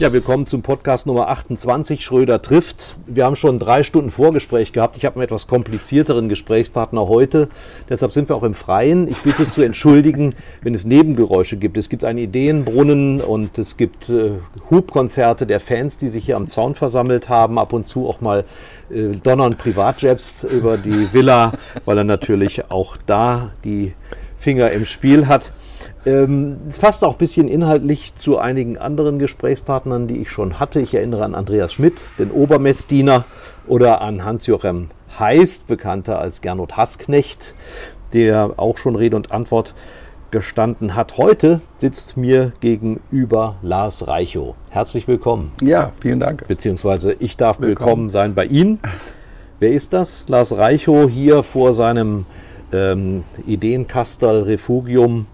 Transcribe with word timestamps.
Ja, 0.00 0.12
willkommen 0.12 0.48
zum 0.48 0.60
Podcast 0.60 1.06
Nummer 1.06 1.28
28, 1.28 2.04
Schröder 2.04 2.42
trifft. 2.42 2.96
Wir 3.06 3.24
haben 3.24 3.36
schon 3.36 3.60
drei 3.60 3.84
Stunden 3.84 4.10
Vorgespräch 4.10 4.72
gehabt. 4.72 4.96
Ich 4.96 5.04
habe 5.04 5.14
einen 5.14 5.22
etwas 5.22 5.46
komplizierteren 5.46 6.28
Gesprächspartner 6.28 7.06
heute. 7.06 7.48
Deshalb 7.88 8.10
sind 8.10 8.28
wir 8.28 8.34
auch 8.34 8.42
im 8.42 8.54
Freien. 8.54 9.06
Ich 9.06 9.18
bitte 9.18 9.48
zu 9.48 9.62
entschuldigen, 9.62 10.34
wenn 10.62 10.74
es 10.74 10.84
Nebengeräusche 10.84 11.56
gibt. 11.56 11.78
Es 11.78 11.88
gibt 11.88 12.04
einen 12.04 12.18
Ideenbrunnen 12.18 13.20
und 13.20 13.56
es 13.56 13.76
gibt 13.76 14.08
äh, 14.08 14.32
Hubkonzerte 14.68 15.46
der 15.46 15.60
Fans, 15.60 15.96
die 15.96 16.08
sich 16.08 16.24
hier 16.24 16.38
am 16.38 16.48
Zaun 16.48 16.74
versammelt 16.74 17.28
haben. 17.28 17.56
Ab 17.56 17.72
und 17.72 17.86
zu 17.86 18.08
auch 18.08 18.20
mal 18.20 18.44
äh, 18.90 19.14
donnern 19.22 19.56
Privatjets 19.56 20.42
über 20.42 20.76
die 20.76 21.12
Villa, 21.12 21.52
weil 21.84 21.98
er 21.98 22.04
natürlich 22.04 22.68
auch 22.68 22.96
da 23.06 23.52
die 23.62 23.92
Finger 24.38 24.72
im 24.72 24.86
Spiel 24.86 25.28
hat. 25.28 25.52
Ähm, 26.06 26.58
es 26.68 26.78
passt 26.78 27.04
auch 27.04 27.12
ein 27.12 27.18
bisschen 27.18 27.48
inhaltlich 27.48 28.14
zu 28.14 28.38
einigen 28.38 28.78
anderen 28.78 29.18
Gesprächspartnern, 29.18 30.06
die 30.06 30.18
ich 30.18 30.30
schon 30.30 30.58
hatte. 30.60 30.80
Ich 30.80 30.94
erinnere 30.94 31.24
an 31.24 31.34
Andreas 31.34 31.72
Schmidt, 31.72 32.02
den 32.18 32.30
Obermessdiener, 32.30 33.24
oder 33.66 34.02
an 34.02 34.24
Hans-Joachim 34.24 34.90
Heist, 35.18 35.66
bekannter 35.66 36.18
als 36.18 36.40
Gernot 36.40 36.76
Hassknecht, 36.76 37.54
der 38.12 38.54
auch 38.56 38.76
schon 38.76 38.96
Rede 38.96 39.16
und 39.16 39.32
Antwort 39.32 39.74
gestanden 40.30 40.96
hat. 40.96 41.16
Heute 41.16 41.60
sitzt 41.76 42.16
mir 42.16 42.52
gegenüber 42.60 43.56
Lars 43.62 44.08
Reichow. 44.08 44.56
Herzlich 44.70 45.06
willkommen. 45.06 45.52
Ja, 45.62 45.92
vielen 46.00 46.18
Dank. 46.18 46.46
Beziehungsweise 46.48 47.14
ich 47.20 47.36
darf 47.36 47.60
willkommen, 47.60 47.86
willkommen 47.86 48.10
sein 48.10 48.34
bei 48.34 48.44
Ihnen. 48.46 48.80
Wer 49.60 49.72
ist 49.72 49.92
das? 49.92 50.28
Lars 50.28 50.56
Reichow 50.56 51.08
hier 51.08 51.44
vor 51.44 51.72
seinem 51.72 52.26
ähm, 52.72 53.22
Ideenkastel 53.46 54.42
Refugium 54.42 55.26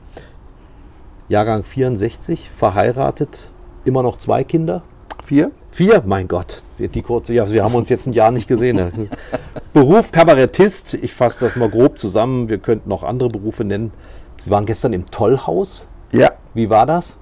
Jahrgang 1.30 1.62
64, 1.62 2.50
verheiratet, 2.50 3.52
immer 3.84 4.02
noch 4.02 4.18
zwei 4.18 4.42
Kinder. 4.42 4.82
Vier? 5.24 5.52
Vier? 5.70 6.02
Mein 6.04 6.26
Gott, 6.26 6.64
die 6.76 7.02
kurze, 7.02 7.34
ja, 7.34 7.48
wir 7.52 7.62
haben 7.62 7.76
uns 7.76 7.88
jetzt 7.88 8.08
ein 8.08 8.12
Jahr 8.12 8.32
nicht 8.32 8.48
gesehen. 8.48 9.08
Beruf 9.72 10.10
Kabarettist, 10.10 10.94
ich 10.94 11.14
fasse 11.14 11.38
das 11.38 11.54
mal 11.54 11.70
grob 11.70 12.00
zusammen, 12.00 12.48
wir 12.48 12.58
könnten 12.58 12.88
noch 12.88 13.04
andere 13.04 13.28
Berufe 13.28 13.62
nennen. 13.62 13.92
Sie 14.38 14.50
waren 14.50 14.66
gestern 14.66 14.92
im 14.92 15.06
Tollhaus. 15.06 15.86
Ja. 16.10 16.32
Wie 16.52 16.68
war 16.68 16.84
das? 16.84 17.16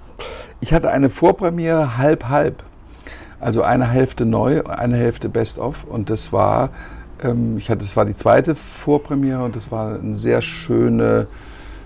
Ich 0.61 0.73
hatte 0.73 0.91
eine 0.91 1.11
Vorpremiere 1.11 1.99
halb-halb. 1.99 2.63
Also 3.41 3.61
eine 3.61 3.91
Hälfte 3.91 4.25
neu, 4.25 4.63
eine 4.65 4.97
Hälfte 4.97 5.29
Best-of. 5.29 5.85
Und 5.85 6.09
das 6.09 6.33
war, 6.33 6.71
ähm, 7.23 7.59
ich 7.59 7.69
hatte, 7.69 7.81
das 7.81 7.95
war 7.95 8.07
die 8.07 8.17
zweite 8.17 8.55
Vorpremiere 8.55 9.45
und 9.45 9.55
das 9.55 9.71
war 9.71 9.97
eine 9.97 10.15
sehr 10.15 10.41
schöne 10.41 11.27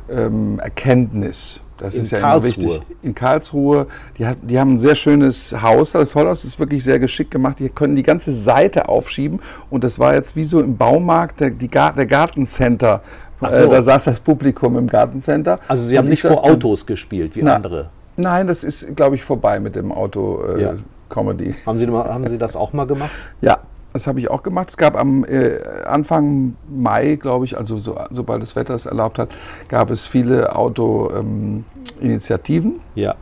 ähm, 0.08 0.60
Erkenntnis 0.60 1.60
das 1.82 1.94
in 1.94 2.02
ist 2.02 2.10
ja 2.10 2.20
Karlsruhe. 2.20 2.64
immer 2.64 2.74
wichtig. 2.74 2.96
In 3.02 3.14
Karlsruhe. 3.14 3.86
Die, 4.18 4.26
hat, 4.26 4.38
die 4.42 4.58
haben 4.58 4.74
ein 4.74 4.78
sehr 4.78 4.94
schönes 4.94 5.54
Haus. 5.60 5.92
Das 5.92 6.12
Vollhaus 6.12 6.44
ist 6.44 6.58
wirklich 6.58 6.84
sehr 6.84 6.98
geschickt 6.98 7.30
gemacht. 7.30 7.58
Die 7.58 7.68
können 7.68 7.96
die 7.96 8.02
ganze 8.02 8.32
Seite 8.32 8.88
aufschieben. 8.88 9.40
Und 9.70 9.84
das 9.84 9.98
war 9.98 10.14
jetzt 10.14 10.36
wie 10.36 10.44
so 10.44 10.60
im 10.60 10.76
Baumarkt, 10.76 11.40
der, 11.40 11.50
die, 11.50 11.68
der 11.68 12.06
Gartencenter. 12.06 13.02
So. 13.40 13.46
Äh, 13.46 13.68
da 13.68 13.82
saß 13.82 14.04
das 14.04 14.20
Publikum 14.20 14.78
im 14.78 14.86
Gartencenter. 14.86 15.58
Also 15.66 15.84
Sie 15.84 15.98
haben 15.98 16.08
nicht 16.08 16.22
vor 16.22 16.44
Autos 16.44 16.86
gespielt 16.86 17.34
wie 17.34 17.42
na, 17.42 17.56
andere? 17.56 17.90
Nein, 18.16 18.46
das 18.46 18.62
ist, 18.62 18.94
glaube 18.94 19.16
ich, 19.16 19.24
vorbei 19.24 19.58
mit 19.58 19.74
dem 19.74 19.90
Auto-Comedy. 19.90 21.44
Äh, 21.44 21.48
ja. 21.48 21.66
Haben, 21.66 21.78
Sie, 21.78 21.88
haben 21.88 22.28
Sie 22.28 22.38
das 22.38 22.56
auch 22.56 22.72
mal 22.72 22.86
gemacht? 22.86 23.10
Ja, 23.40 23.58
das 23.92 24.06
habe 24.06 24.20
ich 24.20 24.30
auch 24.30 24.42
gemacht. 24.42 24.70
Es 24.70 24.76
gab 24.76 24.96
am 24.96 25.24
äh, 25.24 25.58
Anfang 25.84 26.56
Mai, 26.68 27.16
glaube 27.16 27.44
ich, 27.44 27.58
also 27.58 27.78
so, 27.78 27.98
sobald 28.10 28.42
das 28.42 28.56
Wetter 28.56 28.74
es 28.74 28.86
erlaubt 28.86 29.18
hat, 29.18 29.28
gab 29.68 29.90
es 29.90 30.06
viele 30.06 30.56
Auto-Initiativen. 30.56 32.72
Ähm, 32.72 32.80
ja. 32.94 33.14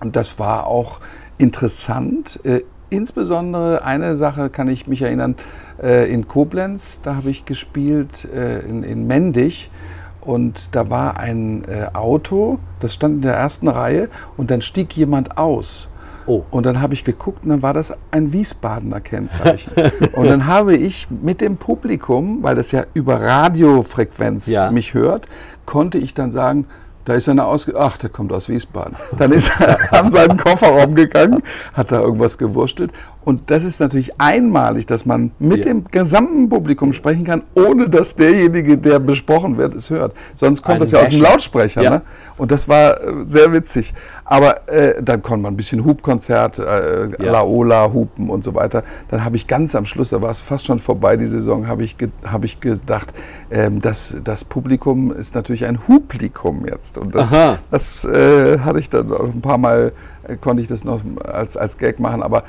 Und 0.00 0.16
das 0.16 0.38
war 0.38 0.66
auch 0.66 1.00
interessant. 1.38 2.40
Äh, 2.44 2.60
insbesondere 2.90 3.84
eine 3.84 4.16
Sache 4.16 4.50
kann 4.50 4.68
ich 4.68 4.86
mich 4.86 5.00
erinnern, 5.02 5.36
äh, 5.82 6.12
in 6.12 6.28
Koblenz, 6.28 7.00
da 7.02 7.16
habe 7.16 7.30
ich 7.30 7.44
gespielt, 7.44 8.28
äh, 8.32 8.60
in, 8.60 8.82
in 8.82 9.06
Mendig. 9.06 9.70
Und 10.20 10.74
da 10.76 10.88
war 10.88 11.18
ein 11.18 11.64
äh, 11.64 11.88
Auto, 11.94 12.60
das 12.78 12.94
stand 12.94 13.16
in 13.16 13.22
der 13.22 13.34
ersten 13.34 13.66
Reihe 13.66 14.08
und 14.36 14.52
dann 14.52 14.62
stieg 14.62 14.96
jemand 14.96 15.36
aus. 15.36 15.88
Oh. 16.26 16.44
Und 16.50 16.66
dann 16.66 16.80
habe 16.80 16.94
ich 16.94 17.04
geguckt 17.04 17.44
und 17.44 17.50
dann 17.50 17.62
war 17.62 17.74
das 17.74 17.92
ein 18.10 18.32
Wiesbadener 18.32 19.00
Kennzeichen. 19.00 19.72
und 20.12 20.26
dann 20.26 20.46
habe 20.46 20.76
ich 20.76 21.08
mit 21.10 21.40
dem 21.40 21.56
Publikum, 21.56 22.42
weil 22.42 22.54
das 22.54 22.72
ja 22.72 22.84
über 22.94 23.20
Radiofrequenz 23.20 24.46
ja. 24.46 24.70
mich 24.70 24.94
hört, 24.94 25.28
konnte 25.66 25.98
ich 25.98 26.14
dann 26.14 26.32
sagen, 26.32 26.66
da 27.04 27.14
ist 27.14 27.28
einer 27.28 27.46
ausge... 27.46 27.74
Ach, 27.76 27.96
der 27.96 28.10
kommt 28.10 28.32
aus 28.32 28.48
Wiesbaden. 28.48 28.94
Dann 29.18 29.32
ist 29.32 29.50
er 29.60 29.92
an 29.98 30.12
seinen 30.12 30.36
Kofferraum 30.36 30.94
gegangen, 30.94 31.42
hat 31.72 31.90
da 31.90 32.00
irgendwas 32.00 32.38
gewurstelt. 32.38 32.92
Und 33.24 33.50
das 33.50 33.64
ist 33.64 33.80
natürlich 33.80 34.20
einmalig, 34.20 34.86
dass 34.86 35.06
man 35.06 35.30
mit 35.38 35.64
ja. 35.64 35.72
dem 35.72 35.84
gesamten 35.90 36.48
Publikum 36.48 36.92
sprechen 36.92 37.24
kann, 37.24 37.42
ohne 37.54 37.88
dass 37.88 38.16
derjenige, 38.16 38.78
der 38.78 38.98
besprochen 38.98 39.58
wird, 39.58 39.74
es 39.74 39.90
hört. 39.90 40.14
Sonst 40.36 40.62
kommt 40.62 40.76
Ein 40.76 40.80
das 40.80 40.90
ja 40.92 41.00
aus 41.00 41.10
dem 41.10 41.22
Lautsprecher. 41.22 41.82
Ja. 41.82 41.90
Ne? 41.90 42.02
Und 42.36 42.50
das 42.50 42.68
war 42.68 43.00
äh, 43.00 43.24
sehr 43.24 43.52
witzig. 43.52 43.94
Aber 44.24 44.68
äh, 44.68 45.02
dann 45.02 45.22
konnte 45.22 45.42
man 45.42 45.54
ein 45.54 45.56
bisschen 45.56 45.84
Hubkonzert, 45.84 46.58
äh, 46.58 47.08
ja. 47.22 47.30
Laola, 47.32 47.92
Hupen 47.92 48.28
und 48.30 48.42
so 48.42 48.54
weiter. 48.54 48.82
Dann 49.08 49.24
habe 49.24 49.36
ich 49.36 49.46
ganz 49.46 49.74
am 49.74 49.86
Schluss, 49.86 50.10
da 50.10 50.20
war 50.20 50.30
es 50.30 50.40
fast 50.40 50.66
schon 50.66 50.78
vorbei, 50.78 51.16
die 51.16 51.26
Saison, 51.26 51.68
habe 51.68 51.84
ich, 51.84 51.98
ge 51.98 52.08
hab 52.24 52.44
ich 52.44 52.58
gedacht, 52.60 53.12
ähm, 53.50 53.80
dass 53.80 54.16
das 54.24 54.44
Publikum 54.44 55.12
ist 55.14 55.34
natürlich 55.34 55.66
ein 55.66 55.86
Hublikum 55.86 56.66
jetzt. 56.66 56.98
Und 56.98 57.14
das, 57.14 57.30
das 57.70 58.04
äh, 58.04 58.58
hatte 58.60 58.78
ich 58.78 58.90
dann 58.90 59.10
auch 59.12 59.32
ein 59.32 59.40
paar 59.40 59.58
Mal, 59.58 59.92
äh, 60.26 60.36
konnte 60.36 60.62
ich 60.62 60.68
das 60.68 60.84
noch 60.84 61.02
als, 61.24 61.56
als 61.56 61.78
Gag 61.78 62.00
machen. 62.00 62.22
Aber 62.22 62.44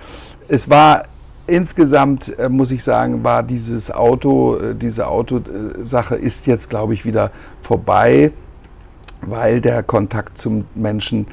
es 0.47 0.69
war 0.69 1.05
insgesamt, 1.47 2.37
äh, 2.37 2.49
muss 2.49 2.71
ich 2.71 2.83
sagen, 2.83 3.23
war 3.23 3.43
dieses 3.43 3.91
Auto, 3.91 4.57
äh, 4.57 4.75
diese 4.75 5.07
Autosache 5.07 6.15
ist 6.15 6.47
jetzt, 6.47 6.69
glaube 6.69 6.93
ich, 6.93 7.05
wieder 7.05 7.31
vorbei, 7.61 8.31
weil 9.21 9.61
der 9.61 9.83
Kontakt 9.83 10.37
zum 10.37 10.65
Menschen 10.75 11.27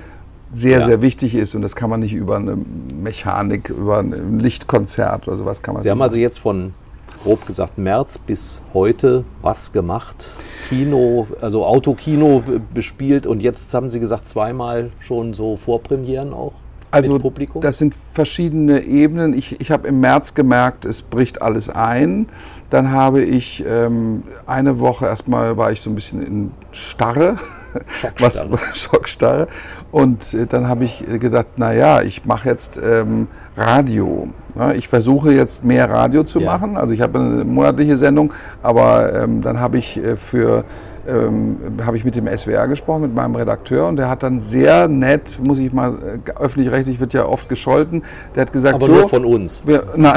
sehr, 0.53 0.81
ja. 0.81 0.85
sehr 0.85 1.03
wichtig 1.03 1.35
ist 1.35 1.55
und 1.55 1.63
das 1.63 1.77
kann 1.77 1.91
man 1.91 2.01
nicht 2.01 2.15
über 2.15 2.37
eine 2.37 2.57
Mechanik, 2.57 3.71
über 3.71 3.99
ein 3.99 4.41
Lichtkonzert 4.41 5.29
oder 5.29 5.37
sowas 5.37 5.63
kann 5.63 5.75
man. 5.75 5.83
Sie 5.83 5.91
haben 5.91 6.03
also 6.03 6.19
jetzt 6.19 6.41
von 6.41 6.75
grob 7.23 7.47
gesagt 7.47 7.79
März 7.79 8.19
bis 8.19 8.63
heute 8.75 9.25
was 9.43 9.73
gemacht? 9.73 10.37
Kino, 10.69 11.27
also 11.41 11.67
Autokino 11.67 12.43
bespielt 12.73 13.27
und 13.27 13.41
jetzt 13.43 13.73
haben 13.75 13.91
Sie 13.91 14.01
gesagt 14.01 14.27
zweimal 14.27 14.91
schon 15.01 15.35
so 15.35 15.57
Vorpremieren 15.57 16.33
auch? 16.33 16.53
Also 16.91 17.19
das 17.61 17.79
sind 17.79 17.95
verschiedene 18.13 18.83
Ebenen. 18.83 19.33
Ich, 19.35 19.61
ich 19.61 19.71
habe 19.71 19.87
im 19.87 20.01
März 20.01 20.35
gemerkt, 20.35 20.85
es 20.85 21.03
bricht 21.03 21.41
alles 21.41 21.69
ein. 21.69 22.29
Dann 22.69 22.91
habe 22.91 23.23
ich 23.23 23.65
ähm, 23.67 24.25
eine 24.47 24.81
Woche 24.81 25.07
erstmal 25.07 25.57
war 25.57 25.71
ich 25.71 25.81
so 25.81 25.91
ein 25.91 25.95
bisschen 25.95 26.27
in 26.27 26.51
Starre. 26.73 27.37
Schockstarre. 28.01 28.51
Was, 28.51 28.75
Schockstarre. 28.81 29.49
Und 29.93 30.35
äh, 30.35 30.47
dann 30.47 30.69
habe 30.69 30.85
ich 30.85 31.05
gedacht, 31.21 31.47
naja, 31.57 32.03
ich 32.03 32.25
mache 32.25 32.49
jetzt 32.49 32.81
ähm, 32.83 33.29
Radio. 33.57 34.29
Ja, 34.57 34.73
ich 34.73 34.89
versuche 34.89 35.33
jetzt 35.33 35.65
mehr 35.65 35.89
Radio 35.89 36.25
zu 36.25 36.41
ja. 36.41 36.53
machen. 36.53 36.77
Also 36.77 36.93
ich 36.93 37.01
habe 37.01 37.19
eine 37.19 37.45
monatliche 37.45 37.97
Sendung, 37.97 38.33
aber 38.63 39.13
ähm, 39.15 39.43
dann 39.43 39.61
habe 39.61 39.79
ich 39.79 39.97
äh, 39.97 40.17
für 40.17 40.65
ähm, 41.07 41.59
habe 41.85 41.97
ich 41.97 42.05
mit 42.05 42.17
dem 42.17 42.27
SWR 42.27 42.69
gesprochen, 42.69 43.03
mit 43.03 43.15
meinem 43.15 43.35
Redakteur, 43.35 43.89
und 43.89 43.97
der 43.97 44.09
hat 44.09 44.23
dann 44.23 44.41
sehr 44.41 44.89
nett, 44.89 45.39
muss 45.43 45.59
ich 45.59 45.73
mal, 45.73 46.21
äh, 46.27 46.31
öffentlich-rechtlich 46.39 47.01
wird 47.01 47.13
ja 47.13 47.27
oft 47.27 47.49
gescholten, 47.49 48.03
der 48.35 48.43
hat 48.43 48.53
gesagt, 48.53 48.75
aber 48.77 48.87
so, 48.87 48.93
nur 48.93 49.09
von 49.09 49.25
uns. 49.25 49.67
Wir, 49.67 49.85
na, 49.97 50.15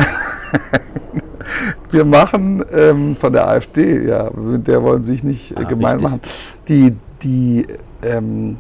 wir 1.92 2.06
machen 2.06 2.64
ähm, 2.74 3.16
von 3.16 3.34
der 3.34 3.48
AfD, 3.48 4.08
ja, 4.08 4.30
mit 4.34 4.68
der 4.68 4.84
wollen 4.84 5.04
sich 5.04 5.24
nicht 5.24 5.52
äh, 5.52 5.56
Ah, 5.60 5.64
gemein 5.64 5.94
richtig. 5.94 6.10
machen. 6.10 6.22
Die, 6.68 6.96
die, 7.22 7.68
ähm, 8.02 8.58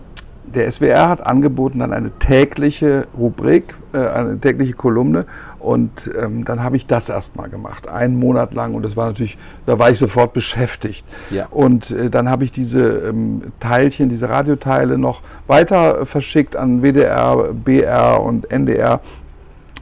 der 0.55 0.71
SWR 0.71 1.09
hat 1.09 1.25
angeboten 1.25 1.79
dann 1.79 1.93
eine 1.93 2.11
tägliche 2.11 3.07
Rubrik, 3.17 3.75
äh, 3.93 3.97
eine 3.97 4.39
tägliche 4.39 4.73
Kolumne 4.73 5.25
und 5.59 6.09
ähm, 6.19 6.45
dann 6.45 6.63
habe 6.63 6.75
ich 6.75 6.87
das 6.87 7.09
erstmal 7.09 7.49
gemacht, 7.49 7.87
einen 7.87 8.17
Monat 8.17 8.53
lang 8.53 8.73
und 8.73 8.83
das 8.83 8.95
war 8.97 9.07
natürlich, 9.07 9.37
da 9.65 9.79
war 9.79 9.91
ich 9.91 9.99
sofort 9.99 10.33
beschäftigt. 10.33 11.05
Ja. 11.29 11.47
Und 11.49 11.91
äh, 11.91 12.09
dann 12.09 12.29
habe 12.29 12.43
ich 12.43 12.51
diese 12.51 12.83
ähm, 12.83 13.41
Teilchen, 13.59 14.09
diese 14.09 14.29
Radioteile 14.29 14.97
noch 14.97 15.21
weiter 15.47 16.05
verschickt 16.05 16.55
an 16.55 16.81
WDR, 16.81 17.53
BR 17.53 18.21
und 18.21 18.51
NDR. 18.51 19.01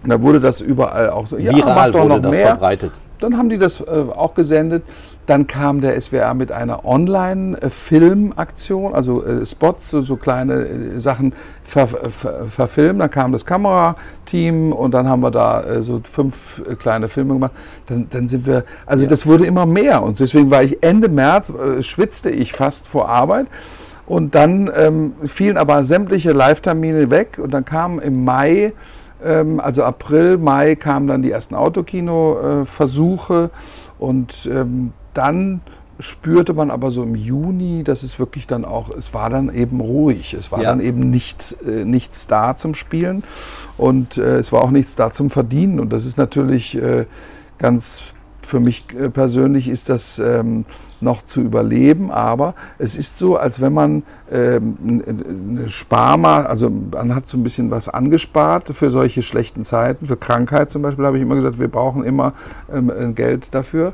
Und 0.03 0.09
da 0.09 0.21
wurde 0.21 0.39
das 0.39 0.61
überall 0.61 1.09
auch 1.09 1.27
so, 1.27 1.37
ja, 1.37 1.51
mach 1.51 1.57
Viral 1.57 1.91
doch 1.91 1.99
wurde 2.01 2.09
noch 2.15 2.21
das 2.21 2.31
mehr. 2.31 2.47
verbreitet. 2.47 2.91
Dann 3.19 3.37
haben 3.37 3.49
die 3.49 3.57
das 3.57 3.81
äh, 3.81 3.83
auch 3.83 4.33
gesendet. 4.33 4.83
Dann 5.31 5.47
kam 5.47 5.79
der 5.79 6.01
SWR 6.01 6.33
mit 6.33 6.51
einer 6.51 6.83
Online-Filmaktion, 6.83 8.93
also 8.93 9.23
äh, 9.23 9.45
Spots, 9.45 9.89
so, 9.89 10.01
so 10.01 10.17
kleine 10.17 10.55
äh, 10.55 10.99
Sachen 10.99 11.31
ver, 11.63 11.87
ver, 11.87 12.47
verfilmen. 12.47 12.99
Dann 12.99 13.09
kam 13.09 13.31
das 13.31 13.45
Kamerateam 13.45 14.73
und 14.73 14.93
dann 14.93 15.07
haben 15.07 15.23
wir 15.23 15.31
da 15.31 15.63
äh, 15.63 15.83
so 15.83 16.01
fünf 16.03 16.61
kleine 16.79 17.07
Filme 17.07 17.35
gemacht. 17.35 17.53
Dann, 17.85 18.07
dann 18.09 18.27
sind 18.27 18.45
wir, 18.45 18.65
also 18.85 19.05
das 19.05 19.25
wurde 19.25 19.45
immer 19.45 19.65
mehr 19.65 20.03
und 20.03 20.19
deswegen 20.19 20.51
war 20.51 20.63
ich 20.63 20.83
Ende 20.83 21.07
März, 21.07 21.53
schwitzte 21.79 22.29
ich 22.29 22.51
fast 22.51 22.89
vor 22.89 23.07
Arbeit. 23.07 23.47
Und 24.05 24.35
dann 24.35 24.69
ähm, 24.75 25.13
fielen 25.23 25.55
aber 25.55 25.85
sämtliche 25.85 26.33
Live-Termine 26.33 27.09
weg 27.09 27.39
und 27.41 27.53
dann 27.53 27.63
kam 27.63 28.01
im 28.01 28.25
Mai 28.25 28.73
ähm, 29.23 29.61
also 29.61 29.85
April, 29.85 30.37
Mai 30.37 30.75
kamen 30.75 31.07
dann 31.07 31.21
die 31.21 31.31
ersten 31.31 31.55
Autokino-Versuche 31.55 33.49
und 33.97 34.49
ähm, 34.51 34.91
dann 35.13 35.61
spürte 35.99 36.53
man 36.53 36.71
aber 36.71 36.91
so 36.91 37.03
im 37.03 37.15
Juni, 37.15 37.83
dass 37.83 38.03
es 38.03 38.17
wirklich 38.19 38.47
dann 38.47 38.65
auch, 38.65 38.89
es 38.89 39.13
war 39.13 39.29
dann 39.29 39.53
eben 39.53 39.79
ruhig, 39.81 40.33
es 40.33 40.51
war 40.51 40.61
Ja. 40.61 40.69
dann 40.69 40.79
eben 40.81 41.09
nicht, 41.09 41.55
äh, 41.65 41.85
nichts 41.85 42.27
da 42.27 42.55
zum 42.57 42.73
Spielen. 42.73 43.23
Und 43.77 44.17
äh, 44.17 44.37
es 44.37 44.51
war 44.51 44.61
auch 44.63 44.71
nichts 44.71 44.95
da 44.95 45.11
zum 45.11 45.29
Verdienen. 45.29 45.79
Und 45.79 45.93
das 45.93 46.05
ist 46.05 46.17
natürlich 46.17 46.75
äh, 46.75 47.05
ganz, 47.59 48.01
für 48.41 48.59
mich 48.59 48.85
äh, 48.97 49.09
persönlich 49.09 49.69
ist 49.69 49.89
das 49.89 50.17
ähm, 50.19 50.65
noch 50.99 51.23
zu 51.25 51.41
überleben, 51.41 52.11
aber 52.11 52.53
es 52.77 52.95
ist 52.95 53.17
so, 53.17 53.37
als 53.37 53.59
wenn 53.61 53.73
man 53.73 54.03
ähm, 54.31 55.03
eine 55.49 55.69
Sparma, 55.69 56.43
also 56.43 56.69
man 56.69 57.15
hat 57.15 57.27
so 57.27 57.37
ein 57.37 57.43
bisschen 57.43 57.71
was 57.71 57.89
angespart 57.89 58.69
für 58.69 58.89
solche 58.89 59.21
schlechten 59.21 59.63
Zeiten, 59.63 60.05
für 60.05 60.17
Krankheit 60.17 60.69
zum 60.69 60.81
Beispiel 60.81 61.05
habe 61.05 61.17
ich 61.17 61.23
immer 61.23 61.35
gesagt, 61.35 61.59
wir 61.59 61.69
brauchen 61.69 62.03
immer 62.03 62.33
ähm, 62.71 62.91
äh, 62.91 63.13
Geld 63.13 63.53
dafür. 63.53 63.93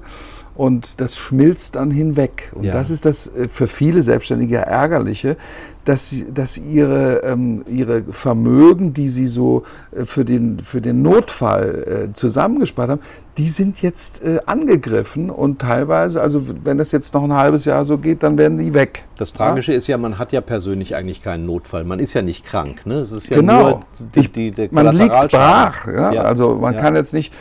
Und 0.57 0.99
das 0.99 1.15
schmilzt 1.17 1.75
dann 1.75 1.91
hinweg. 1.91 2.51
Und 2.55 2.63
Ja. 2.63 2.71
das 2.73 2.89
ist 2.89 3.05
das 3.05 3.27
äh, 3.27 3.47
für 3.47 3.67
viele 3.67 4.01
Selbstständige 4.01 4.57
Ärgerliche, 4.57 5.37
dass, 5.85 6.09
sie, 6.09 6.25
dass 6.33 6.57
ihre, 6.57 7.17
ähm, 7.23 7.63
ihre 7.67 8.01
Vermögen, 8.09 8.91
die 8.91 9.07
sie 9.07 9.27
so 9.27 9.63
äh, 9.95 10.03
für, 10.03 10.25
den, 10.25 10.57
für 10.59 10.81
den 10.81 11.03
Notfall 11.03 12.07
äh, 12.09 12.13
zusammengespart 12.13 12.89
haben, 12.89 13.01
die 13.37 13.47
sind 13.47 13.83
jetzt 13.83 14.23
äh, 14.23 14.39
angegriffen 14.47 15.29
und 15.29 15.59
teilweise, 15.59 16.21
also 16.21 16.41
wenn 16.63 16.79
das 16.79 16.91
jetzt 16.91 17.13
noch 17.13 17.23
ein 17.23 17.33
halbes 17.33 17.65
Jahr 17.65 17.85
so 17.85 17.99
geht, 17.99 18.23
dann 18.23 18.39
werden 18.39 18.57
die 18.57 18.73
weg. 18.73 19.03
Das 19.19 19.31
Tragische 19.33 19.73
ist 19.73 19.85
ja, 19.85 19.97
man 19.99 20.17
hat 20.17 20.31
ja 20.33 20.41
persönlich 20.41 20.95
eigentlich 20.95 21.21
keinen 21.21 21.45
Notfall. 21.45 21.83
Man 21.83 21.99
ist 21.99 22.13
ja 22.15 22.23
nicht 22.23 22.43
krank. 22.45 22.87
Ne? 22.87 22.95
Es 22.95 23.11
ist 23.11 23.29
ja 23.29 23.37
Genau. 23.37 23.69
nur 23.69 23.79
die, 24.15 24.27
die, 24.27 24.51
der 24.51 24.69
man 24.71 24.93
liegt 24.95 25.29
brach. 25.29 25.87
Ja? 25.87 26.11
Ja. 26.11 26.21
Also 26.23 26.55
man 26.55 26.73
Ja. 26.73 26.81
kann 26.81 26.95
jetzt 26.95 27.13
nicht. 27.13 27.31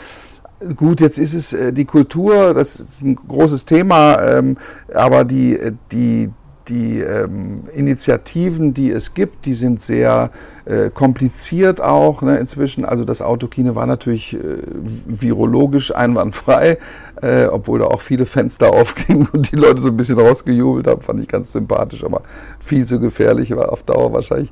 Gut, 0.74 1.02
jetzt 1.02 1.18
ist 1.18 1.34
es 1.34 1.52
äh, 1.52 1.70
die 1.70 1.84
Kultur, 1.84 2.54
das 2.54 2.76
ist 2.76 3.02
ein 3.02 3.14
großes 3.14 3.66
Thema, 3.66 4.22
ähm, 4.22 4.56
aber 4.94 5.24
die, 5.24 5.54
äh, 5.58 5.72
die, 5.92 6.30
die 6.68 7.00
ähm, 7.00 7.64
Initiativen, 7.74 8.72
die 8.72 8.90
es 8.90 9.12
gibt, 9.12 9.44
die 9.44 9.52
sind 9.52 9.82
sehr 9.82 10.30
äh, 10.64 10.88
kompliziert 10.88 11.82
auch 11.82 12.22
ne, 12.22 12.38
inzwischen. 12.38 12.86
Also 12.86 13.04
das 13.04 13.20
Autokino 13.20 13.74
war 13.74 13.86
natürlich 13.86 14.32
äh, 14.32 14.38
virologisch 15.06 15.94
einwandfrei, 15.94 16.78
äh, 17.20 17.44
obwohl 17.44 17.80
da 17.80 17.84
auch 17.86 18.00
viele 18.00 18.24
Fenster 18.24 18.70
aufgingen 18.72 19.28
und 19.32 19.52
die 19.52 19.56
Leute 19.56 19.82
so 19.82 19.88
ein 19.88 19.96
bisschen 19.96 20.18
rausgejubelt 20.18 20.86
haben, 20.86 21.02
fand 21.02 21.20
ich 21.20 21.28
ganz 21.28 21.52
sympathisch, 21.52 22.02
aber 22.02 22.22
viel 22.60 22.86
zu 22.86 22.98
gefährlich 22.98 23.54
war 23.54 23.70
auf 23.70 23.82
Dauer 23.82 24.14
wahrscheinlich. 24.14 24.50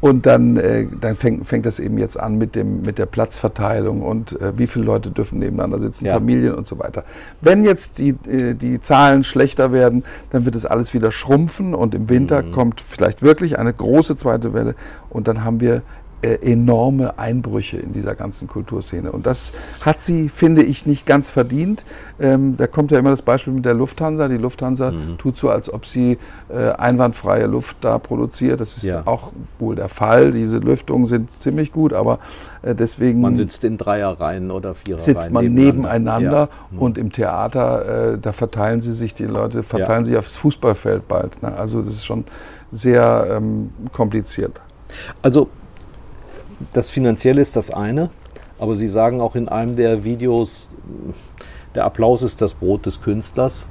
Und 0.00 0.24
dann, 0.24 0.56
äh, 0.56 0.86
dann 0.98 1.14
fängt, 1.14 1.46
fängt 1.46 1.66
das 1.66 1.78
eben 1.78 1.98
jetzt 1.98 2.18
an 2.18 2.38
mit, 2.38 2.56
dem, 2.56 2.80
mit 2.80 2.98
der 2.98 3.04
Platzverteilung 3.04 4.00
und 4.00 4.40
äh, 4.40 4.56
wie 4.56 4.66
viele 4.66 4.86
Leute 4.86 5.10
dürfen 5.10 5.38
nebeneinander 5.40 5.78
sitzen, 5.78 6.06
Ja. 6.06 6.14
Familien 6.14 6.54
und 6.54 6.66
so 6.66 6.78
weiter. 6.78 7.04
Wenn 7.42 7.64
jetzt 7.64 7.98
die, 7.98 8.10
äh, 8.26 8.54
die 8.54 8.80
Zahlen 8.80 9.24
schlechter 9.24 9.72
werden, 9.72 10.04
dann 10.30 10.46
wird 10.46 10.54
es 10.56 10.64
alles 10.64 10.94
wieder 10.94 11.10
schrumpfen 11.10 11.74
und 11.74 11.94
im 11.94 12.08
Winter 12.08 12.42
Mhm. 12.42 12.50
kommt 12.52 12.80
vielleicht 12.80 13.20
wirklich 13.22 13.58
eine 13.58 13.72
große 13.74 14.16
zweite 14.16 14.54
Welle 14.54 14.74
und 15.10 15.28
dann 15.28 15.44
haben 15.44 15.60
wir 15.60 15.82
enorme 16.22 17.18
Einbrüche 17.18 17.78
in 17.78 17.92
dieser 17.92 18.14
ganzen 18.14 18.46
Kulturszene. 18.48 19.10
Und 19.10 19.26
das 19.26 19.52
hat 19.80 20.00
sie, 20.00 20.28
finde 20.28 20.62
ich, 20.62 20.84
nicht 20.86 21.06
ganz 21.06 21.30
verdient. 21.30 21.84
Ähm, 22.20 22.56
da 22.56 22.66
kommt 22.66 22.90
ja 22.90 22.98
immer 22.98 23.10
das 23.10 23.22
Beispiel 23.22 23.52
mit 23.52 23.64
der 23.64 23.74
Lufthansa. 23.74 24.28
Die 24.28 24.36
Lufthansa 24.36 24.90
Mhm. 24.90 25.18
tut 25.18 25.38
so, 25.38 25.48
als 25.50 25.72
ob 25.72 25.86
sie 25.86 26.18
äh, 26.48 26.70
einwandfreie 26.72 27.46
Luft 27.46 27.78
da 27.80 27.98
produziert. 27.98 28.60
Das 28.60 28.76
ist 28.76 28.82
Ja. 28.84 29.02
auch 29.06 29.32
wohl 29.58 29.76
der 29.76 29.88
Fall. 29.88 30.30
Diese 30.32 30.58
Lüftungen 30.58 31.06
sind 31.06 31.32
ziemlich 31.32 31.72
gut, 31.72 31.92
aber 31.92 32.18
äh, 32.62 32.74
deswegen 32.74 33.20
Man 33.20 33.36
sitzt 33.36 33.64
in 33.64 33.78
Dreierreihen 33.78 34.50
oder 34.50 34.74
Viererreihen. 34.74 35.04
sitzt 35.04 35.30
man 35.30 35.52
nebeneinander 35.54 36.48
Ja. 36.72 36.78
und 36.78 36.98
im 36.98 37.12
Theater, 37.12 38.12
äh, 38.14 38.18
da 38.18 38.32
verteilen 38.32 38.82
sie 38.82 38.92
sich, 38.92 39.14
die 39.14 39.24
Leute 39.24 39.62
verteilen 39.62 40.04
sich 40.04 40.16
aufs 40.16 40.36
Fußballfeld 40.36 41.08
bald. 41.08 41.42
Ne? 41.42 41.54
Also 41.56 41.80
das 41.82 41.94
ist 41.94 42.04
schon 42.04 42.24
sehr 42.72 43.26
ähm, 43.30 43.70
kompliziert. 43.92 44.60
Also 45.22 45.48
das 46.72 46.90
Finanzielle 46.90 47.40
ist 47.40 47.56
das 47.56 47.70
eine, 47.70 48.10
aber 48.58 48.76
Sie 48.76 48.88
sagen 48.88 49.20
auch 49.20 49.34
in 49.34 49.48
einem 49.48 49.76
der 49.76 50.04
Videos, 50.04 50.70
der 51.74 51.84
Applaus 51.84 52.22
ist 52.22 52.42
das 52.42 52.54
Brot 52.54 52.86
des 52.86 53.00
Künstlers. 53.00 53.68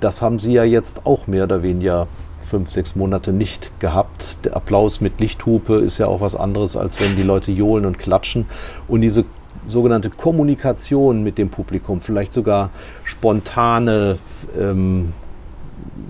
Das 0.00 0.22
haben 0.22 0.38
Sie 0.38 0.52
ja 0.52 0.64
jetzt 0.64 1.06
auch 1.06 1.26
mehr 1.26 1.44
oder 1.44 1.62
weniger 1.62 2.06
fünf, 2.40 2.70
sechs 2.70 2.96
Monate 2.96 3.32
nicht 3.32 3.78
gehabt. 3.80 4.38
Der 4.44 4.56
Applaus 4.56 5.00
mit 5.00 5.20
Lichthupe 5.20 5.76
ist 5.76 5.98
ja 5.98 6.06
auch 6.06 6.20
was 6.20 6.34
anderes, 6.34 6.76
als 6.76 7.00
wenn 7.00 7.16
die 7.16 7.22
Leute 7.22 7.52
johlen 7.52 7.84
und 7.84 7.98
klatschen. 7.98 8.46
Und 8.88 9.02
diese 9.02 9.24
sogenannte 9.66 10.08
Kommunikation 10.10 11.22
mit 11.22 11.36
dem 11.36 11.50
Publikum, 11.50 12.00
vielleicht 12.00 12.32
sogar 12.32 12.70
spontane 13.04 14.18
ähm, 14.58 15.12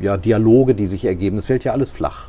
ja, 0.01 0.17
Dialoge, 0.17 0.75
die 0.75 0.87
sich 0.87 1.05
ergeben, 1.05 1.37
das 1.37 1.47
fällt 1.47 1.65
ja 1.65 1.73
alles 1.73 1.91
flach. 1.91 2.29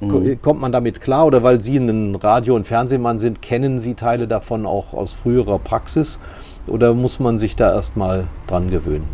Ko- 0.00 0.22
Kommt 0.42 0.60
man 0.60 0.72
damit 0.72 1.00
klar 1.00 1.26
oder 1.26 1.42
weil 1.42 1.60
Sie 1.60 1.76
ein 1.76 2.14
Radio- 2.16 2.56
und 2.56 2.66
Fernsehmann 2.66 3.18
sind, 3.18 3.40
kennen 3.42 3.78
Sie 3.78 3.94
Teile 3.94 4.26
davon 4.28 4.66
auch 4.66 4.92
aus 4.92 5.12
früherer 5.12 5.58
Praxis 5.58 6.20
oder 6.66 6.94
muss 6.94 7.20
man 7.20 7.38
sich 7.38 7.56
da 7.56 7.72
erstmal 7.74 8.24
dran 8.46 8.70
gewöhnen? 8.70 9.06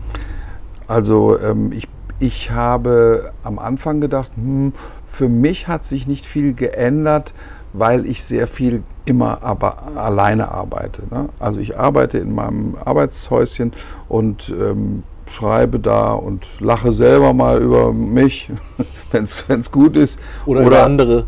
Also 0.88 1.38
ähm, 1.38 1.73
ich, 1.73 1.87
ich 2.19 2.50
habe 2.50 3.33
am 3.45 3.59
Anfang 3.59 4.00
gedacht, 4.00 4.31
hm, 4.37 4.73
für 5.07 5.28
mich 5.28 5.69
hat 5.69 5.85
sich 5.85 6.07
nicht 6.09 6.26
viel 6.26 6.52
geändert, 6.54 7.35
weil 7.73 8.07
ich 8.07 8.25
sehr 8.25 8.47
viel 8.49 8.83
immer 9.04 9.43
aber 9.43 9.97
alleine 9.97 10.50
arbeite. 10.50 11.02
Ne? 11.11 11.28
Also 11.38 11.61
ich 11.61 11.78
arbeite 11.78 12.19
in 12.19 12.35
meinem 12.35 12.76
Arbeitshäuschen 12.85 13.73
und 14.09 14.49
ähm, 14.59 15.04
schreibe 15.30 15.78
da 15.78 16.12
und 16.12 16.46
lache 16.60 16.92
selber 16.92 17.32
mal 17.32 17.62
über 17.62 17.92
mich, 17.92 18.50
wenn 19.12 19.25
es 19.25 19.72
gut 19.72 19.96
ist. 19.96 20.18
Oder, 20.46 20.62
über 20.62 20.84
andere? 20.84 21.25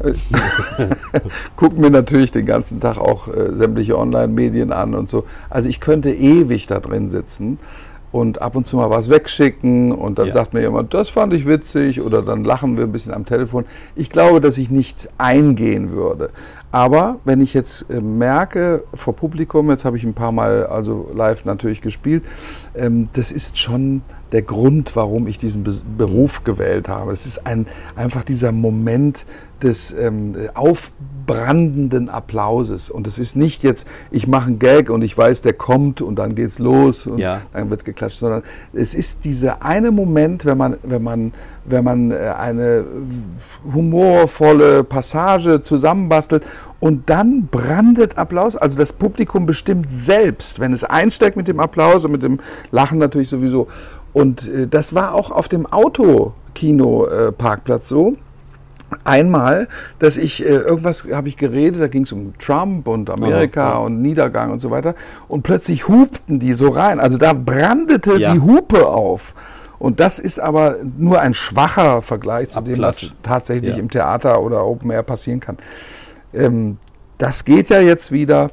gucke 1.56 1.80
mir 1.80 1.90
natürlich 1.90 2.32
den 2.32 2.46
ganzen 2.46 2.80
Tag 2.80 2.98
auch 2.98 3.28
äh, 3.28 3.54
sämtliche 3.54 3.98
Online-Medien 3.98 4.72
an 4.72 4.94
und 4.94 5.08
so. 5.08 5.24
Also 5.48 5.68
ich 5.68 5.80
könnte 5.80 6.10
ewig 6.10 6.66
da 6.66 6.80
drin 6.80 7.10
sitzen 7.10 7.58
und 8.12 8.40
ab 8.42 8.54
und 8.56 8.66
zu 8.66 8.76
mal 8.76 8.90
was 8.90 9.08
wegschicken 9.10 9.90
und 9.92 10.18
dann 10.18 10.26
Ja. 10.28 10.32
sagt 10.34 10.54
mir 10.54 10.60
jemand, 10.60 10.94
das 10.94 11.08
fand 11.08 11.32
ich 11.32 11.46
witzig 11.46 12.00
oder 12.02 12.22
dann 12.22 12.44
lachen 12.44 12.76
wir 12.76 12.84
ein 12.84 12.92
bisschen 12.92 13.14
am 13.14 13.24
Telefon. 13.26 13.64
Ich 13.96 14.10
glaube, 14.10 14.40
dass 14.40 14.58
ich 14.58 14.70
nicht 14.70 15.08
eingehen 15.18 15.92
würde. 15.92 16.30
Aber 16.70 17.16
wenn 17.24 17.40
ich 17.42 17.52
jetzt 17.52 17.86
äh, 17.90 18.00
merke 18.00 18.84
vor 18.94 19.14
Publikum, 19.14 19.68
jetzt 19.70 19.84
habe 19.84 19.96
ich 19.96 20.04
ein 20.04 20.14
paar 20.14 20.32
Mal 20.32 20.66
also 20.66 21.10
live 21.14 21.44
natürlich 21.44 21.82
gespielt, 21.82 22.24
ähm, 22.74 23.08
das 23.12 23.30
ist 23.32 23.58
schon 23.58 24.02
der 24.32 24.40
Grund, 24.42 24.96
warum 24.96 25.26
ich 25.26 25.36
diesen 25.36 25.64
Be 25.64 25.74
Beruf 25.98 26.44
gewählt 26.44 26.88
habe. 26.88 27.12
Es 27.12 27.26
ist 27.26 27.46
ein, 27.46 27.66
einfach 27.96 28.24
dieser 28.24 28.52
Moment 28.52 29.26
des 29.62 29.94
ähm, 29.98 30.34
aufbrandenden 30.54 32.08
Applauses. 32.08 32.90
Und 32.90 33.06
es 33.06 33.18
ist 33.18 33.36
nicht 33.36 33.62
jetzt, 33.62 33.86
ich 34.10 34.26
mache 34.26 34.46
einen 34.48 34.58
Gag 34.58 34.90
und 34.90 35.02
ich 35.02 35.16
weiß, 35.16 35.42
der 35.42 35.52
kommt 35.52 36.00
und 36.00 36.16
dann 36.16 36.34
geht's 36.34 36.58
los 36.58 37.06
und 37.06 37.18
Ja. 37.18 37.42
dann 37.52 37.70
wird 37.70 37.84
geklatscht, 37.84 38.18
sondern 38.18 38.42
es 38.72 38.94
ist 38.94 39.24
dieser 39.24 39.62
eine 39.62 39.90
Moment, 39.90 40.44
wenn 40.44 40.58
man, 40.58 40.76
wenn 40.82 41.02
man, 41.02 41.32
wenn 41.64 41.84
man 41.84 42.10
äh, 42.10 42.16
eine 42.38 42.84
humorvolle 43.72 44.84
Passage 44.84 45.62
zusammenbastelt 45.62 46.44
und 46.80 47.08
dann 47.10 47.48
brandet 47.50 48.18
Applaus. 48.18 48.56
Also 48.56 48.78
das 48.78 48.92
Publikum 48.92 49.46
bestimmt 49.46 49.90
selbst, 49.90 50.60
wenn 50.60 50.72
es 50.72 50.84
einsteigt 50.84 51.36
mit 51.36 51.48
dem 51.48 51.60
Applaus 51.60 52.04
und 52.04 52.12
mit 52.12 52.22
dem 52.22 52.40
Lachen 52.70 52.98
natürlich 52.98 53.28
sowieso. 53.28 53.68
Und 54.12 54.48
äh, 54.48 54.66
das 54.68 54.94
war 54.94 55.14
auch 55.14 55.30
auf 55.30 55.48
dem 55.48 55.66
Autokino-Parkplatz 55.66 57.88
so 57.88 58.14
einmal, 59.04 59.68
dass 59.98 60.16
ich 60.16 60.42
äh, 60.44 60.48
irgendwas 60.48 61.06
habe 61.12 61.28
ich 61.28 61.36
geredet, 61.36 61.80
da 61.80 61.88
ging 61.88 62.02
es 62.04 62.12
um 62.12 62.34
Trump 62.38 62.86
und 62.88 63.10
Amerika 63.10 63.72
Aha. 63.72 63.78
und 63.78 64.02
Niedergang 64.02 64.50
und 64.50 64.58
so 64.60 64.70
weiter 64.70 64.94
und 65.28 65.42
plötzlich 65.42 65.88
hupten 65.88 66.38
die 66.40 66.52
so 66.54 66.68
rein. 66.68 67.00
Also 67.00 67.18
da 67.18 67.32
brandete 67.32 68.16
Ja. 68.18 68.32
die 68.34 68.40
Hupe 68.40 68.86
auf. 68.86 69.34
Und 69.78 69.98
das 69.98 70.18
ist 70.20 70.38
aber 70.38 70.76
nur 70.96 71.20
ein 71.20 71.34
schwacher 71.34 72.02
Vergleich 72.02 72.50
zu 72.50 72.60
dem, 72.60 72.80
was 72.80 72.98
Abklatsch. 73.02 73.14
tatsächlich 73.24 73.74
Ja. 73.74 73.80
im 73.80 73.90
Theater 73.90 74.40
oder 74.40 74.64
Open 74.64 74.90
Air 74.92 75.02
passieren 75.02 75.40
kann. 75.40 75.58
Ähm, 76.32 76.78
das 77.18 77.44
geht 77.44 77.68
ja 77.68 77.80
jetzt 77.80 78.12
wieder. 78.12 78.50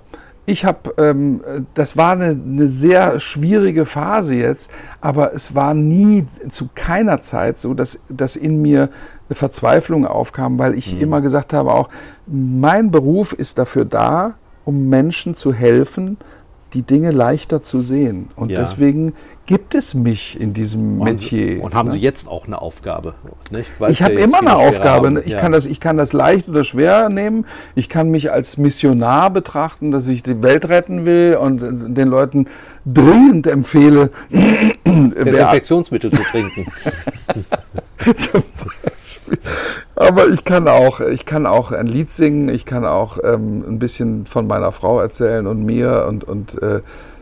Ich 0.50 0.66
habe, 0.66 0.96
ähm, 0.98 1.42
äh, 1.46 1.62
das 1.76 1.96
war 1.96 2.14
eine, 2.14 2.30
eine 2.30 2.66
sehr 2.66 3.20
schwierige 3.20 3.86
Phase 3.86 4.36
jetzt, 4.36 4.72
aber 5.00 5.32
es 5.36 5.54
war 5.54 5.76
nie 5.76 6.26
zu 6.50 6.70
keiner 6.74 7.22
Zeit 7.22 7.60
so, 7.60 7.76
dass, 7.76 8.00
dass 8.10 8.36
in 8.36 8.60
mir 8.60 8.90
eine 9.30 9.36
Verzweiflung 9.36 10.08
aufkam, 10.08 10.58
weil 10.58 10.74
ich 10.74 10.96
Mhm. 10.96 11.02
immer 11.02 11.22
gesagt 11.22 11.54
habe, 11.54 11.72
auch 11.72 11.90
mein 12.26 12.90
Beruf 12.90 13.32
ist 13.32 13.60
dafür 13.60 13.86
da, 13.86 14.34
um 14.66 14.90
Menschen 14.90 15.36
zu 15.36 15.54
helfen, 15.54 16.18
die 16.74 16.84
Dinge 16.84 17.12
leichter 17.12 17.64
zu 17.64 17.82
sehen. 17.82 18.30
Und 18.36 18.52
Ja. 18.52 18.60
deswegen 18.60 19.14
gibt 19.48 19.74
es 19.74 19.94
mich 19.96 20.40
in 20.40 20.54
diesem 20.54 21.02
Und 21.02 21.06
Metier. 21.06 21.64
Und 21.64 21.74
haben 21.74 21.88
ne? 21.88 21.94
Sie 21.94 22.00
jetzt 22.00 22.28
auch 22.28 22.46
eine 22.46 22.62
Aufgabe? 22.62 23.16
Ich 23.90 24.02
habe 24.04 24.14
immer 24.14 24.40
eine 24.40 24.56
Aufgabe. 24.56 25.10
ne? 25.12 25.22
Ich, 25.22 25.32
Ja. 25.34 25.40
kann 25.40 25.52
das, 25.52 25.66
ich 25.66 25.80
kann 25.80 25.98
das 25.98 26.14
leicht 26.14 26.48
oder 26.48 26.64
schwer 26.64 27.10
nehmen. 27.10 27.46
Ich 27.74 27.90
kann 27.90 28.12
mich 28.12 28.32
als 28.32 28.58
Missionar 28.58 29.32
betrachten, 29.32 29.92
dass 29.92 30.08
ich 30.08 30.22
die 30.22 30.44
Welt 30.44 30.70
retten 30.70 31.06
will 31.06 31.38
und 31.42 31.62
den 31.62 32.08
Leuten 32.08 32.46
dringend 32.86 33.48
empfehle, 33.48 34.12
Desinfektionsmittel 34.86 36.12
zu 36.12 36.22
trinken. 36.24 36.68
Aber 39.96 40.28
ich 40.30 40.44
kann 40.46 40.68
auch, 40.68 41.00
ich 41.00 41.26
kann 41.26 41.46
auch 41.46 41.72
ein 41.72 41.88
Lied 41.88 42.12
singen, 42.12 42.50
ich 42.50 42.66
kann 42.66 42.86
auch 42.86 43.18
ähm, 43.24 43.64
ein 43.68 43.80
bisschen 43.80 44.26
von 44.26 44.48
meiner 44.48 44.72
Frau 44.72 45.00
erzählen 45.00 45.48
und 45.48 45.66
mir 45.66 46.06
und, 46.08 46.24
und 46.24 46.62
äh, 46.62 46.82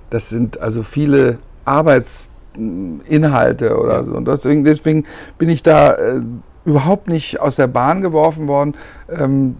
das 0.09 0.29
sind 0.29 0.59
also 0.59 0.83
viele 0.83 1.39
Arbeitsinhalte 1.65 3.77
oder 3.77 3.93
Ja. 3.95 4.03
so. 4.03 4.13
Und 4.13 4.27
deswegen, 4.27 4.63
deswegen 4.63 5.05
bin 5.37 5.49
ich 5.49 5.63
da 5.63 5.93
äh, 5.93 6.21
überhaupt 6.65 7.07
nicht 7.07 7.39
aus 7.39 7.55
der 7.55 7.67
Bahn 7.67 8.01
geworfen 8.01 8.47
worden. 8.47 8.75
Ähm, 9.09 9.57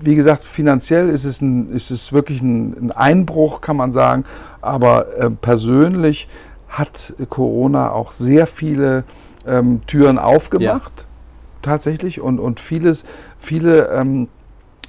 wie 0.00 0.14
gesagt, 0.14 0.44
finanziell 0.44 1.08
ist 1.08 1.24
es, 1.24 1.40
ein, 1.40 1.72
ist 1.72 1.90
es 1.90 2.12
wirklich 2.12 2.40
ein, 2.40 2.76
ein 2.80 2.92
Einbruch, 2.92 3.60
kann 3.60 3.76
man 3.76 3.92
sagen. 3.92 4.24
Aber 4.60 5.16
äh, 5.16 5.30
persönlich 5.30 6.28
hat 6.68 7.14
Corona 7.28 7.90
auch 7.90 8.12
sehr 8.12 8.46
viele 8.46 9.04
ähm, 9.46 9.80
Türen 9.86 10.18
aufgemacht, 10.18 11.06
tatsächlich. 11.68 12.20
Und, 12.20 12.38
und 12.38 12.60
vieles, 12.60 13.04
viele 13.38 13.88
ähm, 13.88 14.28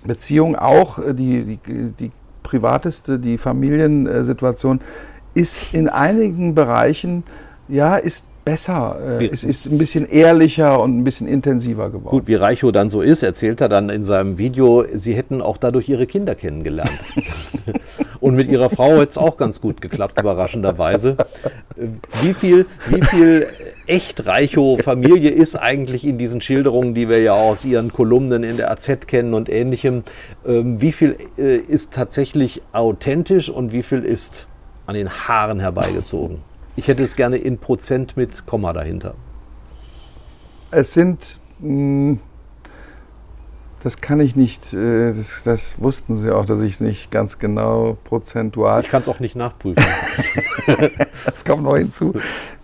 Beziehungen, 0.04 0.56
auch 0.56 1.00
äh, 1.00 1.14
die, 1.14 1.60
die, 1.68 1.92
die 2.00 2.12
privateste, 2.44 3.20
die 3.20 3.38
Familiensituation, 3.38 4.80
ist 5.34 5.74
in 5.74 5.90
einigen 5.90 6.56
Bereichen, 6.56 7.24
ja, 7.68 7.98
ist 7.98 8.26
besser. 8.46 8.98
Äh, 9.20 9.28
es 9.28 9.44
ist 9.44 9.68
ein 9.68 9.78
bisschen 9.78 10.10
ehrlicher 10.10 10.82
und 10.82 10.98
ein 10.98 11.04
bisschen 11.04 11.28
intensiver 11.28 11.90
geworden. 11.90 12.10
Gut, 12.10 12.28
wie 12.28 12.36
Reicho 12.36 12.72
dann 12.72 12.90
so 12.90 13.02
ist, 13.02 13.22
erzählt 13.22 13.62
er 13.62 13.70
dann 13.70 13.90
in 13.90 14.04
seinem 14.04 14.38
Video, 14.38 14.86
sie 14.94 15.14
hätten 15.14 15.42
auch 15.42 15.58
dadurch 15.58 15.88
ihre 15.90 16.08
Kinder 16.08 16.36
kennengelernt. 16.36 16.98
Und 18.20 18.36
mit 18.36 18.50
ihrer 18.50 18.70
Frau 18.70 18.94
hätte 18.94 19.10
es 19.10 19.18
auch 19.18 19.38
ganz 19.38 19.62
gut 19.62 19.82
geklappt, 19.82 20.20
überraschenderweise. 20.20 21.16
Äh, 21.78 21.88
Wie 22.22 22.34
viel, 22.34 22.66
wie 22.90 23.02
viel 23.02 23.48
echt 23.90 24.28
Reicho-Familie 24.28 25.32
ist 25.32 25.56
eigentlich 25.56 26.06
in 26.06 26.18
diesen 26.18 26.42
Schilderungen, 26.42 26.94
die 26.94 27.10
wir 27.10 27.22
ja 27.22 27.34
aus 27.34 27.66
ihren 27.66 27.92
Kolumnen 27.92 28.44
in 28.44 28.56
der 28.56 28.70
AZ 28.72 29.08
kennen 29.08 29.34
und 29.34 29.50
ähnlichem? 29.50 30.04
Ähm, 30.46 30.80
Wie 30.80 30.92
viel 30.92 31.18
äh, 31.38 31.58
ist 31.58 31.94
tatsächlich 31.94 32.62
authentisch 32.72 33.50
und 33.50 33.72
wie 33.72 33.82
viel 33.82 34.06
ist 34.06 34.48
an 34.86 34.94
den 34.94 35.10
Haaren 35.10 35.60
herbeigezogen? 35.60 36.38
Ich 36.76 36.88
hätte 36.88 37.02
es 37.02 37.16
gerne 37.16 37.38
in 37.38 37.58
Prozent 37.58 38.16
mit 38.16 38.46
Komma 38.46 38.74
dahinter. 38.74 39.16
Es 40.72 40.94
sind, 40.94 41.40
mh, 41.60 42.20
das 43.82 44.02
kann 44.02 44.20
ich 44.20 44.36
nicht, 44.36 44.74
äh, 44.74 45.14
das, 45.14 45.44
das 45.44 45.82
wussten 45.82 46.18
Sie 46.18 46.30
auch, 46.34 46.46
dass 46.46 46.62
ich 46.62 46.74
es 46.76 46.80
nicht 46.82 47.12
ganz 47.12 47.40
genau 47.40 47.98
prozentual. 48.04 48.82
Ich 48.82 48.90
kann 48.90 49.02
es 49.02 49.08
auch 49.08 49.20
nicht 49.20 49.36
nachprüfen. 49.36 49.84
Das 51.26 51.46
kommt 51.46 51.64
noch 51.64 51.78
hinzu. 51.78 52.14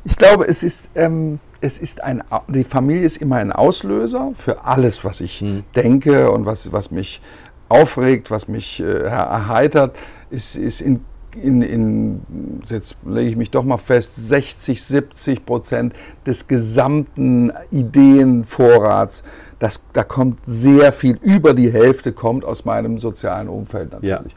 Ich 0.03 0.15
glaube, 0.17 0.47
es 0.47 0.63
ist, 0.63 0.89
ähm, 0.95 1.39
es 1.61 1.77
ist 1.77 2.03
ein, 2.03 2.23
die 2.47 2.63
Familie 2.63 3.03
ist 3.03 3.17
immer 3.17 3.37
ein 3.37 3.51
Auslöser 3.51 4.31
für 4.33 4.63
alles, 4.65 5.03
was 5.05 5.21
ich 5.21 5.39
Hm. 5.41 5.63
denke 5.75 6.31
und 6.31 6.45
was, 6.45 6.71
was 6.71 6.91
mich 6.91 7.21
aufregt, 7.69 8.31
was 8.31 8.47
mich 8.47 8.79
äh, 8.79 8.83
er- 9.03 9.09
erheitert, 9.25 9.95
ist, 10.29 10.55
ist 10.55 10.81
in, 10.81 11.01
in, 11.41 11.61
in, 11.61 12.21
jetzt 12.69 12.95
lege 13.05 13.29
ich 13.29 13.35
mich 13.35 13.51
doch 13.51 13.63
mal 13.63 13.77
fest, 13.77 14.15
60, 14.15 14.81
70 14.81 15.45
Prozent 15.45 15.93
des 16.25 16.47
gesamten 16.47 17.51
Ideenvorrats. 17.71 19.23
Das, 19.59 19.81
da 19.93 20.03
kommt 20.03 20.39
sehr 20.45 20.91
viel, 20.91 21.17
über 21.21 21.53
die 21.53 21.71
Hälfte 21.71 22.11
kommt 22.11 22.43
aus 22.45 22.65
meinem 22.65 22.97
sozialen 22.99 23.47
Umfeld 23.47 23.93
Ja. 24.01 24.15
natürlich. 24.15 24.35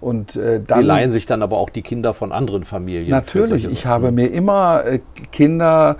Und 0.00 0.36
äh, 0.36 0.58
Sie 0.58 0.64
dann, 0.66 0.84
leihen 0.84 1.10
sich 1.10 1.24
dann 1.24 1.40
aber 1.42 1.56
auch 1.56 1.70
die 1.70 1.80
Kinder 1.80 2.12
von 2.12 2.30
anderen 2.30 2.64
Familien. 2.64 3.08
Natürlich, 3.10 3.64
ich 3.64 3.86
habe 3.86 4.10
mir 4.10 4.26
immer 4.26 4.84
äh, 4.84 5.00
Kinder 5.32 5.96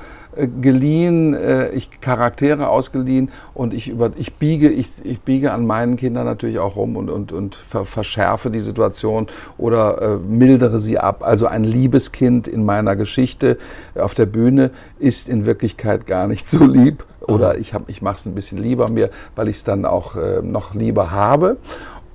geliehen, 0.61 1.35
äh, 1.35 1.71
ich 1.71 2.01
Charaktere 2.01 2.69
ausgeliehen 2.69 3.31
und 3.55 3.75
ich, 3.75 3.89
über, 3.89 4.11
ich, 4.17 4.35
biege, 4.35 4.69
ich, 4.69 4.91
ich 5.03 5.21
biege 5.21 5.53
an 5.53 5.67
meinen 5.67 5.97
Kindern 5.97 6.25
natürlich 6.27 6.59
auch 6.59 6.77
rum 6.77 6.97
und, 6.97 7.11
und, 7.11 7.33
und 7.33 7.55
ver, 7.55 7.85
verschärfe 7.85 8.51
die 8.51 8.61
Situation 8.61 9.27
oder 9.59 10.01
äh, 10.03 10.17
mildere 10.19 10.81
sie 10.81 10.99
ab. 10.99 11.23
Also 11.23 11.47
ein 11.47 11.65
Liebeskind 11.65 12.49
in 12.49 12.65
meiner 12.65 12.97
Geschichte 12.97 13.59
auf 13.95 14.15
der 14.15 14.27
Bühne 14.27 14.71
ist 14.99 15.29
in 15.29 15.47
Wirklichkeit 15.47 16.07
gar 16.07 16.27
nicht 16.27 16.49
so 16.49 16.65
lieb. 16.65 17.05
Oder 17.27 17.57
ich, 17.57 17.73
hab- 17.73 17.89
ich 17.89 18.03
mache 18.03 18.17
es 18.17 18.27
ein 18.27 18.35
bisschen 18.35 18.59
lieber 18.59 18.91
mir, 18.91 19.09
weil 19.35 19.49
ich 19.49 19.57
es 19.57 19.65
dann 19.65 19.87
auch 19.87 20.15
äh, 20.17 20.43
noch 20.43 20.75
lieber 20.75 21.11
habe. 21.11 21.57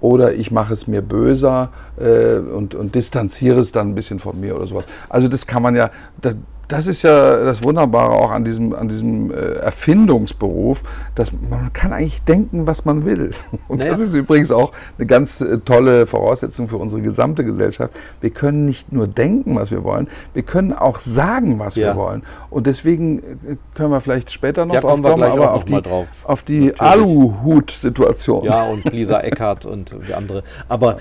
Oder 0.01 0.33
ich 0.33 0.51
mache 0.51 0.71
es 0.71 0.88
mir 0.88 1.01
böser 1.01 1.71
äh, 1.99 2.38
und, 2.38 2.73
und 2.75 2.95
distanziere 2.95 3.59
es 3.59 3.71
dann 3.71 3.89
ein 3.89 3.95
bisschen 3.95 4.19
von 4.19 4.39
mir 4.39 4.55
oder 4.55 4.65
sowas. 4.67 4.85
Also 5.09 5.27
das 5.27 5.45
kann 5.47 5.61
man 5.63 5.75
ja, 5.75 5.89
das, 6.21 6.35
das 6.69 6.85
ist 6.88 7.01
ja 7.01 7.43
das 7.43 7.63
Wunderbare 7.63 8.11
auch 8.13 8.29
an 8.31 8.43
diesem, 8.45 8.73
an 8.73 8.88
diesem 8.88 9.31
äh, 9.31 9.35
Erfindungsberuf, 9.55 10.83
dass 11.15 11.31
man 11.33 11.73
kann 11.73 11.91
eigentlich 11.91 12.21
denken, 12.21 12.67
was 12.67 12.85
man 12.85 13.05
will. 13.05 13.31
Und 13.67 13.79
Naja. 13.79 13.89
das 13.91 13.99
ist 13.99 14.13
übrigens 14.13 14.51
auch 14.51 14.71
eine 14.97 15.07
ganz 15.07 15.41
äh, 15.41 15.57
tolle 15.57 16.05
Voraussetzung 16.05 16.67
für 16.69 16.77
unsere 16.77 17.01
gesamte 17.01 17.43
Gesellschaft. 17.43 17.91
Wir 18.21 18.29
können 18.29 18.65
nicht 18.65 18.91
nur 18.91 19.07
denken, 19.07 19.55
was 19.55 19.71
wir 19.71 19.83
wollen, 19.83 20.07
wir 20.33 20.43
können 20.43 20.71
auch 20.71 20.99
sagen, 20.99 21.57
was 21.57 21.75
Ja. 21.75 21.88
wir 21.88 21.95
wollen. 21.97 22.23
Und 22.51 22.67
deswegen 22.67 23.19
äh, 23.19 23.55
können 23.73 23.89
wir 23.91 23.99
vielleicht 23.99 24.29
später 24.31 24.65
noch 24.65 24.75
Ja, 24.75 24.81
drauf 24.81 25.01
kommen 25.01 25.23
aber 25.23 25.51
auf 25.53 25.65
die, 25.65 25.81
drauf. 25.81 26.07
auf 26.23 26.43
die. 26.43 26.79
Aluhut-Situation. 26.79 28.45
Ja, 28.45 28.63
und 28.69 28.85
Lisa 28.93 29.19
Eckhardt 29.21 29.65
und 29.65 29.95
die 30.07 30.13
andere. 30.13 30.43
Aber 30.67 30.97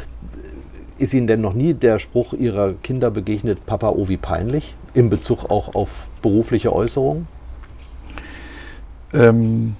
ist 0.98 1.14
Ihnen 1.14 1.26
denn 1.26 1.40
noch 1.40 1.54
nie 1.54 1.74
der 1.74 1.98
Spruch 1.98 2.32
Ihrer 2.32 2.72
Kinder 2.82 3.10
begegnet, 3.10 3.64
Papa, 3.66 3.90
oh 3.90 4.08
wie 4.08 4.16
peinlich? 4.16 4.74
In 4.98 5.10
Bezug 5.10 5.48
auch 5.48 5.76
auf 5.76 5.90
berufliche 6.22 6.72
Äußerungen? 6.72 7.28
Ähm, 9.14 9.76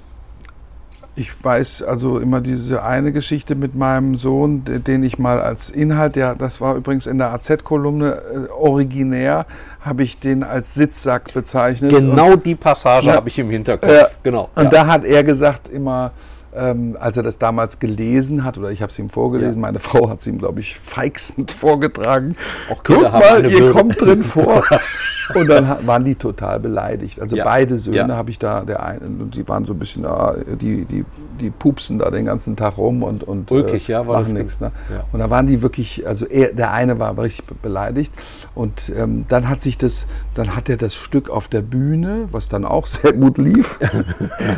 ich 1.16 1.32
weiß 1.44 1.82
also 1.82 2.20
immer 2.20 2.40
diese 2.40 2.84
eine 2.84 3.10
Geschichte 3.10 3.56
mit 3.56 3.74
meinem 3.74 4.14
Sohn, 4.14 4.64
de- 4.64 4.78
den 4.78 5.02
ich 5.02 5.18
mal 5.18 5.40
als 5.40 5.70
Inhalt, 5.70 6.14
der, 6.14 6.36
das 6.36 6.60
war 6.60 6.76
übrigens 6.76 7.08
in 7.08 7.18
der 7.18 7.32
AZ-Kolumne 7.32 8.12
äh, 8.12 8.52
originär, 8.52 9.46
habe 9.80 10.04
ich 10.04 10.20
den 10.20 10.44
als 10.44 10.74
Sitzsack 10.76 11.34
bezeichnet. 11.34 11.90
Genau 11.90 12.36
die 12.36 12.54
Passage 12.54 13.08
Ja. 13.08 13.14
habe 13.16 13.28
ich 13.28 13.40
im 13.40 13.50
Hinterkopf. 13.50 13.90
Ja. 13.90 14.06
Genau. 14.22 14.50
Und 14.54 14.62
ja. 14.64 14.70
da 14.70 14.86
hat 14.86 15.04
er 15.04 15.24
gesagt 15.24 15.68
immer, 15.68 16.12
ähm, 16.54 16.96
als 16.98 17.16
er 17.16 17.22
das 17.22 17.38
damals 17.38 17.78
gelesen 17.78 18.44
hat, 18.44 18.58
oder 18.58 18.70
ich 18.70 18.82
habe 18.82 18.90
es 18.90 18.98
ihm 18.98 19.10
vorgelesen, 19.10 19.60
ja. 19.60 19.68
meine 19.68 19.80
Frau 19.80 20.08
hat 20.08 20.20
es 20.20 20.26
ihm, 20.26 20.38
glaube 20.38 20.60
ich, 20.60 20.78
feixend 20.78 21.52
vorgetragen. 21.52 22.36
Auch 22.70 22.82
Guck 22.82 23.02
mal, 23.02 23.44
ihr 23.44 23.60
Würde. 23.60 23.72
kommt 23.72 24.00
drin 24.00 24.22
vor. 24.22 24.64
und 25.34 25.48
dann 25.48 25.86
waren 25.86 26.04
die 26.04 26.14
total 26.14 26.58
beleidigt. 26.58 27.20
Also 27.20 27.36
ja. 27.36 27.44
beide 27.44 27.76
Söhne 27.76 27.96
ja. 27.96 28.16
habe 28.16 28.30
ich 28.30 28.38
da, 28.38 28.62
der 28.62 28.82
eine, 28.82 29.00
und 29.00 29.36
die 29.36 29.46
waren 29.46 29.64
so 29.66 29.74
ein 29.74 29.78
bisschen, 29.78 30.06
ah, 30.06 30.34
die, 30.60 30.84
die, 30.84 31.04
die 31.40 31.50
pupsen 31.50 31.98
da 31.98 32.10
den 32.10 32.24
ganzen 32.24 32.56
Tag 32.56 32.78
rum 32.78 33.02
und, 33.02 33.24
und 33.24 33.50
Ulkig, 33.50 33.88
äh, 33.90 34.02
machen 34.02 34.34
nichts. 34.34 34.60
Ne? 34.60 34.72
Und 35.12 35.20
da 35.20 35.28
waren 35.28 35.46
die 35.46 35.60
wirklich, 35.62 36.06
also 36.06 36.26
er, 36.26 36.52
der 36.52 36.72
eine 36.72 36.98
war 36.98 37.16
richtig 37.18 37.44
beleidigt. 37.60 38.12
Und 38.54 38.90
ähm, 38.96 39.26
dann 39.28 39.48
hat 39.48 39.60
sich 39.60 39.76
das, 39.76 40.06
dann 40.34 40.56
hat 40.56 40.68
er 40.68 40.76
das 40.76 40.94
Stück 40.94 41.28
auf 41.28 41.48
der 41.48 41.62
Bühne, 41.62 42.28
was 42.30 42.48
dann 42.48 42.64
auch 42.64 42.86
sehr 42.88 43.12
gut 43.12 43.38
lief, 43.38 43.78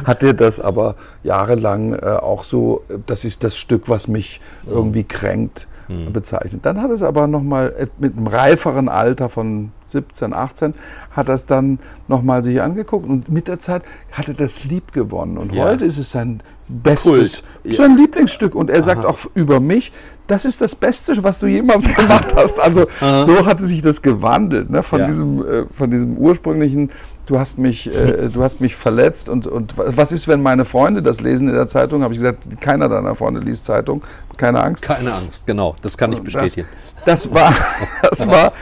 hat 0.05 0.23
er 0.23 0.35
das 0.35 0.61
aber 0.61 0.95
jahrelang 1.25 1.80
äh, 1.93 2.07
auch 2.07 2.45
so, 2.45 2.83
das 3.07 3.25
ist 3.25 3.45
das 3.45 3.57
Stück, 3.57 3.89
was 3.89 4.09
mich 4.09 4.41
irgendwie 4.67 5.05
kränkt, 5.05 5.67
mhm. 5.91 6.13
bezeichnet. 6.13 6.65
Dann 6.65 6.81
hat 6.81 6.91
es 6.91 7.03
aber 7.03 7.27
nochmal 7.27 7.89
mit 7.99 8.17
einem 8.17 8.27
reiferen 8.27 8.89
Alter 8.89 9.29
von 9.29 9.73
17, 9.87 10.33
18, 10.33 10.75
hat 11.11 11.29
das 11.29 11.47
dann 11.47 11.79
nochmal 12.09 12.43
sich 12.43 12.63
angeguckt 12.63 13.09
und 13.09 13.29
mit 13.29 13.49
der 13.49 13.59
Zeit 13.59 13.83
hat 14.13 14.29
er 14.29 14.35
das 14.35 14.65
lieb 14.65 14.93
gewonnen. 14.93 15.37
Und 15.37 15.53
ja. 15.53 15.65
heute 15.65 15.85
ist 15.85 15.99
es 15.99 16.13
sein 16.13 16.43
bestes, 16.69 17.43
ja. 17.65 17.75
sein 17.75 17.97
Lieblingsstück. 17.97 18.55
Und 18.55 18.71
er 18.71 18.77
Aha. 18.77 18.83
sagt 18.83 19.05
auch 19.05 19.19
über 19.35 19.61
mich, 19.61 19.93
das 20.27 20.45
ist 20.45 20.61
das 20.61 20.77
Beste, 20.77 21.21
was 21.23 21.41
du 21.41 21.47
jemals 21.47 21.95
gemacht 21.97 22.35
hast. 22.37 22.61
Also 22.61 22.87
Aha. 23.01 23.25
so 23.25 23.45
hatte 23.47 23.67
sich 23.67 23.83
das 23.83 24.01
gewandelt, 24.01 24.71
ne? 24.71 24.83
von, 24.83 25.01
ja. 25.01 25.07
diesem, 25.07 25.47
äh, 25.47 25.65
von 25.73 25.91
diesem 25.91 26.17
ursprünglichen 26.17 26.91
du 27.31 27.39
hast 27.39 27.59
mich, 27.59 27.87
äh, 27.87 28.29
du 28.29 28.43
hast 28.43 28.61
mich 28.61 28.75
verletzt 28.75 29.29
und, 29.29 29.47
und 29.47 29.75
was 29.77 30.11
ist, 30.11 30.27
wenn 30.27 30.43
meine 30.43 30.65
Freunde 30.65 31.01
das 31.01 31.21
lesen 31.21 31.49
in 31.49 31.55
der 31.55 31.69
Zeitung? 31.69 32.03
Habe 32.03 32.13
ich 32.13 32.19
gesagt, 32.19 32.61
keiner 32.61 32.89
deiner 32.89 33.15
Freunde 33.15 33.41
liest 33.41 33.65
Zeitung, 33.65 34.03
keine 34.37 34.63
Angst. 34.63 34.83
Keine 34.83 35.15
Angst, 35.15 35.47
genau, 35.47 35.77
das 35.81 35.97
kann 35.97 36.13
ich 36.13 36.21
bestätigen. 36.21 36.67
Das, 37.05 37.23
das 37.31 37.35
war, 37.35 37.55
das 38.03 38.27
war 38.27 38.53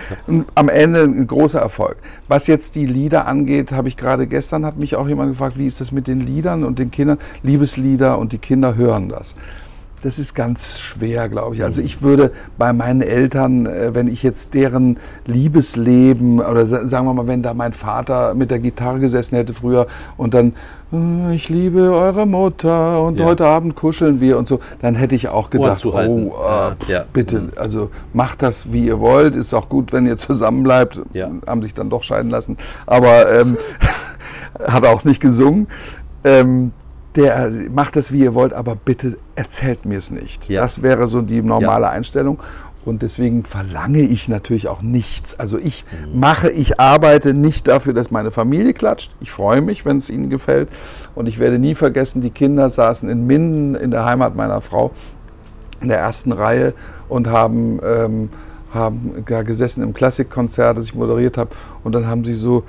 am 0.54 0.68
Ende 0.68 1.02
ein 1.02 1.26
großer 1.26 1.60
Erfolg. 1.60 1.96
Was 2.28 2.46
jetzt 2.46 2.74
die 2.74 2.84
Lieder 2.84 3.26
angeht, 3.26 3.72
habe 3.72 3.88
ich 3.88 3.96
gerade 3.96 4.26
gestern, 4.26 4.66
hat 4.66 4.76
mich 4.76 4.96
auch 4.96 5.08
jemand 5.08 5.32
gefragt, 5.32 5.56
wie 5.56 5.66
ist 5.66 5.80
das 5.80 5.90
mit 5.90 6.06
den 6.06 6.20
Liedern 6.20 6.62
und 6.62 6.78
den 6.78 6.90
Kindern? 6.90 7.18
Liebeslieder 7.42 8.18
und 8.18 8.34
die 8.34 8.38
Kinder 8.38 8.76
hören 8.76 9.08
das 9.08 9.34
das 10.02 10.18
ist 10.18 10.34
ganz 10.34 10.78
schwer, 10.78 11.28
glaube 11.28 11.56
ich. 11.56 11.64
Also 11.64 11.80
ich 11.80 12.02
würde 12.02 12.32
bei 12.56 12.72
meinen 12.72 13.02
Eltern, 13.02 13.66
äh, 13.66 13.94
wenn 13.94 14.08
ich 14.08 14.22
jetzt 14.22 14.54
deren 14.54 14.98
Liebesleben 15.26 16.40
oder 16.40 16.66
sagen 16.66 17.06
wir 17.06 17.14
mal, 17.14 17.26
wenn 17.26 17.42
da 17.42 17.54
mein 17.54 17.72
Vater 17.72 18.34
mit 18.34 18.50
der 18.50 18.58
Gitarre 18.58 19.00
gesessen 19.00 19.36
hätte 19.36 19.54
früher 19.54 19.86
und 20.16 20.34
dann 20.34 20.54
äh, 20.92 21.34
ich 21.34 21.48
liebe 21.48 21.92
eure 21.92 22.26
Mutter 22.26 23.02
und 23.02 23.18
ja. 23.18 23.26
heute 23.26 23.46
Abend 23.46 23.74
kuscheln 23.74 24.20
wir 24.20 24.38
und 24.38 24.48
so, 24.48 24.60
dann 24.80 24.94
hätte 24.94 25.14
ich 25.14 25.28
auch 25.28 25.50
gedacht, 25.50 25.84
oh, 25.84 25.92
äh, 25.98 26.92
ja. 26.92 27.04
bitte, 27.12 27.40
mhm. 27.40 27.52
also 27.56 27.90
macht 28.12 28.42
das, 28.42 28.72
wie 28.72 28.86
ihr 28.86 29.00
wollt. 29.00 29.36
Ist 29.36 29.54
auch 29.54 29.68
gut, 29.68 29.92
wenn 29.92 30.06
ihr 30.06 30.16
zusammen 30.16 30.62
bleibt. 30.62 31.00
Ja. 31.12 31.30
Haben 31.46 31.62
sich 31.62 31.74
dann 31.74 31.90
doch 31.90 32.02
scheiden 32.02 32.30
lassen, 32.30 32.56
aber 32.86 33.32
ähm, 33.32 33.58
hat 34.66 34.84
auch 34.84 35.04
nicht 35.04 35.20
gesungen. 35.20 35.68
Ähm, 36.24 36.72
der 37.16 37.50
macht 37.70 37.96
das, 37.96 38.12
wie 38.12 38.20
ihr 38.20 38.34
wollt, 38.34 38.52
aber 38.52 38.76
bitte 38.76 39.18
erzählt 39.34 39.84
mir 39.84 39.98
es 39.98 40.10
nicht. 40.10 40.48
Ja. 40.48 40.60
Das 40.60 40.82
wäre 40.82 41.06
so 41.06 41.22
die 41.22 41.42
normale 41.42 41.86
ja. 41.86 41.90
Einstellung. 41.90 42.38
Und 42.84 43.02
deswegen 43.02 43.44
verlange 43.44 44.00
ich 44.00 44.28
natürlich 44.28 44.68
auch 44.68 44.80
nichts. 44.80 45.38
Also 45.38 45.58
ich 45.58 45.84
mhm. 45.90 46.20
mache, 46.20 46.50
ich 46.50 46.80
arbeite 46.80 47.34
nicht 47.34 47.68
dafür, 47.68 47.92
dass 47.92 48.10
meine 48.10 48.30
Familie 48.30 48.72
klatscht. 48.72 49.10
Ich 49.20 49.30
freue 49.30 49.60
mich, 49.60 49.84
wenn 49.84 49.98
es 49.98 50.08
ihnen 50.08 50.30
gefällt. 50.30 50.68
Und 51.14 51.28
ich 51.28 51.38
werde 51.38 51.58
nie 51.58 51.74
vergessen, 51.74 52.22
die 52.22 52.30
Kinder 52.30 52.70
saßen 52.70 53.10
in 53.10 53.26
Minden, 53.26 53.74
in 53.74 53.90
der 53.90 54.04
Heimat 54.06 54.36
meiner 54.36 54.60
Frau, 54.60 54.92
in 55.82 55.88
der 55.88 55.98
ersten 55.98 56.32
Reihe 56.32 56.72
und 57.08 57.28
haben, 57.28 57.78
ähm, 57.84 58.30
haben 58.72 59.24
da 59.26 59.42
gesessen 59.42 59.82
im 59.82 59.92
Klassikkonzert, 59.92 60.78
das 60.78 60.86
ich 60.86 60.94
moderiert 60.94 61.36
habe. 61.36 61.50
Und 61.84 61.94
dann 61.94 62.06
haben 62.06 62.24
sie 62.24 62.34
so 62.34 62.64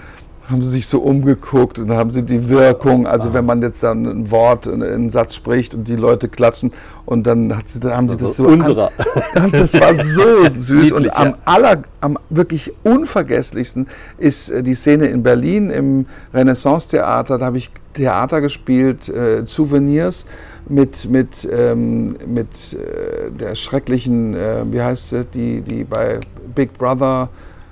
haben 0.49 0.63
sie 0.63 0.71
sich 0.71 0.87
so 0.87 0.99
umgeguckt 0.99 1.79
und 1.79 1.91
haben 1.91 2.11
sie 2.11 2.23
die 2.23 2.49
Wirkung, 2.49 3.05
also 3.05 3.29
ah. 3.29 3.33
wenn 3.33 3.45
man 3.45 3.61
jetzt 3.61 3.83
dann 3.83 4.05
ein 4.05 4.31
Wort, 4.31 4.67
einen 4.67 5.09
Satz 5.09 5.35
spricht 5.35 5.75
und 5.75 5.87
die 5.87 5.95
Leute 5.95 6.27
klatschen 6.27 6.71
und 7.05 7.27
dann, 7.27 7.55
hat 7.55 7.67
sie, 7.67 7.79
dann 7.79 7.95
haben 7.95 8.09
sie 8.09 8.17
das 8.17 8.35
so. 8.35 8.45
Unserer. 8.45 8.91
An, 9.35 9.51
das 9.51 9.73
war 9.73 9.95
so 9.95 10.21
süß 10.57 10.91
und 10.93 11.15
am 11.15 11.35
aller, 11.45 11.83
am 12.01 12.17
wirklich 12.29 12.73
unvergesslichsten 12.83 13.87
ist 14.17 14.49
äh, 14.49 14.63
die 14.63 14.73
Szene 14.73 15.07
in 15.07 15.23
Berlin 15.23 15.69
im 15.69 16.05
Renaissance-Theater. 16.33 17.37
Da 17.37 17.45
habe 17.45 17.57
ich 17.57 17.69
Theater 17.93 18.41
gespielt, 18.41 19.09
äh, 19.09 19.45
Souvenirs 19.45 20.25
mit, 20.67 21.09
mit, 21.09 21.47
ähm, 21.51 22.15
mit 22.25 22.73
äh, 22.73 23.31
der 23.31 23.55
schrecklichen, 23.55 24.33
äh, 24.33 24.63
wie 24.71 24.81
heißt 24.81 25.09
sie, 25.09 25.25
die, 25.25 25.61
die 25.61 25.83
bei 25.83 26.19
Big 26.55 26.73
Brother 26.77 27.29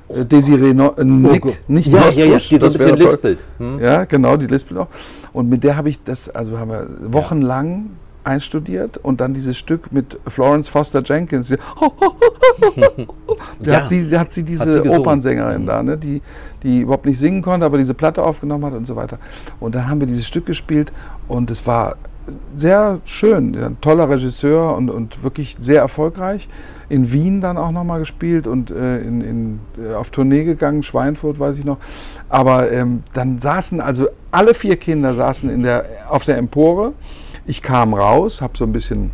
Desiree 0.10 0.74
no, 0.74 0.94
äh, 0.98 1.04
Nick, 1.04 1.46
oh, 1.46 1.54
nicht 1.68 1.88
ja, 1.88 2.10
ja, 2.10 2.26
ja, 2.26 2.38
die 2.38 2.60
das 2.60 2.80
wäre 2.80 2.96
lispelt. 2.96 3.40
Hm? 3.58 3.80
Ja, 3.80 4.06
genau, 4.06 4.38
die 4.38 4.48
lispelt 4.48 4.80
auch. 4.80 4.88
Und 5.34 5.50
mit 5.50 5.64
der 5.64 5.76
habe 5.76 5.90
ich 5.90 6.02
das, 6.04 6.30
also 6.30 6.58
haben 6.58 6.72
wir 6.72 6.88
wochenlang 7.14 7.90
einstudiert 8.24 8.98
und 8.98 9.22
dann 9.22 9.34
dieses 9.34 9.58
Stück 9.58 9.92
mit 9.92 10.20
Florence 10.28 10.70
Foster 10.70 11.02
Jenkins. 11.04 11.50
da 11.50 11.58
ja. 13.62 13.82
hat, 13.82 13.90
sie, 13.90 14.18
hat 14.18 14.32
sie 14.32 14.44
diese 14.44 14.66
hat 14.66 14.84
sie 14.84 14.90
Opernsängerin 14.90 15.66
da, 15.66 15.82
ne, 15.82 15.98
die, 15.98 16.22
die 16.64 16.82
überhaupt 16.82 17.06
nicht 17.06 17.20
singen 17.20 17.42
konnte, 17.42 17.66
aber 17.66 17.78
diese 17.78 17.94
Platte 17.94 18.24
aufgenommen 18.24 18.66
hat 18.66 18.74
und 18.74 18.86
so 18.86 18.96
weiter. 18.96 19.18
Und 19.60 19.76
dann 19.76 19.90
haben 19.90 20.00
wir 20.00 20.08
dieses 20.08 20.28
Stück 20.28 20.46
gespielt 20.46 20.92
und 21.28 21.50
es 21.52 21.66
war 21.66 21.96
sehr 22.56 23.00
schön, 23.06 23.56
ein 23.56 23.78
toller 23.82 24.10
Regisseur 24.10 24.76
und, 24.76 24.90
und 24.90 25.24
wirklich 25.24 25.56
sehr 25.60 25.82
erfolgreich. 25.82 26.48
In 26.90 27.12
Wien 27.12 27.42
dann 27.42 27.58
auch 27.58 27.72
nochmal 27.72 28.00
gespielt 28.00 28.48
und 28.48 28.72
äh, 28.72 29.00
in, 29.02 29.22
in, 29.22 29.60
äh, 29.78 29.94
auf 29.94 30.10
Tournee 30.10 30.44
gegangen, 30.44 30.84
Schweinfurt 30.84 31.40
weiß 31.40 31.58
ich 31.58 31.66
noch. 31.66 31.78
Aber 32.30 32.72
ähm, 32.72 33.04
dann 33.14 33.40
saßen, 33.40 33.82
also 33.82 34.08
alle 34.32 34.54
vier 34.54 34.78
Kinder 34.78 35.14
saßen 35.14 35.50
in 35.50 35.64
der, 35.64 35.86
auf 36.10 36.24
der 36.24 36.38
Empore. 36.38 36.94
Ich 37.46 37.62
kam 37.62 37.94
raus, 37.94 38.42
habe 38.42 38.58
so 38.58 38.66
ein 38.66 38.72
bisschen 38.72 39.12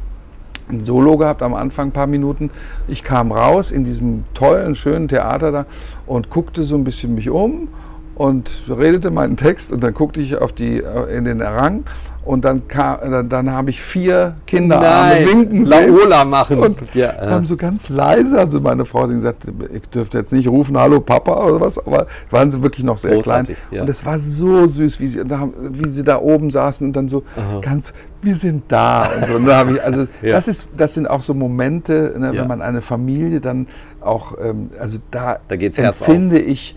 ein 0.69 0.84
Solo 0.84 1.17
gehabt 1.17 1.41
am 1.41 1.54
Anfang, 1.54 1.89
ein 1.89 1.91
paar 1.91 2.08
Minuten. 2.08 2.52
Ich 2.88 3.04
kam 3.04 3.32
raus 3.32 3.71
in 3.71 3.84
diesem 3.84 4.23
tollen, 4.34 4.76
schönen 4.76 5.08
Theater 5.08 5.52
da 5.52 5.65
und 6.06 6.30
guckte 6.30 6.63
so 6.63 6.76
ein 6.76 6.84
bisschen 6.84 7.15
mich 7.15 7.30
um 7.30 7.67
und 8.15 8.63
redete 8.69 9.12
meinen 9.12 9.38
Text 9.38 9.71
und 9.71 9.84
dann 9.84 9.93
guckte 9.93 10.21
ich 10.21 10.38
auf 10.38 10.54
die, 10.54 10.78
äh, 10.78 11.15
in 11.15 11.26
den 11.26 11.41
Rang 11.41 11.84
und 12.25 12.45
dann, 12.45 12.67
kam, 12.67 12.99
dann, 13.01 13.29
dann 13.29 13.51
habe 13.51 13.69
ich 13.69 13.81
vier 13.81 14.36
Kinderarme 14.47 15.25
winken 15.27 15.65
sehen. 15.65 15.93
Laola 15.93 16.23
machen. 16.23 16.59
Und 16.59 16.77
ja, 16.93 17.12
äh. 17.12 17.27
haben 17.27 17.45
so 17.45 17.57
ganz 17.57 17.89
leise, 17.89 18.39
also 18.39 18.62
meine 18.62 18.86
Frau 18.86 19.03
hat 19.03 19.09
gesagt, 19.09 19.43
ich 19.73 19.89
dürfte 19.89 20.19
jetzt 20.19 20.31
nicht 20.31 20.47
rufen, 20.47 20.77
hallo 20.77 21.01
Papa 21.01 21.45
oder 21.45 21.59
was, 21.59 21.77
aber 21.86 22.07
waren 22.29 22.49
sie 22.49 22.63
wirklich 22.63 22.86
noch 22.86 22.97
sehr 22.97 23.15
Großartig, 23.15 23.57
klein. 23.57 23.75
Ja. 23.75 23.81
Und 23.81 23.89
es 23.89 24.05
war 24.05 24.19
so 24.19 24.65
süß, 24.67 24.99
wie 24.99 25.07
sie, 25.07 25.23
da, 25.25 25.49
wie 25.59 25.89
sie 25.89 26.03
da 26.03 26.19
oben 26.19 26.49
saßen 26.49 26.88
und 26.88 26.93
dann 26.93 27.09
so 27.09 27.23
Aha. 27.36 27.59
ganz, 27.62 27.93
wir 28.21 28.36
sind 28.36 28.63
da. 28.69 29.09
Und 29.17 29.27
so. 29.27 29.33
Und 29.36 29.45
da 29.45 29.69
ich, 29.69 29.83
also 29.83 30.01
ja. 30.21 30.31
das, 30.31 30.47
ist, 30.47 30.69
das 30.77 30.93
sind 30.93 31.07
auch 31.07 31.21
so 31.21 31.33
Momente, 31.33 32.15
ne, 32.17 32.31
wenn 32.33 32.47
man 32.47 32.62
eine 32.62 32.81
Familie 32.81 33.41
dann 33.41 33.67
auch, 33.99 34.38
ähm, 34.41 34.69
also 34.79 34.99
da, 35.12 35.39
da 35.47 35.55
empfinde 35.55 36.39
ich, 36.39 36.75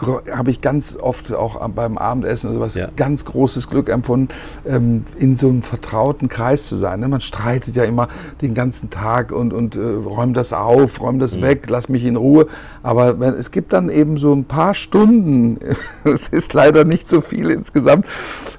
habe 0.00 0.50
ich 0.50 0.60
ganz 0.60 0.96
oft 1.00 1.32
auch 1.32 1.66
beim 1.68 1.98
Abendessen 1.98 2.48
oder 2.50 2.58
sowas 2.58 2.74
ja. 2.74 2.88
ganz 2.96 3.24
großes 3.24 3.68
Glück 3.68 3.88
empfunden, 3.88 4.28
ähm, 4.66 5.04
in 5.18 5.36
so 5.36 5.48
einem 5.48 5.62
vertrauten 5.62 6.28
Kreis 6.28 6.66
zu 6.66 6.76
sein. 6.76 7.00
Ne? 7.00 7.08
Man 7.08 7.20
streitet 7.20 7.76
ja 7.76 7.84
immer 7.84 8.08
den 8.40 8.54
ganzen 8.54 8.90
Tag 8.90 9.32
und, 9.32 9.52
und 9.52 9.76
äh, 9.76 9.80
räumt 9.80 10.36
das 10.36 10.52
auf, 10.52 11.00
räumt 11.00 11.22
das 11.22 11.36
mhm. 11.36 11.42
weg, 11.42 11.66
lass 11.68 11.88
mich 11.88 12.04
in 12.04 12.16
Ruhe. 12.16 12.46
Aber 12.82 13.20
wenn, 13.20 13.34
es 13.34 13.50
gibt 13.50 13.72
dann 13.72 13.90
eben 13.90 14.16
so 14.16 14.32
ein 14.32 14.44
paar 14.44 14.74
Stunden, 14.74 15.58
es 16.04 16.28
ist 16.28 16.52
leider 16.54 16.84
nicht 16.84 17.08
so 17.08 17.20
viel 17.20 17.50
insgesamt, 17.50 18.06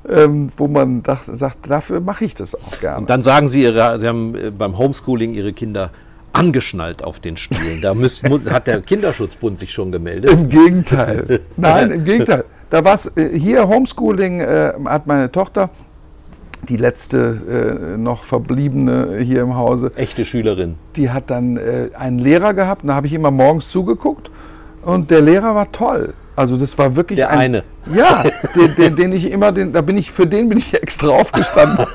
ähm, 0.07 0.49
wo 0.57 0.67
man 0.67 1.03
dacht, 1.03 1.25
sagt, 1.25 1.69
dafür 1.69 1.99
mache 1.99 2.25
ich 2.25 2.35
das 2.35 2.55
auch 2.55 2.79
gerne. 2.79 2.99
Und 2.99 3.09
dann 3.09 3.21
sagen 3.21 3.47
Sie, 3.47 3.63
Ihre, 3.63 3.99
Sie 3.99 4.07
haben 4.07 4.35
äh, 4.35 4.51
beim 4.51 4.77
Homeschooling 4.77 5.33
Ihre 5.33 5.53
Kinder 5.53 5.91
angeschnallt 6.33 7.03
auf 7.03 7.19
den 7.19 7.37
Stühlen. 7.37 7.81
Da 7.81 7.93
müsst, 7.93 8.27
muss, 8.27 8.49
hat 8.49 8.67
der 8.67 8.81
Kinderschutzbund 8.81 9.59
sich 9.59 9.71
schon 9.71 9.91
gemeldet. 9.91 10.31
Im 10.31 10.49
Gegenteil. 10.49 11.41
Nein, 11.55 11.91
im 11.91 12.03
Gegenteil. 12.05 12.45
Da 12.69 12.83
war 12.83 12.99
äh, 13.15 13.37
hier 13.37 13.67
Homeschooling 13.67 14.39
äh, 14.41 14.73
hat 14.85 15.07
meine 15.07 15.31
Tochter, 15.31 15.69
die 16.67 16.77
letzte 16.77 17.95
äh, 17.95 17.97
noch 17.97 18.23
verbliebene 18.23 19.19
hier 19.19 19.41
im 19.41 19.55
Hause. 19.55 19.91
Echte 19.95 20.25
Schülerin. 20.25 20.75
Die 20.95 21.11
hat 21.11 21.29
dann 21.29 21.57
äh, 21.57 21.89
einen 21.93 22.19
Lehrer 22.19 22.53
gehabt, 22.53 22.83
und 22.83 22.89
da 22.89 22.95
habe 22.95 23.07
ich 23.07 23.13
immer 23.13 23.31
morgens 23.31 23.69
zugeguckt 23.69 24.31
und 24.81 25.11
der 25.11 25.21
Lehrer 25.21 25.55
war 25.55 25.71
toll. 25.71 26.13
Also 26.35 26.57
das 26.57 26.75
war 26.77 26.95
wirklich 26.95 27.17
der 27.17 27.29
ein, 27.29 27.39
eine. 27.39 27.63
Ja, 27.93 28.23
den, 28.55 28.75
den, 28.75 28.95
den, 28.95 29.13
ich 29.13 29.29
immer, 29.29 29.51
den, 29.51 29.71
da 29.71 29.81
bin 29.81 29.97
ich 29.97 30.11
für 30.11 30.25
den 30.25 30.49
bin 30.49 30.57
ich 30.57 30.73
extra 30.73 31.09
aufgestanden, 31.09 31.85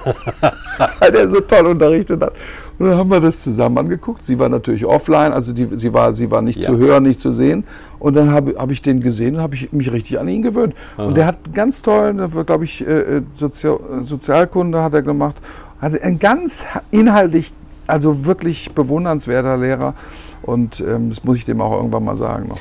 weil 1.01 1.11
der 1.11 1.29
so 1.29 1.41
toll 1.41 1.67
unterrichtet 1.67 2.23
hat. 2.23 2.33
Und 2.79 2.89
dann 2.89 2.99
haben 2.99 3.11
wir 3.11 3.21
das 3.21 3.41
zusammen 3.41 3.79
angeguckt. 3.79 4.25
Sie 4.25 4.39
war 4.39 4.49
natürlich 4.49 4.85
offline, 4.85 5.33
also 5.33 5.53
die, 5.53 5.69
sie, 5.73 5.93
war, 5.93 6.15
sie 6.15 6.31
war 6.31 6.43
nicht 6.43 6.61
ja. 6.61 6.67
zu 6.67 6.79
hören, 6.79 7.03
nicht 7.03 7.21
zu 7.21 7.33
sehen. 7.33 7.65
Und 7.99 8.15
dann 8.15 8.31
habe 8.31 8.55
hab 8.57 8.71
ich 8.71 8.81
den 8.81 9.01
gesehen 9.01 9.37
und 9.37 9.41
habe 9.41 9.57
ich 9.57 9.73
mich 9.73 9.91
richtig 9.91 10.21
an 10.21 10.29
ihn 10.29 10.43
gewöhnt. 10.43 10.75
Aha. 10.97 11.07
Und 11.07 11.17
der 11.17 11.27
hat 11.27 11.53
ganz 11.53 11.83
toll, 11.83 12.15
glaube 12.47 12.63
ich, 12.63 12.87
äh, 12.87 13.17
äh, 13.17 13.23
Sozial, 13.35 13.79
Sozialkunde 14.03 14.83
hat 14.83 14.95
er 14.95 15.03
gemacht. 15.03 15.37
Also 15.81 15.99
ein 16.01 16.21
ganz 16.21 16.65
inhaltlich, 16.93 17.53
also 17.89 18.25
wirklich 18.25 18.71
bewundernswerter 18.73 19.57
Lehrer. 19.57 19.95
Und 20.43 20.79
ähm, 20.81 21.09
das 21.09 21.25
muss 21.25 21.39
ich 21.39 21.45
dem 21.45 21.61
auch 21.61 21.73
irgendwann 21.73 22.05
mal 22.05 22.17
sagen 22.17 22.49
noch. 22.49 22.61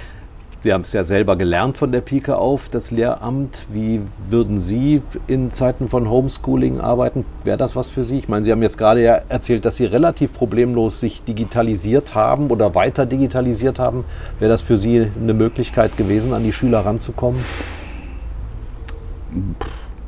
Sie 0.60 0.74
haben 0.74 0.82
es 0.82 0.92
ja 0.92 1.04
selber 1.04 1.36
gelernt 1.36 1.78
von 1.78 1.92
der 1.92 2.02
Pike 2.02 2.36
auf, 2.36 2.68
das 2.70 2.90
Lehramt. 2.90 3.68
Wie 3.72 4.02
würden 4.28 4.58
Sie 4.58 5.04
in 5.28 5.52
Zeiten 5.52 5.88
von 5.88 6.10
Homeschooling 6.10 6.80
arbeiten? 6.80 7.26
Wäre 7.44 7.58
das 7.58 7.76
was 7.76 7.90
für 7.90 8.04
Sie? 8.04 8.18
Ich 8.18 8.28
meine, 8.28 8.44
Sie 8.44 8.52
haben 8.52 8.64
jetzt 8.64 8.80
gerade 8.80 9.04
ja 9.04 9.22
erzählt, 9.30 9.66
dass 9.66 9.76
Sie 9.76 9.86
relativ 9.86 10.34
problemlos 10.34 11.00
sich 11.00 11.22
digitalisiert 11.24 12.16
haben 12.16 12.50
oder 12.50 12.74
weiter 12.74 13.06
digitalisiert 13.06 13.78
haben. 13.78 14.04
Wäre 14.40 14.50
das 14.50 14.62
für 14.62 14.80
Sie 14.80 15.12
eine 15.22 15.36
Möglichkeit 15.36 15.96
gewesen, 15.96 16.34
an 16.34 16.44
die 16.44 16.54
Schüler 16.54 16.80
ranzukommen? 16.80 17.40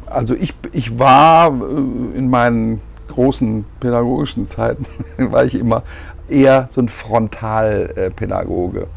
Also 0.07 0.33
ich, 0.33 0.55
ich 0.71 0.97
war 0.97 1.49
äh, 1.49 2.17
in 2.17 2.27
meinen 2.27 2.81
großen 3.09 3.65
pädagogischen 3.79 4.47
Zeiten, 4.47 4.87
war 5.31 5.45
ich 5.45 5.53
immer 5.53 5.83
eher 6.27 6.67
so 6.71 6.81
ein 6.81 6.89
Frontalpädagoge. 6.89 8.87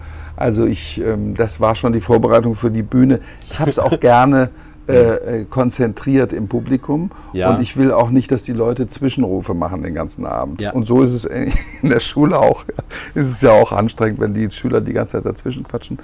Also 0.42 0.66
ich, 0.66 1.00
ähm, 1.00 1.34
das 1.36 1.60
war 1.60 1.76
schon 1.76 1.92
die 1.92 2.00
Vorbereitung 2.00 2.56
für 2.56 2.72
die 2.72 2.82
Bühne. 2.82 3.20
Ich 3.48 3.60
habe 3.60 3.70
es 3.70 3.78
auch 3.78 4.00
gerne 4.00 4.50
äh, 4.88 5.42
äh, 5.42 5.44
konzentriert 5.44 6.32
im 6.32 6.48
Publikum 6.48 7.12
ja. 7.32 7.54
und 7.54 7.62
ich 7.62 7.76
will 7.76 7.92
auch 7.92 8.10
nicht, 8.10 8.32
dass 8.32 8.42
die 8.42 8.52
Leute 8.52 8.88
Zwischenrufe 8.88 9.54
machen 9.54 9.84
den 9.84 9.94
ganzen 9.94 10.26
Abend. 10.26 10.60
Ja. 10.60 10.72
Und 10.72 10.88
so 10.88 11.00
ist 11.00 11.12
es 11.12 11.24
in 11.24 11.52
der 11.88 12.00
Schule 12.00 12.36
auch. 12.40 12.64
ist 13.14 13.30
es 13.30 13.40
ja 13.40 13.52
auch 13.52 13.70
anstrengend, 13.70 14.18
wenn 14.18 14.34
die 14.34 14.50
Schüler 14.50 14.80
die 14.80 14.92
ganze 14.92 15.12
Zeit 15.12 15.26
dazwischen 15.26 15.62
quatschen. 15.62 16.00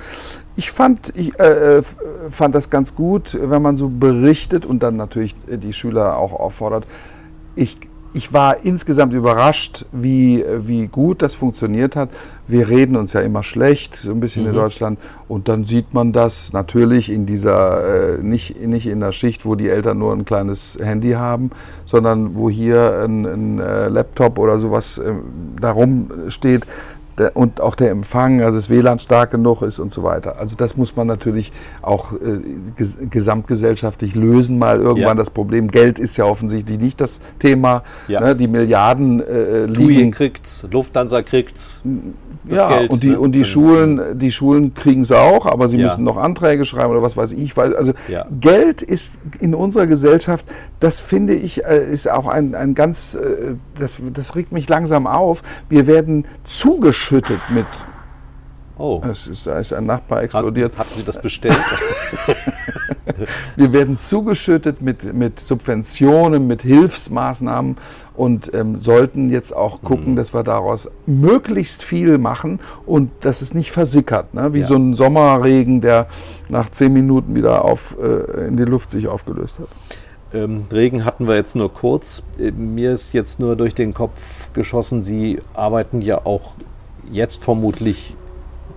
Ich 0.55 0.71
fand, 0.71 1.13
ich 1.17 1.37
äh, 1.41 1.79
äh 1.79 1.83
fand 2.31 2.55
das 2.55 2.71
ganz 2.71 2.95
gut, 2.95 3.37
wenn 3.43 3.61
man 3.61 3.75
so 3.75 3.89
berichtet 3.89 4.65
und 4.65 4.85
dann 4.85 4.95
natürlich 4.97 5.35
die 5.49 5.73
Schüler 5.73 6.17
auch 6.17 6.33
auffordert. 6.33 6.87
Ich 7.57 7.77
ich 8.15 8.33
war 8.33 8.65
insgesamt 8.65 9.13
überrascht, 9.13 9.85
wie, 9.93 10.45
wie 10.61 10.87
gut 10.87 11.23
das 11.23 11.35
funktioniert 11.35 11.95
hat. 11.95 12.09
Wir 12.47 12.69
reden 12.69 12.97
uns 12.97 13.13
ja 13.13 13.21
immer 13.21 13.43
schlecht, 13.43 13.97
so 13.97 14.11
ein 14.11 14.21
bisschen 14.21 14.45
mhm. 14.45 14.51
in 14.51 14.55
Deutschland. 14.55 14.99
Und 15.29 15.49
dann 15.49 15.65
sieht 15.67 15.93
man 15.93 16.13
das 16.13 16.53
natürlich 16.53 17.11
in 17.11 17.27
dieser, 17.27 18.17
äh, 18.17 18.23
nicht, 18.23 18.61
nicht 18.67 18.87
in 18.87 19.01
der 19.01 19.13
Schicht, 19.13 19.45
wo 19.45 19.55
die 19.55 19.69
Eltern 19.69 19.99
nur 19.99 20.13
ein 20.13 20.25
kleines 20.25 20.79
Handy 20.81 21.13
haben, 21.13 21.51
sondern 21.85 22.35
wo 22.35 22.49
hier 22.49 23.03
ein, 23.05 23.27
ein 23.27 23.59
äh, 23.61 23.89
Laptop 23.89 24.39
oder 24.39 24.59
sowas 24.59 24.99
äh, 24.99 25.13
darum 25.61 26.11
steht 26.29 26.67
der, 27.19 27.37
und 27.37 27.61
auch 27.61 27.75
der 27.75 27.91
Empfang, 27.91 28.41
also 28.41 28.59
das 28.59 28.71
WLAN 28.71 28.99
stark 28.99 29.31
genug 29.31 29.63
ist 29.63 29.79
und 29.79 29.93
so 29.93 30.03
weiter. 30.03 30.39
Also 30.39 30.57
das 30.57 30.77
muss 30.77 30.97
man 30.97 31.07
natürlich 31.07 31.53
auch 31.83 32.13
äh, 32.13 32.41
ges 32.77 32.99
gesamtgesellschaftlich 33.11 34.15
lösen, 34.15 34.59
mal 34.59 34.79
irgendwann 34.79 35.17
ja. 35.17 35.23
das 35.23 35.31
Problem. 35.31 35.69
Geld 35.69 35.99
ist 35.99 36.17
ja 36.17 36.25
offensichtlich 36.25 36.79
nicht 36.79 37.01
das 37.01 37.21
Thema. 37.39 37.83
Ja. 38.07 38.21
Ne, 38.21 38.37
die 38.37 38.49
Milliarden 38.49 39.21
äh, 39.21 39.67
liegen. 39.67 40.11
TUI 40.11 40.11
kriegt's, 40.11 40.67
Lufthansa 40.71 41.23
kriegt's 41.23 41.83
das 42.45 42.59
ja, 42.59 42.69
Geld. 42.69 42.91
Und 42.91 43.03
die, 43.03 43.11
ne? 43.11 43.21
und 43.21 43.33
die 43.33 43.45
Schulen, 43.45 44.19
die 44.19 44.33
Schulen 44.33 44.75
kriegen 44.75 45.03
es 45.03 45.13
auch, 45.13 45.47
aber 45.47 45.69
sie 45.69 45.79
ja. 45.79 45.85
müssen 45.85 46.05
noch 46.05 46.17
Anträge 46.17 46.65
schreiben 46.65 46.91
oder 46.91 47.03
was 47.03 47.17
weiß 47.17 47.33
ich. 47.33 47.57
Weil, 47.57 47.77
also 47.77 47.93
ja. 48.09 48.27
Geld 48.31 48.83
ist 48.83 49.19
in 49.41 49.55
unserer 49.55 49.87
Gesellschaft, 49.87 50.47
das 50.81 51.01
finde 51.01 51.35
ich, 51.35 51.65
äh, 51.65 51.91
ist 51.91 52.11
auch 52.11 52.27
ein, 52.27 52.55
ein 52.55 52.75
ganz, 52.75 53.15
äh, 53.15 53.55
das, 53.79 53.99
das 54.13 54.37
regt 54.37 54.53
mich 54.53 54.69
langsam 54.69 55.07
auf. 55.07 55.43
Wir 55.69 55.87
werden 55.87 56.27
zugeschüttet 56.45 57.41
mit 57.51 57.67
Oh. 58.79 59.03
Es 59.11 59.27
ist, 59.27 59.47
da 59.47 59.59
ist 59.59 59.73
ein 59.73 59.87
Nachbar 59.87 60.23
explodiert. 60.23 60.79
Hat, 60.79 60.87
hatten 60.87 60.99
Sie 60.99 61.05
das 61.05 61.21
bestellt? 61.21 61.59
Wir 63.57 63.73
werden 63.73 63.97
zugeschüttet 63.97 64.83
mit, 64.83 65.13
mit 65.15 65.41
Subventionen, 65.41 66.47
mit 66.47 66.63
Hilfsmaßnahmen 66.63 67.77
und 68.15 68.53
ähm, 68.53 68.81
sollten 68.81 69.31
jetzt 69.31 69.55
auch 69.55 69.81
gucken, 69.83 70.13
mhm. 70.13 70.17
dass 70.17 70.35
wir 70.35 70.43
daraus 70.43 70.91
möglichst 71.07 71.85
viel 71.85 72.19
machen 72.19 72.59
und 72.85 73.11
dass 73.21 73.43
es 73.43 73.55
nicht 73.55 73.71
versickert, 73.71 74.35
ne? 74.35 74.53
wie 74.53 74.61
ja. 74.61 74.67
so 74.67 74.75
ein 74.75 74.95
Sommerregen, 74.97 75.81
der 75.81 76.09
nach 76.49 76.69
zehn 76.71 76.93
Minuten 76.93 77.35
wieder 77.37 77.65
auf, 77.65 77.97
äh, 78.03 78.49
in 78.49 78.57
die 78.57 78.65
Luft 78.65 78.91
sich 78.91 79.07
aufgelöst 79.07 79.61
hat. 79.61 79.69
Ähm, 80.35 80.65
Regen 80.71 81.05
hatten 81.05 81.27
wir 81.27 81.37
jetzt 81.37 81.57
nur 81.57 81.73
kurz. 81.73 82.23
Äh, 82.39 82.51
mir 82.51 82.93
ist 82.93 83.15
jetzt 83.15 83.41
nur 83.41 83.57
durch 83.57 83.75
den 83.75 83.95
Kopf 83.95 84.53
geschossen, 84.53 85.01
Sie 85.01 85.41
arbeiten 85.55 86.03
ja 86.03 86.27
auch 86.27 86.53
jetzt 87.11 87.43
vermutlich 87.43 88.15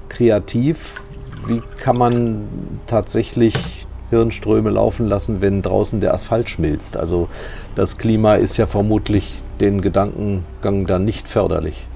kreativ. 0.08 1.04
Wie 1.48 1.62
kann 1.78 1.98
man 1.98 2.48
tatsächlich 2.86 3.88
Hirnströme 4.12 4.70
laufen 4.70 5.08
lassen, 5.08 5.42
wenn 5.42 5.64
draußen 5.64 6.00
der 6.00 6.14
Asphalt 6.14 6.50
schmilzt? 6.50 6.96
Also 6.96 7.28
das 7.76 7.98
Klima 7.98 8.36
ist 8.36 8.58
ja 8.58 8.68
vermutlich 8.68 9.44
den 9.60 9.82
Gedankengang 9.82 10.86
dann 10.86 11.04
nicht 11.04 11.28
förderlich. 11.28 11.88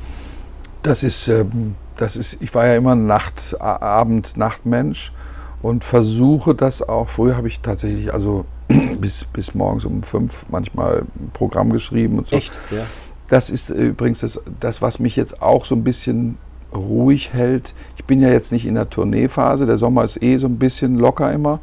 Das 0.82 1.04
ist, 1.04 1.28
ähm, 1.28 1.76
das 1.98 2.16
ist 2.16 2.38
ich 2.42 2.56
war 2.56 2.66
ja 2.66 2.76
immer 2.76 2.96
Nacht, 2.96 3.56
Abend, 3.62 4.38
Nachtmensch 4.38 5.14
und 5.62 5.84
versuche 5.84 6.56
das 6.56 6.82
auch. 6.82 7.10
Früher 7.10 7.38
habe 7.38 7.48
ich 7.48 7.60
tatsächlich 7.60 8.12
also 8.12 8.46
bis, 9.00 9.26
bis 9.26 9.54
morgens 9.54 9.86
um 9.86 10.02
fünf 10.02 10.46
manchmal 10.50 11.04
ein 11.20 11.30
Programm 11.34 11.72
geschrieben 11.72 12.18
und 12.18 12.28
so. 12.28 12.36
Echt? 12.36 12.54
Ja. 12.72 12.84
Das 13.28 13.50
ist 13.50 13.70
übrigens 13.70 14.20
das, 14.20 14.40
das, 14.60 14.82
was 14.82 15.00
mich 15.00 15.16
jetzt 15.16 15.42
auch 15.42 15.66
so 15.66 15.76
ein 15.76 15.84
bisschen 15.84 16.38
ruhig 16.76 17.34
hält. 17.34 17.74
Ich 17.98 18.06
bin 18.06 18.22
ja 18.22 18.30
jetzt 18.30 18.52
nicht 18.52 18.66
in 18.66 18.76
der 18.76 18.90
Tourneephase, 18.90 19.66
der 19.66 19.78
Sommer 19.78 20.04
ist 20.04 20.22
eh 20.22 20.38
so 20.38 20.48
ein 20.48 20.58
bisschen 20.58 20.98
locker 20.98 21.32
immer, 21.32 21.60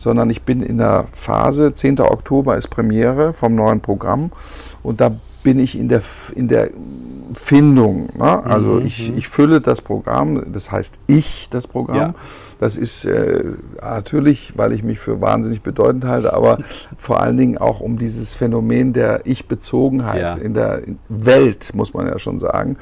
sondern 0.00 0.30
ich 0.30 0.42
bin 0.42 0.62
in 0.62 0.78
der 0.78 1.06
Phase, 1.12 1.74
10. 1.74 2.00
Oktober 2.00 2.56
ist 2.56 2.68
Premiere 2.68 3.34
vom 3.34 3.54
neuen 3.54 3.80
Programm 3.80 4.32
und 4.82 5.00
da 5.00 5.12
bin 5.42 5.58
ich 5.58 5.78
in 5.78 5.88
der, 5.88 6.02
in 6.34 6.48
der 6.48 6.70
Findung. 7.34 8.08
Ne? 8.16 8.44
Also 8.44 8.70
mhm. 8.72 8.86
ich, 8.86 9.10
mhm. 9.10 9.18
ich 9.18 9.28
fülle 9.28 9.60
das 9.60 9.82
Programm, 9.82 10.52
das 10.52 10.72
heißt 10.72 10.98
ich 11.06 11.48
das 11.50 11.66
Programm. 11.66 11.96
Ja. 11.96 12.14
Das 12.58 12.76
ist 12.76 13.04
äh, 13.04 13.44
natürlich, 13.80 14.54
weil 14.56 14.72
ich 14.72 14.82
mich 14.82 14.98
für 14.98 15.20
wahnsinnig 15.20 15.62
bedeutend 15.62 16.04
halte, 16.04 16.32
aber 16.32 16.58
vor 16.96 17.20
allen 17.20 17.36
Dingen 17.36 17.58
auch 17.58 17.80
um 17.80 17.98
dieses 17.98 18.34
Phänomen 18.34 18.92
der 18.92 19.26
Ich-Bezogenheit 19.26 20.20
ja. 20.20 20.34
in 20.34 20.54
der 20.54 20.82
Welt, 21.08 21.70
muss 21.74 21.94
man 21.94 22.06
ja 22.06 22.18
schon 22.18 22.38
sagen. 22.38 22.76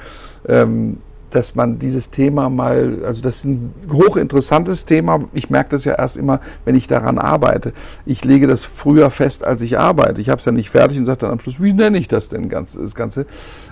Ähm, 0.48 0.98
dass 1.30 1.54
man 1.54 1.78
dieses 1.78 2.10
Thema 2.10 2.48
mal, 2.48 3.04
also 3.04 3.22
das 3.22 3.36
ist 3.36 3.44
ein 3.44 3.74
hochinteressantes 3.92 4.86
Thema. 4.86 5.24
Ich 5.32 5.50
merke 5.50 5.70
das 5.70 5.84
ja 5.84 5.94
erst 5.94 6.16
immer, 6.16 6.40
wenn 6.64 6.74
ich 6.74 6.86
daran 6.86 7.18
arbeite. 7.18 7.72
Ich 8.06 8.24
lege 8.24 8.46
das 8.46 8.64
früher 8.64 9.10
fest, 9.10 9.44
als 9.44 9.60
ich 9.60 9.78
arbeite. 9.78 10.20
Ich 10.20 10.30
habe 10.30 10.38
es 10.38 10.44
ja 10.44 10.52
nicht 10.52 10.70
fertig 10.70 10.98
und 10.98 11.04
sage 11.04 11.18
dann 11.18 11.30
am 11.30 11.40
Schluss, 11.40 11.60
wie 11.60 11.72
nenne 11.72 11.98
ich 11.98 12.08
das 12.08 12.28
denn 12.28 12.48
ganz, 12.48 12.72
das 12.72 12.94
Ganze? 12.94 13.26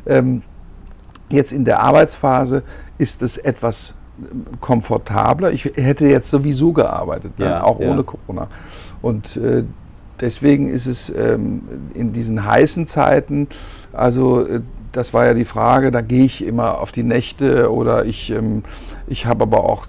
Ähm, 0.07 0.43
jetzt 1.31 1.53
in 1.53 1.65
der 1.65 1.81
Arbeitsphase 1.81 2.63
ist 2.99 3.23
es 3.23 3.39
etwas 3.39 3.95
komfortabler. 4.61 5.53
Ich 5.53 5.65
hätte 5.65 6.09
jetzt 6.09 6.31
sowieso 6.31 6.73
gearbeitet, 6.73 7.39
ne? 7.39 7.47
ja, 7.47 7.63
auch 7.63 7.81
ja. 7.81 7.91
ohne 7.91 8.05
Corona. 8.05 8.49
Und 9.03 9.37
äh, 9.37 9.65
deswegen 10.21 10.69
ist 10.71 10.87
es 10.87 11.11
ähm, 11.11 11.63
in 11.95 12.13
diesen 12.13 12.45
heißen 12.45 12.87
Zeiten, 12.87 13.49
also 13.93 14.47
äh, 14.47 14.61
das 14.97 15.13
war 15.13 15.27
ja 15.27 15.35
die 15.35 15.45
Frage, 15.45 15.91
da 15.91 16.01
gehe 16.01 16.25
ich 16.25 16.45
immer 16.45 16.79
auf 16.81 16.93
die 16.93 17.03
Nächte 17.03 17.73
oder 17.73 18.05
ich, 18.05 18.31
ähm, 18.31 18.63
ich 19.07 19.27
habe 19.27 19.43
aber 19.43 19.65
auch 19.65 19.87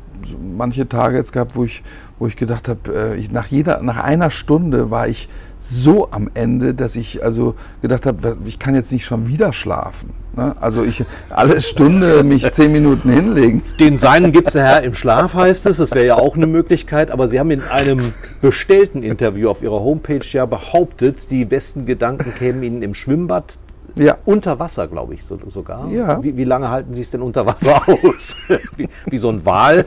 manche 0.56 0.90
Tage 0.90 1.18
jetzt 1.18 1.32
gehabt, 1.32 1.56
wo 1.56 1.64
ich, 1.64 1.84
wo 2.20 2.28
ich 2.28 2.36
gedacht 2.36 2.68
habe, 2.68 3.16
äh, 3.18 3.28
nach, 3.32 3.52
nach 3.82 4.04
einer 4.04 4.30
Stunde 4.30 4.92
war 4.92 5.08
ich 5.08 5.30
so 5.60 6.12
am 6.12 6.30
Ende, 6.34 6.74
dass 6.74 6.96
ich 6.96 7.24
also 7.24 7.56
gedacht 7.82 8.06
habe, 8.06 8.38
ich 8.46 8.60
kann 8.60 8.76
jetzt 8.76 8.92
nicht 8.92 9.06
schon 9.06 9.28
wieder 9.28 9.54
schlafen. 9.54 10.14
Ne? 10.36 10.56
Also 10.60 10.84
ich 10.84 11.04
alle 11.30 11.62
Stunde 11.62 12.24
mich 12.24 12.50
zehn 12.52 12.72
Minuten 12.72 13.10
hinlegen. 13.10 13.64
Den 13.80 13.98
Seinen 13.98 14.32
gibt 14.32 14.50
es 14.50 14.54
ja 14.54 14.78
im 14.78 14.94
Schlaf, 14.94 15.34
heißt 15.34 15.66
es. 15.66 15.78
Das 15.78 15.92
wäre 15.92 16.06
ja 16.06 16.16
auch 16.16 16.36
eine 16.36 16.46
Möglichkeit. 16.46 17.10
Aber 17.10 17.28
Sie 17.28 17.40
haben 17.40 17.50
in 17.50 17.64
einem 17.64 18.14
bestellten 18.42 19.02
Interview 19.02 19.50
auf 19.50 19.64
Ihrer 19.64 19.80
Homepage 19.80 20.26
ja 20.32 20.46
behauptet, 20.46 21.32
die 21.32 21.44
besten 21.46 21.86
Gedanken 21.86 22.34
kämen 22.36 22.62
Ihnen 22.62 22.82
im 22.84 22.94
Schwimmbad 22.94 23.58
ja. 23.98 24.18
Unter 24.26 24.60
Wasser, 24.60 24.88
glaube 24.88 25.14
ich 25.14 25.24
so, 25.24 25.38
sogar. 25.48 25.90
Ja. 25.90 26.24
Wie, 26.24 26.38
wie, 26.38 26.44
lange 26.44 26.70
halten 26.70 26.94
Sie 26.94 27.02
es 27.02 27.12
denn 27.12 27.22
unter 27.22 27.46
Wasser 27.46 27.82
aus? 27.88 28.36
wie, 28.76 28.90
wie, 29.10 29.18
so 29.18 29.30
ein 29.30 29.46
Wal? 29.46 29.86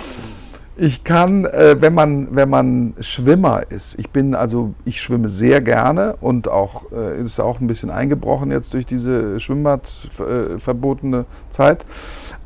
ich 0.76 1.04
kann, 1.04 1.44
äh, 1.44 1.76
wenn, 1.80 1.94
man, 1.94 2.34
wenn 2.34 2.48
man 2.48 2.94
Schwimmer 3.00 3.62
ist, 3.70 3.98
ich 3.98 4.10
bin 4.10 4.34
also, 4.34 4.74
ich 4.84 5.00
schwimme 5.00 5.28
sehr 5.28 5.60
gerne 5.60 6.16
und 6.20 6.48
auch, 6.48 6.90
äh, 6.92 7.20
ist 7.20 7.40
auch 7.40 7.60
ein 7.60 7.66
bisschen 7.66 7.90
eingebrochen 7.90 8.50
jetzt 8.50 8.74
durch 8.74 8.86
diese 8.86 9.38
Schwimmbad 9.40 9.90
äh, 10.18 10.58
verbotene 10.58 11.26
Zeit. 11.50 11.84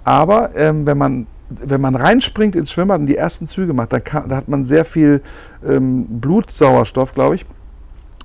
Aber 0.05 0.51
ähm, 0.57 0.87
wenn 0.87 0.99
man 0.99 1.27
wenn 1.51 1.81
man 1.81 1.95
reinspringt 1.95 2.57
ins 2.57 2.73
Schwimmbad 2.73 3.01
und 3.01 3.07
die 3.07 3.17
ersten 3.17 3.47
Züge 3.47 3.75
macht, 3.75 3.93
da, 3.93 4.01
kann, 4.01 4.29
da 4.29 4.37
hat 4.37 4.49
man 4.49 4.65
sehr 4.65 4.85
viel 4.85 5.21
ähm, 5.65 6.07
Blutsauerstoff, 6.09 7.15
glaube 7.15 7.35
ich 7.37 7.45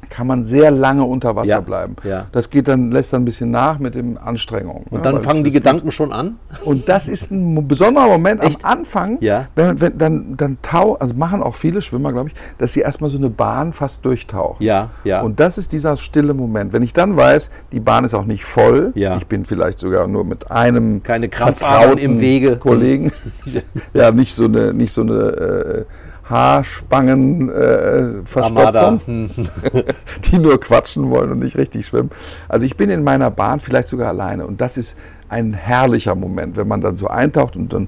kann 0.10 0.28
man 0.28 0.44
sehr 0.44 0.72
lange 0.72 1.04
unter 1.04 1.36
Wasser 1.36 1.48
Ja, 1.50 1.60
bleiben. 1.62 1.96
ja. 2.04 2.26
Das 2.32 2.50
geht 2.50 2.68
dann, 2.68 2.92
lässt 2.92 3.14
dann 3.14 3.22
ein 3.22 3.26
bisschen 3.26 3.52
nach 3.52 3.80
mit 3.80 3.96
den 3.96 4.18
Anstrengungen. 4.18 4.84
Und 4.90 4.94
ne, 4.98 5.02
dann 5.02 5.16
weil 5.16 5.22
fangen 5.24 5.44
die 5.44 5.52
Gedanken 5.52 5.92
schon 5.92 6.12
an. 6.12 6.38
und 6.66 6.90
das 6.90 7.08
ist 7.08 7.32
ein 7.32 7.68
besonderer 7.68 8.08
Moment 8.08 8.42
Echt? 8.44 8.64
am 8.66 8.80
Anfang, 8.80 9.18
Ja. 9.22 9.46
wenn, 9.56 9.80
wenn 9.82 9.98
dann, 9.98 10.38
dann 10.38 10.58
tau, 10.62 10.96
also 10.96 11.16
machen 11.16 11.44
auch 11.44 11.56
viele 11.56 11.82
Schwimmer, 11.82 12.12
glaube 12.12 12.30
ich, 12.30 12.36
dass 12.58 12.74
sie 12.74 12.82
erstmal 12.82 13.10
so 13.10 13.18
eine 13.18 13.30
Bahn 13.30 13.74
fast 13.74 14.04
durchtauchen. 14.06 14.66
Ja, 14.66 14.90
ja. 15.04 15.22
Und 15.22 15.40
das 15.40 15.58
ist 15.58 15.74
dieser 15.74 15.96
stille 15.98 16.34
Moment. 16.34 16.74
Wenn 16.74 16.84
ich 16.84 16.94
dann 16.94 17.16
weiß, 17.18 17.50
die 17.72 17.80
Bahn 17.80 18.04
ist 18.04 18.14
auch 18.14 18.26
nicht 18.26 18.46
voll, 18.46 18.92
Ja. 18.96 19.16
ich 19.18 19.28
bin 19.28 19.46
vielleicht 19.46 19.80
sogar 19.80 20.08
nur 20.08 20.26
mit 20.26 20.50
einem 20.52 21.04
Keine 21.04 21.30
Krampfadern 21.30 21.98
im 21.98 22.20
Wege. 22.20 22.58
Kollegen, 22.58 23.12
ja, 23.94 24.12
nicht 24.12 24.34
so 24.34 24.46
eine, 24.46 24.74
nicht 24.74 24.92
so 24.94 25.02
eine 25.02 25.14
äh, 25.14 25.86
Haarspangen 26.30 27.50
äh. 27.50 28.26
Verstopfung, 28.26 29.30
die 30.32 30.38
nur 30.38 30.60
quatschen 30.60 31.10
wollen 31.10 31.32
und 31.32 31.40
nicht 31.40 31.58
richtig 31.58 31.88
schwimmen. 31.88 32.12
Also 32.48 32.66
ich 32.66 32.78
bin 32.78 32.90
in 32.90 33.04
meiner 33.04 33.32
Bahn 33.32 33.60
vielleicht 33.60 33.88
sogar 33.90 34.10
alleine 34.10 34.46
und 34.46 34.62
das 34.62 34.78
ist 34.78 34.98
ein 35.28 35.54
herrlicher 35.54 36.16
Moment, 36.16 36.58
wenn 36.58 36.68
man 36.68 36.82
dann 36.82 36.96
so 36.96 37.08
eintaucht 37.08 37.56
und 37.56 37.74
dann 37.74 37.88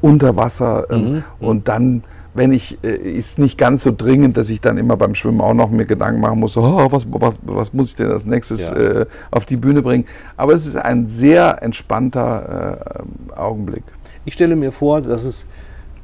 unter 0.00 0.36
Wasser 0.36 0.86
ähm, 0.90 1.22
und 1.38 1.68
dann 1.68 2.02
wenn 2.34 2.52
ich, 2.52 2.78
äh, 2.82 2.94
ist 2.94 3.38
nicht 3.38 3.58
ganz 3.58 3.82
so 3.82 3.92
dringend, 3.94 4.36
dass 4.36 4.48
ich 4.50 4.60
dann 4.60 4.78
immer 4.78 4.96
beim 4.96 5.14
Schwimmen 5.14 5.40
auch 5.40 5.54
noch 5.54 5.70
mir 5.70 5.84
Gedanken 5.84 6.20
machen 6.20 6.40
muss, 6.40 6.56
oh, 6.56 6.90
was, 6.90 7.06
was, 7.10 7.38
was 7.42 7.72
muss 7.72 7.90
ich 7.90 7.96
denn 7.96 8.10
als 8.10 8.24
nächstes 8.24 8.70
Ja. 8.70 8.76
äh, 8.76 9.06
auf 9.30 9.44
die 9.44 9.56
Bühne 9.56 9.82
bringen. 9.82 10.06
Aber 10.36 10.54
es 10.54 10.66
ist 10.66 10.76
ein 10.76 11.08
sehr 11.08 11.62
entspannter 11.62 13.02
äh, 13.30 13.38
Augenblick. 13.38 13.84
Ich 14.24 14.34
stelle 14.34 14.56
mir 14.56 14.72
vor, 14.72 15.02
dass 15.02 15.24
es 15.24 15.46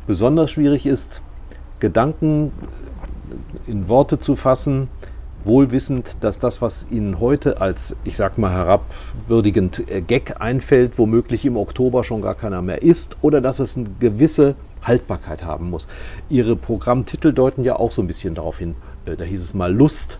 besonders 0.07 0.51
schwierig 0.51 0.87
ist, 0.87 1.23
Gedanken 1.81 2.53
in 3.67 3.89
Worte 3.89 4.19
zu 4.19 4.37
fassen, 4.37 4.89
wohlwissend, 5.45 6.17
dass 6.21 6.41
das, 6.41 6.61
was 6.61 6.87
Ihnen 6.91 7.21
heute 7.21 7.61
als, 7.61 7.97
ich 8.05 8.17
sag 8.17 8.39
mal, 8.39 8.51
herabwürdigend 8.51 9.89
äh, 9.91 10.01
Gag 10.01 10.41
einfällt, 10.41 10.99
womöglich 10.99 11.45
im 11.45 11.57
Oktober 11.57 12.05
schon 12.05 12.23
gar 12.23 12.35
keiner 12.35 12.63
mehr 12.63 12.83
ist 12.83 13.19
oder 13.23 13.41
dass 13.41 13.61
es 13.61 13.77
eine 13.77 13.89
gewisse 14.01 14.57
Haltbarkeit 14.83 15.45
haben 15.45 15.71
muss. 15.71 15.89
Ihre 16.29 16.57
Programmtitel 16.57 17.33
deuten 17.33 17.65
ja 17.65 17.77
auch 17.77 17.91
so 17.91 18.03
ein 18.03 18.07
bisschen 18.07 18.35
darauf 18.35 18.59
hin. 18.59 18.75
Äh, 19.07 19.17
Da 19.17 19.25
hieß 19.25 19.43
es 19.43 19.55
mal 19.55 19.73
Lust 19.73 20.19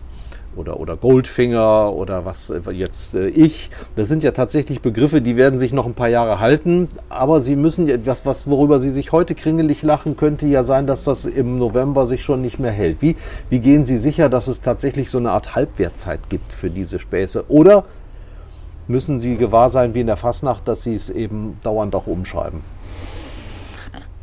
oder, 0.55 0.79
oder 0.79 0.95
Goldfinger 0.95 1.93
oder 1.93 2.25
was 2.25 2.49
äh, 2.49 2.59
jetzt 2.71 3.15
äh, 3.15 3.27
ich. 3.27 3.69
Das 3.95 4.07
sind 4.07 4.23
ja 4.23 4.31
tatsächlich 4.31 4.81
Begriffe, 4.81 5.21
die 5.21 5.37
werden 5.37 5.57
sich 5.57 5.73
noch 5.73 5.85
ein 5.85 5.93
paar 5.93 6.09
Jahre 6.09 6.39
halten, 6.39 6.89
aber 7.09 7.39
sie 7.39 7.55
müssen 7.55 7.87
etwas, 7.87 8.25
was, 8.25 8.49
worüber 8.49 8.79
Sie 8.79 8.89
sich 8.89 9.11
heute 9.11 9.35
kringelig 9.35 9.83
lachen, 9.83 10.17
könnte 10.17 10.45
ja 10.47 10.63
sein, 10.63 10.87
dass 10.87 11.03
das 11.03 11.25
im 11.25 11.57
November 11.57 12.05
sich 12.05 12.23
schon 12.23 12.41
nicht 12.41 12.59
mehr 12.59 12.71
hält. 12.71 13.01
Wie, 13.01 13.15
wie 13.49 13.59
gehen 13.59 13.85
Sie 13.85 13.97
sicher, 13.97 14.29
dass 14.29 14.47
es 14.47 14.61
tatsächlich 14.61 15.09
so 15.09 15.17
eine 15.17 15.31
Art 15.31 15.55
Halbwertzeit 15.55 16.29
gibt 16.29 16.51
für 16.51 16.69
diese 16.69 16.99
Späße? 16.99 17.45
Oder 17.47 17.85
müssen 18.87 19.17
Sie 19.17 19.35
gewahr 19.35 19.69
sein, 19.69 19.93
wie 19.93 20.01
in 20.01 20.07
der 20.07 20.17
Fasnacht, 20.17 20.67
dass 20.67 20.83
Sie 20.83 20.95
es 20.95 21.09
eben 21.09 21.59
dauernd 21.63 21.95
auch 21.95 22.07
umschreiben? 22.07 22.61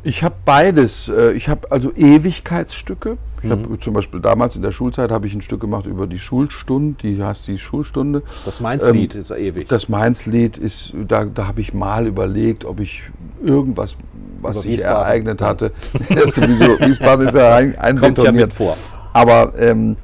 Ich 0.03 0.23
habe 0.23 0.35
beides. 0.45 1.09
Äh, 1.09 1.31
Ich 1.33 1.49
habe 1.49 1.71
also 1.71 1.91
Ewigkeitsstücke. 1.93 3.17
Ich 3.43 3.51
habe 3.51 3.79
zum 3.79 3.93
Beispiel 3.93 4.19
damals 4.19 4.55
in 4.55 4.63
der 4.63 4.71
Schulzeit 4.71 5.11
habe 5.11 5.27
ich 5.27 5.33
ein 5.33 5.41
Stück 5.41 5.61
gemacht 5.61 5.85
über 5.85 6.07
die 6.07 6.17
Schulstunde, 6.17 6.97
die 7.01 7.21
heißt 7.23 7.47
die 7.47 7.59
Schulstunde. 7.59 8.23
Das 8.45 8.59
Mainz-Lied 8.59 9.13
ist 9.13 9.29
ewig. 9.29 9.63
Ähm, 9.63 9.67
Das 9.69 9.89
Mainz-Lied 9.89 10.57
ist, 10.57 10.93
da, 11.07 11.25
da 11.25 11.47
habe 11.47 11.61
ich 11.61 11.73
mal 11.73 12.07
überlegt, 12.07 12.65
ob 12.65 12.79
ich 12.79 13.03
irgendwas, 13.43 13.95
was 14.41 14.61
sich 14.63 14.81
ereignet 14.81 15.41
ja. 15.41 15.47
hatte. 15.47 15.71
Das 16.09 16.33
sowieso, 16.35 16.79
Wiesbaden 16.79 17.27
ist 17.27 17.35
ja 17.35 17.55
ein, 17.55 17.73
ja 17.73 17.81
einbetoniert. 17.81 18.35
mit 18.35 18.53
vor. 18.53 18.75
Aber 19.13 19.53
ähm, 19.59 19.97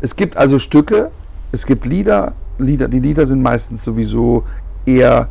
es 0.00 0.14
gibt 0.14 0.36
also 0.36 0.58
Stücke, 0.58 1.10
es 1.50 1.66
gibt 1.66 1.86
Lieder, 1.86 2.34
Lieder, 2.58 2.86
die 2.88 3.00
Lieder 3.00 3.26
sind 3.26 3.42
meistens 3.42 3.84
sowieso 3.84 4.44
eher 4.84 5.28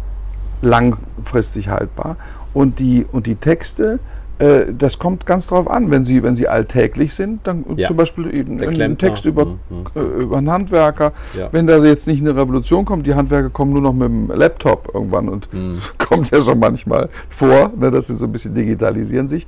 langfristig 0.62 1.70
haltbar. 1.70 2.18
Und 2.56 2.80
die, 2.80 3.06
und 3.12 3.28
die 3.28 3.36
Texte, 3.36 4.00
äh, 4.40 4.66
das 4.78 4.98
kommt 4.98 5.26
ganz 5.26 5.48
drauf 5.48 5.70
an. 5.70 5.92
Wenn 5.92 6.04
sie, 6.04 6.24
wenn 6.24 6.36
sie 6.36 6.48
alltäglich 6.48 7.14
sind, 7.14 7.46
dann 7.46 7.64
Ja. 7.78 7.88
zum 7.88 7.96
Beispiel 7.98 8.34
eben 8.34 8.58
Der 8.58 8.70
ein. 8.70 8.98
Text 8.98 9.26
über, 9.26 9.46
Mhm, 9.46 9.58
äh, 9.96 10.00
über 10.00 10.38
einen 10.38 10.50
Handwerker. 10.50 11.14
Ja. 11.38 11.50
Wenn 11.52 11.68
da 11.68 11.78
jetzt 11.84 12.08
nicht 12.08 12.22
eine 12.22 12.36
Revolution 12.36 12.84
kommt, 12.86 13.06
die 13.08 13.14
Handwerker 13.14 13.50
kommen 13.50 13.72
nur 13.74 13.82
noch 13.82 13.94
mit 13.94 14.08
dem 14.10 14.28
Laptop 14.30 14.90
irgendwann 14.94 15.30
und 15.30 15.54
Mhm. 15.54 15.78
kommt 16.00 16.32
ja 16.32 16.42
schon 16.42 16.58
manchmal 16.60 17.10
vor, 17.30 17.72
ne, 17.78 17.92
dass 17.92 18.08
sie 18.08 18.16
so 18.16 18.26
ein 18.26 18.32
bisschen 18.32 18.56
digitalisieren 18.56 19.28
sich. 19.30 19.48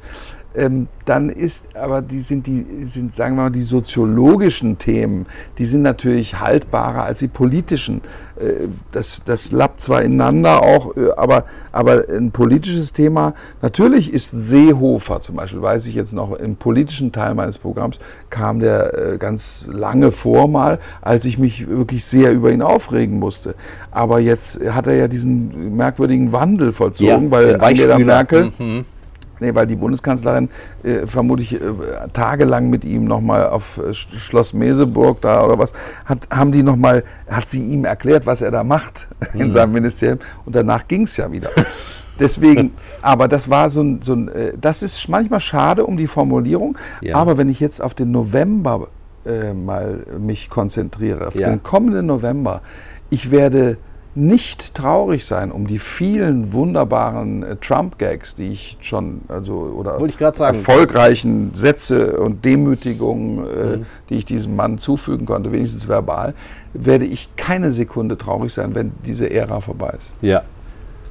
Ähm, 0.58 0.88
dann 1.06 1.30
ist 1.30 1.76
aber 1.76 2.02
die 2.02 2.22
sind 2.22 2.48
die 2.48 2.66
sind 2.86 3.14
sagen 3.14 3.36
wir 3.36 3.44
mal 3.44 3.50
die 3.52 3.62
soziologischen 3.62 4.80
Themen, 4.80 5.28
die 5.60 5.66
sind 5.66 5.84
natürlich 5.84 6.40
haltbarer 6.40 7.04
als 7.04 7.20
die 7.20 7.28
politischen. 7.28 8.02
Äh, 8.40 8.68
das 8.92 9.24
das 9.24 9.52
lappt 9.52 9.82
zwar 9.82 10.02
ineinander 10.02 10.64
auch, 10.64 10.98
äh, 10.98 11.12
aber 11.16 11.46
aber 11.72 12.06
ein 12.10 12.32
politisches 12.32 12.92
Thema. 12.92 13.36
Natürlich 13.62 14.12
ist 14.12 14.32
Seehofer 14.32 15.22
zum 15.22 15.36
Beispiel, 15.36 15.62
weiß 15.62 15.86
ich 15.86 15.94
jetzt 15.94 16.14
noch 16.14 16.34
im 16.34 16.56
politischen 16.56 17.12
Teil 17.12 17.36
meines 17.36 17.60
Programms 17.60 18.00
kam 18.32 18.60
der 18.60 19.14
äh, 19.14 19.18
ganz 19.20 19.68
lange 19.72 20.12
vor 20.12 20.48
mal, 20.48 20.80
als 21.02 21.26
ich 21.26 21.38
mich 21.38 21.70
wirklich 21.70 22.04
sehr 22.04 22.32
über 22.32 22.52
ihn 22.52 22.64
aufregen 22.64 23.20
musste. 23.20 23.54
Aber 23.92 24.20
jetzt 24.20 24.60
hat 24.72 24.88
er 24.88 24.96
ja 24.96 25.08
diesen 25.08 25.76
merkwürdigen 25.78 26.32
Wandel 26.32 26.72
vollzogen, 26.72 27.30
weil 27.30 27.48
den 27.54 27.62
Angela. 27.62 28.00
Merkel 28.00 28.52
Mhm. 28.58 28.86
Nee, 29.40 29.54
weil 29.56 29.68
die 29.68 29.76
Bundeskanzlerin 29.76 30.50
äh, 30.84 31.06
vermutlich 31.08 31.54
äh, 31.56 31.60
tagelang 32.14 32.70
mit 32.70 32.84
ihm 32.86 33.06
nochmal 33.06 33.48
auf 33.48 33.78
äh, 33.78 33.90
Sch- 33.92 34.18
Schloss 34.18 34.54
Meseburg 34.54 35.22
da 35.22 35.44
oder 35.46 35.58
was, 35.60 35.74
hat, 36.06 36.28
haben 36.32 36.52
die 36.52 36.64
noch 36.64 36.76
mal, 36.76 37.04
hat 37.30 37.50
sie 37.50 37.64
ihm 37.66 37.86
erklärt, 37.86 38.26
was 38.26 38.42
er 38.42 38.52
da 38.52 38.64
macht 38.64 39.08
in 39.34 39.52
seinem 39.52 39.74
Ministerium 39.74 40.20
und 40.46 40.56
danach 40.56 40.88
ging 40.88 41.04
es 41.04 41.18
ja 41.18 41.32
wieder. 41.32 41.50
Deswegen, 42.20 42.72
aber 43.02 43.28
das 43.28 43.50
war 43.50 43.70
so 43.70 43.82
ein, 43.82 44.02
so 44.02 44.14
ein 44.14 44.28
äh, 44.30 44.54
das 44.60 44.82
ist 44.82 45.08
manchmal 45.08 45.40
schade 45.40 45.86
um 45.86 45.98
die 45.98 46.08
Formulierung, 46.08 46.78
Ja. 47.02 47.16
aber 47.16 47.38
wenn 47.38 47.50
ich 47.50 47.60
jetzt 47.60 47.82
auf 47.82 47.94
den 47.94 48.12
November 48.12 48.88
äh, 49.26 49.54
mal 49.54 50.00
mich 50.20 50.50
konzentriere, 50.50 51.28
auf 51.28 51.36
Ja. 51.36 51.50
den 51.50 51.62
kommenden 51.62 52.08
November, 52.08 52.62
ich 53.10 53.30
werde 53.32 53.78
nicht 54.18 54.74
traurig 54.74 55.26
sein 55.26 55.52
um 55.52 55.68
die 55.68 55.78
vielen 55.78 56.52
wunderbaren 56.52 57.44
äh, 57.44 57.56
Trump-Gags, 57.58 58.36
die 58.36 58.48
ich 58.48 58.78
schon, 58.82 59.22
also 59.28 59.54
oder 59.54 60.00
erfolgreichen 60.48 61.54
Sätze 61.54 62.20
und 62.20 62.44
Demütigungen, 62.44 63.46
äh, 63.46 63.78
Mhm. 63.78 63.86
die 64.10 64.16
ich 64.16 64.26
diesem 64.26 64.56
Mann 64.56 64.80
zufügen 64.80 65.26
konnte, 65.28 65.52
wenigstens 65.52 65.88
verbal, 65.88 66.34
werde 66.74 67.06
ich 67.06 67.30
keine 67.36 67.70
Sekunde 67.72 68.18
traurig 68.18 68.54
sein, 68.54 68.74
wenn 68.74 68.92
diese 69.06 69.30
Ära 69.30 69.62
vorbei 69.62 69.94
ist. 69.98 70.12
Ja. 70.22 70.42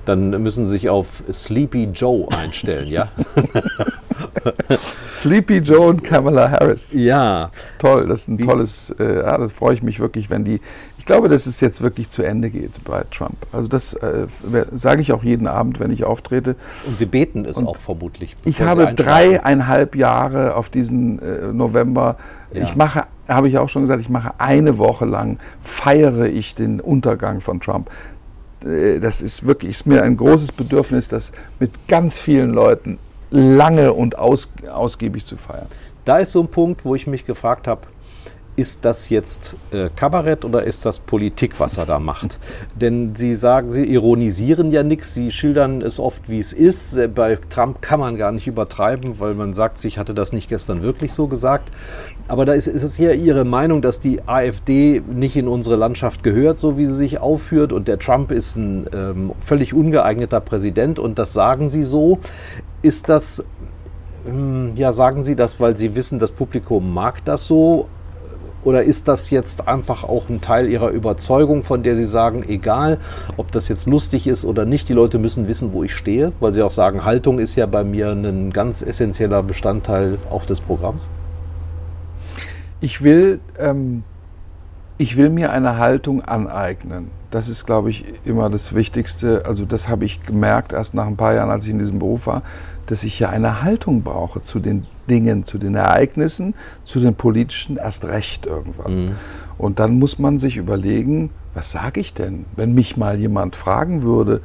Dann 0.05 0.31
müssen 0.43 0.67
Sie 0.67 0.73
sich 0.73 0.89
auf 0.89 1.23
Sleepy 1.33 1.85
Joe 1.93 2.27
einstellen, 2.37 2.87
ja? 2.89 3.09
Sleepy 5.13 5.59
Joe 5.59 5.89
und 5.89 6.05
Kamala 6.05 6.51
Harris. 6.51 6.93
ja. 6.93 7.51
Toll, 7.79 8.07
das 8.07 8.21
ist 8.23 8.29
ein 8.29 8.39
tolles, 8.39 8.95
äh, 8.99 9.17
ja, 9.19 9.37
das 9.39 9.53
freue 9.53 9.75
ich 9.75 9.83
mich 9.83 9.99
wirklich, 10.01 10.31
wenn 10.31 10.45
die, 10.45 10.61
ich 11.07 11.13
glaube, 11.13 11.29
dass 11.29 11.47
es 11.47 11.61
jetzt 11.61 11.83
wirklich 11.83 12.11
zu 12.11 12.25
Ende 12.25 12.51
geht 12.51 12.83
bei 12.83 13.05
Trump. 13.13 13.37
Also 13.53 13.69
das 13.69 13.95
äh, 13.95 14.27
sage 14.75 15.03
ich 15.03 15.13
auch 15.13 15.23
jeden 15.23 15.47
Abend, 15.47 15.79
wenn 15.79 15.93
ich 15.93 16.03
auftrete. 16.03 16.57
Und 16.85 16.99
Sie 16.99 17.07
beten 17.07 17.45
es 17.45 17.59
Und 17.59 17.69
auch 17.69 17.77
vermutlich. 17.77 18.35
Ich 18.45 18.61
habe 18.61 18.93
dreieinhalb 18.93 19.95
Jahre 19.95 20.57
auf 20.57 20.69
diesen 20.69 21.23
äh, 21.23 21.53
November. 21.53 22.17
Ja. 22.53 22.65
Ich 22.65 22.75
mache, 22.75 23.05
habe 23.29 23.47
ich 23.47 23.57
auch 23.57 23.69
schon 23.69 23.83
gesagt, 23.83 24.01
ich 24.01 24.09
mache 24.09 24.33
eine 24.39 24.79
Woche 24.79 25.05
lang, 25.05 25.39
feiere 25.61 26.27
ich 26.27 26.57
den 26.57 26.81
Untergang 26.81 27.41
von 27.41 27.61
Trump. 27.61 27.89
Äh, 28.65 28.99
Das 28.99 29.23
ist 29.23 29.47
wirklich, 29.47 29.71
ist 29.71 29.87
mir 29.87 30.03
ein 30.03 30.17
großes 30.17 30.51
Bedürfnis, 30.51 31.07
das 31.07 31.31
mit 31.61 31.87
ganz 31.87 32.19
vielen 32.19 32.51
Leuten 32.51 32.99
lange 33.31 33.93
und 33.93 34.19
aus, 34.19 34.53
ausgiebig 34.69 35.25
zu 35.25 35.37
feiern. 35.37 35.69
Da 36.05 36.19
ist 36.19 36.33
so 36.33 36.41
ein 36.41 36.49
Punkt, 36.49 36.85
wo 36.85 36.97
ich 36.97 37.07
mich 37.07 37.25
gefragt 37.25 37.69
habe, 37.69 37.83
ist 38.57 38.85
das 38.85 39.11
jetzt 39.11 39.57
äh, 39.71 39.89
Kabarett 39.95 40.45
oder 40.45 40.65
ist 40.65 40.87
das 40.87 40.99
Politik, 40.99 41.61
was 41.61 41.77
er 41.77 41.87
da 41.87 41.99
macht? 41.99 42.39
Denn 42.75 43.15
Sie 43.15 43.35
sagen, 43.35 43.71
Sie 43.71 43.85
ironisieren 43.85 44.73
ja 44.73 44.83
nichts, 44.83 45.15
Sie 45.15 45.31
schildern 45.31 45.83
es 45.83 46.01
oft, 46.01 46.29
wie 46.29 46.39
es 46.39 46.53
ist. 46.53 46.97
Äh, 46.97 47.09
Bei 47.09 47.39
Trump 47.51 47.83
kann 47.83 48.01
man 48.01 48.17
gar 48.17 48.33
nicht 48.33 48.47
übertreiben, 48.47 49.21
weil 49.21 49.35
man 49.35 49.53
sagt, 49.53 49.85
ich 49.85 49.99
hatte 49.99 50.15
das 50.15 50.33
nicht 50.33 50.49
gestern 50.49 50.83
wirklich 50.83 51.13
so 51.13 51.27
gesagt. 51.27 51.71
Aber 52.29 52.45
da 52.45 52.55
ist, 52.55 52.67
ist 52.67 52.83
es 52.83 52.99
ja 52.99 53.13
Ihre 53.13 53.45
Meinung, 53.45 53.83
dass 53.83 54.01
die 54.01 54.27
AfD 54.27 55.03
nicht 55.07 55.37
in 55.37 55.49
unsere 55.49 55.77
Landschaft 55.77 56.23
gehört, 56.23 56.59
so 56.59 56.79
wie 56.79 56.87
sie 56.87 56.95
sich 56.95 57.21
aufführt. 57.21 57.73
Und 57.73 57.89
der 57.89 57.99
Trump 57.99 58.33
ist 58.33 58.57
ein 58.57 58.89
ähm, 58.93 59.33
völlig 59.41 59.75
ungeeigneter 59.75 60.41
Präsident 60.41 60.99
und 60.99 61.19
das 61.19 61.33
sagen 61.33 61.69
Sie 61.69 61.83
so. 61.83 62.19
Ist 62.83 63.09
das 63.09 63.45
ähm, 64.27 64.73
ja, 64.77 64.93
sagen 64.93 65.23
Sie 65.23 65.37
das, 65.37 65.61
weil 65.61 65.77
Sie 65.77 65.95
wissen, 65.95 66.19
das 66.19 66.33
Publikum 66.33 66.93
mag 66.93 67.25
das 67.25 67.45
so? 67.45 67.89
Oder 68.67 68.83
ist 68.83 69.07
das 69.07 69.31
jetzt 69.31 69.69
einfach 69.69 70.03
auch 70.03 70.29
ein 70.29 70.41
Teil 70.41 70.69
Ihrer 70.69 70.91
Überzeugung, 70.91 71.63
von 71.63 71.85
der 71.85 71.95
Sie 71.95 72.03
sagen, 72.03 72.43
egal, 72.49 72.99
ob 73.37 73.53
das 73.53 73.69
jetzt 73.69 73.87
lustig 73.87 74.27
ist 74.27 74.45
oder 74.45 74.65
nicht, 74.65 74.89
die 74.89 74.93
Leute 74.93 75.21
müssen 75.21 75.47
wissen, 75.47 75.73
wo 75.73 75.85
ich 75.85 75.95
stehe? 75.95 76.33
Weil 76.41 76.51
Sie 76.51 76.65
auch 76.65 76.73
sagen, 76.73 77.05
Haltung 77.05 77.39
ist 77.39 77.55
ja 77.55 77.67
bei 77.67 77.85
mir 77.85 78.11
ein 78.11 78.53
ganz 78.53 78.83
essentieller 78.83 79.45
Bestandteil 79.45 80.19
auch 80.31 80.45
des 80.45 80.61
Programms. 80.61 81.09
Ich 82.81 83.05
will, 83.05 83.39
ähm, 83.57 84.03
ich 84.99 85.17
will 85.17 85.31
mir 85.31 85.53
eine 85.53 85.79
Haltung 85.79 86.23
aneignen. 86.23 87.13
Das 87.37 87.49
ist, 87.49 87.67
glaube 87.67 87.91
ich, 87.91 88.03
immer 88.25 88.49
das 88.49 88.75
Wichtigste. 88.75 89.45
Also 89.45 89.67
das 89.67 89.91
habe 89.91 90.07
ich 90.07 90.23
gemerkt 90.23 90.73
erst 90.73 90.95
nach 90.95 91.07
ein 91.07 91.19
paar 91.19 91.35
Jahren, 91.35 91.51
als 91.51 91.65
ich 91.65 91.71
in 91.71 91.79
diesem 91.79 91.99
Beruf 91.99 92.27
war, 92.27 92.41
dass 92.87 93.05
ich 93.05 93.21
ja 93.21 93.29
eine 93.29 93.61
Haltung 93.61 94.01
brauche 94.01 94.41
zu 94.41 94.59
den 94.59 94.87
Dingen, 95.11 95.45
zu 95.45 95.59
den 95.59 95.75
Ereignissen, 95.75 96.55
zu 96.85 96.99
den 96.99 97.15
politischen 97.15 97.77
erst 97.77 98.07
recht 98.07 98.47
irgendwann. 98.47 99.09
Mhm. 99.09 99.13
Und 99.59 99.81
dann 99.81 99.99
muss 99.99 100.19
man 100.19 100.39
sich 100.39 100.57
überlegen, 100.57 101.29
was 101.53 101.73
sage 101.73 102.01
ich 102.01 102.15
denn, 102.15 102.47
wenn 102.57 102.73
mich 102.73 102.97
mal 102.97 103.19
jemand 103.19 103.55
fragen 103.55 104.01
würde, 104.01 104.41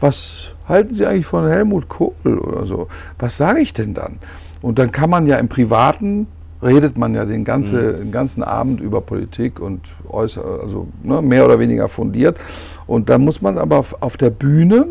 was 0.00 0.54
halten 0.66 0.92
Sie 0.92 1.06
eigentlich 1.06 1.26
von 1.26 1.46
Helmut 1.46 1.88
Kohl 1.88 2.14
oder 2.24 2.66
so? 2.66 2.88
Was 3.16 3.36
sage 3.36 3.60
ich 3.60 3.74
denn 3.74 3.94
dann? 3.94 4.18
Und 4.60 4.80
dann 4.80 4.90
kann 4.90 5.08
man 5.08 5.28
ja 5.28 5.36
im 5.36 5.48
Privaten 5.48 6.26
redet 6.64 6.96
man 6.96 7.14
ja 7.14 7.24
den, 7.24 7.44
ganze, 7.44 7.76
mhm. 7.76 7.96
den 7.98 8.12
ganzen 8.12 8.42
Abend 8.42 8.80
über 8.80 9.00
Politik 9.00 9.60
und 9.60 9.80
äußer, 10.08 10.42
also 10.62 10.88
ne, 11.02 11.22
mehr 11.22 11.44
oder 11.44 11.58
weniger 11.58 11.88
fundiert. 11.88 12.38
Und 12.86 13.10
dann 13.10 13.22
muss 13.22 13.42
man 13.42 13.58
aber 13.58 13.78
auf, 13.78 13.96
auf 14.02 14.16
der 14.16 14.30
Bühne 14.30 14.86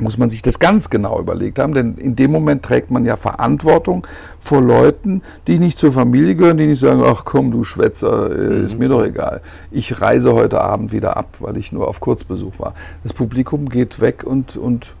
muss 0.00 0.18
man 0.18 0.30
sich 0.30 0.42
das 0.42 0.58
ganz 0.58 0.90
genau 0.90 1.18
überlegt 1.18 1.58
haben, 1.58 1.74
denn 1.74 1.96
in 1.96 2.16
dem 2.16 2.30
Moment 2.30 2.64
trägt 2.64 2.90
man 2.90 3.04
ja 3.04 3.16
Verantwortung 3.16 4.06
vor 4.38 4.60
Leuten, 4.60 5.22
die 5.46 5.58
nicht 5.58 5.78
zur 5.78 5.92
Familie 5.92 6.34
gehören, 6.36 6.56
die 6.56 6.66
nicht 6.66 6.80
sagen, 6.80 7.02
ach 7.04 7.24
komm, 7.24 7.50
du 7.50 7.64
Schwätzer, 7.64 8.30
äh, 8.30 8.64
ist 8.64 8.74
mhm. 8.74 8.78
mir 8.78 8.88
doch 8.90 9.04
egal. 9.04 9.40
Ich 9.70 10.00
reise 10.00 10.34
heute 10.34 10.60
Abend 10.60 10.92
wieder 10.92 11.16
ab, 11.16 11.36
weil 11.40 11.56
ich 11.56 11.72
nur 11.72 11.88
auf 11.88 12.00
Kurzbesuch 12.00 12.58
war. 12.58 12.74
Das 13.02 13.12
Publikum 13.12 13.68
geht 13.68 14.00
weg 14.00 14.24
und, 14.24 14.56
und 14.56 14.94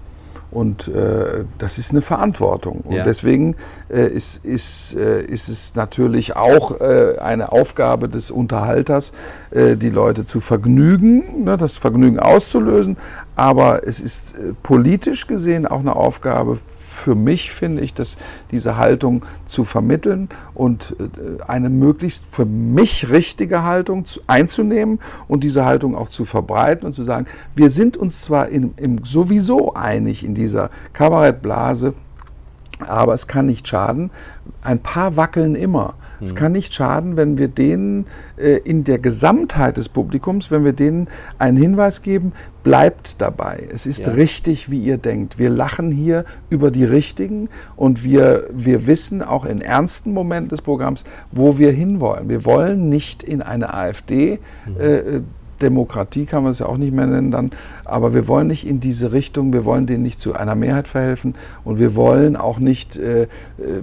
und 0.50 0.88
äh, 0.88 1.44
das 1.58 1.78
ist 1.78 1.90
eine 1.90 2.00
Verantwortung. 2.00 2.80
Und 2.80 2.96
ja. 2.96 3.04
deswegen 3.04 3.56
äh, 3.90 4.06
ist, 4.06 4.44
ist, 4.44 4.94
äh, 4.96 5.22
ist 5.22 5.48
es 5.48 5.74
natürlich 5.74 6.36
auch 6.36 6.80
äh, 6.80 7.18
eine 7.18 7.52
Aufgabe 7.52 8.08
des 8.08 8.30
Unterhalters, 8.30 9.12
äh, 9.50 9.76
die 9.76 9.90
Leute 9.90 10.24
zu 10.24 10.40
vergnügen, 10.40 11.44
ne, 11.44 11.58
das 11.58 11.76
Vergnügen 11.76 12.18
auszulösen. 12.18 12.96
Aber 13.38 13.86
es 13.86 14.00
ist 14.00 14.36
äh, 14.36 14.52
politisch 14.64 15.28
gesehen 15.28 15.64
auch 15.64 15.78
eine 15.78 15.94
Aufgabe 15.94 16.58
für 16.98 17.14
mich 17.14 17.52
finde 17.52 17.82
ich, 17.84 17.94
dass 17.94 18.16
diese 18.50 18.76
Haltung 18.76 19.24
zu 19.46 19.62
vermitteln 19.62 20.28
und 20.54 20.96
äh, 20.98 21.42
eine 21.46 21.70
möglichst 21.70 22.26
für 22.32 22.44
mich 22.44 23.10
richtige 23.10 23.62
Haltung 23.62 24.06
einzunehmen 24.26 24.98
und 25.28 25.44
diese 25.44 25.64
Haltung 25.64 25.94
auch 25.94 26.08
zu 26.08 26.24
verbreiten 26.24 26.84
und 26.84 26.94
zu 26.94 27.04
sagen, 27.04 27.26
wir 27.54 27.70
sind 27.70 27.96
uns 27.96 28.22
zwar 28.22 28.48
in, 28.48 28.74
im 28.76 29.04
sowieso 29.04 29.74
einig 29.74 30.24
in 30.24 30.34
dieser 30.34 30.70
Kabarettblase, 30.92 31.94
aber 32.80 33.14
es 33.14 33.28
kann 33.28 33.46
nicht 33.46 33.68
schaden. 33.68 34.10
Ein 34.62 34.80
paar 34.80 35.16
wackeln 35.16 35.54
immer. 35.54 35.94
Es 36.20 36.34
kann 36.34 36.52
nicht 36.52 36.74
schaden, 36.74 37.16
wenn 37.16 37.38
wir 37.38 37.48
denen 37.48 38.06
äh, 38.36 38.58
in 38.58 38.84
der 38.84 38.98
Gesamtheit 38.98 39.76
des 39.76 39.88
Publikums, 39.88 40.50
wenn 40.50 40.64
wir 40.64 40.72
denen 40.72 41.08
einen 41.38 41.56
Hinweis 41.56 42.02
geben, 42.02 42.32
bleibt 42.62 43.20
dabei. 43.20 43.68
Es 43.72 43.86
ist 43.86 44.06
ja. 44.06 44.12
richtig, 44.12 44.70
wie 44.70 44.80
ihr 44.80 44.98
denkt. 44.98 45.38
Wir 45.38 45.48
lachen 45.48 45.90
hier 45.90 46.24
über 46.50 46.70
die 46.70 46.84
Richtigen 46.84 47.48
und 47.76 48.04
wir, 48.04 48.48
wir 48.52 48.86
wissen 48.86 49.22
auch 49.22 49.44
in 49.44 49.60
ernsten 49.60 50.12
Momenten 50.12 50.50
des 50.50 50.62
Programms, 50.62 51.04
wo 51.32 51.58
wir 51.58 51.72
hinwollen. 51.72 52.28
Wir 52.28 52.44
wollen 52.44 52.88
nicht 52.88 53.22
in 53.22 53.42
eine 53.42 53.72
AfD. 53.72 54.40
Mhm. 54.66 54.80
Äh, 54.80 55.20
Demokratie 55.62 56.24
kann 56.24 56.42
man 56.42 56.52
es 56.52 56.60
ja 56.60 56.66
auch 56.66 56.76
nicht 56.76 56.92
mehr 56.92 57.06
nennen 57.06 57.30
dann. 57.30 57.50
Aber 57.84 58.14
wir 58.14 58.28
wollen 58.28 58.46
nicht 58.46 58.66
in 58.66 58.80
diese 58.80 59.12
Richtung, 59.12 59.52
wir 59.52 59.64
wollen 59.64 59.86
denen 59.86 60.02
nicht 60.02 60.20
zu 60.20 60.34
einer 60.34 60.54
Mehrheit 60.54 60.88
verhelfen 60.88 61.34
und 61.64 61.78
wir 61.78 61.94
wollen 61.96 62.36
auch 62.36 62.58
nicht 62.58 62.96
äh, 62.96 63.22
äh 63.22 63.26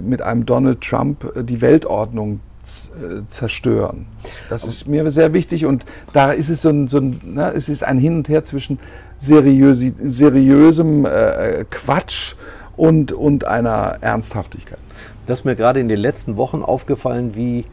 mit 0.04 0.22
einem 0.22 0.46
Donald 0.46 0.80
Trump 0.80 1.32
äh, 1.36 1.44
die 1.44 1.60
Weltordnung 1.60 2.40
äh, 2.66 3.22
zerstören. 3.30 4.06
Das 4.48 4.64
ist 4.64 4.88
mir 4.88 5.08
sehr 5.10 5.32
wichtig 5.32 5.66
und 5.66 5.84
da 6.12 6.32
ist 6.32 6.48
es 6.48 6.62
so 6.62 6.70
ein, 6.70 6.88
so 6.88 6.98
ein 6.98 7.20
ne, 7.24 7.52
es 7.54 7.68
ist 7.68 7.84
ein 7.84 7.98
Hin 7.98 8.16
und 8.16 8.28
Her 8.28 8.42
zwischen 8.42 8.78
seriösi, 9.18 9.94
seriösem 10.02 11.06
äh, 11.06 11.64
Quatsch 11.70 12.34
und, 12.76 13.12
und 13.12 13.44
einer 13.44 13.98
Ernsthaftigkeit. 14.00 14.78
Das 15.26 15.40
ist 15.40 15.44
mir 15.44 15.56
gerade 15.56 15.80
in 15.80 15.88
den 15.88 15.98
letzten 15.98 16.36
Wochen 16.36 16.62
aufgefallen, 16.62 17.34
wie 17.34 17.64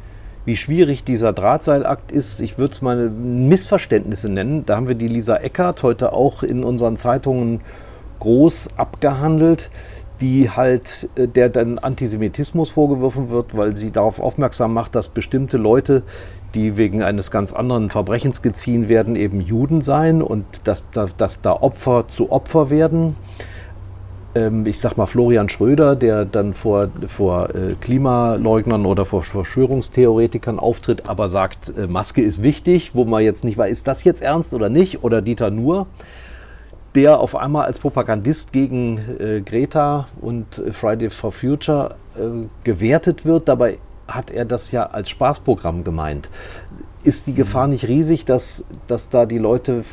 wie 0.45 0.58
schwierig 0.58 1.03
dieser 1.03 1.34
Drahtseilakt 1.34 2.12
ist. 2.12 2.41
Ich 2.41 2.58
würde 2.58 2.73
es 2.73 2.82
mal 2.82 3.10
Missverständnisse 3.10 4.29
nennen. 4.29 4.65
Da 4.65 4.75
haben 4.75 4.88
wir 4.88 4.95
die 4.95 5.08
Lisa 5.08 5.38
Eckert 5.38 5.84
heute 5.84 6.13
auch 6.13 6.43
in 6.43 6.63
unseren 6.63 6.97
Zeitungen 6.97 7.62
groß 8.19 8.69
abgehandelt, 8.77 9.69
die 10.21 10.49
halt, 10.49 11.10
äh, 11.15 11.27
der 11.27 11.49
dann 11.49 11.79
Antisemitismus 11.79 12.71
vorgeworfen 12.71 13.29
wird, 13.29 13.58
weil 13.58 13.75
sie 13.75 13.91
darauf 13.91 14.19
aufmerksam 14.19 14.73
macht, 14.73 14.95
dass 14.95 15.10
bestimmte 15.10 15.58
Leute, 15.58 16.03
die 16.53 16.77
wegen 16.77 17.03
eines 17.03 17.32
ganz 17.32 17.51
anderen 17.51 17.89
Verbrechens 17.89 18.41
geziehen 18.41 18.88
werden, 18.88 19.15
eben 19.15 19.41
Juden 19.41 19.82
seien 19.82 20.21
und 20.21 20.45
dass, 20.67 20.84
dass 21.17 21.41
da 21.41 21.51
Opfer 21.51 22.08
zu 22.08 22.32
Opfer 22.32 22.69
werden 22.69 23.15
ich 24.65 24.79
sag 24.79 24.97
mal, 24.97 25.05
Florian 25.05 25.47
Schröder, 25.47 25.95
der 25.95 26.25
dann 26.25 26.55
vor, 26.55 26.89
vor 27.07 27.49
äh, 27.49 27.75
Klimaleugnern 27.79 28.85
oder 28.87 29.05
vor 29.05 29.21
Verschwörungstheoretikern 29.21 30.57
auftritt, 30.57 31.07
aber 31.07 31.27
sagt, 31.27 31.71
äh, 31.77 31.85
Maske 31.85 32.23
ist 32.23 32.41
wichtig, 32.41 32.95
wo 32.95 33.05
man 33.05 33.23
jetzt 33.23 33.43
nicht 33.43 33.59
weiß, 33.59 33.71
ist 33.71 33.87
das 33.87 34.03
jetzt 34.03 34.23
ernst 34.23 34.55
oder 34.55 34.69
nicht, 34.69 35.03
oder 35.03 35.21
Dieter 35.21 35.51
Nuhr, 35.51 35.85
der 36.95 37.19
auf 37.19 37.35
einmal 37.35 37.65
als 37.65 37.77
Propagandist 37.77 38.51
gegen 38.53 38.97
äh, 39.19 39.41
Greta 39.41 40.07
und 40.19 40.57
äh, 40.57 40.71
Friday 40.71 41.11
for 41.11 41.31
Future 41.31 41.95
äh, 42.15 42.47
gewertet 42.63 43.25
wird. 43.25 43.47
Dabei 43.47 43.77
hat 44.07 44.31
er 44.31 44.45
das 44.45 44.71
ja 44.71 44.87
als 44.87 45.09
Spaßprogramm 45.09 45.83
gemeint. 45.83 46.29
Ist 47.03 47.27
die 47.27 47.35
Gefahr 47.35 47.67
nicht 47.67 47.87
riesig, 47.87 48.25
dass, 48.25 48.63
dass 48.87 49.09
da 49.09 49.27
die 49.27 49.37
Leute 49.37 49.83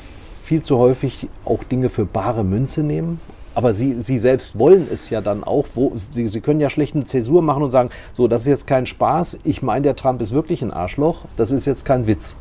viel 0.43 0.63
zu 0.63 0.79
häufig 0.79 1.29
auch 1.45 1.63
Dinge 1.63 1.91
für 1.91 2.07
bare 2.07 2.43
Münze 2.43 2.83
nehmen? 2.83 3.21
Aber 3.55 3.73
Sie, 3.73 4.01
Sie 4.01 4.19
selbst 4.19 4.59
wollen 4.59 4.87
es 4.91 5.11
ja 5.11 5.21
dann 5.21 5.45
auch. 5.45 5.67
Wo, 5.75 5.93
Sie, 6.11 6.27
Sie 6.29 6.41
können 6.41 6.61
ja 6.61 6.71
schlecht 6.71 6.95
eine 6.95 7.05
Zäsur 7.05 7.43
machen 7.43 7.63
und 7.63 7.71
sagen, 7.71 7.91
so, 8.13 8.29
das 8.29 8.43
ist 8.43 8.49
jetzt 8.49 8.67
kein 8.67 8.87
Spaß. 8.87 9.41
Ich 9.45 9.63
meine, 9.63 9.83
der 9.83 9.97
Trump 9.97 10.21
ist 10.23 10.33
wirklich 10.33 10.63
ein 10.63 10.71
Arschloch. 10.71 11.25
Das 11.37 11.51
ist 11.51 11.67
jetzt 11.67 11.85
kein 11.85 12.07
Witz. 12.07 12.37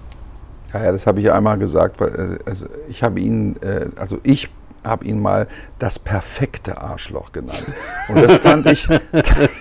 Ja, 0.74 0.84
ja 0.84 0.92
das 0.92 1.08
habe 1.08 1.20
ich 1.20 1.32
einmal 1.32 1.58
gesagt. 1.58 2.00
Weil, 2.00 2.40
äh, 2.46 2.50
also 2.50 2.68
ich 2.88 3.04
habe 3.04 3.20
ihn, 3.20 3.56
äh, 3.62 3.88
also 3.96 4.20
ich 4.24 4.50
habe 4.84 5.06
ihn 5.06 5.22
mal 5.22 5.48
das 5.78 6.00
perfekte 6.00 6.82
Arschloch 6.82 7.32
genannt. 7.32 7.66
Und 8.10 8.22
das 8.22 8.38
fand 8.38 8.66
ich, 8.66 8.88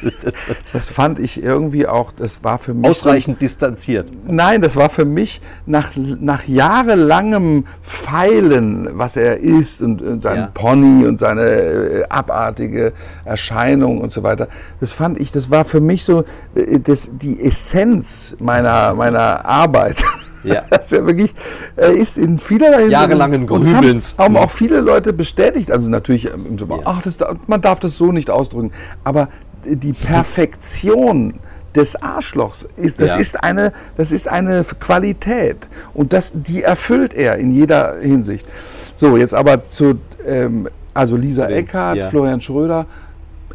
das 0.73 0.89
fand 0.89 1.19
ich 1.19 1.43
irgendwie 1.43 1.87
auch, 1.87 2.13
das 2.13 2.43
war 2.45 2.59
für 2.59 2.75
mich. 2.75 2.91
Ausreichend 2.91 3.37
so, 3.37 3.41
distanziert. 3.41 4.11
Nein, 4.27 4.61
das 4.61 4.77
war 4.77 4.91
für 4.91 5.05
mich 5.05 5.41
nach, 5.67 5.93
nach 5.97 6.45
jahrelangem 6.45 7.67
Feilen, 7.83 8.91
was 8.93 9.17
er 9.17 9.39
ist 9.39 9.83
und, 9.83 10.03
und 10.03 10.21
sein 10.21 10.37
ja. 10.37 10.51
Pony 10.53 11.07
und 11.07 11.19
seine 11.19 11.43
äh, 11.43 12.05
abartige 12.09 12.93
Erscheinung 13.25 14.01
und 14.01 14.13
so 14.13 14.23
weiter. 14.23 14.49
Das 14.81 14.93
fand 14.93 15.21
ich, 15.21 15.33
das 15.33 15.51
war 15.51 15.65
für 15.65 15.81
mich 15.81 16.05
so 16.05 16.25
äh, 16.55 16.81
das, 16.81 17.11
die 17.13 17.41
Essenz 17.41 18.37
meiner, 18.41 18.95
meiner 18.95 19.45
Arbeit. 19.45 20.03
Ja. 20.49 20.63
Das 20.71 20.87
ist 20.87 20.93
ja 20.93 21.07
wirklich, 21.07 21.35
er 21.77 21.91
ist 21.91 22.19
in 22.19 22.39
vielerlei 22.39 22.87
jahrelangen 22.87 23.47
Grübelns. 23.47 24.15
Haben, 24.19 24.37
haben 24.37 24.45
auch 24.45 24.51
viele 24.51 24.81
Leute 24.81 25.13
bestätigt, 25.13 25.71
also 25.71 25.89
natürlich, 25.89 26.27
ähm, 26.27 26.57
ja. 26.59 26.77
ach, 26.85 27.03
das, 27.03 27.19
man 27.47 27.61
darf 27.61 27.81
das 27.81 27.97
so 27.97 28.13
nicht 28.13 28.31
ausdrücken, 28.31 28.73
aber 29.05 29.29
die 29.65 29.93
Perfektion 29.93 31.41
des 31.75 32.01
Arschlochs 32.03 32.69
ist, 32.77 33.01
das 33.01 33.15
ja. 33.15 33.21
ist 33.21 33.43
eine, 33.43 33.73
das 33.97 34.13
ist 34.13 34.29
eine 34.29 34.65
Qualität 34.65 35.69
und 35.95 36.13
das, 36.13 36.33
die 36.35 36.63
erfüllt 36.63 37.15
er 37.15 37.37
in 37.39 37.53
jeder 37.53 37.97
Hinsicht. 38.01 38.47
So, 38.95 39.17
jetzt 39.17 39.35
aber 39.35 39.65
zu, 39.65 39.99
ähm, 40.27 40.69
also 40.95 41.17
Lisa 41.17 41.47
Eckhardt, 41.47 41.99
ja. 41.99 42.09
Florian 42.09 42.41
Schröder, 42.41 42.87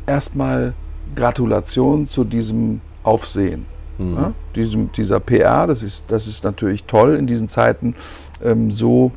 erstmal 0.05 0.73
Gratulation 1.15 2.07
zu 2.07 2.23
diesem 2.23 2.81
Aufsehen. 3.03 3.65
Mhm. 4.11 4.15
Ja, 4.15 4.33
diesem, 4.55 4.91
dieser 4.91 5.19
PR, 5.19 5.67
das 5.67 5.83
ist, 5.83 6.05
das 6.09 6.27
ist 6.27 6.43
natürlich 6.43 6.83
toll 6.85 7.15
in 7.15 7.27
diesen 7.27 7.47
Zeiten 7.47 7.95
ähm, 8.43 8.71
so 8.71 9.11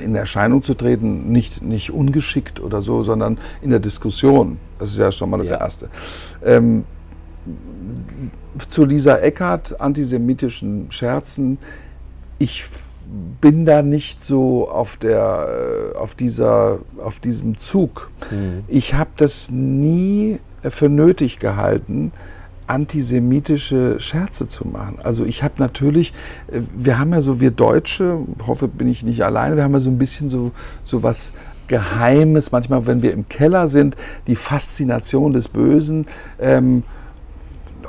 in 0.00 0.14
Erscheinung 0.14 0.62
zu 0.62 0.74
treten, 0.74 1.32
nicht, 1.32 1.62
nicht 1.62 1.90
ungeschickt 1.90 2.60
oder 2.60 2.80
so, 2.80 3.02
sondern 3.02 3.38
in 3.60 3.70
der 3.70 3.80
Diskussion. 3.80 4.58
Das 4.78 4.90
ist 4.90 4.98
ja 4.98 5.10
schon 5.10 5.30
mal 5.30 5.38
das 5.38 5.48
ja. 5.48 5.58
Erste. 5.58 5.88
Ähm, 6.44 6.84
zu 8.68 8.84
Lisa 8.84 9.16
Eckhardt, 9.16 9.80
antisemitischen 9.80 10.92
Scherzen, 10.92 11.58
ich 12.38 12.66
bin 13.40 13.64
da 13.64 13.82
nicht 13.82 14.22
so 14.22 14.68
auf, 14.68 14.96
der, 14.96 15.92
äh, 15.94 15.98
auf, 15.98 16.14
dieser, 16.14 16.78
auf 17.02 17.18
diesem 17.18 17.58
Zug. 17.58 18.10
Mhm. 18.30 18.64
Ich 18.68 18.94
habe 18.94 19.10
das 19.16 19.50
nie 19.50 20.38
für 20.62 20.88
nötig 20.88 21.38
gehalten, 21.38 22.12
antisemitische 22.70 23.98
Scherze 23.98 24.46
zu 24.46 24.66
machen. 24.66 24.98
Also 25.02 25.24
ich 25.24 25.42
habe 25.42 25.54
natürlich, 25.58 26.12
äh, 26.50 26.60
wir 26.76 26.98
haben 26.98 27.12
ja 27.12 27.20
so, 27.20 27.40
wir 27.40 27.50
Deutsche, 27.50 28.18
hoffe 28.46 28.68
bin 28.68 28.88
ich 28.88 29.02
nicht 29.02 29.22
alleine, 29.24 29.56
wir 29.56 29.64
haben 29.64 29.74
ja 29.74 29.80
so 29.80 29.90
ein 29.90 29.98
bisschen 29.98 30.30
so, 30.30 30.52
so 30.84 31.02
was 31.02 31.32
Geheimes, 31.66 32.52
manchmal 32.52 32.86
wenn 32.86 33.02
wir 33.02 33.12
im 33.12 33.28
Keller 33.28 33.68
sind, 33.68 33.96
die 34.26 34.36
Faszination 34.36 35.32
des 35.32 35.48
Bösen. 35.48 36.06
Ähm, 36.40 36.82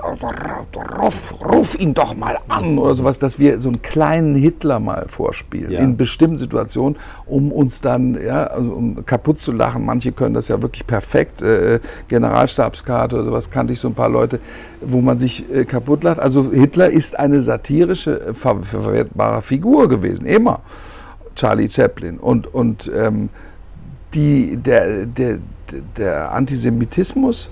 ruf, 0.04 1.34
ruf 1.46 1.80
ihn 1.80 1.94
doch 1.94 2.16
mal 2.16 2.38
an 2.48 2.78
oder 2.78 2.96
sowas, 2.96 3.20
dass 3.20 3.40
wir 3.40 3.60
so 3.60 3.70
einen 3.70 3.82
kleinen 3.82 4.36
Hitler 4.36 4.80
mal 4.80 5.06
vorspielen 5.08 5.72
Ja. 5.72 5.80
in 5.80 5.98
bestimmten 5.98 6.38
Situationen, 6.38 6.98
um 7.26 7.52
uns 7.52 7.82
dann 7.82 8.18
ja, 8.22 8.46
also 8.46 8.74
um 8.74 9.06
kaputt 9.06 9.40
zu 9.40 9.52
lachen. 9.52 9.86
Manche 9.86 10.12
können 10.12 10.34
das 10.34 10.48
ja 10.48 10.62
wirklich 10.62 10.86
perfekt. 10.86 11.42
Äh, 11.42 11.80
Generalstabskarte 12.08 13.16
oder 13.16 13.26
sowas 13.26 13.50
kannte 13.50 13.74
ich 13.74 13.80
so 13.80 13.88
ein 13.88 13.94
paar 13.94 14.10
Leute, 14.10 14.40
wo 14.82 15.02
man 15.02 15.20
sich 15.20 15.46
äh, 15.54 15.66
kaputt 15.66 16.04
lacht. 16.04 16.20
Also 16.20 16.52
Hitler 16.52 16.90
ist 16.90 17.18
eine 17.20 17.42
satirische, 17.42 18.20
äh, 18.28 18.34
ver 18.34 18.58
verwertbare 18.62 19.42
Figur 19.42 19.88
gewesen, 19.88 20.26
immer. 20.26 20.60
Charlie 21.36 21.70
Chaplin. 21.70 22.18
Und, 22.18 22.54
und 22.54 22.92
ähm, 22.96 23.30
die, 24.14 24.58
der, 24.58 25.06
der, 25.06 25.38
der 25.98 26.32
Antisemitismus, 26.34 27.50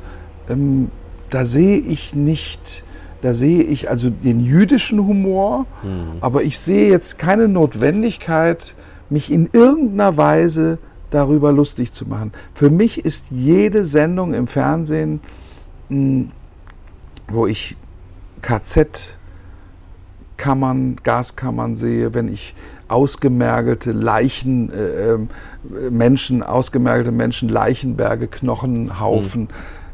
ähm, 0.50 0.92
da 1.30 1.46
sehe 1.46 1.78
ich 1.78 2.16
nicht, 2.16 2.84
da 3.22 3.34
sehe 3.34 3.64
ich 3.64 3.90
also 3.90 4.10
den 4.10 4.40
jüdischen 4.40 5.06
Humor, 5.06 5.66
aber 6.22 6.44
ich 6.44 6.60
sehe 6.60 6.90
jetzt 6.90 7.18
keine 7.18 7.48
Notwendigkeit, 7.48 8.76
mich 9.10 9.32
in 9.32 9.50
irgendeiner 9.52 10.18
Weise 10.18 10.78
darüber 11.10 11.52
lustig 11.52 11.92
zu 11.92 12.08
machen. 12.08 12.32
Für 12.54 12.70
mich 12.70 13.04
ist 13.04 13.32
jede 13.32 13.84
Sendung 13.84 14.34
im 14.34 14.48
Fernsehen, 14.48 15.22
mh, 15.90 16.26
wo 17.28 17.48
ich 17.48 17.76
KZ 18.42 19.16
Kammern, 20.38 20.96
Gaskammern 21.04 21.76
sehe, 21.76 22.14
wenn 22.14 22.32
ich 22.32 22.56
ausgemergelte 22.88 23.92
Leichen, 23.92 24.72
äh, 24.72 25.14
ähm, 25.14 25.30
Menschen, 25.92 26.42
ausgemergelte 26.42 27.12
Menschen, 27.12 27.50
Leichenberge, 27.50 28.28
Knochenhaufen, 28.28 29.50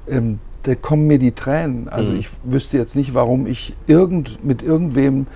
ähm, 0.07 0.39
da 0.65 0.75
kommen 0.75 1.07
mir 1.07 1.19
die 1.19 1.31
Tränen. 1.31 1.87
Also 1.89 2.11
Mhm. 2.11 2.19
ich 2.19 2.29
wüsste 2.43 2.77
jetzt 2.77 2.95
nicht, 2.95 3.13
warum 3.13 3.47
ich 3.47 3.73
irgend, 3.87 4.43
mit 4.43 4.63
irgendwem 4.63 5.27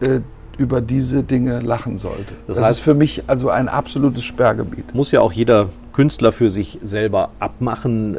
äh, 0.00 0.20
über 0.58 0.80
diese 0.80 1.22
Dinge 1.22 1.60
lachen 1.60 1.98
sollte. 1.98 2.34
Das 2.46 2.56
Das, 2.56 2.66
heißt- 2.66 2.70
ist 2.72 2.80
für 2.80 2.94
mich 2.94 3.22
also 3.28 3.48
ein 3.50 3.68
absolutes 3.68 4.24
Sperrgebiet. 4.24 4.94
Muss 4.94 5.12
ja 5.12 5.20
auch 5.20 5.32
jeder 5.32 5.68
Künstler 5.92 6.32
für 6.32 6.50
sich 6.50 6.78
selber 6.82 7.30
abmachen, 7.38 8.16
äh, 8.16 8.18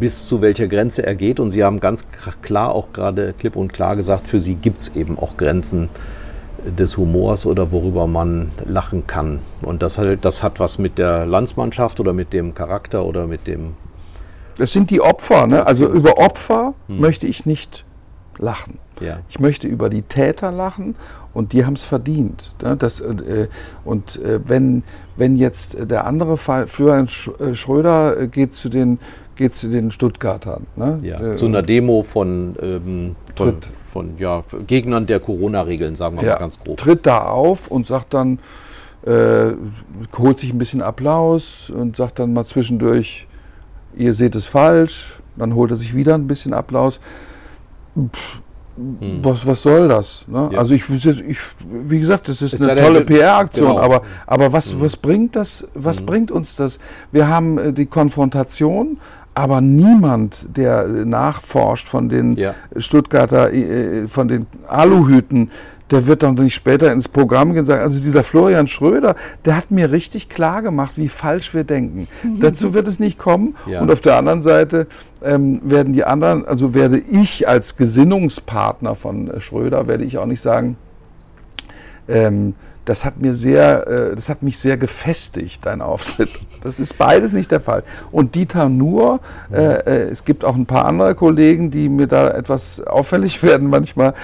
bis 0.00 0.26
zu 0.26 0.40
welcher 0.40 0.68
Grenze 0.68 1.04
er 1.06 1.14
geht. 1.14 1.38
Und 1.40 1.50
Sie 1.50 1.62
haben 1.64 1.80
ganz 1.80 2.04
klar 2.42 2.74
auch 2.74 2.92
gerade 2.92 3.34
klipp 3.38 3.56
und 3.56 3.72
klar 3.72 3.94
gesagt, 3.96 4.26
für 4.28 4.40
Sie 4.40 4.54
gibt 4.54 4.80
es 4.80 4.96
eben 4.96 5.18
auch 5.18 5.36
Grenzen 5.36 5.88
des 6.78 6.96
Humors 6.96 7.46
oder 7.46 7.70
worüber 7.72 8.06
man 8.06 8.50
lachen 8.66 9.06
kann. 9.06 9.38
Und 9.62 9.80
das, 9.82 9.96
halt, 9.98 10.24
das 10.24 10.42
hat 10.42 10.58
was 10.60 10.78
mit 10.78 10.98
der 10.98 11.24
Landsmannschaft 11.24 12.00
oder 12.00 12.12
mit 12.12 12.32
dem 12.32 12.54
Charakter 12.54 13.04
oder 13.04 13.26
mit 13.26 13.46
dem... 13.46 13.74
Das 14.58 14.72
sind 14.72 14.90
die 14.90 15.00
Opfer. 15.00 15.46
Ne? 15.46 15.66
Also 15.66 15.88
über 15.88 16.18
Opfer 16.18 16.74
möchte 16.88 17.26
ich 17.26 17.46
nicht 17.46 17.84
lachen. 18.38 18.78
Ja. 19.00 19.20
Ich 19.28 19.38
möchte 19.38 19.68
über 19.68 19.88
die 19.88 20.02
Täter 20.02 20.50
lachen 20.50 20.96
und 21.32 21.52
die 21.52 21.64
haben 21.64 21.74
es 21.74 21.84
verdient. 21.84 22.54
Ne? 22.62 22.76
Das, 22.76 23.00
äh, 23.00 23.48
und 23.84 24.20
äh, 24.20 24.40
wenn, 24.44 24.82
wenn 25.16 25.36
jetzt 25.36 25.76
der 25.80 26.04
andere 26.04 26.36
Fall, 26.36 26.66
Florian 26.66 27.08
äh, 27.38 27.54
Schröder 27.54 28.18
äh, 28.20 28.26
geht 28.26 28.54
zu 28.54 28.68
den, 28.68 28.98
geht 29.36 29.54
zu 29.54 29.68
den 29.68 29.92
Stuttgartern. 29.92 30.66
Ne? 30.74 30.98
Ja, 31.02 31.20
Äh, 31.20 31.34
zu 31.36 31.46
einer 31.46 31.62
Demo 31.62 32.02
von, 32.02 32.56
ähm, 32.60 33.16
von, 33.36 33.58
von 33.92 34.18
ja, 34.18 34.42
Gegnern 34.66 35.06
der 35.06 35.20
Corona-Regeln, 35.20 35.94
sagen 35.94 36.16
wir 36.16 36.24
ja, 36.24 36.32
mal 36.32 36.40
ganz 36.40 36.58
grob. 36.58 36.78
tritt 36.78 37.06
da 37.06 37.22
auf 37.26 37.68
und 37.68 37.86
sagt 37.86 38.14
dann, 38.14 38.40
äh, 39.06 39.52
holt 40.18 40.40
sich 40.40 40.52
ein 40.52 40.58
bisschen 40.58 40.82
Applaus 40.82 41.70
und 41.70 41.96
sagt 41.96 42.18
dann 42.18 42.32
mal 42.32 42.44
zwischendurch, 42.44 43.27
ihr 43.98 44.14
seht 44.14 44.34
es 44.34 44.46
falsch. 44.46 45.20
Dann 45.36 45.54
holt 45.54 45.70
er 45.70 45.76
sich 45.76 45.94
wieder 45.94 46.14
ein 46.14 46.26
bisschen 46.26 46.52
Applaus. 46.52 47.00
Pff, 47.96 48.40
Was, 49.22 49.44
was 49.46 49.62
soll 49.62 49.88
das? 49.88 50.24
Ne? 50.28 50.46
Hm. 50.46 50.52
Ja. 50.52 50.58
Also 50.58 50.74
ich, 50.74 50.88
ich, 50.88 51.38
wie 51.68 51.98
gesagt, 51.98 52.28
das 52.28 52.42
ist, 52.42 52.54
Ist 52.54 52.68
eine 52.68 52.80
ja 52.80 52.86
tolle 52.86 53.04
PR-Aktion, 53.04 53.68
genau. 53.68 53.80
aber, 53.80 54.02
aber 54.26 54.52
was, 54.52 54.80
was 54.80 54.96
bringt 54.96 55.34
das, 55.36 55.66
was 55.74 56.00
bringt 56.00 56.30
uns 56.30 56.56
das? 56.56 56.78
Wir 57.12 57.28
haben 57.28 57.58
äh, 57.58 57.72
die 57.72 57.86
Konfrontation, 57.86 58.98
aber 59.34 59.60
niemand, 59.60 60.56
der 60.56 60.84
äh, 60.84 61.04
nachforscht 61.04 61.88
von 61.88 62.08
den 62.08 62.36
Ja. 62.36 62.54
Stuttgarter, 62.76 63.52
äh, 63.52 64.06
von 64.08 64.28
den 64.28 64.46
Aluhüten, 64.68 65.50
der 65.90 66.06
wird 66.06 66.22
dann 66.22 66.34
nicht 66.34 66.54
später 66.54 66.92
ins 66.92 67.08
Programm 67.08 67.50
gehen 67.50 67.60
und 67.60 67.64
sagen, 67.64 67.82
also 67.82 68.00
dieser 68.00 68.22
Florian 68.22 68.66
Schröder, 68.66 69.14
der 69.44 69.56
hat 69.56 69.70
mir 69.70 69.90
richtig 69.90 70.28
klar 70.28 70.62
gemacht, 70.62 70.92
wie 70.96 71.08
falsch 71.08 71.54
wir 71.54 71.64
denken. 71.64 72.08
Dazu 72.40 72.74
wird 72.74 72.86
es 72.86 72.98
nicht 72.98 73.18
kommen. 73.18 73.56
Ja. 73.66 73.80
Und 73.80 73.90
auf 73.90 74.00
der 74.00 74.16
anderen 74.16 74.42
Seite 74.42 74.86
ähm, 75.22 75.60
werden 75.64 75.92
die 75.92 76.04
anderen, 76.04 76.46
also 76.46 76.74
werde 76.74 76.98
ich 76.98 77.48
als 77.48 77.76
Gesinnungspartner 77.76 78.94
von 78.94 79.30
äh, 79.30 79.40
Schröder, 79.40 79.86
werde 79.86 80.04
ich 80.04 80.18
auch 80.18 80.26
nicht 80.26 80.42
sagen, 80.42 80.76
ähm, 82.08 82.54
das 82.88 83.04
hat 83.04 83.20
mir 83.20 83.34
sehr, 83.34 83.86
äh, 83.86 84.14
das 84.14 84.30
hat 84.30 84.42
mich 84.42 84.58
sehr 84.58 84.78
gefestigt, 84.78 85.64
dein 85.66 85.82
Auftritt. 85.82 86.30
Das 86.60 86.80
ist 86.80 86.98
beides 86.98 87.32
nicht 87.32 87.52
der 87.52 87.60
Fall. 87.60 87.84
Und 88.10 88.34
Dieter 88.34 88.68
Nuhr, 88.68 89.20
äh, 89.52 89.62
äh, 89.62 90.08
es 90.10 90.24
gibt 90.24 90.44
auch 90.44 90.56
ein 90.56 90.66
paar 90.66 90.86
andere 90.86 91.14
Kollegen, 91.14 91.70
die 91.70 91.88
mir 91.88 92.08
da 92.08 92.30
etwas 92.30 92.84
auffällig 92.84 93.42
werden 93.44 93.70
manchmal, 93.70 94.14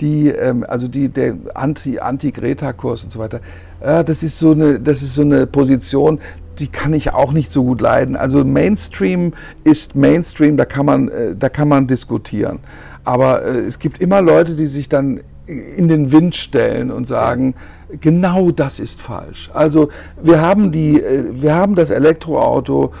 die, 0.00 0.28
ähm, 0.28 0.64
also 0.66 0.88
die, 0.88 1.08
der 1.08 1.36
Anti- 1.54 1.98
Anti-Greta-Kurs 1.98 3.04
und 3.04 3.12
so 3.12 3.18
weiter. 3.18 3.40
Äh, 3.80 4.04
das 4.04 4.22
ist 4.22 4.38
so 4.38 4.52
eine, 4.52 4.80
das 4.80 5.02
ist 5.02 5.14
so 5.14 5.22
eine 5.22 5.46
Position, 5.46 6.18
die 6.58 6.68
kann 6.68 6.92
ich 6.92 7.12
auch 7.12 7.32
nicht 7.32 7.50
so 7.50 7.64
gut 7.64 7.80
leiden. 7.80 8.16
Also 8.16 8.44
Mainstream 8.44 9.32
ist 9.64 9.96
Mainstream, 9.96 10.56
da 10.56 10.64
kann 10.64 10.86
man, 10.86 11.08
äh, 11.08 11.34
da 11.38 11.48
kann 11.48 11.68
man 11.68 11.86
diskutieren. 11.86 12.60
Aber 13.04 13.42
äh, 13.44 13.58
es 13.60 13.78
gibt 13.78 14.00
immer 14.00 14.22
Leute, 14.22 14.54
die 14.54 14.66
sich 14.66 14.88
dann 14.88 15.20
in 15.46 15.88
den 15.88 16.12
Wind 16.12 16.36
stellen 16.36 16.90
und 16.90 17.08
sagen, 17.08 17.54
genau 18.00 18.50
das 18.52 18.80
ist 18.80 19.00
falsch. 19.00 19.50
Also 19.52 19.88
wir 20.22 20.40
haben 20.40 20.72
die, 20.72 21.00
äh, 21.00 21.24
wir 21.32 21.54
haben 21.54 21.74
das 21.74 21.90
Elektroauto, 21.90 22.92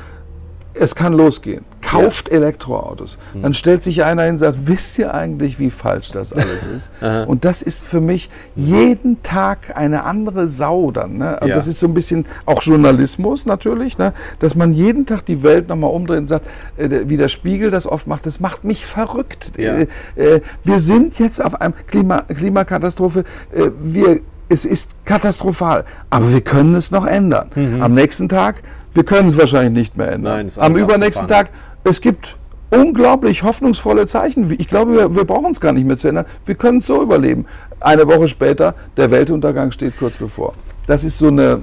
es 0.74 0.94
kann 0.94 1.12
losgehen. 1.12 1.64
Kauft 1.82 2.30
Elektroautos. 2.30 3.18
Hm. 3.32 3.42
Dann 3.42 3.54
stellt 3.54 3.82
sich 3.82 4.04
einer 4.04 4.22
hin 4.22 4.32
und 4.32 4.38
sagt, 4.38 4.66
wisst 4.66 4.98
ihr 4.98 5.12
eigentlich, 5.12 5.58
wie 5.58 5.70
falsch 5.70 6.10
das 6.12 6.32
alles 6.32 6.66
ist? 6.66 6.90
und 7.26 7.44
das 7.44 7.60
ist 7.62 7.86
für 7.86 8.00
mich 8.00 8.30
jeden 8.56 9.22
Tag 9.22 9.76
eine 9.76 10.04
andere 10.04 10.48
Sau 10.48 10.90
dann. 10.90 11.18
Ne? 11.18 11.38
Und 11.40 11.48
Ja. 11.48 11.54
das 11.54 11.68
ist 11.68 11.80
so 11.80 11.86
ein 11.88 11.94
bisschen 11.94 12.24
auch 12.46 12.62
Journalismus 12.62 13.44
natürlich, 13.46 13.98
ne? 13.98 14.12
dass 14.38 14.54
man 14.54 14.72
jeden 14.72 15.04
Tag 15.06 15.26
die 15.26 15.42
Welt 15.42 15.68
nochmal 15.68 15.90
umdreht 15.90 16.18
und 16.18 16.28
sagt, 16.28 16.46
äh, 16.76 16.88
wie 17.06 17.16
der 17.16 17.28
Spiegel 17.28 17.70
das 17.70 17.86
oft 17.86 18.06
macht, 18.06 18.24
das 18.26 18.40
macht 18.40 18.64
mich 18.64 18.86
verrückt. 18.86 19.52
Ja. 19.58 19.74
Äh, 19.74 19.86
äh, 20.16 20.40
wir 20.64 20.78
sind 20.78 21.18
jetzt 21.18 21.44
auf 21.44 21.60
einem 21.60 21.74
Klima, 21.86 22.22
Klimakatastrophe. 22.22 23.24
Äh, 23.54 23.70
wir, 23.80 24.20
es 24.48 24.64
ist 24.64 24.96
katastrophal, 25.04 25.84
aber 26.10 26.30
wir 26.32 26.40
können 26.42 26.74
es 26.74 26.90
noch 26.90 27.06
ändern. 27.06 27.48
Am 27.80 27.94
nächsten 27.94 28.28
Tag, 28.28 28.56
wir 28.94 29.04
können 29.04 29.28
es 29.28 29.38
wahrscheinlich 29.38 29.72
nicht 29.72 29.96
mehr 29.96 30.12
ändern. 30.12 30.46
Nein, 30.46 30.52
Am 30.56 30.76
übernächsten. 30.76 31.28
Tag, 31.28 31.50
es 31.84 32.00
gibt 32.00 32.36
unglaublich 32.70 33.42
hoffnungsvolle 33.42 34.06
Zeichen. 34.06 34.54
Ich 34.58 34.68
glaube, 34.68 34.94
wir, 34.94 35.14
wir 35.14 35.24
brauchen 35.24 35.50
es 35.50 35.60
gar 35.60 35.72
nicht 35.72 35.86
mehr 35.86 35.98
zu 35.98 36.08
ändern. 36.08 36.26
Wir 36.44 36.54
können 36.54 36.78
es 36.78 36.86
so 36.86 37.02
überleben. 37.02 37.46
Eine 37.80 38.06
Woche 38.06 38.28
später, 38.28 38.74
der 38.96 39.10
Weltuntergang 39.10 39.72
steht 39.72 39.96
kurz 39.98 40.16
bevor. 40.16 40.54
Das 40.86 41.04
ist 41.04 41.18
so 41.18 41.28
eine, 41.28 41.62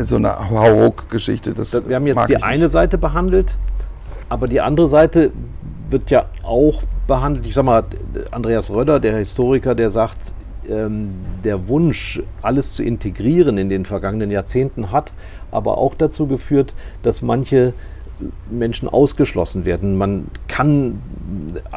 so 0.00 0.16
eine 0.16 0.50
Hauruck-Geschichte. 0.50 1.54
Wir 1.86 1.96
haben 1.96 2.06
jetzt 2.06 2.28
die 2.28 2.42
eine 2.42 2.68
Seite 2.68 2.98
behandelt, 2.98 3.56
aber 4.28 4.48
die 4.48 4.60
andere 4.60 4.88
Seite 4.88 5.32
wird 5.90 6.10
ja 6.10 6.26
auch 6.42 6.82
behandelt. 7.06 7.46
Ich 7.46 7.54
sag 7.54 7.64
mal, 7.64 7.84
Andreas 8.30 8.70
Röder, 8.70 9.00
der 9.00 9.16
Historiker, 9.18 9.74
der 9.74 9.90
sagt, 9.90 10.34
ähm, 10.68 11.14
der 11.44 11.68
Wunsch, 11.68 12.22
alles 12.42 12.74
zu 12.74 12.82
integrieren 12.82 13.58
in 13.58 13.68
den 13.68 13.84
vergangenen 13.84 14.30
Jahrzehnten 14.30 14.90
hat 14.90 15.12
aber 15.56 15.78
auch 15.78 15.94
dazu 15.94 16.26
geführt, 16.26 16.74
dass 17.02 17.22
manche 17.22 17.72
Menschen 18.50 18.88
ausgeschlossen 18.88 19.64
werden. 19.64 19.98
Man 19.98 20.28
kann 20.48 21.00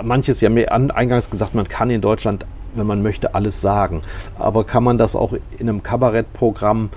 manches, 0.04 0.42
ja 0.42 0.50
an- 0.70 0.92
eingangs 0.92 1.30
gesagt, 1.30 1.56
man 1.56 1.68
kann 1.68 1.90
in 1.90 2.02
Deutschland, 2.02 2.46
wenn 2.76 2.88
man 2.88 3.02
möchte, 3.02 3.34
alles 3.36 3.60
sagen. 3.62 4.02
Aber 4.38 4.64
kann 4.64 4.84
man 4.84 4.98
das 4.98 5.16
auch 5.16 5.34
in 5.58 5.68
einem 5.68 5.84
Kabarettprogramm 5.84 6.90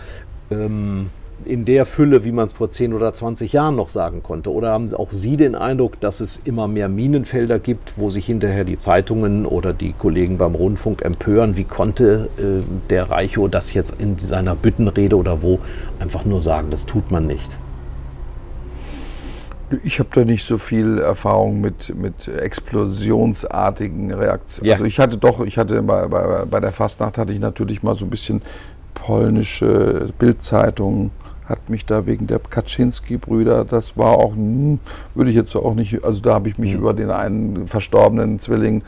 ähm, 0.50 1.10
in 1.46 1.64
der 1.64 1.86
Fülle, 1.86 2.24
wie 2.24 2.32
man 2.32 2.46
es 2.46 2.52
vor 2.52 2.70
10 2.70 2.94
oder 2.94 3.12
20 3.12 3.52
Jahren 3.52 3.76
noch 3.76 3.88
sagen 3.88 4.22
konnte? 4.22 4.52
Oder 4.52 4.70
haben 4.70 4.92
auch 4.94 5.12
Sie 5.12 5.36
den 5.36 5.54
Eindruck, 5.54 6.00
dass 6.00 6.20
es 6.20 6.40
immer 6.44 6.68
mehr 6.68 6.88
Minenfelder 6.88 7.58
gibt, 7.58 7.94
wo 7.96 8.10
sich 8.10 8.26
hinterher 8.26 8.64
die 8.64 8.78
Zeitungen 8.78 9.46
oder 9.46 9.72
die 9.72 9.92
Kollegen 9.92 10.38
beim 10.38 10.54
Rundfunk 10.54 11.02
empören? 11.02 11.56
Wie 11.56 11.64
konnte 11.64 12.28
äh, 12.38 12.62
der 12.90 13.10
Reicho 13.10 13.48
das 13.48 13.74
jetzt 13.74 13.94
in 13.98 14.18
seiner 14.18 14.54
Büttenrede 14.54 15.16
oder 15.16 15.42
wo 15.42 15.58
einfach 15.98 16.24
nur 16.24 16.40
sagen, 16.40 16.70
das 16.70 16.86
tut 16.86 17.10
man 17.10 17.26
nicht? 17.26 17.50
Ich 19.84 19.98
habe 19.98 20.10
da 20.12 20.24
nicht 20.24 20.44
so 20.44 20.58
viel 20.58 20.98
Erfahrung 20.98 21.60
mit, 21.60 21.96
mit 21.96 22.28
explosionsartigen 22.28 24.12
Reaktionen. 24.12 24.66
Ja. 24.66 24.74
Also 24.74 24.84
ich 24.84 24.98
hatte 24.98 25.16
doch, 25.16 25.40
ich 25.40 25.56
hatte 25.56 25.80
bei, 25.82 26.06
bei, 26.06 26.44
bei 26.44 26.60
der 26.60 26.72
Fastnacht 26.72 27.16
hatte 27.16 27.32
ich 27.32 27.40
natürlich 27.40 27.82
mal 27.82 27.96
so 27.96 28.04
ein 28.04 28.10
bisschen 28.10 28.42
polnische 28.94 30.10
Bildzeitungen, 30.18 31.10
hat 31.46 31.68
mich 31.68 31.86
da 31.86 32.06
wegen 32.06 32.26
der 32.26 32.38
Kaczynski-Brüder, 32.38 33.64
das 33.64 33.96
war 33.96 34.12
auch, 34.12 34.34
hm, 34.34 34.78
würde 35.14 35.30
ich 35.30 35.36
jetzt 35.36 35.54
auch 35.56 35.74
nicht, 35.74 36.04
also 36.04 36.20
da 36.20 36.34
habe 36.34 36.48
ich 36.48 36.58
mich 36.58 36.72
Mhm. 36.72 36.78
über 36.78 36.94
den 36.94 37.10
einen 37.10 37.66
verstorbenen 37.66 38.40
Zwilling, 38.40 38.82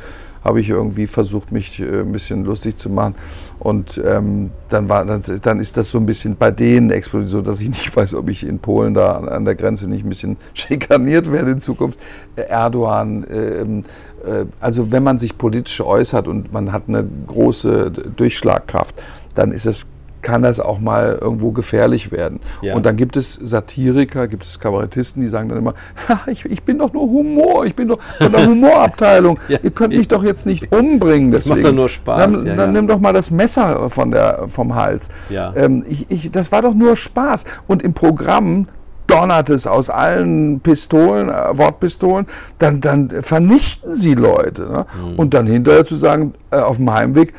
habe 0.44 0.60
ich 0.60 0.68
irgendwie 0.68 1.06
versucht, 1.06 1.52
mich 1.52 1.80
äh, 1.80 2.00
ein 2.00 2.12
bisschen 2.12 2.44
lustig 2.44 2.76
zu 2.76 2.90
machen. 2.90 3.14
Und 3.58 4.00
ähm, 4.04 4.50
dann, 4.68 4.88
war, 4.90 5.04
dann, 5.04 5.22
dann 5.42 5.58
ist 5.58 5.76
das 5.78 5.90
so 5.90 5.98
ein 5.98 6.04
bisschen 6.06 6.36
bei 6.36 6.50
denen 6.50 6.90
explodiert, 6.90 7.30
so 7.30 7.40
dass 7.40 7.60
ich 7.60 7.68
nicht 7.70 7.96
weiß, 7.96 8.14
ob 8.14 8.28
ich 8.28 8.46
in 8.46 8.58
Polen 8.58 8.92
da 8.92 9.12
an, 9.12 9.28
an 9.28 9.44
der 9.46 9.54
Grenze 9.54 9.88
nicht 9.88 10.04
ein 10.04 10.10
bisschen 10.10 10.36
schikaniert 10.54 11.32
werde 11.32 11.52
in 11.52 11.60
Zukunft. 11.60 11.98
Erdogan, 12.36 13.26
ähm, 13.30 13.80
äh, 14.24 14.44
also 14.60 14.92
wenn 14.92 15.02
man 15.02 15.18
sich 15.18 15.38
politisch 15.38 15.80
äußert 15.80 16.28
und 16.28 16.52
man 16.52 16.72
hat 16.72 16.84
eine 16.88 17.04
große 17.26 17.90
Durchschlagkraft, 18.14 18.94
dann 19.34 19.50
ist 19.50 19.64
es 19.64 19.86
kann 20.24 20.42
das 20.42 20.58
auch 20.58 20.80
mal 20.80 21.18
irgendwo 21.20 21.52
gefährlich 21.52 22.10
werden. 22.10 22.40
Ja. 22.62 22.74
Und 22.74 22.84
dann 22.86 22.96
gibt 22.96 23.16
es 23.16 23.34
Satiriker, 23.34 24.26
gibt 24.26 24.42
es 24.42 24.58
Kabarettisten, 24.58 25.22
die 25.22 25.28
sagen 25.28 25.50
dann 25.50 25.58
immer, 25.58 25.74
"Ha, 26.08 26.20
ich, 26.26 26.44
ich 26.46 26.64
bin 26.64 26.78
doch 26.78 26.92
nur 26.92 27.02
Humor, 27.04 27.66
ich 27.66 27.76
bin 27.76 27.88
doch 27.88 27.98
von 28.18 28.32
der 28.32 28.46
Humorabteilung. 28.48 29.38
Ja. 29.48 29.58
Ihr 29.62 29.70
könnt 29.70 29.94
mich 29.94 30.08
doch 30.08 30.24
jetzt 30.24 30.46
nicht 30.46 30.74
umbringen. 30.74 31.30
Das 31.30 31.46
macht 31.46 31.62
doch 31.62 31.72
nur 31.72 31.88
Spaß, 31.88 32.18
Dann, 32.18 32.46
ja, 32.46 32.56
dann 32.56 32.72
nimm 32.72 32.88
doch 32.88 32.98
mal 32.98 33.12
das 33.12 33.30
Messer 33.30 33.88
von 33.90 34.10
der, 34.10 34.48
vom 34.48 34.74
Hals. 34.74 35.10
Ja. 35.28 35.52
Ähm, 35.54 35.84
ich, 35.86 36.10
ich, 36.10 36.32
das 36.32 36.50
war 36.50 36.62
doch 36.62 36.74
nur 36.74 36.96
Spaß. 36.96 37.44
Und 37.68 37.82
im 37.82 37.92
Programm 37.92 38.66
donnert 39.06 39.50
es 39.50 39.66
aus 39.66 39.90
allen 39.90 40.60
Pistolen, 40.60 41.28
äh, 41.28 41.56
Wortpistolen, 41.58 42.26
dann, 42.58 42.80
dann 42.80 43.10
vernichten 43.10 43.94
sie 43.94 44.14
Leute. 44.14 44.62
Ne? 44.62 44.86
Mhm. 45.10 45.18
Und 45.18 45.34
dann 45.34 45.46
hinterher 45.46 45.84
zu 45.84 45.96
sagen, 45.96 46.32
äh, 46.50 46.56
auf 46.56 46.78
dem 46.78 46.90
Heimweg, 46.92 47.34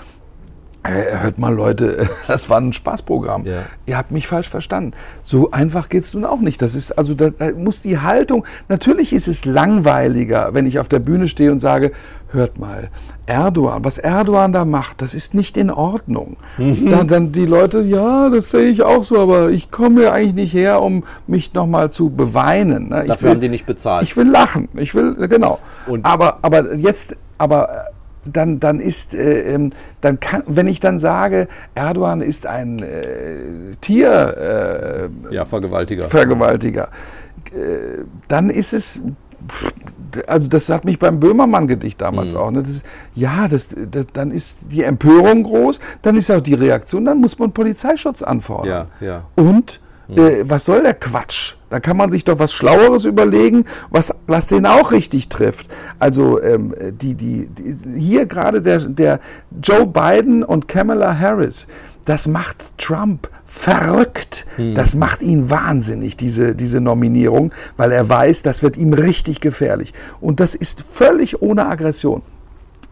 Hört 0.88 1.38
mal, 1.39 1.53
Leute, 1.53 2.09
das 2.27 2.49
war 2.49 2.59
ein 2.59 2.73
Spaßprogramm. 2.73 3.45
Ja. 3.45 3.63
Ihr 3.86 3.97
habt 3.97 4.11
mich 4.11 4.27
falsch 4.27 4.49
verstanden. 4.49 4.93
So 5.23 5.51
einfach 5.51 5.89
geht 5.89 6.03
es 6.03 6.13
nun 6.13 6.25
auch 6.25 6.39
nicht. 6.39 6.61
Das 6.61 6.75
ist 6.75 6.91
also, 6.97 7.13
da, 7.13 7.29
muss 7.57 7.81
die 7.81 7.99
Haltung. 7.99 8.45
Natürlich 8.69 9.13
ist 9.13 9.27
es 9.27 9.45
langweiliger, 9.45 10.53
wenn 10.53 10.65
ich 10.65 10.79
auf 10.79 10.88
der 10.88 10.99
Bühne 10.99 11.27
stehe 11.27 11.51
und 11.51 11.59
sage: 11.59 11.91
Hört 12.31 12.59
mal, 12.59 12.89
Erdogan, 13.27 13.83
was 13.83 13.97
Erdogan 13.97 14.53
da 14.53 14.65
macht, 14.65 15.01
das 15.01 15.13
ist 15.13 15.33
nicht 15.33 15.57
in 15.57 15.71
Ordnung. 15.71 16.38
Mhm. 16.57 16.89
Dann, 16.91 17.07
dann 17.07 17.31
die 17.31 17.45
Leute, 17.45 17.81
ja, 17.81 18.29
das 18.29 18.51
sehe 18.51 18.67
ich 18.69 18.83
auch 18.83 19.03
so, 19.03 19.19
aber 19.19 19.49
ich 19.49 19.71
komme 19.71 20.01
hier 20.01 20.13
eigentlich 20.13 20.36
nicht 20.36 20.53
her, 20.53 20.81
um 20.81 21.03
mich 21.27 21.53
nochmal 21.53 21.91
zu 21.91 22.09
beweinen. 22.09 22.89
ne? 22.89 23.03
Ich 23.03 23.07
Dafür 23.09 23.23
will- 23.23 23.29
haben 23.31 23.41
die 23.41 23.49
nicht 23.49 23.65
bezahlt. 23.65 24.03
ich 24.03 24.15
will 24.15 24.29
lachen. 24.29 24.69
Ich 24.75 24.93
will, 24.93 25.15
genau. 25.27 25.59
Und- 25.88 26.05
aber, 26.05 26.39
aber 26.43 26.75
jetzt, 26.75 27.15
aber 27.38 27.69
äh, 27.69 27.73
dann, 28.26 28.59
dann 28.59 28.80
ist, 28.80 29.15
äh, 29.15 29.53
ähm, 29.53 29.71
dann 30.01 30.19
kann, 30.19 30.43
wenn 30.47 30.67
ich 30.67 30.80
dann 30.80 30.99
sage, 30.99 31.47
Erdogan 31.76 32.21
ist 32.21 32.45
ein 32.47 32.80
äh, 32.80 33.76
Tier, 33.82 35.09
äh, 35.32 35.34
ja, 35.34 35.45
Vergewaltiger. 35.45 36.09
Vergewaltiger, 36.09 36.89
äh, 37.53 38.03
dann 38.28 38.49
ist 38.49 38.73
es, 38.73 38.99
also 40.28 40.47
das 40.47 40.69
hat 40.69 40.86
mich 40.86 40.97
beim 40.97 41.19
Böhmermann-Gedicht 41.19 42.01
damals 42.01 42.34
Mhm. 42.34 42.39
auch. 42.39 42.51
Ne? 42.51 42.63
Das 42.63 42.84
ja, 43.13 43.47
das, 43.47 43.76
das, 43.91 44.07
dann 44.13 44.32
ist 44.32 44.59
die 44.71 44.84
Empörung 44.84 45.43
groß, 45.43 45.80
dann 46.01 46.15
ist 46.15 46.32
auch 46.32 46.41
die 46.41 46.53
Reaktion, 46.55 47.05
dann 47.05 47.19
muss 47.19 47.38
man 47.38 47.51
Polizeischutz 47.51 48.21
anfordern. 48.21 48.88
ja, 48.99 49.05
ja. 49.07 49.23
Und 49.36 49.80
äh, 50.10 50.43
was 50.43 50.66
soll 50.66 50.84
der 50.84 50.93
Quatsch? 50.93 51.56
Da 51.70 51.80
kann 51.80 51.97
man 51.97 52.12
sich 52.12 52.24
doch 52.24 52.39
was 52.39 52.53
Schlaueres 52.53 53.06
überlegen, 53.06 53.66
was, 53.89 54.14
was 54.28 54.47
den 54.47 54.66
auch 54.66 54.91
richtig 54.91 55.30
trifft. 55.30 55.68
Also 55.99 56.41
ähm, 56.41 56.74
die, 56.91 57.16
die, 57.16 57.47
die, 57.47 57.99
hier 57.99 58.26
gerade 58.26 58.62
der, 58.62 58.80
der 58.80 59.20
Joe 59.62 59.86
Biden 59.86 60.43
und 60.43 60.68
Kamala 60.68 61.18
Harris, 61.18 61.68
das 62.06 62.28
macht 62.28 62.78
Trump 62.78 63.30
verrückt. 63.45 64.45
Das 64.76 64.95
macht 64.95 65.22
ihn 65.22 65.49
wahnsinnig, 65.49 66.18
diese, 66.18 66.56
diese 66.56 66.82
Nominierung, 66.82 67.51
weil 67.78 67.91
er 67.91 68.08
weiß, 68.08 68.43
das 68.43 68.64
wird 68.64 68.78
ihm 68.78 68.93
richtig 68.93 69.39
gefährlich. 69.39 69.93
Und 70.20 70.39
das 70.39 70.56
ist 70.56 70.82
völlig 70.82 71.41
ohne 71.41 71.66
Aggression 71.66 72.22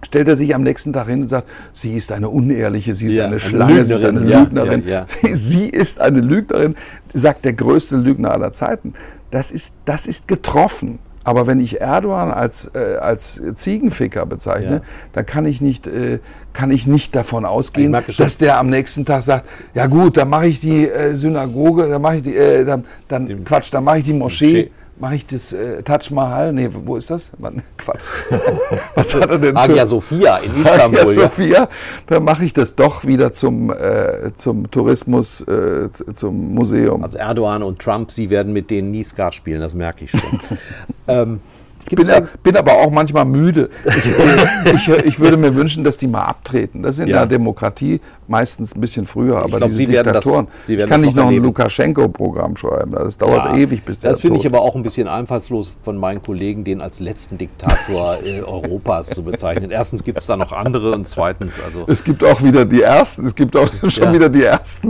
stellt 0.03 0.27
er 0.27 0.35
sich 0.35 0.53
am 0.53 0.63
nächsten 0.63 0.93
Tag 0.93 1.07
hin 1.07 1.21
und 1.23 1.27
sagt, 1.27 1.47
sie 1.73 1.95
ist 1.95 2.11
eine 2.11 2.29
unehrliche, 2.29 2.93
sie 2.93 3.07
ist 3.07 3.15
Ja, 3.15 3.23
eine 3.25 3.33
eine 3.33 3.39
Schlange, 3.39 3.85
sie 3.85 3.93
ist 3.95 4.05
eine 4.05 4.19
Lügnerin, 4.19 4.83
ja, 4.85 5.05
ja, 5.23 5.35
Sie 5.35 5.67
ist 5.69 5.99
eine 5.99 6.21
Lügnerin, 6.21 6.75
sagt 7.13 7.45
der 7.45 7.53
größte 7.53 7.97
Lügner 7.97 8.31
aller 8.31 8.53
Zeiten. 8.53 8.93
Das 9.31 9.51
ist, 9.51 9.75
das 9.85 10.05
ist 10.05 10.27
getroffen. 10.27 10.99
Aber 11.25 11.47
wenn 11.47 11.61
ich 11.61 11.79
Erdogan 11.79 12.31
als, 12.31 12.69
äh, 12.75 12.97
als 12.97 13.41
Ziegenficker 13.55 14.25
bezeichne, 14.25 14.75
Ja. 14.75 14.81
dann 15.13 15.25
kann 15.25 15.45
ich 15.45 15.61
nicht, 15.61 15.87
äh, 15.87 16.19
kann 16.51 16.69
ich 16.69 16.85
nicht 16.85 17.15
davon 17.15 17.45
ausgehen, 17.45 17.95
dass 18.17 18.37
der 18.37 18.59
am 18.59 18.69
nächsten 18.69 19.05
Tag 19.05 19.23
sagt, 19.23 19.45
ja 19.73 19.85
gut, 19.87 20.17
dann 20.17 20.29
mache 20.29 20.47
ich 20.47 20.59
die 20.59 20.87
äh, 20.89 21.15
Synagoge, 21.15 21.87
dann 21.87 22.01
mache 22.01 22.17
ich 22.17 22.23
die, 22.23 22.35
äh, 22.35 22.65
dann, 22.65 22.83
dann 23.07 23.43
Quatsch, 23.45 23.73
dann 23.73 23.85
mache 23.85 23.99
ich 23.99 24.03
die 24.03 24.11
Moschee, 24.13 24.45
Moschee. 24.47 24.71
Mache 24.99 25.15
ich 25.15 25.27
das 25.27 25.53
äh, 25.53 25.81
Taj 25.83 26.11
Mahal, 26.11 26.53
nee, 26.53 26.69
wo 26.71 26.95
ist 26.95 27.09
das? 27.09 27.31
Mann, 27.37 27.61
Quatsch. 27.77 28.11
Was 28.95 29.13
hat 29.15 29.29
er 29.29 29.37
denn. 29.37 29.57
Hagia 29.57 29.85
Sophia 29.85 30.37
in 30.37 30.51
Hagia 30.51 30.71
Istanbul. 30.73 30.99
ja. 30.99 31.09
Sophia, 31.09 31.69
dann 32.07 32.23
mache 32.23 32.45
ich 32.45 32.53
das 32.53 32.75
doch 32.75 33.05
wieder 33.05 33.33
zum, 33.33 33.71
äh, 33.71 34.31
zum 34.35 34.69
Tourismus, 34.69 35.41
äh, 35.41 35.89
zum 36.13 36.53
Museum. 36.53 37.03
Also 37.03 37.17
Erdogan 37.17 37.63
und 37.63 37.79
Trump, 37.79 38.11
sie 38.11 38.29
werden 38.29 38.53
mit 38.53 38.69
denen 38.69 38.91
nie 38.91 39.03
Skat 39.03 39.33
spielen, 39.33 39.61
das 39.61 39.73
merke 39.73 40.05
ich 40.05 40.11
schon. 40.11 40.39
ähm, 41.07 41.39
gibt's 41.85 42.07
bin, 42.07 42.27
bin 42.43 42.57
aber 42.57 42.73
auch 42.73 42.89
manchmal 42.91 43.25
müde. 43.25 43.69
Ich, 43.85 44.87
ich, 44.87 45.05
ich 45.05 45.19
würde 45.19 45.37
mir 45.37 45.53
wünschen, 45.55 45.83
dass 45.83 45.97
die 45.97 46.07
mal 46.07 46.23
abtreten. 46.25 46.83
Das 46.83 46.95
ist 46.95 47.01
in 47.01 47.07
Ja. 47.09 47.17
der 47.19 47.25
Demokratie 47.27 48.01
meistens 48.27 48.75
ein 48.75 48.81
bisschen 48.81 49.05
früher, 49.05 49.37
aber 49.39 49.57
glaub, 49.57 49.63
diese 49.69 49.77
Sie 49.77 49.85
das- 49.85 50.03
Diktatoren. 50.03 50.47
Sie 50.63 50.73
ich 50.75 50.79
kann 50.81 50.89
das 50.89 51.01
nicht 51.01 51.15
noch 51.15 51.27
ein. 51.27 51.35
Lukaschenko-Programm 51.37 52.55
schreiben. 52.57 52.91
Das 52.93 53.17
dauert 53.17 53.45
Ja, 53.45 53.55
ewig, 53.57 53.83
bis 53.83 53.99
der 53.99 54.11
Das 54.11 54.21
finde 54.21 54.39
ich 54.39 54.45
aber 54.45 54.57
ist. 54.59 54.63
auch 54.63 54.75
ein 54.75 54.83
bisschen 54.83 55.07
einfallslos 55.07 55.69
von 55.83 55.97
meinen 55.97 56.21
Kollegen, 56.21 56.63
den 56.63 56.81
als 56.81 56.99
letzten 56.99 57.37
Diktator 57.37 58.17
äh, 58.23 58.41
Europas 58.41 59.09
zu 59.09 59.23
bezeichnen. 59.23 59.71
Erstens 59.71 60.03
gibt 60.03 60.19
es 60.19 60.25
da 60.27 60.37
noch 60.37 60.51
andere 60.51 60.91
und 60.93 61.07
zweitens, 61.07 61.59
also 61.59 61.83
Es 61.87 62.03
gibt 62.03 62.23
auch 62.23 62.41
wieder 62.43 62.65
die 62.65 62.81
Ersten. 62.81 63.25
Es 63.25 63.35
gibt 63.35 63.55
auch 63.57 63.69
schon 63.89 64.03
Ja. 64.05 64.13
wieder 64.13 64.29
die 64.29 64.43
Ersten. 64.43 64.89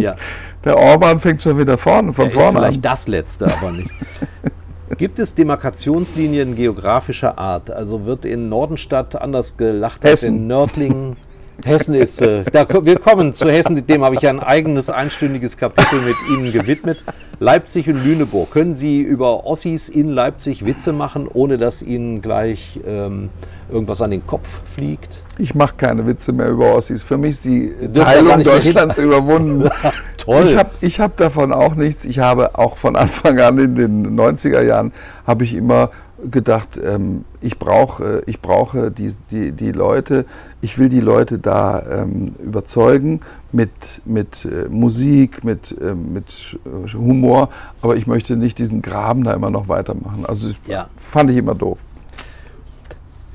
Der 0.63 0.77
Orban 0.77 1.19
fängt 1.19 1.41
schon 1.41 1.57
wieder 1.57 1.77
vorne, 1.77 2.13
von 2.13 2.25
er 2.25 2.29
ist 2.31 2.33
vorne 2.35 2.57
vielleicht 2.59 2.75
an. 2.77 2.81
das 2.81 3.07
letzte, 3.07 3.45
aber 3.45 3.71
nicht. 3.71 3.89
Gibt 4.95 5.19
es 5.19 5.35
Demarkationslinien 5.35 6.55
geografischer 6.55 7.37
Art? 7.37 7.71
Also 7.71 8.05
wird 8.05 8.25
in 8.25 8.49
Nordenstadt 8.49 9.15
anders 9.19 9.57
gelacht 9.57 10.03
als 10.05 10.21
Hessen. 10.21 10.37
in 10.37 10.47
Nördlingen? 10.47 11.15
Hessen 11.63 11.95
ist, 11.95 12.21
äh, 12.21 12.43
da, 12.51 12.67
wir 12.83 12.97
kommen 12.99 13.33
zu 13.33 13.49
Hessen, 13.49 13.85
dem 13.85 14.03
habe 14.03 14.15
ich 14.15 14.27
ein 14.27 14.39
eigenes 14.39 14.89
einstündiges 14.89 15.57
Kapitel 15.57 16.01
mit 16.01 16.15
Ihnen 16.29 16.51
gewidmet. 16.51 17.03
Leipzig 17.39 17.89
und 17.89 18.03
Lüneburg. 18.03 18.51
Können 18.51 18.75
Sie 18.75 19.01
über 19.01 19.45
Ossis 19.45 19.89
in 19.89 20.09
Leipzig 20.09 20.65
Witze 20.65 20.93
machen, 20.93 21.27
ohne 21.31 21.57
dass 21.57 21.81
Ihnen 21.81 22.21
gleich 22.21 22.79
ähm, 22.85 23.29
irgendwas 23.71 24.01
an 24.01 24.11
den 24.11 24.25
Kopf 24.25 24.61
fliegt? 24.65 25.23
Ich 25.37 25.53
mache 25.53 25.75
keine 25.75 26.05
Witze 26.07 26.31
mehr 26.31 26.49
über 26.49 26.75
Ossis. 26.75 27.03
Für 27.03 27.17
mich 27.17 27.31
ist 27.31 27.45
die 27.45 27.73
Teilung. 27.93 28.43
Deutschlands 28.43 28.97
überwunden. 28.97 29.69
Toll. 30.17 30.47
Ich 30.47 30.57
habe 30.57 30.69
ich 30.79 30.99
hab 30.99 31.17
davon 31.17 31.51
auch 31.51 31.75
nichts. 31.75 32.05
Ich 32.05 32.19
habe 32.19 32.57
auch 32.57 32.77
von 32.77 32.95
Anfang 32.95 33.39
an 33.39 33.57
in 33.57 33.75
den 33.75 34.19
90er 34.19 34.61
Jahren 34.61 34.93
habe 35.25 35.43
ich 35.43 35.53
immer 35.53 35.89
gedacht, 36.29 36.79
ähm, 36.83 37.25
ich 37.41 37.59
brauche 37.59 38.23
ich 38.25 38.39
brauche 38.39 38.91
die, 38.91 39.13
die, 39.31 39.51
die 39.51 39.71
Leute, 39.71 40.25
ich 40.61 40.77
will 40.77 40.89
die 40.89 40.99
Leute 41.01 41.39
da 41.39 41.81
ähm, 42.03 42.25
überzeugen 42.43 43.19
mit, 43.51 43.71
mit 44.05 44.45
äh, 44.45 44.69
Musik, 44.69 45.43
mit, 45.43 45.75
ähm, 45.81 46.13
mit 46.13 46.29
Sch- 46.29 46.57
Humor, 46.93 47.49
aber 47.81 47.95
ich 47.95 48.07
möchte 48.07 48.35
nicht 48.35 48.57
diesen 48.59 48.81
Graben 48.81 49.23
da 49.23 49.33
immer 49.33 49.49
noch 49.49 49.67
weitermachen. 49.67 50.25
Also 50.25 50.47
das 50.47 50.57
Ja. 50.67 50.87
fand 50.95 51.29
ich 51.31 51.37
immer 51.37 51.55
doof. 51.55 51.79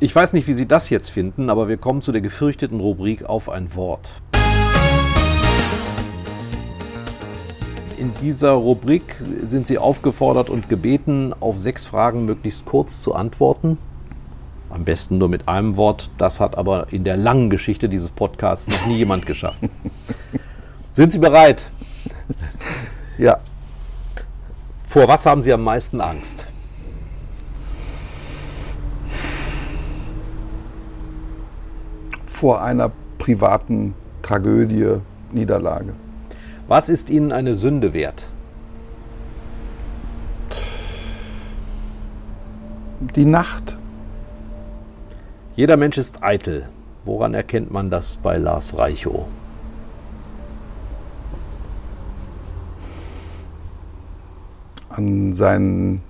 Ich 0.00 0.14
weiß 0.14 0.32
nicht, 0.32 0.46
wie 0.46 0.54
Sie 0.54 0.66
das 0.68 0.90
jetzt 0.90 1.10
finden, 1.10 1.50
aber 1.50 1.68
wir 1.68 1.76
kommen 1.76 2.02
zu 2.02 2.12
der 2.12 2.20
gefürchteten 2.20 2.78
Rubrik 2.78 3.24
auf 3.24 3.48
ein 3.48 3.74
Wort. 3.74 4.12
In 7.98 8.14
dieser 8.22 8.52
Rubrik 8.52 9.02
sind 9.42 9.66
Sie 9.66 9.78
aufgefordert 9.78 10.50
und 10.50 10.68
gebeten, 10.68 11.34
auf 11.40 11.58
sechs 11.58 11.84
Fragen 11.84 12.24
möglichst 12.26 12.64
kurz 12.64 13.00
zu 13.02 13.14
antworten. 13.14 13.76
Am 14.70 14.84
besten 14.84 15.18
nur 15.18 15.28
mit 15.28 15.48
einem 15.48 15.76
Wort. 15.76 16.10
Das 16.18 16.38
hat 16.38 16.56
aber 16.56 16.92
in 16.92 17.02
der 17.02 17.16
langen 17.16 17.50
Geschichte 17.50 17.88
dieses 17.88 18.10
Podcasts 18.10 18.68
noch 18.68 18.86
nie 18.86 18.96
jemand 18.96 19.26
geschafft. 19.26 19.60
Sind 20.92 21.12
Sie 21.12 21.18
bereit? 21.18 21.70
Ja, 23.18 23.38
Vor 24.86 25.08
was 25.08 25.26
haben 25.26 25.42
Sie 25.42 25.52
am 25.52 25.64
meisten 25.64 26.00
Angst? 26.00 26.46
vor 32.26 32.62
einer 32.62 32.92
privaten 33.18 33.94
Tragödie, 34.22 35.00
Niederlage. 35.32 35.92
Was 36.68 36.88
ist 36.88 37.10
Ihnen 37.10 37.32
eine 37.32 37.54
Sünde 37.54 37.92
wert? 37.94 38.30
Die 43.16 43.24
Nacht. 43.24 43.76
Jeder 45.56 45.76
Mensch 45.76 45.98
ist 45.98 46.22
eitel. 46.22 46.68
Woran 47.04 47.34
erkennt 47.34 47.72
man 47.72 47.90
das 47.90 48.16
bei 48.16 48.36
Lars 48.36 48.76
Reichow? 48.76 49.26
an 54.98 55.32
seinen 55.32 56.00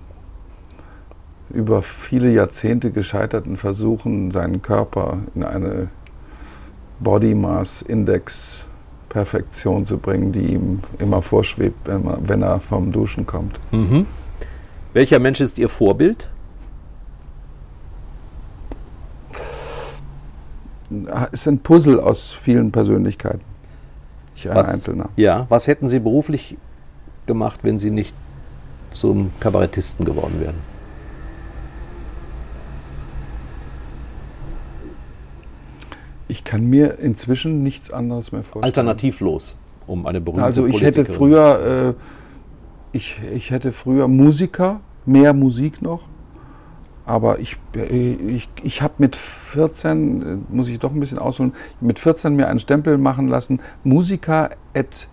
über 1.51 1.81
viele 1.81 2.31
Jahrzehnte 2.31 2.91
gescheiterten 2.91 3.55
Versuchen, 3.55 4.31
seinen 4.31 4.61
Körper 4.61 5.19
in 5.35 5.43
eine 5.43 5.89
Body 6.99 7.35
Mass 7.35 7.81
Index 7.83 8.65
Perfektion 9.09 9.85
zu 9.85 9.97
bringen, 9.97 10.31
die 10.31 10.53
ihm 10.53 10.81
immer 10.99 11.21
vorschwebt, 11.21 11.87
wenn, 11.87 12.03
man, 12.05 12.29
wenn 12.29 12.41
er 12.41 12.59
vom 12.59 12.91
Duschen 12.91 13.25
kommt. 13.25 13.59
Mhm. 13.71 14.05
Welcher 14.93 15.19
Mensch 15.19 15.41
ist 15.41 15.57
Ihr 15.57 15.69
Vorbild? 15.69 16.29
Es 21.31 21.41
ist 21.41 21.47
ein 21.47 21.59
Puzzle 21.59 21.99
aus 21.99 22.31
vielen 22.31 22.71
Persönlichkeiten. 22.71 23.41
Ich 24.35 24.49
ein 24.49 24.55
Was, 24.55 24.69
Einzelner. 24.69 25.09
Ja, 25.15 25.45
was 25.49 25.67
hätten 25.67 25.89
Sie 25.89 25.99
beruflich 25.99 26.57
gemacht, 27.25 27.59
wenn 27.63 27.77
Sie 27.77 27.91
nicht 27.91 28.15
zum 28.91 29.31
Kabarettisten 29.39 30.05
geworden 30.05 30.39
wären? 30.39 30.55
Ich 36.29 36.43
kann 36.45 36.65
mir 36.69 36.99
inzwischen 36.99 37.63
nichts 37.63 37.91
anderes 37.91 38.31
mehr 38.31 38.43
vorstellen. 38.43 38.63
Alternativlos, 38.63 39.57
um 39.87 40.05
eine 40.05 40.21
berühmte 40.21 40.45
Also 40.45 40.65
ich 40.65 40.81
hätte 40.81 41.01
Politikerin- 41.01 41.13
früher, 41.17 41.95
äh, 42.91 42.95
ich, 42.95 43.19
ich 43.35 43.51
hätte 43.51 43.71
früher 43.73 44.07
Musiker, 44.07 44.79
mehr 45.05 45.33
Musik 45.33 45.81
noch. 45.81 46.03
Aber 47.05 47.39
ich, 47.39 47.57
äh, 47.75 48.13
ich, 48.13 48.47
ich 48.63 48.81
habe 48.83 48.93
mit 48.99 49.15
14, 49.15 50.21
äh, 50.21 50.37
muss 50.53 50.69
ich 50.69 50.77
doch 50.79 50.93
ein 50.93 50.99
bisschen 50.99 51.17
ausholen, 51.19 51.53
mit 51.81 51.97
14 51.99 52.35
mir 52.35 52.47
einen 52.47 52.59
Stempel 52.59 52.97
machen 52.99 53.27
lassen, 53.27 53.59
Musiker 53.83 54.51
et 54.73 55.07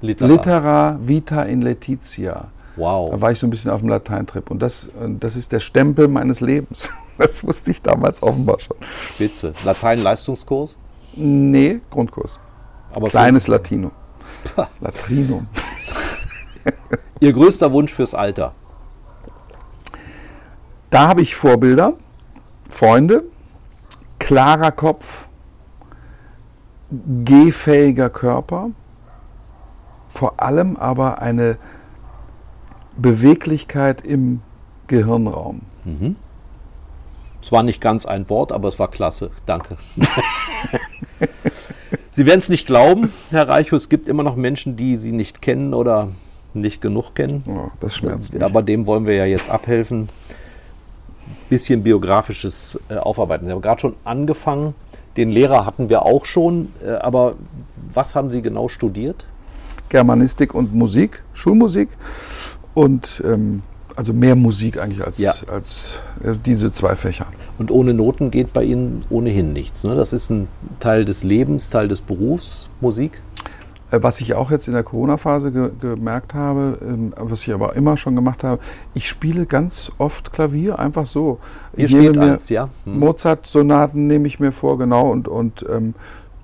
Literar. 0.00 0.28
litera 0.30 0.98
vita 1.02 1.42
in 1.42 1.60
Letizia. 1.60 2.48
Da 2.76 2.82
Wow. 2.82 3.20
war 3.20 3.32
ich 3.32 3.38
so 3.38 3.46
ein 3.46 3.50
bisschen 3.50 3.70
auf 3.70 3.80
dem 3.80 3.88
Lateintrip. 3.88 4.50
Und 4.50 4.60
das, 4.60 4.86
äh, 4.86 5.08
das 5.18 5.36
ist 5.36 5.52
der 5.52 5.60
Stempel 5.60 6.08
meines 6.08 6.40
Lebens. 6.40 6.92
Das 7.18 7.42
wusste 7.46 7.70
ich 7.70 7.80
damals 7.80 8.22
offenbar 8.22 8.60
schon. 8.60 8.76
Spitze. 9.06 9.54
Latein-Leistungskurs? 9.64 10.76
Nee, 11.14 11.80
Grundkurs. 11.90 12.38
Aber 12.94 13.08
Kleines 13.08 13.46
Latinum. 13.46 13.90
Latrinum. 14.80 15.46
Ihr 17.20 17.32
größter 17.32 17.72
Wunsch 17.72 17.94
fürs 17.94 18.14
Alter? 18.14 18.52
Da 20.90 21.08
habe 21.08 21.22
ich 21.22 21.34
Vorbilder, 21.34 21.94
Freunde, 22.68 23.24
klarer 24.18 24.72
Kopf, 24.72 25.28
gehfähiger 27.24 28.10
Körper, 28.10 28.68
vor 30.08 30.38
allem 30.42 30.76
aber 30.76 31.22
eine 31.22 31.56
Beweglichkeit 32.96 34.04
im 34.06 34.40
Gehirnraum. 34.86 35.62
Es 37.42 37.52
war 37.52 37.62
nicht 37.62 37.80
ganz 37.80 38.06
ein 38.06 38.28
Wort, 38.28 38.50
aber 38.52 38.68
es 38.68 38.78
war 38.78 38.88
klasse. 38.88 39.30
Danke. 39.46 39.76
Sie 42.10 42.26
werden 42.26 42.40
es 42.40 42.48
nicht 42.48 42.66
glauben, 42.66 43.12
Herr 43.30 43.48
Reichow, 43.48 43.76
es 43.76 43.88
gibt 43.88 44.08
immer 44.08 44.22
noch 44.22 44.36
Menschen, 44.36 44.76
die 44.76 44.96
Sie 44.96 45.12
nicht 45.12 45.42
kennen 45.42 45.74
oder 45.74 46.08
nicht 46.54 46.80
genug 46.80 47.14
kennen. 47.14 47.44
Oh, 47.46 47.70
das 47.80 47.94
schmerzt 47.94 48.32
mich. 48.32 48.42
Aber 48.42 48.62
dem 48.62 48.86
wollen 48.86 49.06
wir 49.06 49.14
ja 49.14 49.26
jetzt 49.26 49.50
abhelfen. 49.50 50.08
Bisschen 51.48 51.82
biografisches 51.82 52.80
äh, 52.88 52.96
Aufarbeiten. 52.96 53.46
Sie 53.46 53.52
haben 53.52 53.62
gerade 53.62 53.80
schon 53.80 53.96
angefangen. 54.04 54.74
Den 55.16 55.30
Lehrer 55.30 55.64
hatten 55.64 55.88
wir 55.88 56.02
auch 56.02 56.24
schon. 56.24 56.68
Äh, 56.84 56.92
aber 56.92 57.36
was 57.92 58.14
haben 58.14 58.30
Sie 58.30 58.42
genau 58.42 58.68
studiert? 58.68 59.26
Germanistik 59.88 60.54
und 60.54 60.74
Musik, 60.74 61.22
Schulmusik 61.32 61.90
und 62.76 63.22
ähm, 63.24 63.62
also 63.96 64.12
mehr 64.12 64.36
Musik 64.36 64.78
eigentlich 64.78 65.02
als, 65.02 65.16
Ja. 65.16 65.32
als 65.50 65.98
äh, 66.22 66.34
diese 66.44 66.70
zwei 66.72 66.94
Fächer. 66.94 67.24
Und 67.58 67.70
ohne 67.70 67.94
Noten 67.94 68.30
geht 68.30 68.52
bei 68.52 68.64
Ihnen 68.64 69.02
ohnehin 69.08 69.54
nichts. 69.54 69.82
Ne? 69.82 69.94
Das 69.96 70.12
ist 70.12 70.28
ein 70.28 70.46
Teil 70.78 71.06
des 71.06 71.24
Lebens, 71.24 71.70
Teil 71.70 71.88
des 71.88 72.02
Berufs, 72.02 72.68
Musik. 72.82 73.22
Äh, 73.90 74.02
Was 74.02 74.20
ich 74.20 74.34
auch 74.34 74.50
jetzt 74.50 74.68
in 74.68 74.74
der 74.74 74.82
Corona-Phase 74.82 75.52
ge 75.52 75.70
gemerkt 75.80 76.34
habe, 76.34 76.78
ähm, 76.82 77.14
was 77.16 77.46
ich 77.46 77.54
aber 77.54 77.74
immer 77.76 77.96
schon 77.96 78.14
gemacht 78.14 78.44
habe, 78.44 78.60
ich 78.92 79.08
spiele 79.08 79.46
ganz 79.46 79.90
oft 79.96 80.30
Klavier 80.34 80.78
einfach 80.78 81.06
so. 81.06 81.38
Ihr 81.78 81.86
ich 81.86 81.94
mir 81.94 82.20
eins, 82.20 82.50
ja? 82.50 82.68
Hm. 82.84 82.98
Mozart-Sonaten 82.98 84.06
nehme 84.06 84.26
ich 84.26 84.38
mir 84.38 84.52
vor, 84.52 84.76
genau, 84.76 85.10
und, 85.10 85.28
und 85.28 85.64
ähm, 85.74 85.94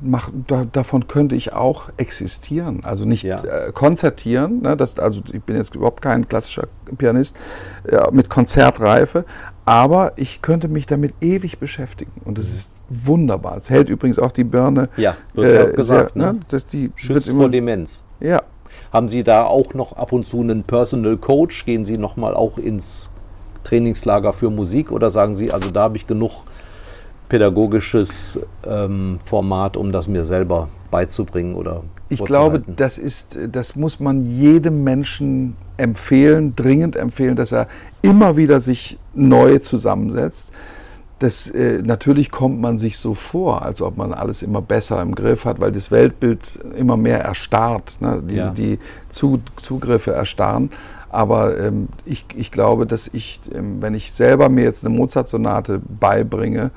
mach, 0.02 0.30
da, 0.46 0.64
davon 0.70 1.06
könnte 1.08 1.34
ich 1.36 1.52
auch 1.52 1.84
existieren. 1.96 2.80
Also 2.84 3.04
nicht 3.04 3.22
Ja. 3.24 3.42
äh, 3.42 3.72
konzertieren, 3.72 4.60
ne, 4.62 4.76
das, 4.76 4.98
also 4.98 5.22
ich 5.32 5.42
bin 5.42 5.56
jetzt 5.56 5.74
überhaupt 5.74 6.02
kein 6.02 6.28
klassischer 6.28 6.68
Pianist 6.98 7.36
äh, 7.84 8.00
mit 8.12 8.28
Konzertreife, 8.28 9.24
aber 9.64 10.12
ich 10.16 10.42
könnte 10.42 10.68
mich 10.68 10.86
damit 10.86 11.14
ewig 11.20 11.58
beschäftigen 11.58 12.12
und 12.24 12.38
das 12.38 12.48
ist 12.50 12.72
wunderbar. 12.88 13.56
Es 13.56 13.70
hält 13.70 13.88
übrigens 13.88 14.18
auch 14.18 14.32
die 14.32 14.44
Birne 14.44 14.88
Ja, 14.96 15.16
wird 15.34 15.54
ja 15.54 15.70
gesagt, 15.70 16.14
sehr, 16.14 16.22
ne? 16.26 16.32
ne, 16.34 16.40
dass 16.48 16.66
die 16.66 16.90
Schützt 16.96 17.30
vor 17.30 17.48
Demenz. 17.48 18.02
ja, 18.20 18.42
Haben 18.92 19.08
Sie 19.08 19.22
da 19.22 19.44
auch 19.44 19.74
noch 19.74 19.92
ab 19.96 20.12
und 20.12 20.26
zu 20.26 20.40
einen 20.40 20.62
Personal 20.64 21.16
Coach? 21.16 21.64
Gehen 21.64 21.84
Sie 21.84 21.96
nochmal 21.98 22.34
auch 22.34 22.58
ins 22.58 23.10
Trainingslager 23.64 24.32
für 24.32 24.50
Musik 24.50 24.90
oder 24.90 25.10
sagen 25.10 25.34
Sie, 25.34 25.52
also 25.52 25.70
da 25.70 25.82
habe 25.82 25.96
ich 25.96 26.06
genug 26.06 26.42
pädagogisches 27.32 28.38
ähm, 28.66 29.18
Format, 29.24 29.78
um 29.78 29.90
das 29.90 30.06
mir 30.06 30.22
selber 30.26 30.68
beizubringen 30.90 31.54
oder 31.54 31.80
Ich 32.10 32.22
glaube, 32.22 32.62
das 32.66 32.98
ist, 32.98 33.38
das 33.50 33.74
muss 33.74 34.00
man 34.00 34.20
jedem 34.20 34.84
Menschen 34.84 35.56
empfehlen, 35.78 36.54
dringend 36.54 36.94
empfehlen, 36.94 37.34
dass 37.34 37.52
er 37.52 37.68
immer 38.02 38.36
wieder 38.36 38.60
sich 38.60 38.98
neu 39.14 39.60
zusammensetzt. 39.60 40.52
Das, 41.20 41.48
äh, 41.48 41.80
natürlich 41.82 42.30
kommt 42.30 42.60
man 42.60 42.76
sich 42.76 42.98
so 42.98 43.14
vor, 43.14 43.62
als 43.62 43.80
ob 43.80 43.96
man 43.96 44.12
alles 44.12 44.42
immer 44.42 44.60
besser 44.60 45.00
im 45.00 45.14
Griff 45.14 45.46
hat, 45.46 45.58
weil 45.58 45.72
das 45.72 45.90
Weltbild 45.90 46.58
immer 46.76 46.98
mehr 46.98 47.24
erstarrt, 47.24 47.96
ne? 48.00 48.22
die, 48.28 48.36
Ja. 48.36 48.50
die 48.50 48.78
Zu, 49.08 49.40
Zugriffe 49.56 50.10
erstarren. 50.12 50.68
Aber 51.08 51.58
ähm, 51.58 51.88
ich, 52.04 52.26
ich 52.36 52.50
glaube, 52.50 52.86
dass 52.86 53.08
ich, 53.10 53.40
ähm, 53.54 53.80
wenn 53.80 53.94
ich 53.94 54.12
selber 54.12 54.50
mir 54.50 54.64
jetzt 54.64 54.84
eine 54.84 54.94
Mozart-Sonate 54.94 55.80
beibringe 55.98 56.72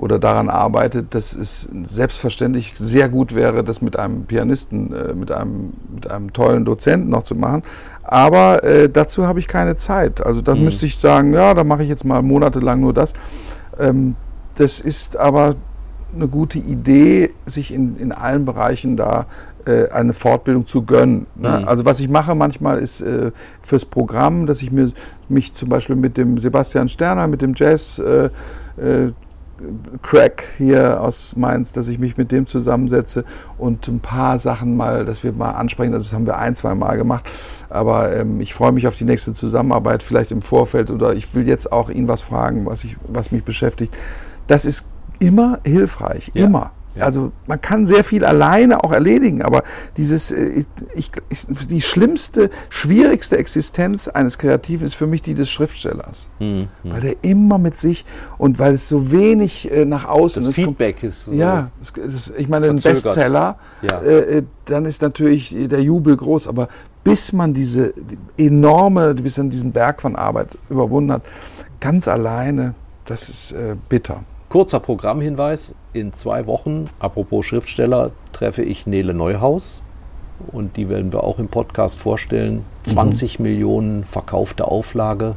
oder 0.00 0.18
daran 0.18 0.48
arbeite, 0.48 1.02
dass 1.02 1.34
es 1.34 1.68
selbstverständlich 1.84 2.72
sehr 2.76 3.10
gut 3.10 3.34
wäre, 3.34 3.62
das 3.62 3.82
mit 3.82 3.98
einem 3.98 4.24
Pianisten, 4.24 4.94
äh, 4.94 5.12
mit, 5.12 5.30
einem, 5.30 5.74
mit 5.94 6.10
einem 6.10 6.32
tollen 6.32 6.64
Dozenten 6.64 7.10
noch 7.10 7.22
zu 7.22 7.34
machen. 7.34 7.62
Aber 8.02 8.64
äh, 8.64 8.88
dazu 8.88 9.26
habe 9.26 9.40
ich 9.40 9.46
keine 9.46 9.76
Zeit. 9.76 10.24
Also 10.24 10.40
dann 10.40 10.64
müsste 10.64 10.86
ich 10.86 10.98
sagen, 10.98 11.34
ja, 11.34 11.52
da 11.52 11.64
mache 11.64 11.82
ich 11.82 11.90
jetzt 11.90 12.06
mal 12.06 12.22
monatelang 12.22 12.80
nur 12.80 12.94
das. 12.94 13.12
Ähm, 13.78 14.16
das 14.56 14.80
ist 14.80 15.18
aber 15.18 15.54
eine 16.14 16.28
gute 16.28 16.58
Idee, 16.58 17.30
sich 17.44 17.72
in, 17.72 17.98
in 17.98 18.10
allen 18.12 18.46
Bereichen 18.46 18.96
da 18.96 19.26
äh, 19.66 19.90
eine 19.90 20.14
Fortbildung 20.14 20.66
zu 20.66 20.82
gönnen. 20.82 21.26
Ne? 21.36 21.60
Mhm. 21.60 21.68
Also 21.68 21.84
was 21.84 22.00
ich 22.00 22.08
mache 22.08 22.34
manchmal 22.34 22.78
ist 22.78 23.02
äh, 23.02 23.32
fürs 23.60 23.84
Programm, 23.84 24.46
dass 24.46 24.62
ich 24.62 24.72
mir, 24.72 24.92
mich 25.28 25.52
zum 25.52 25.68
Beispiel 25.68 25.96
mit 25.96 26.16
dem 26.16 26.38
Sebastian 26.38 26.88
Sterner, 26.88 27.26
mit 27.26 27.42
dem 27.42 27.52
Jazz 27.54 27.98
äh, 27.98 28.30
äh, 28.82 29.12
Crack 30.02 30.44
hier 30.58 31.00
aus 31.00 31.36
Mainz, 31.36 31.72
dass 31.72 31.88
ich 31.88 31.98
mich 31.98 32.16
mit 32.16 32.32
dem 32.32 32.46
zusammensetze 32.46 33.24
und 33.58 33.86
ein 33.88 34.00
paar 34.00 34.38
Sachen 34.38 34.76
mal, 34.76 35.04
dass 35.04 35.22
wir 35.24 35.32
mal 35.32 35.52
ansprechen. 35.52 35.92
Also 35.94 36.06
Das 36.06 36.14
haben 36.14 36.26
wir 36.26 36.38
ein, 36.38 36.54
zwei 36.54 36.74
Mal 36.74 36.96
gemacht. 36.96 37.24
Aber 37.68 38.14
ähm, 38.14 38.40
ich 38.40 38.54
freue 38.54 38.72
mich 38.72 38.86
auf 38.86 38.94
die 38.96 39.04
nächste 39.04 39.32
Zusammenarbeit, 39.32 40.02
vielleicht 40.02 40.32
im 40.32 40.42
Vorfeld 40.42 40.90
oder 40.90 41.14
ich 41.14 41.34
will 41.34 41.46
jetzt 41.46 41.70
auch 41.72 41.90
ihn 41.90 42.08
was 42.08 42.22
fragen, 42.22 42.66
was, 42.66 42.84
ich, 42.84 42.96
was 43.06 43.30
mich 43.32 43.44
beschäftigt. 43.44 43.96
Das 44.46 44.64
ist 44.64 44.86
immer 45.18 45.60
hilfreich, 45.64 46.30
Ja. 46.34 46.46
immer. 46.46 46.72
Ja. 46.94 47.04
Also 47.04 47.30
man 47.46 47.60
kann 47.60 47.86
sehr 47.86 48.02
viel 48.02 48.24
alleine 48.24 48.82
auch 48.82 48.90
erledigen, 48.92 49.42
aber 49.42 49.62
dieses, 49.96 50.32
äh, 50.32 50.64
ich, 50.94 51.10
ich, 51.28 51.46
die 51.68 51.82
schlimmste, 51.82 52.50
schwierigste 52.68 53.38
Existenz 53.38 54.08
eines 54.08 54.38
Kreativen 54.38 54.86
ist 54.86 54.94
für 54.94 55.06
mich 55.06 55.22
die 55.22 55.34
des 55.34 55.50
Schriftstellers. 55.50 56.28
Hm, 56.38 56.68
hm. 56.82 56.92
Weil 56.92 57.00
der 57.00 57.16
immer 57.22 57.58
mit 57.58 57.76
sich 57.76 58.04
und 58.38 58.58
weil 58.58 58.74
es 58.74 58.88
so 58.88 59.12
wenig 59.12 59.70
äh, 59.70 59.84
nach 59.84 60.04
außen 60.04 60.42
Das 60.42 60.48
ist. 60.48 60.54
Feedback 60.56 61.02
ist 61.02 61.26
so. 61.26 61.32
ja, 61.32 61.70
es, 61.80 61.92
es, 61.96 62.34
ich 62.36 62.48
meine, 62.48 62.68
ein. 62.68 62.80
Bestseller, 62.80 63.58
Ja. 63.82 64.00
äh, 64.00 64.38
äh, 64.38 64.42
dann 64.66 64.84
ist 64.84 65.02
natürlich 65.02 65.54
der 65.56 65.82
Jubel 65.82 66.16
groß, 66.16 66.48
aber 66.48 66.68
bis 67.04 67.32
man 67.32 67.54
diese 67.54 67.94
die 68.36 68.46
enorme, 68.46 69.14
bis 69.14 69.38
man 69.38 69.50
diesen 69.50 69.72
Berg 69.72 70.02
von 70.02 70.16
Arbeit 70.16 70.48
überwunden 70.68 71.12
hat, 71.12 71.22
ganz 71.80 72.08
alleine, 72.08 72.74
das 73.06 73.28
ist 73.28 73.52
äh, 73.52 73.76
bitter. 73.88 74.24
Kurzer 74.50 74.80
Programmhinweis. 74.80 75.76
In 75.92 76.12
zwei 76.12 76.48
Wochen, 76.48 76.86
apropos 76.98 77.46
Schriftsteller, 77.46 78.10
treffe 78.32 78.64
ich 78.64 78.84
Nele 78.84 79.14
Neuhaus. 79.14 79.80
Und 80.50 80.76
die 80.76 80.88
werden 80.88 81.12
wir 81.12 81.22
auch 81.22 81.38
im 81.38 81.46
Podcast 81.46 81.96
vorstellen. 81.96 82.64
20 82.82 83.38
Millionen 83.38 84.04
verkaufte 84.04 84.66
Auflage. 84.66 85.36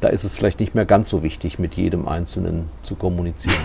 Da 0.00 0.08
ist 0.08 0.24
es 0.24 0.32
vielleicht 0.32 0.58
nicht 0.58 0.74
mehr 0.74 0.86
ganz 0.86 1.08
so 1.08 1.22
wichtig, 1.22 1.60
mit 1.60 1.74
jedem 1.74 2.08
Einzelnen 2.08 2.68
zu 2.82 2.96
kommunizieren. 2.96 3.56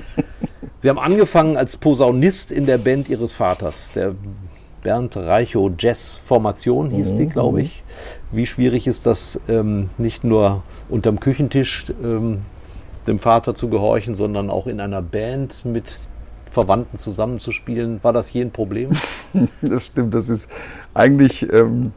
Sie 0.78 0.88
haben 0.88 0.98
angefangen 0.98 1.58
als 1.58 1.76
Posaunist 1.76 2.52
in 2.52 2.64
der 2.64 2.78
Band 2.78 3.10
Ihres 3.10 3.34
Vaters. 3.34 3.92
Der 3.92 4.14
Bernd 4.82 5.14
Reichow 5.14 5.70
Jazz 5.78 6.22
Formation, 6.24 6.90
hieß 6.90 7.16
die, 7.16 7.26
glaube 7.26 7.60
ich. 7.60 7.82
Wie 8.30 8.46
schwierig 8.46 8.86
ist 8.86 9.04
das, 9.04 9.38
ähm, 9.48 9.90
nicht 9.98 10.24
nur 10.24 10.62
unterm 10.88 11.20
Küchentisch 11.20 11.84
ähm, 12.02 12.46
dem 13.06 13.18
Vater 13.18 13.54
zu 13.54 13.68
gehorchen, 13.68 14.14
sondern 14.14 14.50
auch 14.50 14.66
in 14.66 14.80
einer 14.80 15.02
Band 15.02 15.64
mit 15.64 15.98
Verwandten 16.50 16.96
zusammenzuspielen? 16.98 18.00
War 18.02 18.12
das 18.12 18.32
je 18.32 18.42
ein 18.42 18.50
Problem? 18.50 18.90
Das 19.62 19.86
stimmt, 19.86 20.14
das 20.14 20.28
ist 20.28 20.48
eigentlich 20.92 21.50
ähm, 21.50 21.92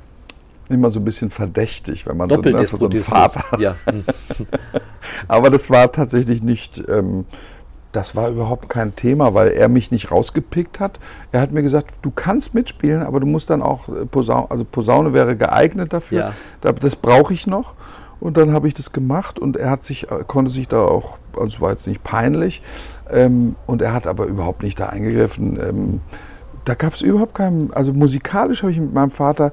immer 0.70 0.90
so 0.90 1.00
ein 1.02 1.04
bisschen 1.06 1.30
verdächtig, 1.32 2.08
wenn 2.08 2.16
man 2.16 2.30
so, 2.30 2.36
ne, 2.54 2.66
so 2.80 2.86
einen 2.86 3.04
Vater 3.04 3.52
hat. 3.52 3.60
Ja. 3.60 3.76
Aber 5.28 5.50
das 5.50 5.70
war 5.70 5.92
tatsächlich 5.92 6.42
nicht, 6.44 6.82
ähm, 6.88 7.26
das 7.92 8.16
war 8.16 8.30
überhaupt 8.30 8.70
kein 8.70 8.96
Thema, 8.96 9.34
weil 9.34 9.50
er 9.50 9.68
mich 9.70 9.92
nicht 9.92 10.12
rausgepickt 10.12 10.80
hat. 10.80 11.00
Er 11.32 11.42
hat 11.42 11.52
mir 11.52 11.62
gesagt, 11.62 11.96
du 12.02 12.12
kannst 12.12 12.54
mitspielen, 12.54 13.04
aber 13.04 13.20
du 13.22 13.26
musst 13.26 13.50
dann 13.50 13.62
auch 13.62 13.88
äh, 13.90 14.06
Posaune, 14.06 14.50
also 14.52 14.66
Posaune 14.66 15.14
wäre 15.14 15.36
geeignet 15.36 15.94
dafür. 15.94 16.20
Ja. 16.20 16.34
Da- 16.62 16.72
Das 16.74 16.96
brauche 16.96 17.34
ich 17.34 17.48
noch. 17.48 17.74
Und 18.26 18.38
dann 18.38 18.54
habe 18.54 18.68
ich 18.68 18.74
das 18.74 18.92
gemacht 18.92 19.38
und 19.38 19.56
er 19.56 19.70
hat 19.70 19.84
sich, 19.84 20.10
äh, 20.10 20.24
konnte 20.26 20.50
sich 20.50 20.68
da 20.68 20.84
auch, 20.84 21.20
also 21.34 21.46
es 21.46 21.62
war 21.62 21.70
jetzt 21.70 21.86
nicht 21.86 22.04
peinlich, 22.04 22.64
ähm, 23.12 23.56
und 23.68 23.84
er 23.84 23.94
hat 23.94 24.08
aber 24.08 24.26
überhaupt 24.26 24.64
nicht 24.64 24.80
da 24.80 24.88
eingegriffen. 24.88 25.60
Ähm, 25.62 26.02
da 26.66 26.74
gab 26.74 26.96
es 26.96 27.02
überhaupt 27.04 27.36
keinen, 27.36 27.72
also 27.72 27.94
musikalisch 27.94 28.64
habe 28.64 28.72
ich 28.72 28.80
mit 28.80 28.96
meinem 28.96 29.12
Vater 29.12 29.52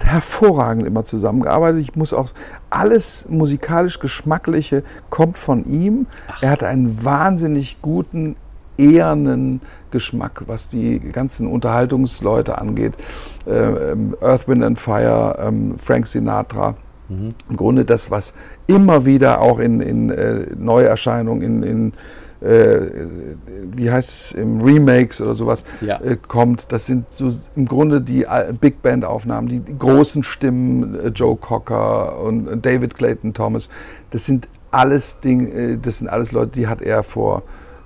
hervorragend 0.00 0.86
immer 0.86 1.04
zusammengearbeitet. 1.04 1.80
Ich 1.80 1.96
muss 1.96 2.14
auch, 2.14 2.28
alles 2.70 3.26
musikalisch 3.28 3.98
Geschmackliche 3.98 4.84
kommt 5.10 5.36
von 5.36 5.64
ihm. 5.64 6.06
Er 6.40 6.50
hat 6.50 6.62
einen 6.62 7.04
wahnsinnig 7.04 7.82
guten, 7.82 8.36
ehernen 8.78 9.60
Geschmack, 9.90 10.44
was 10.46 10.68
die 10.68 11.00
ganzen 11.00 11.48
Unterhaltungsleute 11.48 12.58
angeht. 12.58 12.94
Äh, 13.44 13.90
ähm, 13.90 14.16
Earth, 14.20 14.46
Wind 14.46 14.62
and 14.62 14.78
Fire, 14.78 15.36
ähm, 15.40 15.74
Frank 15.78 16.06
Sinatra. 16.06 16.76
Im 17.08 17.56
Grunde 17.56 17.84
das, 17.84 18.10
was 18.10 18.32
immer 18.66 19.04
wieder 19.04 19.40
auch 19.40 19.58
in, 19.58 19.80
in 19.80 20.10
äh, 20.10 20.46
Neuerscheinungen, 20.58 21.62
in, 21.62 21.62
in 21.62 21.92
äh, 22.48 22.80
wie 23.72 23.90
heißt 23.90 24.08
es, 24.10 24.32
im 24.32 24.60
Remakes 24.60 25.20
oder 25.20 25.34
sowas 25.34 25.64
Ja. 25.80 26.00
äh, 26.00 26.16
kommt. 26.16 26.72
Das 26.72 26.86
sind 26.86 27.06
so 27.10 27.30
im 27.56 27.66
Grunde 27.66 28.00
die 28.00 28.26
Al- 28.26 28.52
Big 28.52 28.82
Band 28.82 29.04
Aufnahmen, 29.04 29.48
die, 29.48 29.62
großen 29.78 30.22
Stimmen, 30.24 30.98
äh, 30.98 31.08
Joe 31.08 31.36
Cocker 31.36 32.20
und 32.20 32.48
äh, 32.48 32.56
David 32.56 32.94
Clayton 32.94 33.32
Thomas. 33.34 33.68
Das 34.10 34.26
sind 34.26 34.48
alles 34.70 35.20
Ding, 35.20 35.52
äh, 35.52 35.78
das 35.80 35.98
sind 35.98 36.08
alles 36.08 36.32
Leute, 36.32 36.52
die 36.52 36.66
hat 36.66 36.82
er 36.82 37.02
vor 37.02 37.42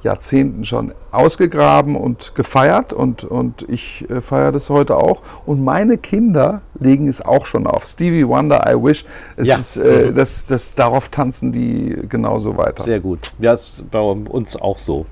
Jahrzehnten 0.08 0.64
schon 0.64 0.92
ausgegraben 1.12 1.94
und 1.94 2.34
gefeiert 2.34 2.94
und, 2.94 3.24
und 3.24 3.66
ich 3.68 4.08
äh, 4.08 4.22
feiere 4.22 4.52
das 4.52 4.70
heute 4.70 4.96
auch. 4.96 5.20
Und 5.44 5.62
meine 5.62 5.98
Kinder 5.98 6.62
legen 6.80 7.08
es 7.08 7.20
auch 7.20 7.44
schon 7.44 7.66
auf. 7.66 7.84
Stevie 7.84 8.26
Wonder, 8.26 8.64
I 8.66 8.74
Wish. 8.82 9.04
Es 9.36 9.46
Ja. 9.46 9.56
ist, 9.56 9.76
äh, 9.76 10.12
das, 10.14 10.46
das, 10.46 10.74
darauf 10.74 11.10
tanzen 11.10 11.52
die 11.52 11.94
genauso 12.08 12.56
weiter. 12.56 12.84
Sehr 12.84 13.00
gut. 13.00 13.32
Ja, 13.38 13.52
ist 13.52 13.84
bei 13.90 14.00
uns 14.00 14.56
auch 14.56 14.78
so. 14.78 15.04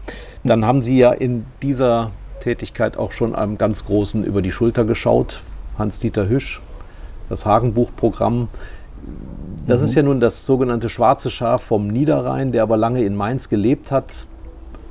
Dann 0.45 0.65
haben 0.65 0.81
Sie 0.81 0.97
ja 0.99 1.13
in 1.13 1.45
dieser 1.61 2.13
Tätigkeit 2.41 2.97
auch 2.97 3.13
schon 3.13 3.35
einem 3.35 3.59
ganz 3.59 3.85
großen 3.85 4.25
über 4.25 4.41
die 4.41 4.51
Schulter 4.51 4.85
geschaut. 4.85 5.43
Hans-Dieter 5.79 6.27
Hüsch, 6.29 6.63
das 7.29 7.45
Hagenbuch-Programm. 7.45 8.49
Das 9.67 9.83
ist 9.83 9.95
ja 9.95 10.03
nun 10.03 10.21
das 10.21 10.47
sogenannte 10.47 10.89
schwarze 10.89 11.31
Schaf 11.31 11.63
vom 11.65 11.87
Niederrhein, 11.89 12.51
der 12.53 12.63
aber 12.63 12.79
lange 12.79 13.03
in 13.03 13.15
Mainz 13.15 13.51
gelebt 13.51 13.91
hat. 13.93 14.29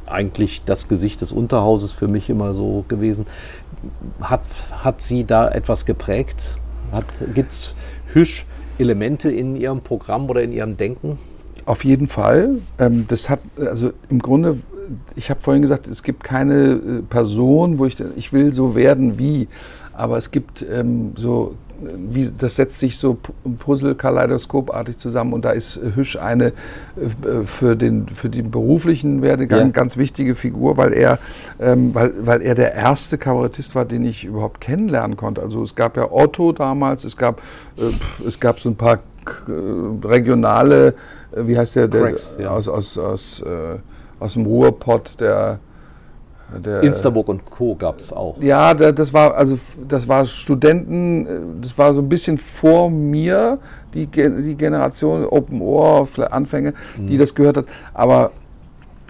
Eigentlich 0.05 0.63
das 0.65 0.87
Gesicht 0.87 1.21
des 1.21 1.31
Unterhauses 1.31 1.91
für 1.91 2.07
mich 2.07 2.29
immer 2.29 2.53
so 2.53 2.85
gewesen. 2.87 3.25
Hat, 4.21 4.45
hat 4.83 5.01
Sie 5.01 5.25
da 5.25 5.49
etwas 5.49 5.85
geprägt? 5.85 6.57
Gibt 7.33 7.51
es 7.51 7.73
Hüsch-Elemente 8.13 9.31
in 9.31 9.55
Ihrem 9.55 9.81
Programm 9.81 10.29
oder 10.29 10.43
in 10.43 10.51
Ihrem 10.51 10.77
Denken? 10.77 11.17
Auf 11.65 11.83
jeden 11.83 12.07
Fall. 12.07 12.59
Ähm, 12.77 13.05
das 13.07 13.29
hat, 13.29 13.39
also 13.57 13.91
im 14.09 14.19
Grunde, 14.19 14.57
ich 15.15 15.29
habe 15.29 15.39
vorhin 15.41 15.61
gesagt, 15.61 15.87
es 15.87 16.03
gibt 16.03 16.23
keine 16.23 16.73
äh, 16.73 17.01
Person, 17.01 17.79
wo 17.79 17.85
ich, 17.85 17.97
ich 18.15 18.31
will 18.33 18.53
so 18.53 18.75
werden 18.75 19.17
wie, 19.17 19.47
aber 19.93 20.17
es 20.17 20.29
gibt 20.29 20.63
ähm, 20.69 21.13
so, 21.15 21.55
wie, 21.81 22.31
das 22.37 22.55
setzt 22.55 22.79
sich 22.79 22.97
so 22.97 23.13
Pu- 23.21 23.57
Puzzle 23.57 23.95
kaleidoskopartig 23.95 24.97
zusammen 24.97 25.33
und 25.33 25.45
da 25.45 25.51
ist 25.51 25.77
äh, 25.77 25.95
Hüsch 25.95 26.15
eine 26.15 26.47
äh, 26.47 26.53
für 27.45 27.75
den, 27.75 28.07
für 28.09 28.29
den 28.29 28.51
beruflichen 28.51 29.21
Werdegang 29.21 29.59
Ja. 29.59 29.67
ganz 29.69 29.97
wichtige 29.97 30.35
Figur, 30.35 30.77
weil 30.77 30.93
er, 30.93 31.19
ähm, 31.59 31.93
weil, 31.93 32.13
weil 32.25 32.41
er 32.41 32.55
der 32.55 32.73
erste 32.73 33.17
Kabarettist 33.17 33.75
war, 33.75 33.85
den 33.85 34.05
ich 34.05 34.25
überhaupt 34.25 34.61
kennenlernen 34.61 35.17
konnte. 35.17 35.41
Also 35.41 35.61
es 35.63 35.75
gab 35.75 35.97
ja 35.97 36.11
Otto 36.11 36.51
damals, 36.51 37.03
es 37.03 37.17
gab, 37.17 37.41
äh, 37.77 38.25
es 38.27 38.39
gab 38.39 38.59
so 38.59 38.69
ein 38.69 38.75
paar 38.75 38.99
äh, 39.47 40.07
regionale, 40.07 40.89
äh, 41.35 41.47
wie 41.47 41.57
heißt 41.57 41.75
der, 41.75 41.87
der 41.87 42.01
Cracks, 42.03 42.37
ja. 42.39 42.49
aus, 42.51 42.67
aus, 42.67 42.97
aus, 42.97 43.41
äh, 43.41 43.77
aus 44.19 44.33
dem 44.33 44.45
Ruhrpott, 44.45 45.19
der, 45.19 45.59
der 46.63 46.81
Insterburg 46.83 47.27
und 47.27 47.45
Co. 47.49 47.75
gab 47.75 47.99
es 47.99 48.13
auch. 48.13 48.41
ja, 48.41 48.73
da- 48.73 48.91
das 48.91 49.13
war 49.13 49.35
also 49.35 49.57
das 49.87 50.07
war 50.07 50.25
Studenten, 50.25 51.25
äh, 51.25 51.29
das 51.61 51.77
war 51.77 51.93
so 51.93 52.01
ein 52.01 52.09
bisschen 52.09 52.37
vor 52.37 52.89
mir 52.89 53.59
die, 53.93 54.07
die 54.07 54.55
Generation 54.55 55.25
Open 55.25 55.61
Ohr 55.61 56.07
Anfänge, 56.31 56.73
die 56.97 57.17
das 57.17 57.33
gehört 57.35 57.57
hat. 57.57 57.65
Aber 57.93 58.31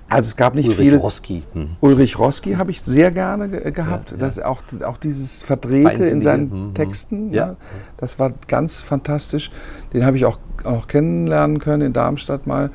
also 0.08 0.28
es 0.28 0.36
gab 0.36 0.54
nicht 0.54 0.68
Mhm. 0.68 0.74
Ulrich 0.74 0.90
viel. 0.90 0.98
Roski. 0.98 1.44
Hm. 1.54 1.70
Ulrich 1.82 2.20
Roski 2.20 2.54
habe 2.54 2.70
ich 2.70 2.80
sehr 2.82 3.10
gerne 3.12 3.50
ge 3.50 3.72
gehabt. 3.72 4.12
Ja, 4.12 4.18
ja. 4.18 4.24
Das 4.26 4.40
auch, 4.40 4.62
auch 4.86 4.98
dieses 4.98 5.42
Verdrehte 5.42 6.04
in 6.06 6.22
seinen 6.22 6.68
mhm. 6.68 6.74
Texten. 6.76 7.32
Ja. 7.34 7.48
Ja. 7.48 7.56
das 7.98 8.20
war 8.20 8.32
ganz 8.48 8.82
fantastisch. 8.84 9.50
Den 9.94 10.06
habe 10.06 10.16
ich 10.18 10.26
auch, 10.26 10.38
auch 10.64 10.88
kennenlernen 10.88 11.58
können 11.60 11.82
in 11.82 11.94
Darmstadt 11.94 12.46
mal. 12.46 12.70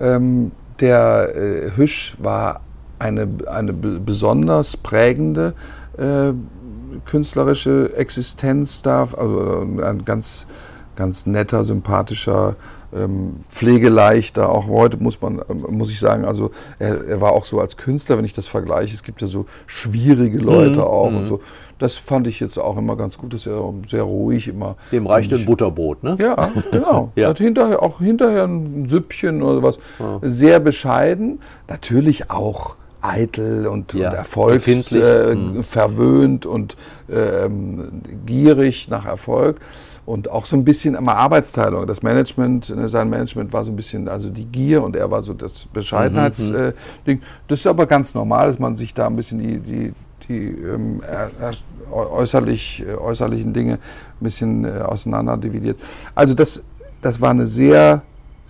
Ähm, 0.00 0.52
der 0.80 1.34
äh, 1.36 1.70
Hüsch 1.76 2.16
war 2.18 2.60
eine, 3.00 3.26
eine 3.50 3.72
be- 3.72 3.98
besonders 3.98 4.76
prägende 4.76 5.54
äh, 5.98 6.32
künstlerische 7.04 7.92
Existenz 7.96 8.82
da. 8.82 9.00
Also 9.16 9.66
äh, 9.80 9.84
ein 9.84 10.04
ganz, 10.04 10.46
ganz 10.96 11.26
netter, 11.26 11.64
sympathischer 11.64 12.56
ähm, 12.92 13.36
pflegeleichter, 13.48 14.48
auch 14.48 14.66
heute 14.66 14.96
muss 15.00 15.20
man, 15.20 15.40
ähm, 15.48 15.64
muss 15.70 15.92
ich 15.92 16.00
sagen, 16.00 16.24
also 16.24 16.50
er, 16.80 17.06
er 17.06 17.20
war 17.20 17.30
auch 17.30 17.44
so 17.44 17.60
als 17.60 17.76
Künstler, 17.76 18.18
wenn 18.18 18.24
ich 18.24 18.32
das 18.32 18.48
vergleiche, 18.48 18.92
es 18.92 19.04
gibt 19.04 19.20
ja 19.22 19.28
so 19.28 19.46
schwierige 19.68 20.38
Leute 20.38 20.84
auch 20.84 21.06
und 21.06 21.26
so. 21.28 21.40
Das 21.78 21.94
fand 21.98 22.26
ich 22.26 22.40
jetzt 22.40 22.58
auch 22.58 22.76
immer 22.76 22.96
ganz 22.96 23.16
gut, 23.16 23.32
dass 23.32 23.46
er 23.46 23.72
sehr 23.88 24.02
ruhig 24.02 24.48
immer. 24.48 24.76
Dem 24.90 25.06
reichte 25.06 25.36
und 25.36 25.42
ein 25.42 25.46
Butterbrot, 25.46 26.02
ne? 26.02 26.16
ja, 26.18 26.50
genau. 26.72 27.12
Ja. 27.16 27.28
Hat 27.28 27.38
hinterher, 27.38 27.80
auch 27.80 28.00
hinterher 28.00 28.42
ein 28.44 28.88
Süppchen 28.88 29.40
oder 29.42 29.62
was. 29.62 29.78
Sehr 30.22 30.58
bescheiden. 30.58 31.38
Natürlich 31.68 32.28
auch 32.28 32.74
eitel 33.02 33.66
und, 33.66 33.94
Ja, 33.94 34.10
und 34.10 34.16
erfolgs 34.16 34.66
empfindlich. 34.66 35.02
äh, 35.04 35.34
Mhm. 35.34 35.62
verwöhnt 35.62 36.46
und 36.46 36.76
ähm, 37.10 38.02
gierig 38.26 38.88
nach 38.88 39.06
Erfolg. 39.06 39.56
Und 40.06 40.28
auch 40.30 40.44
so 40.46 40.56
ein 40.56 40.64
bisschen 40.64 40.94
immer 40.96 41.14
Arbeitsteilung. 41.16 41.86
Das 41.86 42.02
Management, 42.02 42.74
ne, 42.74 42.88
sein 42.88 43.08
Management 43.10 43.52
war 43.52 43.64
so 43.64 43.70
ein 43.70 43.76
bisschen, 43.76 44.08
also 44.08 44.28
die 44.28 44.44
Gier 44.46 44.82
und 44.82 44.96
er 44.96 45.10
war 45.10 45.22
so 45.22 45.34
das 45.34 45.66
Bescheidenheitsding. 45.72 46.54
Äh, 46.56 46.72
Ding. 47.06 47.20
das 47.46 47.60
ist 47.60 47.66
aber 47.66 47.86
ganz 47.86 48.14
normal, 48.14 48.46
dass 48.48 48.58
man 48.58 48.76
sich 48.76 48.92
da 48.92 49.06
ein 49.06 49.14
bisschen 49.14 49.38
die, 49.38 49.58
die, 49.60 49.92
die 50.28 50.46
ähm, 50.48 51.00
er- 51.08 51.30
er- 51.40 51.54
äußerlich, 51.92 52.84
äh, 52.88 52.94
äußerlichen 52.94 53.52
Dinge 53.52 53.74
ein 53.74 53.78
bisschen 54.24 54.64
äh, 54.64 54.80
auseinander 54.80 55.36
dividiert. 55.36 55.78
Also 56.14 56.34
das, 56.34 56.62
das 57.02 57.20
war 57.20 57.30
eine 57.30 57.46
sehr 57.46 58.02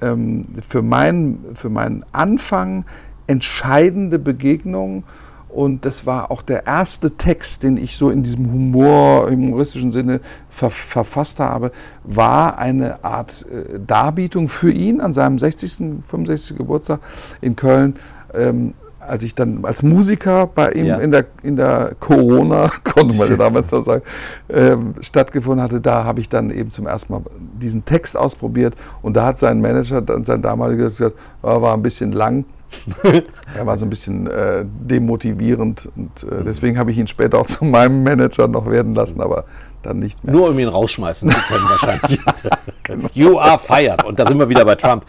ähm, 0.02 0.44
für, 0.66 0.82
mein, 0.82 1.38
für 1.54 1.68
meinen 1.68 2.04
Anfang 2.12 2.84
entscheidende 3.30 4.18
Begegnung. 4.18 5.04
Und 5.48 5.84
das 5.84 6.06
war 6.06 6.30
auch 6.30 6.42
der 6.42 6.66
erste 6.68 7.16
Text, 7.16 7.64
den 7.64 7.76
ich 7.76 7.96
so 7.96 8.10
in 8.10 8.22
diesem 8.22 8.52
Humor, 8.52 9.28
humoristischen 9.30 9.90
Sinne 9.90 10.20
ver 10.48 10.70
verfasst 10.70 11.40
habe, 11.40 11.72
war 12.04 12.58
eine 12.58 13.02
Art 13.02 13.46
äh, 13.50 13.78
Darbietung 13.84 14.46
für 14.48 14.70
ihn 14.70 15.00
an 15.00 15.12
seinem 15.12 15.38
60., 15.40 16.02
65. 16.06 16.56
Geburtstag 16.56 17.00
in 17.40 17.56
Köln. 17.56 17.96
Ähm, 18.32 18.74
als 19.00 19.24
ich 19.24 19.34
dann 19.34 19.64
als 19.64 19.82
Musiker 19.82 20.46
bei 20.46 20.70
ihm 20.72 20.86
Ja. 20.86 20.98
in 20.98 21.10
der, 21.10 21.24
in 21.42 21.56
der 21.56 21.96
Corona, 21.98 22.70
konnte 22.84 23.14
man 23.16 23.28
ja 23.30 23.36
damals 23.36 23.70
so 23.70 23.82
sagen, 23.82 24.02
ähm, 24.50 24.94
stattgefunden 25.00 25.62
hatte, 25.64 25.80
da 25.80 26.04
habe 26.04 26.20
ich 26.20 26.28
dann 26.28 26.50
eben 26.50 26.70
zum 26.70 26.86
ersten 26.86 27.12
Mal 27.14 27.22
diesen 27.60 27.84
Text 27.84 28.16
ausprobiert 28.16 28.74
und 29.02 29.16
da 29.16 29.24
hat 29.24 29.38
sein 29.38 29.60
Manager, 29.60 30.00
dann 30.00 30.24
sein 30.24 30.42
damaliger 30.42 30.84
gesagt, 30.84 31.16
"Ah, 31.42 31.60
war 31.60 31.74
ein 31.74 31.82
bisschen 31.82 32.12
lang. 32.12 32.44
er 33.56 33.66
war 33.66 33.76
so 33.76 33.86
ein 33.86 33.90
bisschen 33.90 34.26
äh, 34.26 34.64
demotivierend 34.64 35.88
und 35.96 36.22
äh, 36.22 36.44
deswegen 36.44 36.78
habe 36.78 36.90
ich 36.90 36.98
ihn 36.98 37.06
später 37.06 37.38
auch 37.38 37.46
zu 37.48 37.64
meinem 37.64 38.02
Manager 38.02 38.48
noch 38.48 38.66
werden 38.70 38.94
lassen, 38.94 39.20
aber 39.20 39.44
dann 39.82 39.98
nicht 39.98 40.22
mehr. 40.22 40.34
Nur 40.34 40.50
um 40.50 40.58
ihn 40.58 40.68
rausschmeißen 40.68 41.30
zu 41.30 41.38
können 41.48 41.64
wahrscheinlich. 41.68 42.20
you 43.14 43.38
are 43.38 43.58
fired. 43.58 44.04
Und 44.04 44.18
da 44.18 44.26
sind 44.26 44.38
wir 44.38 44.48
wieder 44.48 44.64
bei 44.64 44.74
Trump. 44.74 45.04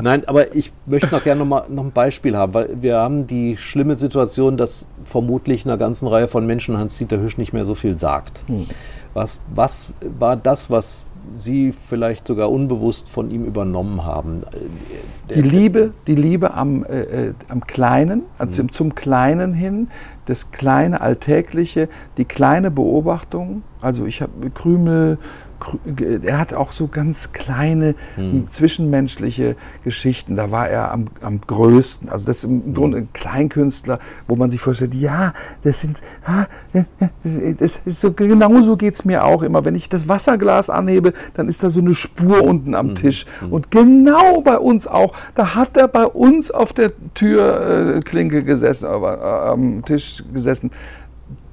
Nein, 0.00 0.26
aber 0.26 0.54
ich 0.54 0.72
möchte 0.86 1.08
noch 1.08 1.22
gerne 1.22 1.40
noch, 1.40 1.46
mal, 1.46 1.64
noch 1.68 1.84
ein 1.84 1.92
Beispiel 1.92 2.36
haben, 2.36 2.54
weil 2.54 2.76
wir 2.80 2.98
haben 2.98 3.26
die 3.26 3.56
schlimme 3.56 3.96
Situation, 3.96 4.56
dass 4.56 4.86
vermutlich 5.04 5.64
einer 5.64 5.76
ganzen 5.76 6.08
Reihe 6.08 6.28
von 6.28 6.46
Menschen 6.46 6.76
Hans-Dieter 6.76 7.20
Hüsch 7.20 7.38
nicht 7.38 7.52
mehr 7.52 7.64
so 7.64 7.74
viel 7.74 7.96
sagt. 7.96 8.42
Hm. 8.46 8.66
Was, 9.14 9.40
was 9.54 9.86
war 10.18 10.36
das, 10.36 10.70
was 10.70 11.04
Sie 11.36 11.72
vielleicht 11.72 12.26
sogar 12.26 12.50
unbewusst 12.50 13.08
von 13.08 13.30
ihm 13.30 13.44
übernommen 13.44 14.04
haben. 14.04 14.42
Die 15.34 15.42
Liebe, 15.42 15.92
die 16.06 16.14
Liebe 16.14 16.54
am, 16.54 16.84
äh, 16.84 17.28
äh 17.28 17.34
am 17.48 17.66
Kleinen, 17.66 18.22
also 18.38 18.62
mhm. 18.62 18.72
zum 18.72 18.94
Kleinen 18.94 19.54
hin, 19.54 19.88
das 20.26 20.52
kleine 20.52 21.00
Alltägliche, 21.00 21.88
die 22.16 22.24
kleine 22.24 22.70
Beobachtung. 22.70 23.62
Also 23.80 24.06
ich 24.06 24.22
habe 24.22 24.50
Krümel, 24.50 25.18
er 26.22 26.38
hat 26.38 26.54
auch 26.54 26.72
so 26.72 26.88
ganz 26.88 27.32
kleine 27.32 27.94
hm. 28.16 28.48
zwischenmenschliche 28.50 29.56
Geschichten. 29.82 30.36
Da 30.36 30.50
war 30.50 30.68
er 30.68 30.90
am, 30.92 31.06
am 31.22 31.40
größten. 31.40 32.08
Also 32.08 32.26
das 32.26 32.38
ist 32.38 32.44
im 32.44 32.64
hm. 32.64 32.74
Grunde 32.74 32.98
ein 32.98 33.08
Kleinkünstler, 33.12 33.98
wo 34.28 34.36
man 34.36 34.50
sich 34.50 34.60
vorstellt, 34.60 34.94
ja, 34.94 35.34
das 35.62 35.80
sind, 35.80 36.02
das 37.58 37.80
ist 37.84 38.00
so, 38.00 38.12
genau 38.12 38.62
so 38.62 38.76
geht 38.76 38.94
es 38.94 39.04
mir 39.04 39.24
auch 39.24 39.42
immer. 39.42 39.64
Wenn 39.64 39.74
ich 39.74 39.88
das 39.88 40.08
Wasserglas 40.08 40.70
anhebe, 40.70 41.12
dann 41.34 41.48
ist 41.48 41.62
da 41.62 41.68
so 41.68 41.80
eine 41.80 41.94
Spur 41.94 42.42
unten 42.42 42.74
am 42.74 42.88
hm. 42.88 42.94
Tisch. 42.96 43.26
Hm. 43.40 43.52
Und 43.52 43.70
genau 43.70 44.40
bei 44.40 44.58
uns 44.58 44.86
auch, 44.86 45.14
da 45.34 45.54
hat 45.54 45.76
er 45.76 45.88
bei 45.88 46.06
uns 46.06 46.50
auf 46.50 46.72
der 46.72 46.92
Türklinke 47.14 48.44
gesessen, 48.44 48.86
aber 48.86 49.18
äh, 49.18 49.50
am 49.50 49.84
Tisch 49.84 50.22
gesessen. 50.32 50.70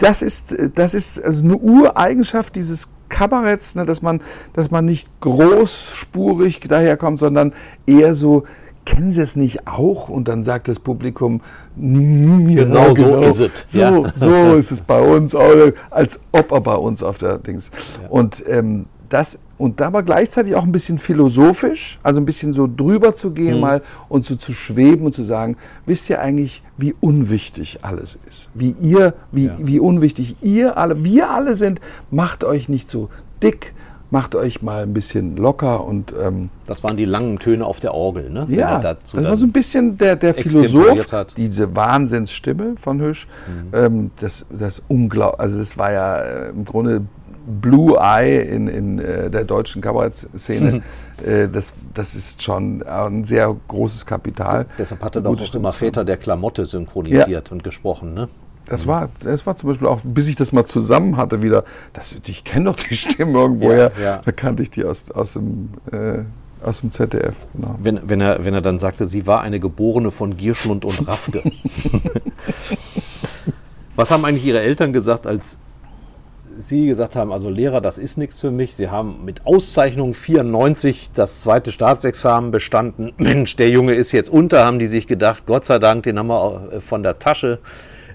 Das 0.02 0.24
ist, 0.24 0.58
das 0.74 0.96
ist 0.96 1.24
also 1.24 1.44
eine 1.44 1.58
Ureigenschaft 1.58 2.56
dieses 2.56 2.90
Kabaretts, 3.08 3.76
ne, 3.76 3.86
dass, 3.86 4.02
man, 4.02 4.20
dass 4.54 4.72
man 4.72 4.86
nicht 4.86 5.08
großspurig 5.20 6.62
daherkommt, 6.62 7.20
sondern 7.20 7.54
eher 7.86 8.16
so, 8.16 8.46
kennen 8.84 9.12
Sie 9.12 9.22
es 9.22 9.36
nicht 9.36 9.68
auch? 9.68 10.10
Und 10.10 10.28
dann 10.28 10.44
sagt 10.44 10.70
das 10.70 10.80
Publikum, 10.80 11.42
ja, 11.76 11.84
genau, 11.84 12.94
genau, 12.94 13.22
so 13.22 13.22
ist 13.22 13.40
es. 13.42 13.66
So, 13.68 13.80
ja. 13.80 14.14
so 14.16 14.56
ist 14.56 14.72
es 14.72 14.82
bei 14.82 15.00
uns, 15.00 15.36
als 15.36 16.20
ob 16.32 16.52
er 16.52 16.62
bei 16.62 16.76
uns 16.76 17.04
auf 17.04 17.20
der 17.20 17.38
Dings. 17.38 17.70
Ja. 18.02 18.10
Und 18.10 18.44
ähm, 18.48 18.88
das 19.10 19.38
und 19.62 19.80
da 19.80 19.88
aber 19.88 20.02
gleichzeitig 20.02 20.56
auch 20.56 20.64
ein 20.64 20.72
bisschen 20.72 20.98
philosophisch, 20.98 22.00
also 22.02 22.20
ein 22.20 22.26
bisschen 22.26 22.52
so 22.52 22.68
drüber 22.68 23.16
zu 23.16 23.30
gehen 23.30 23.56
mhm. 23.56 23.62
mal 23.62 23.82
und 24.10 24.26
so 24.26 24.36
zu 24.36 24.54
schweben 24.54 25.06
und 25.06 25.14
zu 25.14 25.24
sagen, 25.24 25.56
wisst 25.86 26.10
ihr 26.10 26.20
eigentlich, 26.20 26.64
wie 26.78 26.96
unwichtig 27.00 27.80
alles 27.84 28.18
ist? 28.28 28.50
Wie 28.56 28.72
ihr, 28.82 29.14
wie, 29.32 29.46
ja. 29.46 29.56
wie 29.60 29.80
unwichtig 29.80 30.36
ihr 30.42 30.78
alle, 30.78 31.04
wir 31.04 31.30
alle 31.30 31.56
sind, 31.56 31.80
macht 32.10 32.44
euch 32.44 32.70
nicht 32.70 32.90
so 32.90 33.10
dick, 33.44 33.74
macht 34.10 34.36
euch 34.36 34.64
mal 34.64 34.82
ein 34.82 34.96
bisschen 34.96 35.38
locker 35.38 35.86
und 35.86 36.12
ähm, 36.20 36.50
das 36.66 36.84
waren 36.84 36.98
die 36.98 37.06
langen 37.06 37.38
Töne 37.38 37.64
auf 37.64 37.80
der 37.80 37.94
Orgel, 37.94 38.32
ne? 38.32 38.48
Ja, 38.50 38.80
das 38.80 39.14
war 39.16 39.36
so 39.36 39.46
ein 39.46 39.52
bisschen 39.52 39.98
der, 40.00 40.16
der 40.16 40.34
Philosoph, 40.34 41.06
diese 41.38 41.76
Wahnsinnsstimme 41.76 42.78
von 42.78 43.00
Hüsch, 43.00 43.28
mhm. 43.48 43.78
ähm, 43.78 44.12
das, 44.20 44.48
das 44.50 44.82
unglaublich, 44.88 45.40
also 45.40 45.60
das 45.60 45.78
war 45.78 45.92
ja 45.92 46.18
äh, 46.18 46.50
im 46.50 46.66
Grunde 46.66 47.04
Blue 47.60 47.98
Eye 48.00 48.42
in, 48.42 48.68
in 48.68 49.00
äh, 49.00 49.30
der 49.30 49.44
deutschen 49.44 49.82
Kabarettszene, 49.82 50.82
äh, 51.26 51.48
das, 51.48 51.74
das 51.94 52.16
ist 52.16 52.42
schon 52.42 52.84
ein 52.84 53.24
sehr 53.26 53.56
großes 53.68 54.06
Kapital. 54.06 54.66
Deshalb 54.78 55.04
hatte 55.04 55.22
doch 55.22 55.40
auch 55.40 55.56
immer 55.56 55.72
Väter 55.72 56.06
der 56.06 56.18
Klamotte 56.18 56.66
synchronisiert 56.66 57.50
ja. 57.50 57.52
und 57.52 57.64
gesprochen, 57.64 58.14
ne? 58.14 58.28
Das 58.68 58.88
war, 58.88 59.10
das 59.22 59.46
war 59.46 59.56
zum 59.56 59.70
Beispiel 59.70 59.88
auch, 59.88 60.00
bis 60.04 60.28
ich 60.28 60.36
das 60.36 60.52
mal 60.52 60.66
zusammen 60.66 61.18
hatte 61.18 61.42
wieder, 61.42 61.66
das, 61.94 62.18
ich 62.26 62.44
kenne 62.44 62.66
doch 62.66 62.76
die 62.78 62.96
Stimme 62.96 63.40
irgendwoher, 63.40 63.92
ja, 63.98 64.04
ja. 64.04 64.22
da 64.24 64.32
kannte 64.32 64.64
ich 64.64 64.72
die 64.72 64.86
aus, 64.86 65.12
aus, 65.12 65.34
dem, 65.34 65.72
äh, 65.92 66.20
aus 66.64 66.80
dem 66.82 66.94
ZDF. 66.94 67.36
Genau. 67.54 67.76
Wenn, 67.82 68.00
wenn, 68.08 68.22
er, 68.22 68.46
wenn 68.46 68.54
er 68.54 68.62
dann 68.62 68.80
sagte, 68.80 69.06
sie 69.06 69.28
war 69.28 69.42
eine 69.42 69.60
Geborene 69.60 70.12
von 70.12 70.38
Gierschlund 70.38 70.86
und 70.86 71.08
Raffke. 71.08 71.44
Was 73.96 74.10
haben 74.10 74.24
eigentlich 74.24 74.46
Ihre 74.46 74.62
Eltern 74.62 74.94
gesagt, 74.94 75.28
als 75.28 75.58
Sie 76.58 76.86
gesagt 76.86 77.16
haben, 77.16 77.32
also 77.32 77.50
Lehrer, 77.50 77.82
das 77.82 77.98
ist 77.98 78.18
nichts 78.18 78.40
für 78.40 78.52
mich. 78.52 78.76
Sie 78.76 78.90
haben 78.90 79.26
mit 79.26 79.46
Auszeichnung 79.46 80.14
94 80.14 81.12
das 81.14 81.42
zweite 81.42 81.72
Staatsexamen 81.72 82.52
bestanden. 82.52 83.14
Mensch, 83.18 83.56
der 83.56 83.70
Junge 83.70 83.94
ist 83.94 84.12
jetzt 84.12 84.30
unter, 84.30 84.66
haben 84.66 84.80
die 84.80 84.88
sich 84.88 85.08
gedacht. 85.08 85.44
Gott 85.46 85.66
sei 85.66 85.80
Dank, 85.80 86.04
den 86.04 86.20
haben 86.20 86.28
wir 86.28 86.70
äh, 86.72 86.82
von 86.82 87.04
der 87.04 87.20
Tasche. 87.20 87.60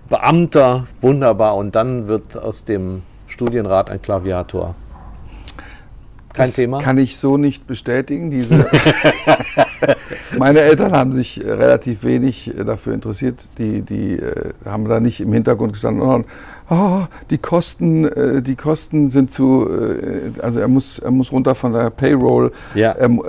Beamter, 0.09 0.85
wunderbar. 1.01 1.57
Und 1.57 1.75
dann 1.75 2.07
wird 2.07 2.37
aus 2.37 2.65
dem 2.65 3.03
Studienrat 3.27 3.91
ein 3.91 4.01
Klaviator. 4.01 4.75
Kein 6.33 6.47
das 6.47 6.57
Thema? 6.57 6.79
Kann 6.79 6.99
ich 6.99 7.17
so 7.17 7.37
nicht 7.37 7.67
bestätigen. 7.67 8.31
Diese 8.31 8.67
Meine 10.39 10.61
Eltern 10.61 10.93
haben 10.93 11.13
sich 11.13 11.45
äh, 11.45 11.51
relativ 11.51 12.05
wenig 12.05 12.49
äh, 12.49 12.65
dafür 12.65 12.95
interessiert. 12.95 13.49
Die, 13.59 13.83
die 13.83 14.19
äh, 14.19 14.53
haben 14.65 14.89
da 14.89 15.01
nicht 15.01 15.21
im 15.21 15.33
Hintergrund 15.33 15.73
gestanden. 15.73 16.03
Und, 16.03 16.27
oh, 16.71 17.03
die 17.31 17.39
Kosten, 17.39 18.43
die 18.43 18.57
Kosten 18.57 19.11
sind 19.11 19.33
zu, 19.33 19.69
also 20.43 20.61
er 20.61 20.69
muss, 20.69 20.99
er 20.99 21.11
muss 21.13 21.31
runter 21.31 21.55
von 21.55 21.73
der 21.73 21.91
Payroll. 21.91 22.53
Ja. 22.75 22.97
Ähm, 22.99 23.23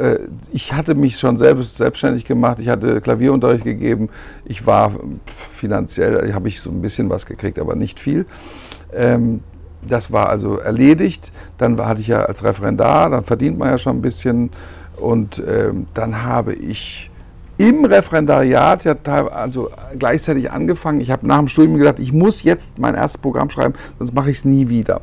ich 0.51 0.73
hatte 0.73 0.95
mich 0.95 1.19
schon 1.19 1.37
selbst 1.37 1.77
selbstständig 1.77 2.25
gemacht. 2.25 2.59
Ich 2.59 2.67
hatte 2.67 2.99
Klavierunterricht 2.99 3.63
gegeben. 3.63 4.09
Ich 4.45 4.65
war 4.65 4.91
finanziell, 5.51 6.33
habe 6.33 6.47
ich 6.47 6.61
so 6.61 6.71
ein 6.71 6.81
bisschen 6.81 7.09
was 7.09 7.25
gekriegt, 7.27 7.59
aber 7.59 7.75
nicht 7.75 7.99
viel. 7.99 8.25
Ähm, 8.91 9.41
das 9.87 10.11
war 10.11 10.29
also 10.29 10.57
erledigt. 10.57 11.31
Dann 11.57 11.79
hatte 11.79 12.01
ich 12.01 12.07
ja 12.07 12.23
als 12.23 12.43
Referendar, 12.43 13.09
dann 13.09 13.23
verdient 13.23 13.57
man 13.57 13.69
ja 13.69 13.77
schon 13.77 13.97
ein 13.97 14.01
bisschen. 14.01 14.49
Und 14.99 15.41
ähm, 15.47 15.87
dann 15.93 16.23
habe 16.23 16.53
ich 16.53 17.09
im 17.57 17.85
Referendariat 17.85 18.83
ja 18.83 18.95
also 19.27 19.71
gleichzeitig 19.97 20.51
angefangen. 20.51 21.01
Ich 21.01 21.11
habe 21.11 21.25
nach 21.25 21.39
dem 21.39 21.47
Studium 21.47 21.77
gedacht, 21.77 21.99
ich 21.99 22.13
muss 22.13 22.43
jetzt 22.43 22.77
mein 22.77 22.95
erstes 22.95 23.19
Programm 23.19 23.49
schreiben, 23.49 23.73
sonst 23.97 24.13
mache 24.13 24.29
ich 24.29 24.37
es 24.37 24.45
nie 24.45 24.69
wieder. 24.69 25.01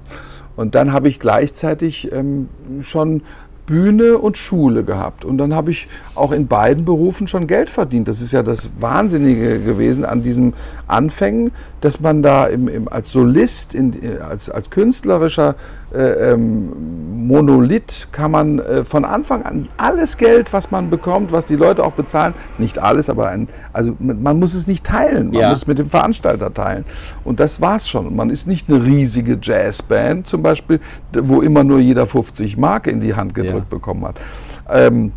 Und 0.57 0.77
dann 0.77 0.93
habe 0.93 1.09
ich 1.09 1.19
gleichzeitig 1.19 2.13
ähm, 2.13 2.49
schon 2.81 3.23
Bühne 3.67 4.19
und 4.19 4.37
Schule 4.37 4.85
gehabt. 4.85 5.25
Und 5.25 5.39
dann 5.39 5.55
habe 5.55 5.71
ich 5.71 5.89
auch 6.15 6.33
in 6.33 6.47
beiden 6.47 6.85
Berufen 6.85 7.27
schon 7.27 7.47
Geld 7.47 7.71
verdient. 7.71 8.09
Das 8.09 8.21
ist 8.21 8.33
ja 8.33 8.43
das 8.43 8.69
Wahnsinnige 8.79 9.59
gewesen 9.61 10.05
an 10.05 10.23
diesen 10.23 10.55
Anfängen, 10.87 11.51
dass 11.81 12.01
man 12.01 12.23
da 12.23 12.47
im, 12.47 12.69
im 12.69 12.89
als 12.89 13.11
Solist, 13.11 13.75
in, 13.75 13.95
als, 14.21 14.51
als 14.51 14.71
künstlerischer 14.71 15.51
äh, 15.51 15.55
ähm, 15.95 17.27
Monolith 17.27 18.09
kann 18.13 18.31
man 18.31 18.59
äh, 18.59 18.85
von 18.85 19.05
Anfang 19.05 19.43
an 19.43 19.69
alles 19.77 20.17
Geld, 20.17 20.53
was 20.53 20.71
man 20.71 20.91
bekommt, 20.91 21.33
was 21.33 21.47
die 21.47 21.57
Leute 21.57 21.85
auch 21.85 21.93
bezahlen, 21.93 22.35
nicht 22.59 22.79
alles, 22.79 23.09
aber 23.09 23.29
ein, 23.29 23.49
also 23.73 23.97
man 23.99 24.39
muss 24.39 24.55
es 24.55 24.67
nicht 24.67 24.85
teilen, 24.85 25.29
man 25.29 25.35
ja. 25.35 25.49
muss 25.49 25.59
es 25.59 25.67
mit 25.67 25.79
dem 25.79 25.89
Veranstalter 25.89 26.53
teilen. 26.53 26.85
Und 27.25 27.41
das 27.41 27.61
war's 27.61 27.89
schon. 27.89 28.15
Man 28.15 28.31
ist 28.31 28.47
nicht 28.47 28.69
eine 28.69 28.83
riesige 28.85 29.39
Jazzband 29.41 30.27
zum 30.27 30.43
Beispiel, 30.43 30.81
wo 31.13 31.41
immer 31.41 31.65
nur 31.65 31.79
jeder 31.79 32.07
50 32.07 32.57
Mark 32.57 32.87
in 32.87 33.01
die 33.01 33.15
Hand 33.15 33.35
gedrückt 33.35 33.67
ja. 33.71 33.77
bekommen 33.77 34.05
hat. 34.05 34.21
Ähm, 34.69 35.13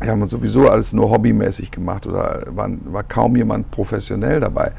wir 0.00 0.10
haben 0.10 0.24
sowieso 0.26 0.68
alles 0.68 0.92
nur 0.92 1.10
hobbymäßig 1.10 1.70
gemacht 1.70 2.06
oder 2.06 2.44
war, 2.50 2.68
war 2.84 3.04
kaum 3.04 3.36
jemand 3.36 3.70
professionell 3.70 4.40
dabei. 4.40 4.72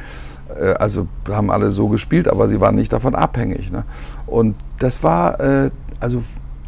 Äh, 0.60 0.74
also 0.74 1.08
haben 1.30 1.52
alle 1.52 1.72
so 1.72 1.88
gespielt, 1.88 2.28
aber 2.28 2.48
sie 2.48 2.60
waren 2.60 2.76
nicht 2.76 2.94
davon 2.94 3.16
abhängig. 3.16 3.72
Ne? 3.72 3.84
Und 4.28 4.56
das 4.80 5.04
war 5.04 5.40
äh, 5.40 5.72
also 6.00 6.22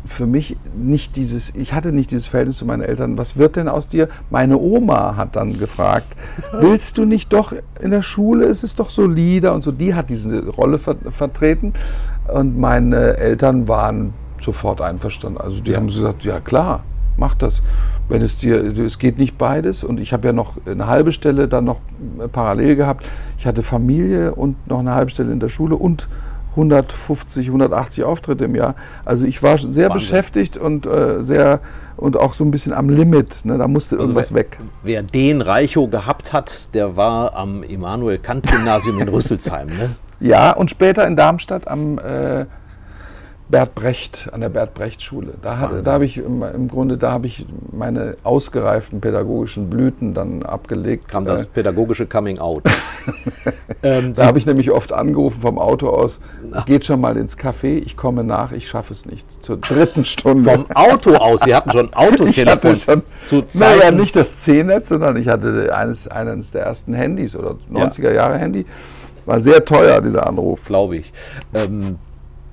für 0.05 0.25
mich 0.25 0.57
nicht 0.75 1.15
dieses, 1.17 1.53
ich 1.53 1.73
hatte 1.73 1.91
nicht 1.91 2.11
dieses 2.11 2.27
Verhältnis 2.27 2.57
zu 2.57 2.65
meinen 2.65 2.81
Eltern, 2.81 3.17
was 3.17 3.35
wird 3.35 3.57
denn 3.57 3.67
aus 3.67 3.87
dir? 3.87 4.07
Meine 4.29 4.57
Oma 4.57 5.17
hat 5.17 5.35
dann 5.35 5.59
gefragt, 5.59 6.15
willst 6.53 6.97
du 6.97 7.05
nicht 7.05 7.33
doch 7.33 7.53
in 7.81 7.91
der 7.91 8.01
Schule, 8.01 8.45
ist 8.45 8.63
es 8.63 8.75
doch 8.75 8.89
solider 8.89 9.53
und 9.53 9.61
so, 9.61 9.71
die 9.71 9.93
hat 9.95 10.09
diese 10.09 10.47
Rolle 10.47 10.77
ver 10.77 10.95
vertreten 11.09 11.73
und 12.33 12.57
meine 12.57 13.17
Eltern 13.17 13.67
waren 13.67 14.13
sofort 14.39 14.81
einverstanden. 14.81 15.39
Also 15.39 15.61
die 15.61 15.75
haben 15.75 15.87
gesagt, 15.87 16.23
ja 16.23 16.39
klar, 16.39 16.83
mach 17.17 17.35
das. 17.35 17.61
Wenn 18.09 18.21
es 18.21 18.37
dir, 18.37 18.63
es 18.79 18.99
geht 18.99 19.17
nicht 19.17 19.37
beides 19.37 19.83
und 19.83 19.99
ich 19.99 20.13
habe 20.13 20.27
ja 20.27 20.33
noch 20.33 20.53
eine 20.65 20.87
halbe 20.87 21.11
Stelle 21.11 21.47
dann 21.47 21.65
noch 21.65 21.79
parallel 22.31 22.75
gehabt. 22.75 23.05
Ich 23.37 23.45
hatte 23.45 23.63
Familie 23.63 24.35
und 24.35 24.67
noch 24.67 24.79
eine 24.79 24.93
halbe 24.93 25.11
Stelle 25.11 25.31
in 25.31 25.39
der 25.39 25.49
Schule 25.49 25.75
und 25.75 26.07
150, 26.51 27.47
180 27.47 28.03
Auftritte 28.03 28.45
im 28.45 28.55
Jahr. 28.55 28.75
Also 29.05 29.27
ich 29.27 29.43
war 29.43 29.57
sehr 29.57 29.67
Wahnsinn. 29.69 29.93
beschäftigt 29.93 30.57
und 30.57 30.87
äh, 30.87 31.21
sehr 31.21 31.59
und 31.97 32.17
auch 32.17 32.33
so 32.33 32.43
ein 32.43 32.51
bisschen 32.51 32.73
am 32.73 32.89
Limit. 32.89 33.45
Ne? 33.45 33.57
Da 33.57 33.67
musste 33.67 33.95
also 33.95 34.05
irgendwas 34.05 34.33
wer, 34.33 34.41
weg. 34.41 34.57
Wer 34.83 35.03
den 35.03 35.41
Reicho 35.41 35.87
gehabt 35.87 36.33
hat, 36.33 36.69
der 36.73 36.95
war 36.95 37.35
am 37.35 37.63
Immanuel 37.63 38.17
Kant 38.17 38.47
Gymnasium 38.47 38.99
in 38.99 39.07
Rüsselsheim. 39.07 39.67
Ne? 39.67 39.95
Ja, 40.19 40.51
und 40.51 40.71
später 40.71 41.05
in 41.05 41.15
Darmstadt 41.15 41.67
am 41.67 41.99
äh, 41.99 42.45
Bert 43.49 43.75
Brecht, 43.75 44.27
an 44.33 44.41
der 44.41 44.49
Bert 44.49 44.73
Brecht 44.73 45.01
Schule. 45.01 45.33
Da, 45.41 45.57
hat, 45.57 45.71
da 45.85 45.93
habe 45.93 46.05
ich 46.05 46.17
im, 46.17 46.43
im 46.43 46.67
Grunde, 46.67 46.97
da 46.97 47.11
habe 47.13 47.27
ich 47.27 47.45
meine 47.71 48.17
ausgereiften 48.23 48.99
pädagogischen 48.99 49.69
Blüten 49.69 50.13
dann 50.13 50.43
abgelegt. 50.43 51.07
Kam 51.07 51.23
das 51.23 51.45
Äh, 51.45 51.49
pädagogische 51.53 52.07
Coming 52.07 52.39
Out. 52.39 52.63
ähm, 53.83 54.13
da 54.13 54.25
habe 54.25 54.37
ich 54.37 54.45
nämlich 54.45 54.69
oft 54.71 54.91
angerufen 54.91 55.39
vom 55.39 55.59
Auto 55.59 55.89
aus, 55.89 56.19
geht 56.65 56.83
schon 56.83 56.99
mal 56.99 57.15
ins 57.15 57.37
Café, 57.37 57.77
ich 57.77 57.95
komme 57.95 58.25
nach, 58.25 58.51
ich 58.51 58.67
schaffe 58.67 58.91
es 58.91 59.05
nicht. 59.05 59.25
Zur 59.41 59.57
dritten 59.57 60.03
Stunde. 60.03 60.51
vom 60.51 60.69
Auto 60.75 61.15
aus, 61.15 61.41
Sie 61.41 61.55
hatten 61.55 61.71
schon 61.71 61.85
ich 61.87 61.95
hatte 61.95 62.13
Autotelefon 62.13 62.75
schon, 62.75 63.03
zu 63.23 63.43
naja, 63.59 63.91
nicht 63.91 64.15
das 64.17 64.35
C-Netz, 64.37 64.89
sondern 64.89 65.15
ich 65.15 65.29
hatte 65.29 65.73
eines, 65.73 66.07
eines 66.09 66.51
der 66.51 66.63
ersten 66.63 66.93
Handys 66.93 67.33
oder 67.33 67.55
90er 67.71 68.11
Jahre 68.11 68.37
Handy. 68.37 68.65
War 69.25 69.39
sehr 69.39 69.63
teuer, 69.63 70.01
dieser 70.01 70.27
Anruf. 70.27 70.65
glaube 70.65 70.97
ich. 70.97 71.13
Ähm, 71.53 71.97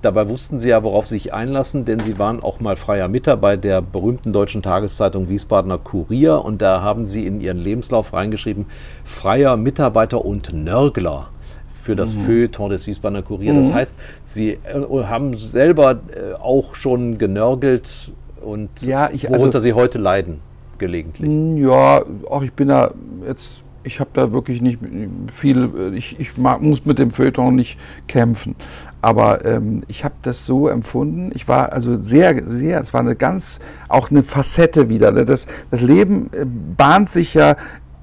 dabei 0.05 0.29
wussten 0.29 0.59
Sie 0.59 0.69
ja, 0.69 0.83
worauf 0.83 1.07
Sie 1.07 1.15
sich 1.15 1.33
einlassen, 1.35 1.85
denn 1.85 1.99
Sie 2.01 2.19
waren 2.19 2.43
auch 2.43 2.61
mal 2.61 2.77
freier 2.77 3.09
Mitter 3.09 3.37
bei 3.37 3.57
der 3.57 3.81
berühmten 3.83 4.33
deutschen 4.33 4.63
Tageszeitung 4.63 5.29
Wiesbadener 5.29 5.79
Kurier 5.79 6.45
und 6.45 6.63
da 6.63 6.83
haben 6.83 7.05
Sie 7.07 7.27
in 7.27 7.41
Ihren 7.41 7.59
Lebenslauf 7.59 8.13
reingeschrieben, 8.13 8.67
freier 9.05 9.57
Mitarbeiter 9.57 10.25
und 10.25 10.53
Nörgler 10.53 11.29
für 11.71 11.97
das 11.97 12.15
Mhm. 12.15 12.21
Feuilleton 12.25 12.71
des 12.71 12.87
Wiesbadener 12.87 13.23
Kurier. 13.23 13.55
Das 13.55 13.73
heißt, 13.73 13.95
Sie 14.25 14.51
äh, 14.53 14.59
haben 15.05 15.37
selber 15.37 15.93
äh, 15.93 16.35
auch 16.41 16.75
schon 16.75 17.19
genörgelt 17.19 18.13
und 18.43 18.71
Ja, 18.83 19.11
ich- 19.13 19.25
worunter 19.29 19.47
also- 19.47 19.59
Sie 19.61 19.73
heute 19.75 19.99
leiden, 19.99 20.41
gelegentlich. 20.79 21.31
Ja, 21.63 22.03
auch 22.31 22.43
ich 22.43 22.53
bin 22.53 22.69
da 22.69 22.93
jetzt, 23.27 23.63
ich 23.83 24.01
habe 24.01 24.11
da 24.15 24.33
wirklich 24.33 24.63
nicht 24.63 24.79
viel, 25.35 25.93
ich, 25.95 26.19
ich 26.19 26.39
mag, 26.39 26.63
muss 26.63 26.87
mit 26.87 26.99
dem 26.99 27.11
Feuilleton 27.11 27.55
nicht 27.55 27.79
kämpfen. 28.09 28.55
Aber 29.05 29.45
ähm, 29.45 29.83
ich 29.87 30.03
habe 30.03 30.15
das 30.23 30.47
so 30.47 30.67
empfunden. 30.67 31.31
Ich 31.35 31.47
war 31.47 31.75
also 31.75 32.01
sehr, 32.01 32.43
sehr, 32.47 32.81
es 32.81 32.95
war 32.95 33.01
eine 33.01 33.17
ganz, 33.17 33.61
auch 33.87 34.11
eine 34.11 34.23
Facette 34.23 34.89
wieder. 34.89 35.13
ne? 35.13 35.27
Das, 35.27 35.47
das 35.71 35.83
Leben 35.83 36.31
äh, 36.33 36.47
bahnt 36.47 37.11
sich 37.11 37.35
ja 37.35 37.57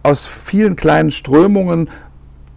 aus 0.04 0.28
vielen 0.28 0.76
kleinen 0.76 1.10
Strömungen, 1.10 1.90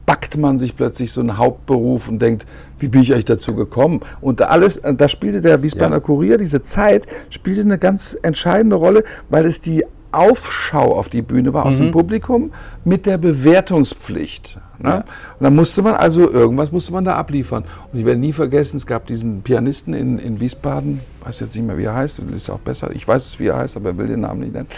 backt 0.05 0.37
man 0.37 0.59
sich 0.59 0.77
plötzlich 0.77 1.11
so 1.11 1.23
einen 1.23 1.39
Hauptberuf 1.39 2.07
und 2.11 2.19
denkt, 2.21 2.45
wie 2.79 2.89
bin 2.89 3.01
ich 3.01 3.15
eigentlich 3.15 3.25
dazu 3.25 3.55
gekommen? 3.55 4.03
Und 4.21 4.41
da 4.41 4.49
alles, 4.49 4.77
äh, 4.77 4.93
da 4.93 5.09
spielte 5.09 5.41
der 5.41 5.63
Wiesbadener 5.63 5.97
Ja. 5.97 6.01
Kurier, 6.01 6.37
diese 6.37 6.61
Zeit 6.61 7.07
spielte 7.31 7.63
eine 7.63 7.79
ganz 7.79 8.15
entscheidende 8.21 8.77
Rolle, 8.77 9.05
weil 9.31 9.47
es 9.47 9.63
die 9.63 9.87
Aufschau 10.13 10.95
auf 10.95 11.09
die 11.09 11.23
Bühne 11.23 11.55
war 11.55 11.65
aus 11.65 11.79
dem 11.79 11.93
Publikum 11.93 12.53
mit 12.85 13.07
der 13.07 13.17
Bewertungspflicht. 13.17 14.59
Ne? 14.79 14.89
Ja. 14.89 14.97
Und 14.99 15.05
dann 15.41 15.55
musste 15.55 15.83
man 15.83 15.95
also, 15.95 16.31
irgendwas 16.31 16.73
musste 16.73 16.93
man 16.93 17.05
da 17.05 17.17
abliefern. 17.17 17.65
Und 17.93 17.99
ich 17.99 18.05
werde 18.05 18.21
nie 18.21 18.33
vergessen, 18.33 18.77
es 18.77 18.87
gab 18.87 19.07
diesen 19.07 19.43
Pianisten 19.43 19.95
in, 19.95 20.19
in 20.19 20.41
Wiesbaden, 20.41 21.01
weiß 21.25 21.41
jetzt 21.41 21.55
nicht 21.55 21.67
mehr, 21.67 21.79
wie 21.79 21.85
er 21.85 21.95
heißt, 21.95 22.21
ist 22.35 22.51
auch 22.51 22.59
besser, 22.59 22.91
ich 22.93 23.07
weiß 23.07 23.27
es, 23.27 23.41
wie 23.41 23.47
er 23.47 23.57
heißt, 23.57 23.77
aber 23.77 23.91
er 23.91 23.99
will 23.99 24.07
den 24.07 24.21
Namen 24.21 24.41
nicht 24.41 24.55
nennen. 24.55 24.69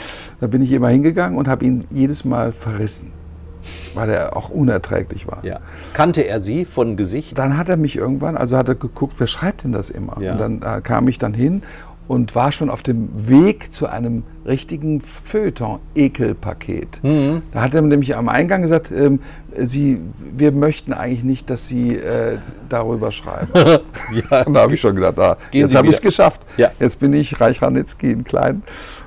Da 0.41 0.47
bin 0.47 0.63
ich 0.63 0.73
immer 0.73 0.89
hingegangen 0.89 1.39
und 1.39 1.49
habe 1.49 1.65
ihn 1.65 1.85
jedes 1.91 2.25
Mal 2.25 2.53
verrissen, 2.53 3.13
weil 3.95 4.11
er 4.11 4.37
auch 4.37 4.51
unerträglich 4.51 5.27
war. 5.27 5.45
Ja. 5.45 5.61
Kannte 5.95 6.23
er 6.23 6.41
Sie 6.41 6.65
von 6.65 6.97
Gesicht? 6.97 7.39
Dann 7.39 7.57
hat 7.57 7.69
er 7.69 7.77
mich 7.77 7.97
irgendwann, 7.97 8.37
also 8.37 8.57
hat 8.57 8.69
er 8.69 8.75
geguckt, 8.75 9.15
wer 9.19 9.27
schreibt 9.27 9.65
denn 9.65 9.73
das 9.73 9.91
immer? 9.91 10.21
Ja. 10.21 10.33
Und 10.33 10.41
dann 10.41 10.63
äh, 10.63 10.81
kam 10.81 11.09
ich 11.09 11.19
dann 11.19 11.35
hin 11.35 11.63
und 12.09 12.35
war 12.35 12.53
schon 12.53 12.71
auf 12.71 12.83
dem 12.83 13.09
Weg 13.29 13.73
zu 13.73 13.89
einem 13.89 14.23
richtigen 14.45 15.01
Feuilleton-Ekelpaket. 15.01 17.03
Mhm. 17.03 17.43
Da 17.53 17.63
hat 17.63 17.75
er 17.75 17.83
nämlich 17.83 18.17
am 18.17 18.29
Eingang 18.29 18.63
gesagt, 18.63 18.93
ähm, 18.93 19.21
Sie, 19.63 20.01
wir 20.37 20.53
möchten 20.53 20.93
eigentlich 20.93 21.25
nicht, 21.25 21.51
dass 21.51 21.69
Sie 21.69 21.95
äh, 21.95 22.39
darüber 22.69 23.13
schreiben. 23.13 23.49
Ja. 24.31 24.43
Und 24.43 24.55
da 24.55 24.63
habe 24.63 24.75
ich 24.75 24.81
schon 24.81 24.95
gedacht, 24.95 25.19
ah, 25.19 25.37
Gehen 25.51 25.63
jetzt 25.63 25.75
habe 25.75 25.89
ich 25.89 25.95
es 25.95 26.01
geschafft. 26.01 26.41
Ja. 26.57 26.71
Jetzt 26.79 27.01
bin 27.01 27.13
ich 27.13 27.41
Reich 27.41 27.61
Ranitzky 27.61 28.13
in 28.13 28.25
klein. 28.25 28.63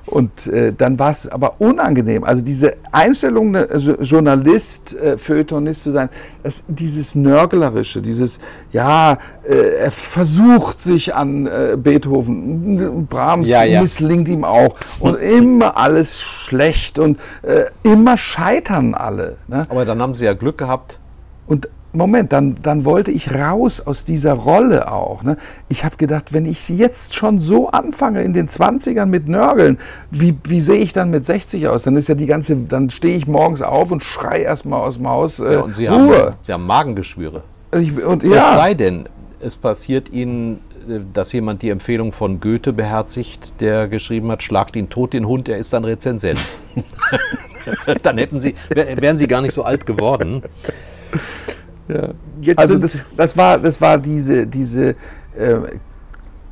Und 0.10 0.48
äh, 0.48 0.74
dann 0.76 0.98
war 0.98 1.12
es 1.12 1.28
aber 1.28 1.56
unangenehm. 1.60 2.24
Also 2.24 2.44
diese 2.44 2.78
Einstellung, 2.92 3.52
ne, 3.52 3.68
also 3.70 3.94
Journalist, 3.96 4.96
äh, 4.96 5.18
Feuilletonist 5.18 5.84
zu 5.84 5.92
sein, 5.92 6.10
das, 6.42 6.64
dieses 6.68 7.14
Nörglerische, 7.14 8.02
dieses, 8.02 8.40
ja, 8.72 9.20
äh, 9.48 9.54
er 9.82 9.92
versucht 9.92 10.82
sich 10.82 11.14
an 11.14 11.46
äh, 11.46 11.78
Beethoven, 11.78 13.06
Brahms 13.08 13.48
Ja, 13.48 13.64
ja. 13.64 13.82
misslingt 13.82 14.30
ihm 14.30 14.44
auch. 14.44 14.76
Und 15.00 15.16
immer 15.16 15.78
alles 15.78 16.22
schlecht 16.22 16.98
und 16.98 17.20
äh, 17.44 17.66
immer 17.84 18.18
scheitern 18.18 18.96
alle. 18.96 19.38
Ne? 19.48 19.68
Aber 19.70 19.86
dann 19.86 20.02
haben 20.02 20.16
Sie 20.16 20.26
ja 20.26 20.34
Glück 20.40 20.58
gehabt. 20.58 21.00
Und 21.48 21.68
Moment, 21.92 22.32
dann, 22.34 22.56
dann 22.62 22.86
wollte 22.86 23.12
ich 23.12 23.34
raus 23.34 23.80
aus 23.80 24.06
dieser 24.06 24.34
Rolle 24.34 24.92
auch. 24.92 25.24
Ne? 25.24 25.38
Ich 25.70 25.84
habe 25.84 25.98
gedacht, 25.98 26.34
wenn 26.34 26.46
ich 26.46 26.70
jetzt 26.70 27.16
schon 27.16 27.40
so 27.40 27.70
anfange 27.70 28.22
in 28.22 28.34
den 28.34 28.48
20ern 28.48 29.08
mit 29.08 29.28
Nörgeln, 29.28 29.80
wie, 30.12 30.38
wie 30.44 30.62
sehe 30.62 30.78
ich 30.78 30.94
dann 30.94 31.10
mit 31.10 31.26
60 31.26 31.68
aus? 31.68 31.84
Dann 31.84 31.96
ist 31.96 32.08
ja 32.08 32.14
die 32.14 32.28
ganze, 32.28 32.56
dann 32.58 32.92
stehe 32.92 33.18
ich 33.18 33.26
morgens 33.26 33.64
auf 33.64 33.92
und 33.92 34.04
schrei 34.04 34.42
erstmal 34.42 34.82
aus 34.82 34.98
dem 34.98 35.08
Haus, 35.08 35.40
äh, 35.40 35.54
Ja, 35.54 35.62
und 35.62 35.76
Sie 35.76 35.90
haben, 35.90 36.06
Ruhe. 36.06 36.34
Sie 36.44 36.54
haben 36.54 36.68
Magengeschwüre. 36.68 37.42
Ich, 37.72 38.04
und 38.04 38.24
Es 38.24 38.32
ja, 38.32 38.54
sei 38.54 38.76
denn, 38.76 39.10
es 39.40 39.56
passiert 39.56 40.12
Ihnen, 40.12 40.60
äh, 40.88 41.00
dass 41.12 41.34
jemand 41.34 41.64
die 41.64 41.70
Empfehlung 41.70 42.12
von 42.12 42.40
Goethe 42.40 42.72
beherzigt, 42.72 43.60
der 43.62 43.88
geschrieben 43.88 44.30
hat, 44.32 44.44
schlagt 44.44 44.76
ihn 44.76 44.90
tot 44.90 45.14
den 45.14 45.28
Hund, 45.28 45.50
er 45.50 45.58
ist 45.58 45.74
ein 45.74 45.86
Rezensent. 45.86 46.40
Dann 48.04 48.18
hätten 48.18 48.40
Sie, 48.40 48.56
wär- 48.70 49.02
wären 49.02 49.18
Sie 49.18 49.28
gar 49.28 49.42
nicht 49.42 49.54
so 49.54 49.64
alt 49.64 49.86
geworden. 49.86 50.44
Jetzt 52.42 52.60
also 52.60 52.78
das, 52.78 53.02
das 53.18 53.36
war, 53.36 53.58
das 53.58 53.82
war 53.82 53.98
diese, 53.98 54.46
diese 54.46 54.90
äh, 55.36 55.56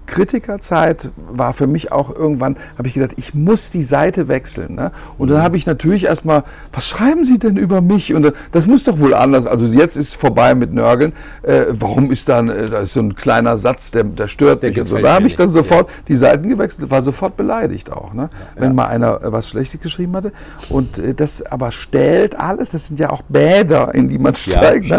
Kritikerzeit 0.08 1.10
war 1.30 1.53
für 1.53 1.68
mich 1.68 1.91
auch 1.91 2.14
irgendwann, 2.14 2.58
habe 2.78 2.88
ich 2.88 2.93
gedacht, 2.95 3.14
ich 3.18 3.34
muss 3.34 3.70
die 3.70 3.84
Seite 3.84 4.28
wechseln. 4.28 4.76
Ne? 4.76 4.91
Und 5.18 5.30
Mhm. 5.30 5.34
dann 5.34 5.43
habe 5.43 5.58
ich 5.58 5.66
natürlich 5.66 6.05
erstmal, 6.05 6.43
was 6.74 6.88
schreiben 6.88 7.26
Sie 7.26 7.38
denn 7.38 7.58
über 7.58 7.82
mich? 7.82 8.14
Und 8.14 8.34
das 8.51 8.66
muss 8.68 8.84
doch 8.84 8.99
wohl 8.99 9.14
anders. 9.14 9.45
Also 9.45 9.66
jetzt 9.68 9.95
ist 9.97 10.10
es 10.10 10.16
vorbei 10.16 10.55
mit 10.55 10.74
Nörgeln. 10.74 11.14
Äh, 11.43 11.66
warum 11.70 12.12
ist 12.12 12.30
dann, 12.30 12.49
äh, 12.49 12.66
da 12.66 12.80
ist 12.80 12.93
so 12.93 13.01
ein 13.01 13.16
kleiner 13.16 13.58
Satz, 13.58 13.91
der, 13.91 14.03
der 14.05 14.28
stört 14.28 14.64
Der 14.64 14.70
mich. 14.70 14.80
Und 14.80 14.88
so. 14.88 14.97
Da 14.97 15.14
habe 15.14 15.28
ich 15.28 15.36
dann 15.36 15.51
sofort 15.51 15.89
die 16.08 16.16
Seiten 16.16 16.49
gewechselt, 16.49 16.89
war 16.89 17.01
sofort 17.03 17.38
beleidigt 17.38 17.91
auch. 17.91 18.14
Ne? 18.14 18.30
Wenn 18.55 18.74
mal 18.74 18.88
einer 18.88 19.22
äh, 19.22 19.32
was 19.32 19.49
Schlechtes 19.49 19.82
geschrieben 19.82 20.16
hatte. 20.16 20.32
Und 20.70 20.97
äh, 20.97 21.14
das 21.14 21.41
aber 21.43 21.72
stellt 21.72 22.39
alles, 22.39 22.70
das 22.72 22.88
sind 22.88 22.99
ja 22.99 23.10
auch 23.10 23.22
Bäder, 23.24 23.93
in 23.93 24.08
die 24.10 24.18
man 24.18 24.34
ja, 24.34 24.38
steigt. 24.39 24.89
ne? 24.89 24.95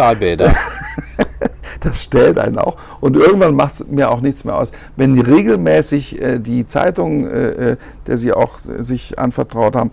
Das 1.81 2.03
stellt 2.03 2.39
einen 2.39 2.59
auch. 2.59 2.77
Und 3.01 3.17
irgendwann 3.17 3.55
macht 3.55 3.75
es 3.75 3.87
mir 3.87 4.11
auch 4.11 4.21
nichts 4.21 4.45
mehr 4.45 4.57
aus. 4.57 4.73
Wenn 4.97 5.19
regelmäßig 5.19 6.21
äh, 6.21 6.39
die 6.39 6.67
Zeitung, 6.67 7.27
äh, 7.27 7.73
äh, 7.73 7.77
der 8.07 8.17
sie 8.17 8.33
auch 8.33 8.59
äh, 8.69 8.83
sich 8.83 9.19
anvertraut 9.19 9.77
haben, 9.77 9.91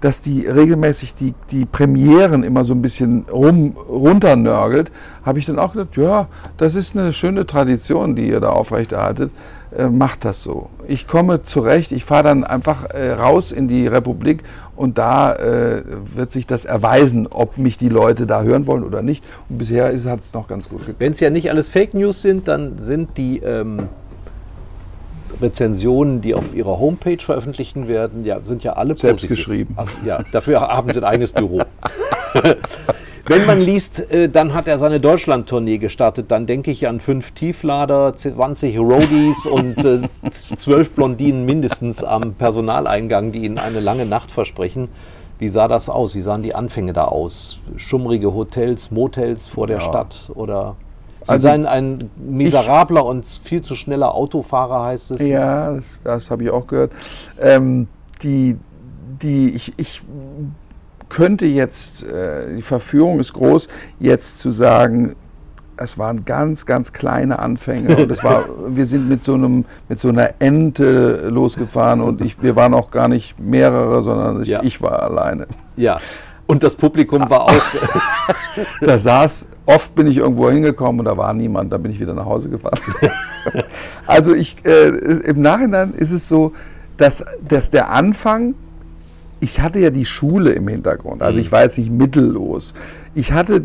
dass 0.00 0.20
die 0.20 0.46
regelmäßig 0.46 1.14
die, 1.14 1.34
die 1.50 1.64
Premieren 1.64 2.44
immer 2.44 2.64
so 2.64 2.74
ein 2.74 2.82
bisschen 2.82 3.26
rum, 3.30 3.76
runternörgelt, 3.88 4.92
habe 5.24 5.38
ich 5.38 5.46
dann 5.46 5.58
auch 5.58 5.72
gedacht, 5.72 5.96
ja, 5.96 6.28
das 6.56 6.74
ist 6.74 6.96
eine 6.96 7.12
schöne 7.12 7.46
Tradition, 7.46 8.14
die 8.14 8.28
ihr 8.28 8.40
da 8.40 8.50
aufrechterhaltet. 8.50 9.32
Äh, 9.76 9.88
macht 9.88 10.24
das 10.24 10.42
so. 10.42 10.70
Ich 10.86 11.06
komme 11.06 11.42
zurecht, 11.42 11.92
ich 11.92 12.04
fahre 12.04 12.24
dann 12.24 12.44
einfach 12.44 12.84
äh, 12.86 13.12
raus 13.12 13.52
in 13.52 13.68
die 13.68 13.86
Republik 13.86 14.42
und 14.78 14.96
da 14.96 15.34
äh, 15.34 15.82
wird 16.14 16.32
sich 16.32 16.46
das 16.46 16.64
erweisen, 16.64 17.26
ob 17.26 17.58
mich 17.58 17.76
die 17.76 17.88
Leute 17.88 18.26
da 18.26 18.42
hören 18.42 18.66
wollen 18.66 18.84
oder 18.84 19.02
nicht. 19.02 19.24
Und 19.48 19.58
bisher 19.58 19.86
hat 19.86 20.20
es 20.20 20.32
noch 20.32 20.46
ganz 20.46 20.68
gut 20.68 20.80
geklappt. 20.80 21.00
Wenn 21.00 21.12
es 21.12 21.20
ja 21.20 21.30
nicht 21.30 21.50
alles 21.50 21.68
Fake 21.68 21.94
News 21.94 22.22
sind, 22.22 22.46
dann 22.48 22.78
sind 22.78 23.18
die 23.18 23.38
ähm, 23.38 23.88
Rezensionen, 25.42 26.20
die 26.20 26.34
auf 26.34 26.54
ihrer 26.54 26.78
Homepage 26.78 27.18
veröffentlichen 27.18 27.88
werden, 27.88 28.24
ja, 28.24 28.40
sind 28.42 28.62
ja 28.62 28.74
alle 28.74 28.96
Selbst 28.96 29.22
positiv. 29.22 29.30
geschrieben. 29.30 29.74
Also, 29.76 29.92
ja, 30.04 30.22
dafür 30.32 30.60
haben 30.60 30.90
sie 30.90 31.00
ein 31.00 31.04
eigenes 31.04 31.32
Büro. 31.32 31.62
Wenn 33.28 33.46
man 33.46 33.60
liest, 33.60 34.10
äh, 34.10 34.28
dann 34.28 34.54
hat 34.54 34.66
er 34.68 34.78
seine 34.78 35.00
Deutschland-Tournee 35.00 35.78
gestartet, 35.78 36.30
dann 36.30 36.46
denke 36.46 36.70
ich 36.70 36.88
an 36.88 36.98
fünf 37.00 37.32
Tieflader, 37.32 38.14
20 38.14 38.78
Roadies 38.78 39.46
und 39.46 39.84
äh, 39.84 40.00
zwölf 40.30 40.92
Blondinen 40.92 41.44
mindestens 41.44 42.02
am 42.02 42.34
Personaleingang, 42.34 43.32
die 43.32 43.44
ihnen 43.44 43.58
eine 43.58 43.80
lange 43.80 44.06
Nacht 44.06 44.32
versprechen. 44.32 44.88
Wie 45.38 45.48
sah 45.48 45.68
das 45.68 45.88
aus? 45.88 46.14
Wie 46.14 46.20
sahen 46.20 46.42
die 46.42 46.54
Anfänge 46.54 46.92
da 46.92 47.04
aus? 47.04 47.60
Schummrige 47.76 48.34
Hotels, 48.34 48.90
Motels 48.90 49.46
vor 49.46 49.66
der 49.66 49.78
Ja. 49.78 49.82
Stadt 49.82 50.30
oder 50.34 50.76
Sie 51.22 51.32
Also, 51.32 51.42
seien 51.48 51.66
ein 51.66 52.10
miserabler 52.16 53.04
und 53.04 53.26
viel 53.26 53.60
zu 53.60 53.74
schneller 53.74 54.14
Autofahrer, 54.14 54.84
heißt 54.84 55.10
es. 55.10 55.28
Ja, 55.28 55.72
das, 55.72 56.00
das 56.02 56.30
habe 56.30 56.44
ich 56.44 56.50
auch 56.50 56.66
gehört. 56.66 56.92
Ähm, 57.40 57.88
die, 58.22 58.56
die, 59.20 59.50
ich, 59.50 59.72
ich 59.76 60.02
könnte 61.08 61.46
jetzt, 61.46 62.04
äh, 62.04 62.54
die 62.56 62.62
Verführung 62.62 63.20
ist 63.20 63.32
groß, 63.32 63.68
jetzt 63.98 64.40
zu 64.40 64.50
sagen, 64.50 65.16
es 65.76 65.96
waren 65.96 66.24
ganz, 66.24 66.66
ganz 66.66 66.92
kleine 66.92 67.38
Anfänge 67.38 67.96
und 67.96 68.10
es 68.10 68.22
war, 68.24 68.44
wir 68.68 68.84
sind 68.84 69.08
mit 69.08 69.24
so 69.24 69.34
einem, 69.34 69.64
mit 69.88 70.00
so 70.00 70.08
einer 70.08 70.30
Ente 70.40 71.28
losgefahren 71.28 72.00
und 72.00 72.20
ich, 72.20 72.42
wir 72.42 72.56
waren 72.56 72.74
auch 72.74 72.90
gar 72.90 73.08
nicht 73.08 73.38
mehrere, 73.38 74.02
sondern 74.02 74.42
ich, 74.42 74.48
Ja. 74.48 74.62
ich 74.62 74.82
war 74.82 75.02
alleine. 75.02 75.46
Ja. 75.76 76.00
Und 76.46 76.62
das 76.62 76.74
Publikum 76.74 77.28
war 77.28 77.42
auch. 77.42 77.62
da 78.80 78.96
saß, 78.96 79.48
oft 79.66 79.94
bin 79.94 80.06
ich 80.06 80.16
irgendwo 80.16 80.50
hingekommen 80.50 81.00
und 81.00 81.04
da 81.04 81.16
war 81.16 81.32
niemand, 81.34 81.72
da 81.72 81.76
bin 81.76 81.92
ich 81.92 82.00
wieder 82.00 82.14
nach 82.14 82.24
Hause 82.24 82.48
gefahren. 82.48 82.80
also 84.06 84.34
ich, 84.34 84.56
äh, 84.64 84.88
im 84.88 85.42
Nachhinein 85.42 85.92
ist 85.92 86.10
es 86.10 86.26
so, 86.26 86.52
dass, 86.96 87.24
dass 87.46 87.68
der 87.70 87.90
Anfang 87.90 88.54
ich 89.40 89.60
hatte 89.60 89.78
ja 89.78 89.90
die 89.90 90.04
Schule 90.04 90.50
im 90.52 90.68
Hintergrund. 90.68 91.22
Also 91.22 91.40
ich 91.40 91.52
war 91.52 91.62
jetzt 91.62 91.78
nicht 91.78 91.90
mittellos 91.90 92.74
ich 93.18 93.32
hatte, 93.32 93.64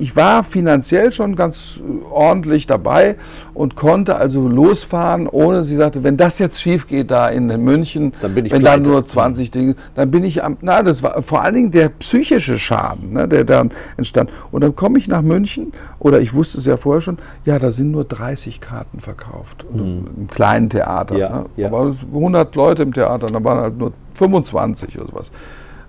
ich 0.00 0.16
war 0.16 0.42
finanziell 0.42 1.12
schon 1.12 1.36
ganz 1.36 1.82
ordentlich 2.10 2.66
dabei 2.66 3.16
und 3.52 3.76
konnte 3.76 4.16
also 4.16 4.48
losfahren, 4.48 5.28
ohne 5.28 5.62
sie 5.62 5.76
sagte, 5.76 6.04
wenn 6.04 6.16
das 6.16 6.38
jetzt 6.38 6.58
schief 6.58 6.86
geht 6.86 7.10
da 7.10 7.28
in 7.28 7.48
München, 7.62 8.14
dann 8.22 8.34
bin 8.34 8.46
ich 8.46 8.52
wenn 8.52 8.64
da 8.64 8.78
nur 8.78 9.04
20 9.04 9.50
Dinge, 9.50 9.76
dann 9.94 10.10
bin 10.10 10.24
ich 10.24 10.42
am, 10.42 10.56
na, 10.62 10.82
das 10.82 11.02
war 11.02 11.20
vor 11.20 11.42
allen 11.42 11.54
Dingen 11.54 11.70
der 11.70 11.90
psychische 11.90 12.58
Schaden, 12.58 13.12
ne, 13.12 13.28
der 13.28 13.44
dann 13.44 13.72
entstand. 13.98 14.30
Und 14.52 14.62
dann 14.62 14.74
komme 14.74 14.96
ich 14.96 15.06
nach 15.06 15.20
München 15.20 15.74
oder 15.98 16.20
ich 16.20 16.32
wusste 16.32 16.56
es 16.56 16.64
ja 16.64 16.78
vorher 16.78 17.02
schon, 17.02 17.18
ja, 17.44 17.58
da 17.58 17.72
sind 17.72 17.90
nur 17.90 18.04
30 18.04 18.58
Karten 18.58 19.00
verkauft 19.00 19.66
mhm. 19.70 20.06
im 20.16 20.28
kleinen 20.28 20.70
Theater. 20.70 21.14
Ja, 21.14 21.28
ne? 21.28 21.44
ja. 21.58 21.66
Aber 21.66 21.94
100 22.14 22.54
Leute 22.54 22.84
im 22.84 22.94
Theater, 22.94 23.26
da 23.26 23.44
waren 23.44 23.58
halt 23.60 23.76
nur 23.76 23.92
25 24.14 24.98
oder 24.98 25.08
sowas. 25.08 25.30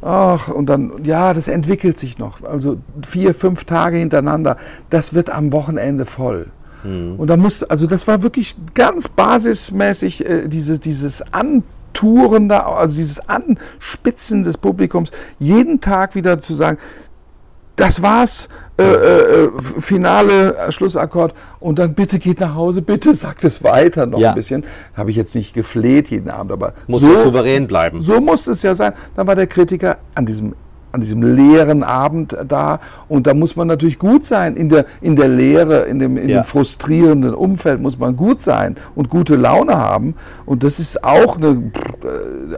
Ach, 0.01 0.47
und 0.47 0.67
dann, 0.67 1.03
ja, 1.03 1.33
das 1.33 1.47
entwickelt 1.47 1.99
sich 1.99 2.17
noch. 2.17 2.43
Also 2.43 2.77
vier, 3.05 3.33
fünf 3.33 3.65
Tage 3.65 3.97
hintereinander. 3.97 4.57
Das 4.89 5.13
wird 5.13 5.29
am 5.29 5.51
Wochenende 5.51 6.05
voll. 6.05 6.47
Mhm. 6.83 7.15
Und 7.17 7.27
da 7.27 7.37
musste, 7.37 7.69
also 7.69 7.85
das 7.85 8.07
war 8.07 8.21
wirklich 8.23 8.55
ganz 8.73 9.07
basismäßig 9.07 10.25
äh, 10.25 10.47
dieses, 10.47 10.79
dieses 10.79 11.21
Antouren 11.33 12.47
da, 12.47 12.59
also 12.59 12.97
dieses 12.97 13.27
Anspitzen 13.27 14.43
des 14.43 14.57
Publikums, 14.57 15.11
jeden 15.37 15.81
Tag 15.81 16.15
wieder 16.15 16.39
zu 16.39 16.53
sagen, 16.53 16.77
das 17.79 18.01
war's, 18.01 18.49
äh, 18.77 18.83
äh, 18.83 19.45
äh, 19.45 19.49
finale 19.79 20.55
Schlussakkord 20.69 21.33
und 21.59 21.79
dann 21.79 21.93
bitte 21.93 22.19
geht 22.19 22.39
nach 22.39 22.55
Hause, 22.55 22.81
bitte 22.81 23.13
sagt 23.13 23.43
es 23.43 23.63
weiter 23.63 24.05
noch 24.05 24.19
ja. 24.19 24.29
ein 24.29 24.35
bisschen. 24.35 24.65
Habe 24.95 25.11
ich 25.11 25.17
jetzt 25.17 25.35
nicht 25.35 25.53
gefleht 25.53 26.09
jeden 26.09 26.29
Abend, 26.29 26.51
aber 26.51 26.73
muss 26.87 27.01
so, 27.01 27.15
souverän 27.15 27.67
bleiben. 27.67 28.01
So 28.01 28.19
muss 28.19 28.47
es 28.47 28.61
ja 28.63 28.75
sein. 28.75 28.93
Dann 29.15 29.27
war 29.27 29.35
der 29.35 29.47
Kritiker 29.47 29.97
an 30.13 30.25
diesem 30.25 30.55
an 30.91 31.01
diesem 31.01 31.21
leeren 31.21 31.83
Abend 31.83 32.35
da. 32.47 32.79
Und 33.07 33.27
da 33.27 33.33
muss 33.33 33.55
man 33.55 33.67
natürlich 33.67 33.99
gut 33.99 34.25
sein. 34.25 34.55
In 34.55 34.69
der, 34.69 34.85
in 35.01 35.15
der 35.15 35.27
Lehre, 35.27 35.81
in, 35.83 35.99
dem, 35.99 36.17
in 36.17 36.29
ja. 36.29 36.39
dem 36.39 36.43
frustrierenden 36.43 37.33
Umfeld 37.33 37.81
muss 37.81 37.99
man 37.99 38.15
gut 38.15 38.41
sein 38.41 38.75
und 38.95 39.09
gute 39.09 39.35
Laune 39.35 39.77
haben. 39.77 40.15
Und 40.45 40.63
das 40.63 40.79
ist 40.79 41.03
auch 41.03 41.37
eine, 41.37 41.71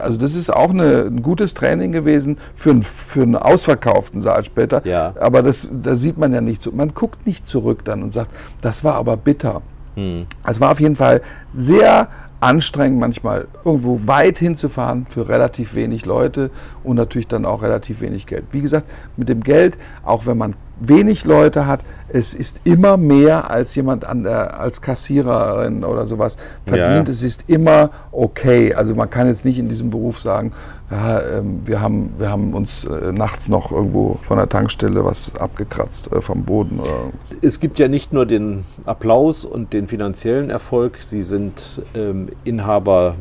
also 0.02 0.18
das 0.18 0.34
ist 0.34 0.52
auch 0.52 0.70
eine, 0.70 1.04
ein 1.06 1.22
gutes 1.22 1.54
Training 1.54 1.92
gewesen 1.92 2.38
für, 2.54 2.70
ein, 2.70 2.82
für 2.82 3.22
einen 3.22 3.36
ausverkauften 3.36 4.20
Saal 4.20 4.44
später. 4.44 4.82
Ja. 4.86 5.14
Aber 5.20 5.42
das, 5.42 5.68
da 5.70 5.94
sieht 5.94 6.18
man 6.18 6.32
ja 6.32 6.40
nicht 6.40 6.62
so. 6.62 6.72
Man 6.72 6.94
guckt 6.94 7.26
nicht 7.26 7.46
zurück 7.46 7.84
dann 7.84 8.02
und 8.02 8.12
sagt, 8.12 8.30
das 8.62 8.84
war 8.84 8.94
aber 8.94 9.16
bitter. 9.16 9.62
Hm. 9.94 10.20
Es 10.46 10.60
war 10.60 10.70
auf 10.70 10.80
jeden 10.80 10.96
Fall 10.96 11.20
sehr 11.54 12.08
anstrengend, 12.42 12.98
manchmal 12.98 13.46
irgendwo 13.64 14.06
weit 14.06 14.38
hinzufahren 14.38 15.06
für 15.06 15.28
relativ 15.28 15.74
wenig 15.74 16.06
Leute 16.06 16.50
und 16.82 16.96
natürlich 16.96 17.28
dann 17.28 17.44
auch 17.44 17.62
relativ 17.62 18.00
wenig 18.00 18.26
Geld. 18.26 18.44
Wie 18.50 18.60
gesagt, 18.60 18.90
mit 19.16 19.28
dem 19.28 19.42
Geld, 19.42 19.78
auch 20.04 20.26
wenn 20.26 20.38
man 20.38 20.54
wenig 20.88 21.24
Leute 21.24 21.66
hat, 21.66 21.80
es 22.08 22.34
ist 22.34 22.60
immer 22.64 22.96
mehr 22.96 23.50
als 23.50 23.74
jemand 23.74 24.04
an 24.04 24.24
der, 24.24 24.58
als 24.60 24.82
Kassiererin 24.82 25.84
oder 25.84 26.06
sowas 26.06 26.36
verdient. 26.66 27.08
Ja. 27.08 27.12
Es 27.12 27.22
ist 27.22 27.44
immer 27.46 27.90
okay. 28.10 28.74
Also 28.74 28.94
man 28.94 29.08
kann 29.08 29.28
jetzt 29.28 29.44
nicht 29.44 29.58
in 29.58 29.68
diesem 29.68 29.90
Beruf 29.90 30.20
sagen, 30.20 30.52
ja, 30.90 31.20
ähm, 31.20 31.62
wir, 31.64 31.80
haben, 31.80 32.10
wir 32.18 32.28
haben 32.28 32.52
uns 32.52 32.84
äh, 32.84 33.12
nachts 33.12 33.48
noch 33.48 33.72
irgendwo 33.72 34.18
von 34.20 34.36
der 34.36 34.48
Tankstelle 34.48 35.04
was 35.04 35.34
abgekratzt 35.36 36.12
äh, 36.12 36.20
vom 36.20 36.44
Boden. 36.44 36.80
Oder 36.80 37.12
es 37.40 37.60
gibt 37.60 37.78
ja 37.78 37.88
nicht 37.88 38.12
nur 38.12 38.26
den 38.26 38.64
Applaus 38.84 39.46
und 39.46 39.72
den 39.72 39.88
finanziellen 39.88 40.50
Erfolg, 40.50 40.98
Sie 41.00 41.22
sind 41.22 41.80
ähm, 41.94 42.28
Inhaber 42.44 43.14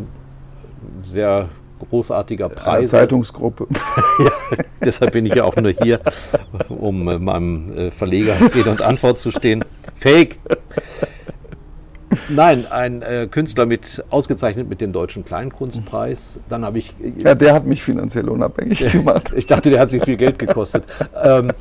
sehr 1.02 1.48
großartiger 1.90 2.50
Preise. 2.50 2.78
Eine 2.78 2.88
Zeitungsgruppe. 2.88 3.68
ja, 4.20 4.32
deshalb 4.84 5.14
bin 5.14 5.26
ich 5.26 5.36
ja 5.36 5.44
auch 5.44 5.56
nur 5.56 5.72
hier, 5.72 6.00
um 6.70 7.08
äh, 7.08 7.20
meinem 7.20 7.78
äh, 7.78 7.92
Verleger 7.92 8.36
Rede 8.54 8.72
und 8.72 8.82
Antwort 8.82 9.18
zu 9.18 9.32
stehen. 9.32 9.64
Fake! 9.96 10.40
Nein, 12.30 12.66
ein 12.70 13.02
äh, 13.02 13.28
Künstler 13.30 13.66
mit 13.66 14.04
ausgezeichnet 14.10 14.70
mit 14.70 14.82
dem 14.82 14.92
Deutschen 14.92 15.24
Kleinkunstpreis. 15.24 16.40
Dann 16.50 16.66
habe 16.66 16.80
ich. 16.80 16.94
Äh, 17.02 17.24
ja, 17.24 17.36
der 17.36 17.54
hat 17.54 17.66
mich 17.66 17.82
finanziell 17.84 18.30
unabhängig 18.30 18.80
gemacht. 18.92 19.32
ich 19.36 19.48
dachte, 19.48 19.70
der 19.70 19.80
hat 19.80 19.90
sich 19.90 20.04
viel 20.04 20.18
Geld 20.18 20.38
gekostet. 20.38 20.84
ähm, 21.24 21.52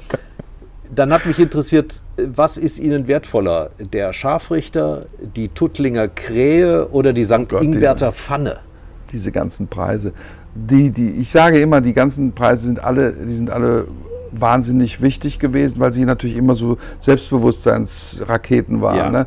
dann 0.93 1.13
hat 1.13 1.25
mich 1.25 1.39
interessiert, 1.39 2.03
was 2.17 2.59
ist 2.59 2.79
Ihnen 2.79 3.07
wertvoller? 3.07 3.71
Der 3.79 4.13
Scharfrichter, 4.13 5.07
die 5.37 5.49
Tuttlinger 5.49 6.09
Krähe 6.09 6.89
oder 6.89 7.13
die 7.13 7.25
St. 7.25 7.49
Gott, 7.49 7.63
Ingberter 7.63 8.11
Pfanne? 8.11 8.59
Diese 9.13 9.33
ganzen 9.33 9.69
Preise. 9.69 10.13
Die, 10.55 10.91
die, 10.91 11.11
ich 11.13 11.31
sage 11.31 11.61
immer, 11.61 11.81
die 11.81 11.93
ganzen 11.93 12.33
Preise 12.33 12.67
sind 12.67 12.83
alle, 12.83 13.13
die 13.13 13.33
sind 13.33 13.51
alle 13.51 13.87
wahnsinnig 14.33 15.03
wichtig 15.03 15.39
gewesen, 15.39 15.81
weil 15.81 15.93
sie 15.93 16.05
natürlich 16.05 16.37
immer 16.37 16.55
so 16.55 16.79
Selbstbewusstseinsraketen 16.99 18.81
waren. 18.81 18.97
Ja. 18.97 19.11
Ne? 19.11 19.27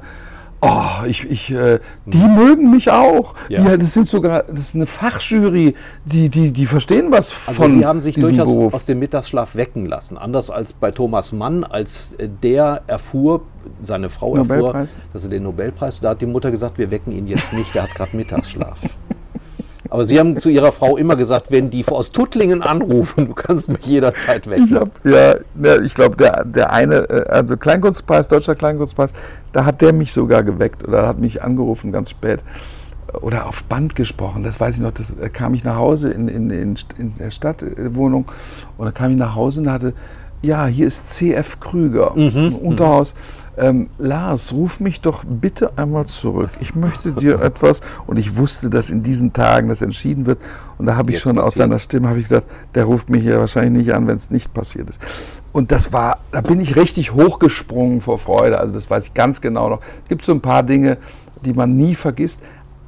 Oh, 0.65 1.05
ich, 1.05 1.29
ich, 1.29 1.51
äh, 1.51 1.79
die 2.05 2.19
mhm. 2.19 2.35
mögen 2.35 2.71
mich 2.71 2.89
auch. 2.89 3.35
Ja. 3.49 3.75
Die, 3.75 3.77
das 3.77 3.93
sind 3.93 4.07
sogar, 4.07 4.43
das 4.43 4.67
ist 4.67 4.75
eine 4.75 4.85
Fachjury, 4.85 5.75
die, 6.05 6.29
die, 6.29 6.53
die 6.53 6.65
verstehen 6.65 7.11
was 7.11 7.33
also 7.47 7.63
von 7.63 7.71
Sie 7.73 7.85
haben 7.85 8.01
sich 8.01 8.15
durchaus 8.15 8.53
Beruf. 8.53 8.73
aus 8.73 8.85
dem 8.85 8.99
Mittagsschlaf 8.99 9.55
wecken 9.55 9.85
lassen. 9.85 10.17
Anders 10.17 10.49
als 10.49 10.71
bei 10.71 10.91
Thomas 10.91 11.33
Mann, 11.33 11.65
als 11.65 12.15
der 12.41 12.83
erfuhr, 12.87 13.41
seine 13.81 14.07
Frau 14.07 14.37
erfuhr, 14.37 14.87
dass 15.11 15.25
er 15.25 15.29
den 15.31 15.43
Nobelpreis, 15.43 15.99
da 15.99 16.11
hat 16.11 16.21
die 16.21 16.27
Mutter 16.27 16.49
gesagt, 16.49 16.77
wir 16.77 16.91
wecken 16.91 17.11
ihn 17.11 17.27
jetzt 17.27 17.51
nicht, 17.51 17.75
der 17.75 17.83
hat 17.83 17.93
gerade 17.95 18.15
Mittagsschlaf. 18.15 18.77
Aber 19.93 20.05
Sie 20.05 20.19
haben 20.19 20.37
zu 20.37 20.49
Ihrer 20.49 20.71
Frau 20.71 20.97
immer 20.97 21.15
gesagt, 21.15 21.51
wenn 21.51 21.69
die 21.69 21.87
aus 21.87 22.11
Tuttlingen 22.11 22.63
anrufen, 22.63 23.27
du 23.27 23.35
kannst 23.35 23.69
mich 23.69 23.85
jederzeit 23.85 24.49
wecken. 24.49 24.65
Ich 24.65 24.73
hab, 24.73 24.89
ja, 25.05 25.35
ich 25.83 25.93
glaube, 25.93 26.17
der, 26.17 26.43
der 26.45 26.73
eine, 26.73 27.07
äh, 27.11 27.29
also 27.29 27.57
Kleinkunstpreis, 27.57 28.27
Deutscher 28.27 28.55
Kleinkunstpreis, 28.55 29.13
da 29.51 29.65
hat 29.65 29.81
der 29.81 29.93
mich 29.93 30.11
sogar 30.11 30.41
geweckt 30.41 30.83
oder 30.87 31.07
hat 31.07 31.19
mich 31.19 31.43
angerufen 31.43 31.91
ganz 31.91 32.09
spät 32.09 32.39
oder 33.21 33.45
auf 33.45 33.65
Band 33.65 33.93
gesprochen, 33.93 34.41
das 34.41 34.59
weiß 34.59 34.77
ich 34.77 34.81
noch, 34.81 34.93
das 34.93 35.15
da 35.15 35.29
kam 35.29 35.53
ich 35.53 35.63
nach 35.63 35.75
Hause 35.75 36.09
in, 36.09 36.27
in, 36.27 36.49
in, 36.49 36.75
in 36.97 37.13
der 37.19 37.29
Stadtwohnung 37.29 38.25
und 38.77 38.85
dann 38.85 38.95
kam 38.95 39.11
ich 39.11 39.17
nach 39.17 39.35
Hause 39.35 39.61
und 39.61 39.71
hatte, 39.71 39.93
ja, 40.43 40.67
hier 40.67 40.87
ist 40.87 41.07
CF 41.07 41.59
Krüger, 41.59 42.13
mhm. 42.15 42.55
Unterhaus. 42.55 43.13
Mhm 43.13 43.43
ähm, 43.55 43.89
Lars, 43.99 44.53
ruf 44.53 44.79
mich 44.79 45.01
doch 45.01 45.23
bitte 45.25 45.77
einmal 45.77 46.05
zurück. 46.05 46.49
Ich 46.59 46.75
möchte 46.75 47.11
dir 47.11 47.39
etwas, 47.41 47.81
und 48.07 48.17
ich 48.17 48.35
wusste, 48.37 48.69
dass 48.69 48.89
in 48.89 49.03
diesen 49.03 49.33
Tagen 49.33 49.69
das 49.69 49.81
entschieden 49.81 50.25
wird. 50.25 50.39
Und 50.77 50.87
da 50.87 50.95
habe 50.95 51.11
ich 51.11 51.17
Jetzt 51.17 51.23
schon 51.23 51.39
aus 51.39 51.55
seiner 51.55 51.77
Stimme 51.77 52.15
ich 52.17 52.23
gesagt, 52.23 52.47
der 52.73 52.85
ruft 52.85 53.09
mich 53.09 53.23
ja 53.23 53.37
wahrscheinlich 53.37 53.85
nicht 53.85 53.95
an, 53.95 54.07
wenn 54.07 54.15
es 54.15 54.31
nicht 54.31 54.53
passiert 54.53 54.89
ist. 54.89 54.99
Und 55.51 55.71
das 55.71 55.93
war, 55.93 56.19
da 56.31 56.41
bin 56.41 56.59
ich 56.59 56.75
richtig 56.75 57.13
hochgesprungen 57.13 58.01
vor 58.01 58.17
Freude. 58.17 58.59
Also 58.59 58.73
das 58.73 58.89
weiß 58.89 59.07
ich 59.07 59.13
ganz 59.13 59.39
genau 59.39 59.69
noch. 59.69 59.81
Es 60.03 60.09
gibt 60.09 60.25
so 60.25 60.31
ein 60.31 60.41
paar 60.41 60.63
Dinge, 60.63 60.97
die 61.45 61.53
man 61.53 61.75
nie 61.75 61.93
vergisst. 61.93 62.41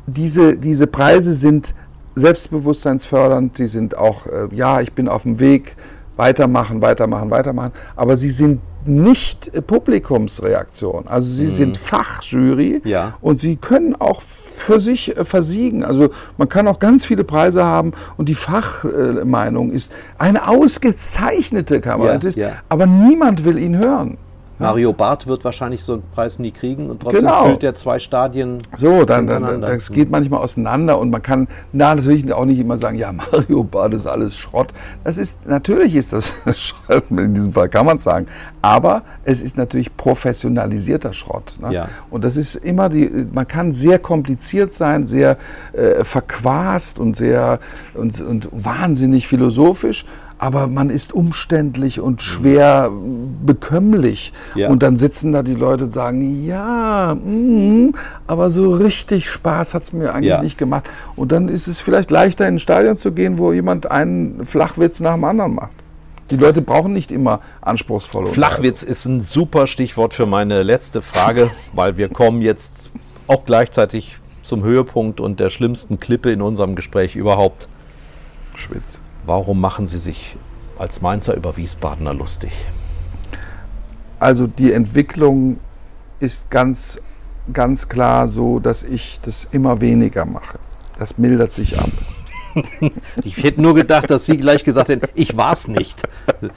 Diese, 0.07 0.57
diese 0.57 0.87
Preise 0.87 1.33
sind 1.33 1.75
selbstbewusstseinsfördernd, 2.15 3.59
die 3.59 3.67
sind 3.67 3.97
auch, 3.97 4.25
äh, 4.25 4.47
ja, 4.51 4.81
ich 4.81 4.93
bin 4.93 5.09
auf 5.09 5.23
dem 5.23 5.39
Weg, 5.39 5.75
weitermachen, 6.17 6.81
weitermachen, 6.81 7.29
weitermachen. 7.29 7.71
Aber 7.95 8.15
sie 8.15 8.29
sind 8.29 8.61
nicht 8.87 9.51
Publikumsreaktion. 9.65 11.07
Also 11.07 11.27
sie 11.27 11.45
mhm. 11.45 11.49
sind 11.49 11.77
Fachjury 11.77 12.81
ja. 12.85 13.15
und 13.21 13.39
sie 13.39 13.55
können 13.55 13.95
auch 13.95 14.21
für 14.21 14.79
sich 14.79 15.15
äh, 15.17 15.25
versiegen. 15.25 15.83
Also 15.83 16.09
man 16.37 16.49
kann 16.49 16.67
auch 16.67 16.79
ganz 16.79 17.05
viele 17.05 17.23
Preise 17.23 17.63
haben 17.63 17.93
und 18.17 18.29
die 18.29 18.35
Fachmeinung 18.35 19.71
ist 19.71 19.91
eine 20.17 20.47
ausgezeichnete 20.47 21.81
Kabarettist, 21.81 22.37
ja, 22.37 22.49
ja. 22.49 22.55
aber 22.69 22.85
niemand 22.85 23.43
will 23.43 23.57
ihn 23.57 23.77
hören. 23.77 24.17
Mario 24.59 24.93
Barth 24.93 25.27
wird 25.27 25.43
wahrscheinlich 25.43 25.83
so 25.83 25.93
einen 25.93 26.03
Preis 26.13 26.39
nie 26.39 26.51
kriegen 26.51 26.89
und 26.89 27.01
trotzdem 27.01 27.21
genau. 27.21 27.45
füllt 27.45 27.63
er 27.63 27.75
zwei 27.75 27.99
Stadien. 27.99 28.57
So, 28.75 29.03
dann, 29.03 29.27
dann, 29.27 29.43
dann 29.43 29.61
das 29.61 29.91
geht 29.91 30.09
manchmal 30.09 30.41
auseinander 30.41 30.97
und 30.99 31.09
man 31.09 31.21
kann 31.21 31.47
na, 31.73 31.95
natürlich 31.95 32.31
auch 32.33 32.45
nicht 32.45 32.59
immer 32.59 32.77
sagen, 32.77 32.97
ja, 32.97 33.11
Mario 33.31 33.63
Barth 33.63 33.93
ist 33.93 34.07
alles 34.07 34.37
Schrott. 34.37 34.73
Das 35.03 35.17
ist, 35.17 35.47
natürlich 35.47 35.95
ist 35.95 36.13
das 36.13 36.33
Schrott, 36.55 37.05
in 37.09 37.33
diesem 37.33 37.51
Fall 37.51 37.69
kann 37.69 37.85
man 37.85 37.97
es 37.97 38.03
sagen, 38.03 38.27
aber 38.61 39.03
es 39.23 39.41
ist 39.41 39.57
natürlich 39.57 39.95
professionalisierter 39.95 41.13
Schrott. 41.13 41.55
Ne? 41.59 41.73
Ja. 41.73 41.89
Und 42.09 42.23
das 42.23 42.37
ist 42.37 42.55
immer 42.55 42.89
die, 42.89 43.27
man 43.33 43.47
kann 43.47 43.71
sehr 43.71 43.99
kompliziert 43.99 44.71
sein, 44.71 45.05
sehr 45.05 45.37
äh, 45.73 46.03
verquast 46.03 46.99
und 46.99 47.17
sehr 47.17 47.59
und, 47.93 48.21
und 48.21 48.49
wahnsinnig 48.51 49.27
philosophisch 49.27 50.05
aber 50.37 50.67
man 50.67 50.89
ist 50.89 51.13
umständlich 51.13 51.99
und 51.99 52.21
schwer 52.21 52.91
bekömmlich. 53.45 54.33
Ja. 54.55 54.69
Und 54.69 54.83
dann 54.83 54.97
sitzen 54.97 55.31
da 55.31 55.43
die 55.43 55.53
Leute 55.53 55.85
und 55.85 55.91
sagen, 55.91 56.45
ja, 56.45 57.15
mm, 57.15 57.95
aber 58.27 58.49
so 58.49 58.73
richtig 58.73 59.29
Spaß 59.29 59.73
hat 59.73 59.83
es 59.83 59.93
mir 59.93 60.13
eigentlich 60.13 60.29
ja. 60.29 60.41
nicht 60.41 60.57
gemacht. 60.57 60.89
Und 61.15 61.31
dann 61.31 61.47
ist 61.47 61.67
es 61.67 61.79
vielleicht 61.79 62.11
leichter, 62.11 62.47
in 62.47 62.55
ein 62.55 62.59
Stadion 62.59 62.97
zu 62.97 63.11
gehen, 63.11 63.37
wo 63.37 63.53
jemand 63.53 63.89
einen 63.89 64.43
Flachwitz 64.43 64.99
nach 64.99 65.13
dem 65.13 65.23
anderen 65.23 65.55
macht. 65.55 65.71
Die 66.31 66.37
Leute 66.37 66.61
brauchen 66.61 66.91
nicht 66.91 67.11
immer 67.11 67.41
anspruchsvolle 67.61 68.25
Flachwitz 68.27 68.81
ist 68.81 69.05
ein 69.05 69.21
super 69.21 69.67
Stichwort 69.67 70.15
für 70.15 70.25
meine 70.25 70.63
letzte 70.63 71.03
Frage, 71.03 71.51
weil 71.73 71.97
wir 71.97 72.09
kommen 72.09 72.41
jetzt 72.41 72.89
auch 73.27 73.45
gleichzeitig 73.45 74.17
zum 74.41 74.63
Höhepunkt 74.63 75.19
und 75.19 75.39
der 75.39 75.49
schlimmsten 75.49 75.99
Klippe 75.99 76.31
in 76.31 76.41
unserem 76.41 76.75
Gespräch 76.75 77.15
überhaupt. 77.15 77.67
Schwitz. 78.55 78.99
Warum 79.25 79.59
machen 79.59 79.87
Sie 79.87 79.97
sich 79.97 80.37
als 80.77 81.01
Mainzer 81.01 81.35
über 81.35 81.57
Wiesbadener 81.57 82.13
lustig? 82.13 82.51
Also 84.19 84.45
die 84.45 84.71
Entwicklung 84.71 85.59
ist 86.19 86.49
ganz, 86.51 87.01
ganz 87.51 87.89
klar 87.89 88.27
so, 88.27 88.59
dass 88.59 88.83
ich 88.83 89.19
das 89.21 89.47
immer 89.51 89.81
weniger 89.81 90.25
mache. 90.25 90.59
Das 90.99 91.17
mildert 91.17 91.53
sich 91.53 91.79
ab. 91.79 91.89
Ich 93.25 93.43
hätte 93.43 93.61
nur 93.61 93.75
gedacht, 93.75 94.09
dass 94.09 94.25
Sie 94.25 94.37
gleich 94.37 94.63
gesagt 94.63 94.87
hätten, 94.87 95.09
ich 95.13 95.35
war 95.35 95.51
es 95.51 95.67
nicht. 95.67 96.03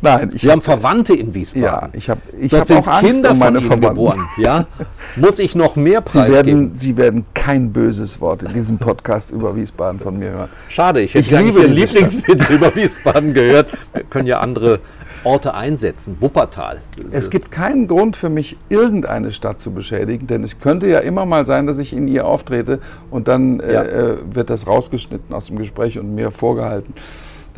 Nein, 0.00 0.30
ich 0.34 0.42
Sie 0.42 0.50
haben 0.50 0.62
Verwandte 0.62 1.14
in 1.14 1.34
Wiesbaden. 1.34 1.64
Ja, 1.64 1.88
ich 1.92 2.08
habe 2.08 2.20
ich 2.40 2.50
Dort 2.50 2.60
hab 2.62 2.66
sind 2.68 2.76
auch 2.78 2.86
Angst 2.88 3.10
Kinder 3.14 3.30
um 3.32 3.38
meine 3.38 3.60
von 3.60 3.72
Ihnen 3.72 3.82
Verwandten. 3.82 3.94
geboren. 4.04 4.20
Ja? 4.38 4.66
Muss 5.16 5.38
ich 5.40 5.54
noch 5.56 5.74
mehr 5.76 6.02
Sie 6.04 6.18
preisgeben? 6.20 6.34
werden, 6.46 6.70
Sie 6.74 6.96
werden 6.96 7.24
kein 7.34 7.72
böses 7.72 8.20
Wort 8.20 8.44
in 8.44 8.52
diesem 8.52 8.78
Podcast 8.78 9.30
über 9.32 9.56
Wiesbaden 9.56 9.98
von 9.98 10.18
mir 10.18 10.30
hören. 10.30 10.48
Schade, 10.68 11.00
ich 11.00 11.14
hätte 11.14 11.26
Ich 11.26 11.32
Ihren 11.32 11.46
diese 11.46 11.66
Lieblingswitz 11.66 12.48
über 12.50 12.74
Wiesbaden 12.76 13.34
gehört. 13.34 13.68
Wir 13.92 14.04
können 14.04 14.26
ja 14.28 14.38
andere 14.38 14.78
Orte 15.24 15.54
einsetzen. 15.54 16.16
Wuppertal. 16.20 16.80
Es 17.10 17.28
gibt 17.28 17.50
keinen 17.50 17.88
Grund 17.88 18.16
für 18.16 18.28
mich, 18.28 18.56
irgendeine 18.68 19.32
Stadt 19.32 19.58
zu 19.58 19.72
beschädigen, 19.72 20.28
denn 20.28 20.44
es 20.44 20.60
könnte 20.60 20.86
ja 20.86 21.00
immer 21.00 21.26
mal 21.26 21.44
sein, 21.44 21.66
dass 21.66 21.80
ich 21.80 21.92
in 21.92 22.06
ihr 22.06 22.24
auftrete 22.24 22.78
und 23.10 23.26
dann 23.26 23.58
äh, 23.58 23.72
Ja. 23.72 23.82
äh, 23.82 24.16
wird 24.30 24.48
das 24.48 24.68
rausgeschnitten 24.68 25.34
aus 25.34 25.46
dem 25.46 25.58
Gespräch 25.58 25.98
und 25.98 26.14
mir 26.14 26.30
vorgehalten. 26.30 26.94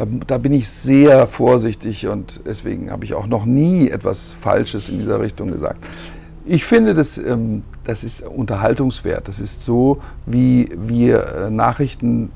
Da, 0.01 0.07
da 0.27 0.39
bin 0.39 0.55
ich 0.55 0.67
sehr 0.67 1.27
vorsichtig 1.27 2.07
und 2.07 2.41
deswegen 2.47 2.91
habe 2.91 3.05
ich 3.05 3.13
auch 3.13 3.27
noch 3.27 3.45
nie 3.45 3.91
etwas 3.91 4.33
Falsches 4.33 4.89
in 4.89 4.97
dieser 4.97 5.21
Richtung 5.21 5.53
gesagt. 5.53 5.85
Ich 6.47 6.65
finde, 6.65 6.95
das, 6.95 7.19
ähm, 7.19 7.65
das 7.85 8.03
ist 8.03 8.23
unterhaltungswert. 8.23 9.29
Das 9.29 9.41
ist 9.41 9.63
so, 9.63 10.01
wie 10.25 10.71
wir 10.75 11.27
äh, 11.27 11.51
Nachrichten 11.51 12.31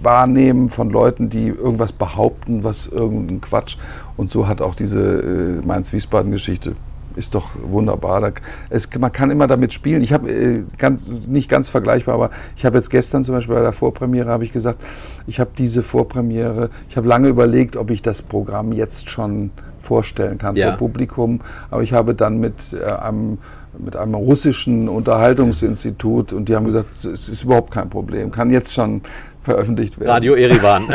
wahrnehmen 0.00 0.70
von 0.70 0.88
Leuten, 0.88 1.28
die 1.28 1.48
irgendwas 1.48 1.92
behaupten, 1.92 2.64
was 2.64 2.86
irgendein 2.86 3.42
Quatsch. 3.42 3.76
Und 4.16 4.30
so 4.30 4.48
hat 4.48 4.62
auch 4.62 4.74
diese 4.74 5.00
äh, 5.60 5.66
Mainz-Wiesbaden-Geschichte. 5.66 6.76
Ist 7.16 7.34
doch 7.34 7.50
wunderbar. 7.62 8.32
Es, 8.70 8.88
man 8.98 9.12
kann 9.12 9.30
immer 9.30 9.46
damit 9.46 9.72
spielen. 9.72 10.02
Ich 10.02 10.12
habe 10.12 10.30
äh, 10.30 10.64
ganz, 10.78 11.06
nicht 11.28 11.48
ganz 11.48 11.68
vergleichbar, 11.68 12.14
aber 12.14 12.30
ich 12.56 12.64
habe 12.64 12.76
jetzt 12.76 12.90
gestern 12.90 13.24
zum 13.24 13.34
Beispiel 13.36 13.54
bei 13.54 13.62
der 13.62 13.72
Vorpremiere 13.72 14.28
habe 14.30 14.44
ich 14.44 14.52
gesagt, 14.52 14.80
ich 15.26 15.38
habe 15.40 15.50
diese 15.56 15.82
Vorpremiere, 15.82 16.70
ich 16.88 16.96
habe 16.96 17.06
lange 17.06 17.28
überlegt, 17.28 17.76
ob 17.76 17.90
ich 17.90 18.02
das 18.02 18.22
Programm 18.22 18.72
jetzt 18.72 19.10
schon 19.10 19.50
vorstellen 19.78 20.38
kann 20.38 20.56
Ja. 20.56 20.70
vor 20.70 20.78
Publikum. 20.88 21.40
Aber 21.70 21.82
ich 21.82 21.92
habe 21.92 22.14
dann 22.14 22.38
mit 22.38 22.54
äh, 22.72 22.84
einem 22.84 23.38
mit 23.78 23.96
einem 23.96 24.14
russischen 24.14 24.88
Unterhaltungsinstitut 24.88 26.32
und 26.32 26.48
die 26.48 26.54
haben 26.54 26.64
gesagt, 26.64 27.04
es 27.04 27.28
ist 27.28 27.42
überhaupt 27.42 27.72
kein 27.72 27.90
Problem, 27.90 28.30
kann 28.30 28.50
jetzt 28.50 28.72
schon 28.72 29.02
veröffentlicht 29.42 29.98
werden. 29.98 30.10
Radio 30.10 30.34
Erivan. 30.34 30.88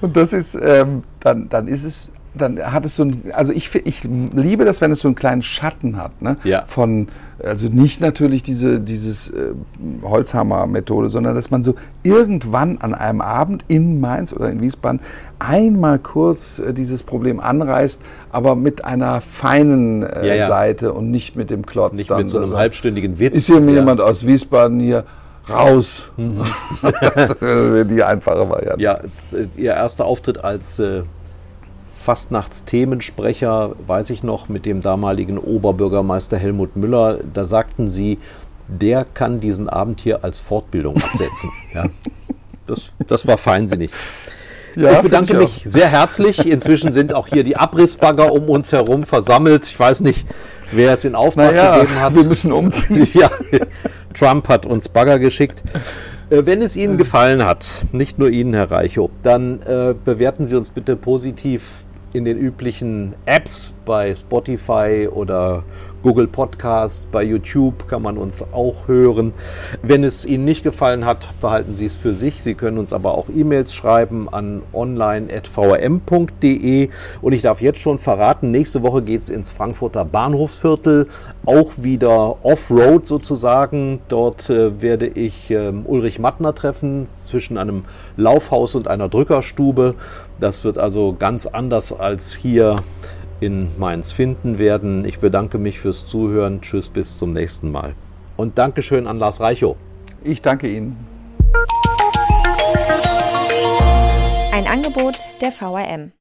Und 0.00 0.16
das 0.16 0.32
ist, 0.32 0.56
ähm, 0.60 1.02
dann, 1.20 1.48
dann 1.48 1.68
ist 1.68 1.84
es, 1.84 2.10
dann 2.36 2.58
hat 2.72 2.84
es 2.86 2.96
so 2.96 3.04
ein, 3.04 3.22
also 3.32 3.52
ich, 3.52 3.74
ich 3.84 4.02
liebe 4.34 4.64
das, 4.64 4.80
wenn 4.80 4.90
es 4.92 5.00
so 5.00 5.08
einen 5.08 5.14
kleinen 5.14 5.42
Schatten 5.42 5.96
hat, 5.96 6.20
ne? 6.22 6.36
Ja. 6.44 6.64
Von, 6.66 7.08
also 7.42 7.68
nicht 7.68 8.00
natürlich 8.00 8.42
diese 8.42 8.80
dieses 8.80 9.28
äh, 9.30 9.52
Holzhammer-Methode, 10.02 11.08
sondern 11.08 11.34
dass 11.34 11.50
man 11.50 11.62
so 11.64 11.74
irgendwann 12.02 12.78
an 12.78 12.94
einem 12.94 13.20
Abend 13.20 13.64
in 13.68 14.00
Mainz 14.00 14.32
oder 14.32 14.50
in 14.50 14.60
Wiesbaden 14.60 15.00
einmal 15.38 15.98
kurz 15.98 16.58
äh, 16.58 16.72
dieses 16.72 17.02
Problem 17.02 17.40
anreißt, 17.40 18.00
aber 18.32 18.56
mit 18.56 18.84
einer 18.84 19.20
feinen 19.20 20.02
äh, 20.02 20.26
Ja, 20.26 20.34
ja. 20.34 20.46
Seite 20.48 20.92
und 20.92 21.10
nicht 21.10 21.36
mit 21.36 21.50
dem 21.50 21.66
Klotz. 21.66 21.96
Nicht 21.96 22.10
mit 22.10 22.28
so 22.28 22.38
einem 22.38 22.50
so. 22.50 22.56
halbstündigen 22.56 23.18
Witz. 23.18 23.34
Ist 23.34 23.46
hier 23.46 23.60
Ja. 23.60 23.70
jemand 23.72 24.00
aus 24.00 24.26
Wiesbaden 24.26 24.80
hier? 24.80 25.04
Raus. 25.48 26.10
Mhm. 26.16 26.42
das 27.14 27.40
wäre 27.40 27.84
die 27.86 28.02
einfache 28.02 28.48
Variante. 28.50 28.82
Ja, 28.82 28.94
t- 29.30 29.46
Ihr 29.56 29.74
erster 29.74 30.04
Auftritt 30.04 30.42
als 30.42 30.80
äh, 30.80 31.02
Fastnachtsthemensprecher, 32.06 33.74
weiß 33.84 34.10
ich 34.10 34.22
noch, 34.22 34.48
mit 34.48 34.64
dem 34.64 34.80
damaligen 34.80 35.38
Oberbürgermeister 35.38 36.36
Helmut 36.38 36.76
Müller, 36.76 37.18
da 37.34 37.44
sagten 37.44 37.88
Sie, 37.88 38.18
der 38.68 39.04
kann 39.04 39.40
diesen 39.40 39.68
Abend 39.68 40.00
hier 40.00 40.22
als 40.22 40.38
Fortbildung 40.38 41.02
absetzen. 41.02 41.50
ja. 41.74 41.86
das, 42.68 42.92
das 43.08 43.26
war 43.26 43.38
feinsinnig. 43.38 43.90
Ja, 44.76 44.92
ich 44.92 45.00
bedanke 45.00 45.32
ich 45.32 45.38
mich 45.40 45.62
sehr 45.64 45.88
herzlich. 45.88 46.46
Inzwischen 46.46 46.92
sind 46.92 47.12
auch 47.12 47.26
hier 47.26 47.42
die 47.42 47.56
Abrissbagger 47.56 48.32
um 48.32 48.48
uns 48.50 48.70
herum 48.70 49.02
versammelt. 49.02 49.66
Ich 49.66 49.80
weiß 49.80 50.02
nicht, 50.02 50.26
wer 50.70 50.92
es 50.92 51.04
in 51.04 51.16
Auftrag 51.16 51.56
Naja, 51.56 51.78
gegeben 51.78 52.00
hat. 52.00 52.14
wir 52.14 52.24
müssen 52.24 52.52
umziehen. 52.52 53.08
Ja, 53.14 53.30
Trump 54.14 54.48
hat 54.48 54.64
uns 54.64 54.88
Bagger 54.88 55.18
geschickt. 55.18 55.60
Äh, 56.30 56.42
Wenn 56.44 56.62
es 56.62 56.76
Ihnen 56.76 56.98
gefallen 56.98 57.44
hat, 57.44 57.84
nicht 57.90 58.18
nur 58.18 58.28
Ihnen, 58.28 58.54
Herr 58.54 58.70
Reichow, 58.70 59.10
dann 59.24 59.60
äh, 59.62 59.94
bewerten 60.04 60.46
Sie 60.46 60.56
uns 60.56 60.70
bitte 60.70 60.94
positiv 60.94 61.85
in 62.16 62.24
den 62.24 62.38
üblichen 62.38 63.14
Apps 63.26 63.74
bei 63.84 64.14
Spotify 64.14 65.08
oder 65.10 65.64
Google 66.06 66.28
Podcast, 66.28 67.10
bei 67.10 67.24
YouTube 67.24 67.88
kann 67.88 68.00
man 68.00 68.16
uns 68.16 68.44
auch 68.52 68.86
hören. 68.86 69.34
Wenn 69.82 70.04
es 70.04 70.24
Ihnen 70.24 70.44
nicht 70.44 70.62
gefallen 70.62 71.04
hat, 71.04 71.30
behalten 71.40 71.74
Sie 71.74 71.84
es 71.84 71.96
für 71.96 72.14
sich. 72.14 72.44
Sie 72.44 72.54
können 72.54 72.78
uns 72.78 72.92
aber 72.92 73.18
auch 73.18 73.28
E-Mails 73.28 73.74
schreiben 73.74 74.28
an 74.28 74.62
online.vrm.de. 74.72 76.90
Und 77.22 77.32
ich 77.32 77.42
darf 77.42 77.60
jetzt 77.60 77.80
schon 77.80 77.98
verraten, 77.98 78.52
nächste 78.52 78.84
Woche 78.84 79.02
geht 79.02 79.24
es 79.24 79.30
ins 79.30 79.50
Frankfurter 79.50 80.04
Bahnhofsviertel, 80.04 81.08
auch 81.44 81.72
wieder 81.76 82.36
Offroad 82.44 83.04
sozusagen. 83.04 83.98
Dort 84.06 84.48
äh, 84.48 84.80
werde 84.80 85.08
ich 85.08 85.50
ähm, 85.50 85.86
Ulrich 85.86 86.20
Mattner 86.20 86.54
treffen 86.54 87.08
zwischen 87.14 87.58
einem 87.58 87.84
Laufhaus 88.16 88.76
und 88.76 88.86
einer 88.86 89.08
Drückerstube. 89.08 89.96
Das 90.38 90.62
wird 90.62 90.78
also 90.78 91.16
ganz 91.18 91.46
anders 91.46 91.92
als 91.92 92.32
hier 92.32 92.76
in 93.40 93.68
Mainz 93.78 94.12
finden 94.12 94.58
werden. 94.58 95.04
Ich 95.04 95.18
bedanke 95.18 95.58
mich 95.58 95.80
fürs 95.80 96.06
Zuhören. 96.06 96.60
Tschüss, 96.60 96.88
bis 96.88 97.18
zum 97.18 97.30
nächsten 97.30 97.70
Mal. 97.70 97.94
Und 98.36 98.58
Dankeschön 98.58 99.06
an 99.06 99.18
Lars 99.18 99.40
Reichow. 99.40 99.76
Ich 100.22 100.42
danke 100.42 100.68
Ihnen. 100.68 100.96
Ein 104.52 104.66
Angebot 104.66 105.16
der 105.40 105.52
VRM. 105.52 106.12